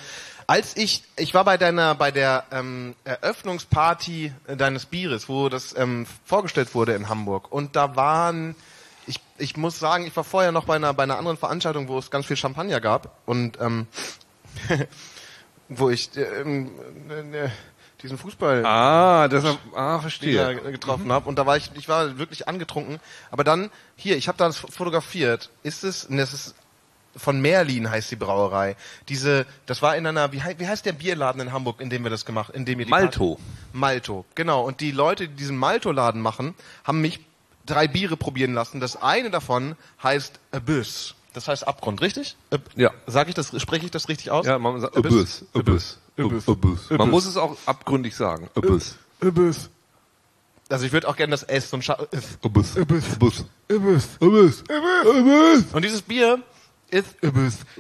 als 0.47 0.77
ich, 0.77 1.03
ich 1.17 1.35
war 1.35 1.45
bei 1.45 1.57
deiner, 1.57 1.95
bei 1.95 2.11
der 2.11 2.45
ähm, 2.53 2.95
Eröffnungsparty 3.05 4.33
deines 4.57 4.87
Bieres, 4.87 5.29
wo 5.29 5.49
das 5.49 5.77
ähm, 5.77 6.07
vorgestellt 6.25 6.75
wurde 6.75 6.95
in 6.95 7.09
Hamburg. 7.09 7.51
Und 7.51 7.75
da 7.75 7.97
waren, 7.97 8.55
ich, 9.07 9.21
ich 9.39 9.57
muss 9.57 9.79
sagen, 9.79 10.07
ich 10.07 10.15
war 10.17 10.25
vorher 10.25 10.53
noch 10.53 10.65
bei 10.65 10.77
einer, 10.77 10.95
bei 10.95 11.03
einer 11.03 11.19
anderen 11.19 11.37
Veranstaltung, 11.37 11.89
wo 11.89 11.99
es 11.99 12.11
ganz 12.11 12.27
viel 12.27 12.37
Champagner 12.37 12.81
gab. 12.81 13.19
Und 13.27 13.61
ähm, 13.61 13.87
wo 15.69 15.91
ich 15.91 16.17
äh, 16.17 16.23
ähm, 16.43 16.71
äh, 17.11 17.49
diesen 18.03 18.19
Fußball 18.19 18.65
Ah, 18.67 19.29
deshalb, 19.29 19.59
ah, 19.75 19.99
verstehe. 20.01 20.57
getroffen 20.73 21.11
habe 21.13 21.29
und 21.29 21.39
da 21.39 21.47
war 21.47 21.57
ich 21.57 21.71
ich 21.75 21.89
war 21.89 22.19
wirklich 22.19 22.49
angetrunken 22.49 22.99
aber 23.31 23.45
dann 23.45 23.71
hier 23.97 24.17
ich 24.17 24.29
habe 24.29 24.37
das 24.39 24.57
fotografiert 24.59 25.51
ist 25.63 25.85
es 25.85 26.05
und 26.05 26.17
das 26.19 26.33
ist 26.35 26.55
von 27.17 27.41
Merlin 27.41 27.89
heißt 27.91 28.11
die 28.11 28.17
Brauerei 28.17 28.75
diese 29.09 29.47
das 29.67 29.83
war 29.83 29.97
in 29.97 30.07
einer 30.07 30.33
wie, 30.33 30.43
wie 30.59 30.67
heißt 30.67 30.85
der 30.85 30.93
Bierladen 30.93 31.41
in 31.41 31.53
Hamburg 31.53 31.81
in 31.81 31.91
dem 31.91 32.03
wir 32.03 32.11
das 32.11 32.25
gemacht 32.27 32.53
in 32.55 32.65
dem 32.65 32.79
wir 32.79 32.87
die 32.87 32.91
Malto. 32.91 33.37
Party- 33.37 33.43
Malto 33.73 34.25
genau 34.35 34.63
und 34.67 34.81
die 34.81 34.91
Leute 34.91 35.29
die 35.29 35.35
diesen 35.37 35.57
Malto 35.57 35.93
Laden 35.93 36.21
machen 36.21 36.55
haben 36.85 37.01
mich 37.01 37.21
drei 37.67 37.87
Biere 37.89 38.17
probieren 38.17 38.55
lassen 38.55 38.81
das 38.81 39.01
eine 39.01 39.31
davon 39.31 39.77
heißt 40.03 40.41
Abyss 40.51 41.15
das 41.33 41.49
heißt 41.49 41.67
Abgrund 41.67 42.01
richtig 42.01 42.37
Ab 42.51 42.61
Ja. 42.77 42.91
sag 43.07 43.29
ich 43.29 43.35
das 43.35 43.59
spreche 43.61 43.85
ich 43.87 43.91
das 43.91 44.09
richtig 44.09 44.31
aus 44.31 44.47
Ja, 44.47 44.59
man 44.59 44.81
sagt 44.81 44.97
Abyss. 44.97 45.13
Abyss. 45.13 45.45
Abyss. 45.55 45.99
Abyss. 46.19 46.49
Abyss. 46.49 46.91
Man 46.91 47.11
muss 47.11 47.25
es 47.27 47.37
auch 47.37 47.57
abgründig 47.67 48.15
sagen. 48.17 48.49
Abyss. 48.55 48.97
Abyss 49.21 49.71
also 50.69 50.87
ich 50.87 50.93
würde 50.93 51.07
auch 51.09 51.17
gerne 51.17 51.33
das 51.33 51.43
S 51.43 51.69
so 51.69 51.77
ein 51.77 51.83
Scha 51.83 51.95
Abyss. 51.95 52.39
Abyss. 52.43 52.77
Abyss. 52.79 53.45
Abyss. 53.71 54.09
Abyss. 54.21 54.65
Abyss. 54.69 55.65
Und 55.73 55.85
dieses 55.85 56.01
Bier 56.03 56.41
ist, 56.91 57.09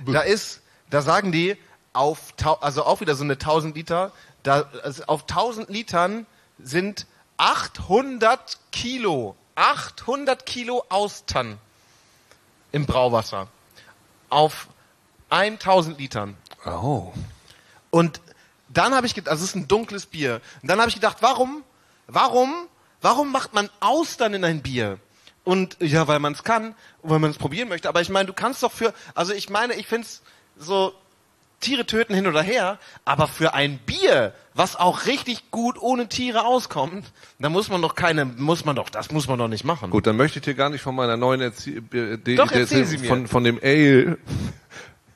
da 0.06 0.20
ist, 0.20 0.60
da 0.90 1.00
sagen 1.00 1.32
die 1.32 1.56
auf, 1.94 2.34
also 2.60 2.84
auch 2.84 3.00
wieder 3.00 3.14
so 3.14 3.24
eine 3.24 3.34
1000 3.34 3.76
Liter, 3.76 4.12
Da, 4.42 4.68
also 4.82 5.04
auf 5.04 5.22
1000 5.22 5.68
Litern 5.70 6.26
sind 6.58 7.06
800 7.38 8.58
Kilo, 8.72 9.36
800 9.54 10.46
Kilo 10.46 10.84
Austern 10.88 11.58
im 12.72 12.86
Brauwasser. 12.86 13.48
Auf 14.28 14.68
1000 15.30 15.98
Litern. 15.98 16.36
Oh. 16.64 17.12
Und 17.90 18.20
dann 18.68 18.94
habe 18.94 19.06
ich 19.06 19.14
gedacht, 19.14 19.30
also 19.30 19.44
es 19.44 19.50
ist 19.50 19.56
ein 19.56 19.68
dunkles 19.68 20.06
Bier. 20.06 20.40
Und 20.62 20.68
dann 20.68 20.78
habe 20.78 20.88
ich 20.88 20.94
gedacht, 20.94 21.18
warum, 21.20 21.62
warum, 22.06 22.54
warum 23.00 23.30
macht 23.30 23.52
man 23.52 23.68
Austern 23.80 24.34
in 24.34 24.44
ein 24.44 24.62
Bier? 24.62 24.98
Und 25.44 25.76
ja, 25.80 26.06
weil 26.06 26.20
man 26.20 26.32
es 26.32 26.44
kann, 26.44 26.74
weil 27.02 27.18
man 27.18 27.30
es 27.30 27.38
probieren 27.38 27.68
möchte. 27.68 27.88
Aber 27.88 28.00
ich 28.00 28.08
meine, 28.08 28.26
du 28.26 28.32
kannst 28.32 28.62
doch 28.62 28.72
für, 28.72 28.94
also 29.14 29.32
ich 29.32 29.50
meine, 29.50 29.74
ich 29.74 29.86
find's 29.86 30.22
so 30.56 30.94
Tiere 31.60 31.84
töten 31.86 32.14
hin 32.14 32.26
oder 32.26 32.42
her, 32.42 32.78
aber 33.04 33.28
für 33.28 33.54
ein 33.54 33.78
Bier, 33.78 34.34
was 34.54 34.76
auch 34.76 35.06
richtig 35.06 35.50
gut 35.50 35.80
ohne 35.80 36.08
Tiere 36.08 36.44
auskommt, 36.44 37.04
da 37.38 37.48
muss 37.48 37.68
man 37.68 37.82
doch 37.82 37.94
keine, 37.94 38.24
muss 38.24 38.64
man 38.64 38.76
doch, 38.76 38.90
das 38.90 39.10
muss 39.10 39.28
man 39.28 39.38
doch 39.38 39.48
nicht 39.48 39.64
machen. 39.64 39.90
Gut, 39.90 40.06
dann 40.06 40.16
möchte 40.16 40.38
ich 40.38 40.44
dir 40.44 40.54
gar 40.54 40.70
nicht 40.70 40.82
von 40.82 40.94
meiner 40.94 41.16
neuen 41.16 41.40
Erzie 41.40 41.82
äh, 41.92 42.36
Doch, 42.36 42.50
sie 42.52 42.98
mir. 42.98 43.08
von, 43.08 43.26
von 43.26 43.44
dem 43.44 43.58
Ale, 43.62 44.18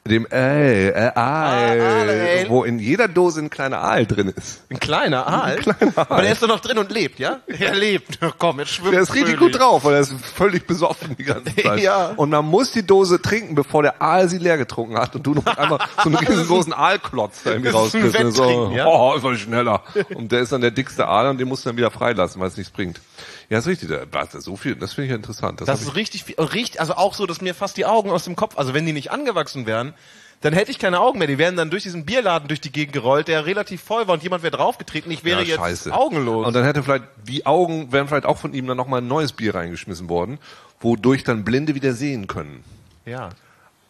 dem 0.06 0.26
Ale, 0.30 0.94
äh, 0.94 1.12
Aal, 1.14 1.80
Ale. 1.80 2.44
wo 2.48 2.64
in 2.64 2.78
jeder 2.78 3.08
Dose 3.08 3.40
ein 3.40 3.50
kleiner 3.50 3.80
Aal 3.82 4.06
drin 4.06 4.28
ist. 4.36 4.62
Ein 4.70 4.80
kleiner 4.80 5.26
Aal? 5.26 5.56
Ein 5.56 5.58
kleiner 5.60 5.98
Aal. 5.98 6.06
Aber 6.08 6.22
der 6.22 6.32
ist 6.32 6.42
doch 6.42 6.48
noch 6.48 6.60
drin 6.60 6.78
und 6.78 6.90
lebt, 6.90 7.18
ja? 7.18 7.40
Er 7.46 7.74
lebt. 7.74 8.18
Komm, 8.38 8.58
jetzt 8.60 8.72
schwimmt 8.72 8.94
Der 8.94 9.00
ist 9.02 9.14
richtig 9.14 9.36
fröhlich. 9.36 9.52
gut 9.52 9.60
drauf, 9.60 9.84
weil 9.84 9.94
er 9.94 10.00
ist 10.00 10.14
völlig 10.34 10.66
besoffen 10.66 11.16
die 11.16 11.24
ganze 11.24 11.54
Zeit. 11.62 11.80
Ja. 11.80 12.12
Und 12.16 12.30
man 12.30 12.44
muss 12.44 12.72
die 12.72 12.86
Dose 12.86 13.20
trinken, 13.20 13.54
bevor 13.54 13.82
der 13.82 14.00
Aal 14.02 14.28
sie 14.28 14.38
leer 14.38 14.58
getrunken 14.58 14.96
hat 14.98 15.14
und 15.16 15.26
du 15.26 15.34
noch 15.34 15.46
einmal 15.46 15.78
so 16.02 16.08
einen 16.08 16.16
riesengroßen 16.16 16.72
Aalklotz 16.72 17.42
da 17.44 17.50
irgendwie 17.50 17.68
ist 17.70 17.74
rauskriegst. 17.74 18.32
So, 18.36 18.72
ja? 18.74 18.86
oh, 18.86 19.18
soll 19.18 19.36
schneller. 19.38 19.82
Und 20.14 20.32
der 20.32 20.40
ist 20.40 20.52
dann 20.52 20.60
der 20.60 20.70
dickste 20.70 21.06
Aal 21.06 21.28
und 21.30 21.38
den 21.38 21.48
musst 21.48 21.64
du 21.64 21.70
dann 21.70 21.76
wieder 21.76 21.90
freilassen, 21.90 22.40
weil 22.40 22.48
es 22.48 22.56
nichts 22.56 22.72
bringt. 22.72 23.00
Ja, 23.48 23.58
ist 23.58 23.66
richtig. 23.66 23.88
Da 23.88 24.00
war 24.12 24.26
so 24.30 24.56
viel, 24.56 24.74
das 24.74 24.94
finde 24.94 25.06
ich 25.06 25.10
ja 25.10 25.16
interessant. 25.16 25.60
Das 25.60 25.68
hab 25.68 25.76
ist 25.76 25.88
ich, 25.88 25.94
richtig, 25.94 26.24
viel- 26.24 26.40
richtig, 26.40 26.80
also 26.80 26.94
auch 26.96 27.14
so, 27.14 27.26
dass 27.26 27.40
mir 27.40 27.54
fast 27.54 27.76
die 27.76 27.86
Augen 27.86 28.10
aus 28.10 28.24
dem 28.24 28.34
Kopf, 28.36 28.58
also 28.58 28.74
wenn 28.74 28.86
die 28.86 28.92
nicht 28.92 29.10
angewachsen 29.12 29.66
wären, 29.66 29.94
dann 30.42 30.52
hätte 30.52 30.70
ich 30.70 30.78
keine 30.78 31.00
Augen 31.00 31.18
mehr. 31.18 31.28
Die 31.28 31.38
wären 31.38 31.56
dann 31.56 31.70
durch 31.70 31.82
diesen 31.84 32.04
Bierladen 32.04 32.48
durch 32.48 32.60
die 32.60 32.70
Gegend 32.72 32.92
gerollt, 32.92 33.28
der 33.28 33.46
relativ 33.46 33.82
voll 33.82 34.06
war 34.06 34.14
und 34.14 34.22
jemand 34.22 34.42
wäre 34.42 34.54
draufgetreten. 34.56 35.10
Ich 35.10 35.24
wäre 35.24 35.40
ja, 35.42 35.46
jetzt 35.48 35.56
scheiße. 35.58 35.94
augenlos. 35.94 36.46
Und 36.46 36.54
dann 36.54 36.64
hätte 36.64 36.82
vielleicht, 36.82 37.04
die 37.26 37.46
Augen 37.46 37.90
wären 37.92 38.06
vielleicht 38.08 38.26
auch 38.26 38.36
von 38.36 38.52
ihm 38.52 38.66
dann 38.66 38.76
nochmal 38.76 39.00
ein 39.00 39.08
neues 39.08 39.32
Bier 39.32 39.54
reingeschmissen 39.54 40.08
worden, 40.10 40.38
wodurch 40.80 41.24
dann 41.24 41.44
Blinde 41.44 41.74
wieder 41.74 41.92
sehen 41.94 42.26
können. 42.26 42.64
ja. 43.04 43.30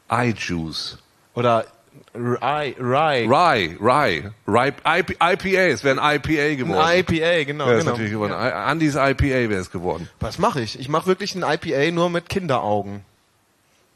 Eye 0.09 0.33
Juice. 0.39 0.99
Oder 1.35 1.67
Rye, 2.15 2.75
Rye. 2.79 3.27
Rye, 3.27 3.77
Rye, 3.81 4.33
Rye, 4.47 4.73
IP, 4.99 5.11
IPA, 5.21 5.61
es 5.69 5.85
wäre 5.85 6.01
ein 6.01 6.17
IPA 6.17 6.57
geworden. 6.57 6.81
Ein 6.81 7.01
IPA, 7.01 7.45
genau. 7.45 7.67
Ja, 7.67 7.73
ist 7.75 7.81
genau. 7.81 7.91
natürlich 7.93 8.13
geworden. 8.13 8.33
Andys 8.33 8.95
IPA 8.95 9.51
wäre 9.51 9.61
es 9.61 9.71
geworden. 9.71 10.09
Was 10.21 10.39
mache 10.39 10.61
ich? 10.63 10.79
Ich 10.79 10.89
mache 10.89 11.07
wirklich 11.07 11.35
ein 11.35 11.43
IPA 11.43 11.91
nur 11.93 12.11
mit 12.11 12.29
Kinderaugen. 12.29 13.05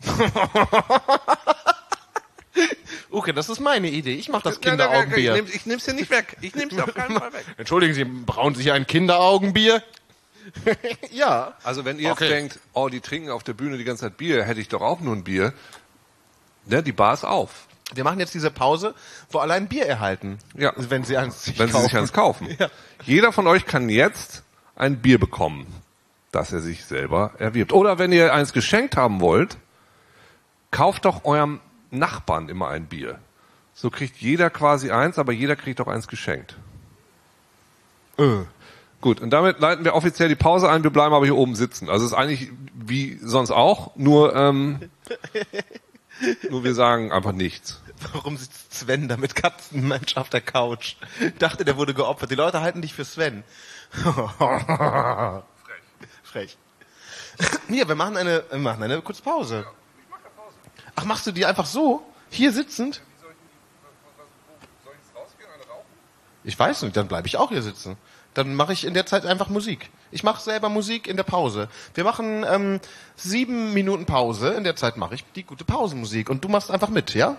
okay, 3.11 3.33
das 3.33 3.49
ist 3.49 3.61
meine 3.61 3.89
Idee. 3.89 4.15
Ich 4.15 4.29
mache 4.29 4.45
das 4.45 4.61
Kinderaugenbier. 4.61 5.37
Ich, 5.37 5.43
nehm, 5.43 5.53
ich 5.55 5.67
nehm's 5.67 5.85
dir 5.85 5.95
nicht 5.95 6.11
weg. 6.11 6.37
Ich 6.41 6.55
nehm's 6.55 6.75
dir 6.75 6.85
auf 6.85 6.95
keinen 6.95 7.19
Fall 7.19 7.33
weg. 7.33 7.45
Entschuldigen 7.57 7.95
Sie, 7.95 8.05
brauen 8.05 8.55
Sie 8.55 8.71
ein 8.71 8.87
Kinderaugenbier? 8.87 9.83
ja. 11.11 11.55
Also 11.63 11.85
wenn 11.85 11.99
ihr 11.99 12.09
jetzt 12.09 12.13
Okay. 12.13 12.29
denkt, 12.29 12.59
oh, 12.73 12.89
die 12.89 13.01
trinken 13.01 13.31
auf 13.31 13.43
der 13.43 13.53
Bühne 13.53 13.79
die 13.79 13.85
ganze 13.85 14.03
Zeit 14.03 14.17
Bier, 14.17 14.45
hätte 14.45 14.61
ich 14.61 14.69
doch 14.69 14.81
auch 14.81 15.01
nur 15.01 15.15
ein 15.15 15.25
Bier. 15.25 15.53
Ne, 16.67 16.83
die 16.83 16.93
Bar 16.93 17.15
ist 17.15 17.25
auf. 17.25 17.67
Wir 17.95 18.05
machen 18.05 18.21
jetzt 18.21 18.35
diese 18.35 18.51
Pause, 18.51 18.95
wo 19.31 19.39
alle 19.39 19.55
ein 19.55 19.69
Bier 19.69 19.87
erhalten. 19.87 20.39
Ja. 20.57 20.73
Wenn 20.77 21.05
sie 21.05 21.17
eins 21.17 21.45
sich 21.45 21.59
Wenn 21.59 21.71
kaufen. 21.71 21.83
sie 21.83 21.89
sich 21.89 21.99
eins 21.99 22.13
kaufen. 22.13 22.49
Ja. 22.59 22.69
Jeder 23.05 23.33
von 23.33 23.47
euch 23.47 23.67
kann 23.67 23.89
jetzt 23.89 24.43
ein 24.77 24.99
Bier 25.01 25.19
bekommen, 25.19 25.67
das 26.33 26.53
er 26.53 26.61
sich 26.61 26.85
selber 26.85 27.33
erwirbt. 27.39 27.73
Oder 27.73 27.99
wenn 27.99 28.13
ihr 28.13 28.33
eins 28.33 28.53
geschenkt 28.53 28.97
haben 28.97 29.21
wollt, 29.21 29.57
kauft 30.71 31.05
doch 31.05 31.25
eurem 31.25 31.61
Nachbarn 31.91 32.49
immer 32.49 32.69
ein 32.69 32.87
Bier. 32.87 33.19
So 33.75 33.91
kriegt 33.91 34.17
jeder 34.19 34.51
quasi 34.51 34.91
eins, 34.91 35.19
aber 35.19 35.33
jeder 35.33 35.57
kriegt 35.57 35.81
auch 35.81 35.89
eins 35.89 36.07
geschenkt. 36.07 36.57
Äh. 38.19 38.45
Gut, 39.01 39.21
und 39.21 39.31
damit 39.31 39.61
leiten 39.61 39.85
wir 39.85 39.95
offiziell 39.95 40.29
die 40.29 40.35
Pause 40.35 40.69
ein. 40.69 40.83
Wir 40.83 40.91
bleiben 40.91 41.15
aber 41.15 41.25
hier 41.25 41.37
oben 41.37 41.55
sitzen. 41.55 41.89
Also 41.89 42.05
es 42.05 42.13
ist 42.13 42.17
eigentlich 42.19 42.51
wie 42.75 43.19
sonst 43.23 43.51
auch, 43.51 43.97
nur, 43.97 44.37
ähm, 44.37 44.91
nur 46.51 46.65
wir 46.65 46.75
sagen 46.75 47.13
einfach 47.13 47.33
nichts. 47.33 47.81
Warum 48.13 48.37
sitzt 48.37 48.75
Sven 48.75 49.09
da 49.09 49.17
mit 49.17 49.35
Katzenmensch 49.35 50.17
auf 50.17 50.31
der 50.31 50.41
Couch? 50.41 50.97
Dachte, 51.39 51.65
der 51.65 51.77
wurde 51.77 51.95
geopfert. 51.95 52.31
Die 52.31 52.35
Leute 52.35 52.61
halten 52.61 52.83
dich 52.83 52.95
für 52.95 53.05
Sven. 53.05 53.45
Frech. 53.93 55.45
Frech. 56.23 56.59
Hier, 57.69 57.89
wir 57.89 57.95
machen 57.95 58.17
eine, 58.17 58.45
wir 58.51 58.59
machen 58.59 58.83
eine 58.83 59.01
kurze 59.03 59.23
Pause. 59.23 59.67
Ach, 60.95 61.05
machst 61.05 61.27
du 61.27 61.33
die 61.33 61.47
einfach 61.47 61.67
so? 61.67 62.03
Hier 62.31 62.53
sitzend? 62.53 63.03
Ich 66.43 66.59
weiß 66.59 66.83
nicht, 66.83 66.97
dann 66.97 67.09
bleibe 67.09 67.27
ich 67.27 67.37
auch 67.37 67.51
hier 67.51 67.63
sitzen. 67.63 67.97
Dann 68.35 68.55
mache 68.55 68.73
ich 68.73 68.85
in 68.85 68.95
der 68.95 69.07
Zeit 69.07 69.27
einfach 69.27 69.49
Musik. 69.49 69.91
Ich 70.13 70.23
mache 70.23 70.41
selber 70.41 70.69
Musik 70.69 71.09
in 71.09 71.17
der 71.17 71.25
Pause. 71.25 71.69
Wir 71.95 72.05
machen 72.05 72.45
ähm, 72.49 72.81
sieben 73.17 73.75
Minuten 73.75 74.07
Pause. 74.07 74.51
In 74.51 74.65
der 74.65 74.77
Zeit 74.77 74.97
mache 74.97 75.15
ich 75.15 75.25
die 75.35 75.43
gute 75.43 75.65
Pausenmusik. 75.65 76.31
Und 76.31 76.45
du 76.45 76.49
machst 76.49 76.71
einfach 76.71 76.91
mit, 76.91 77.15
ja? 77.15 77.37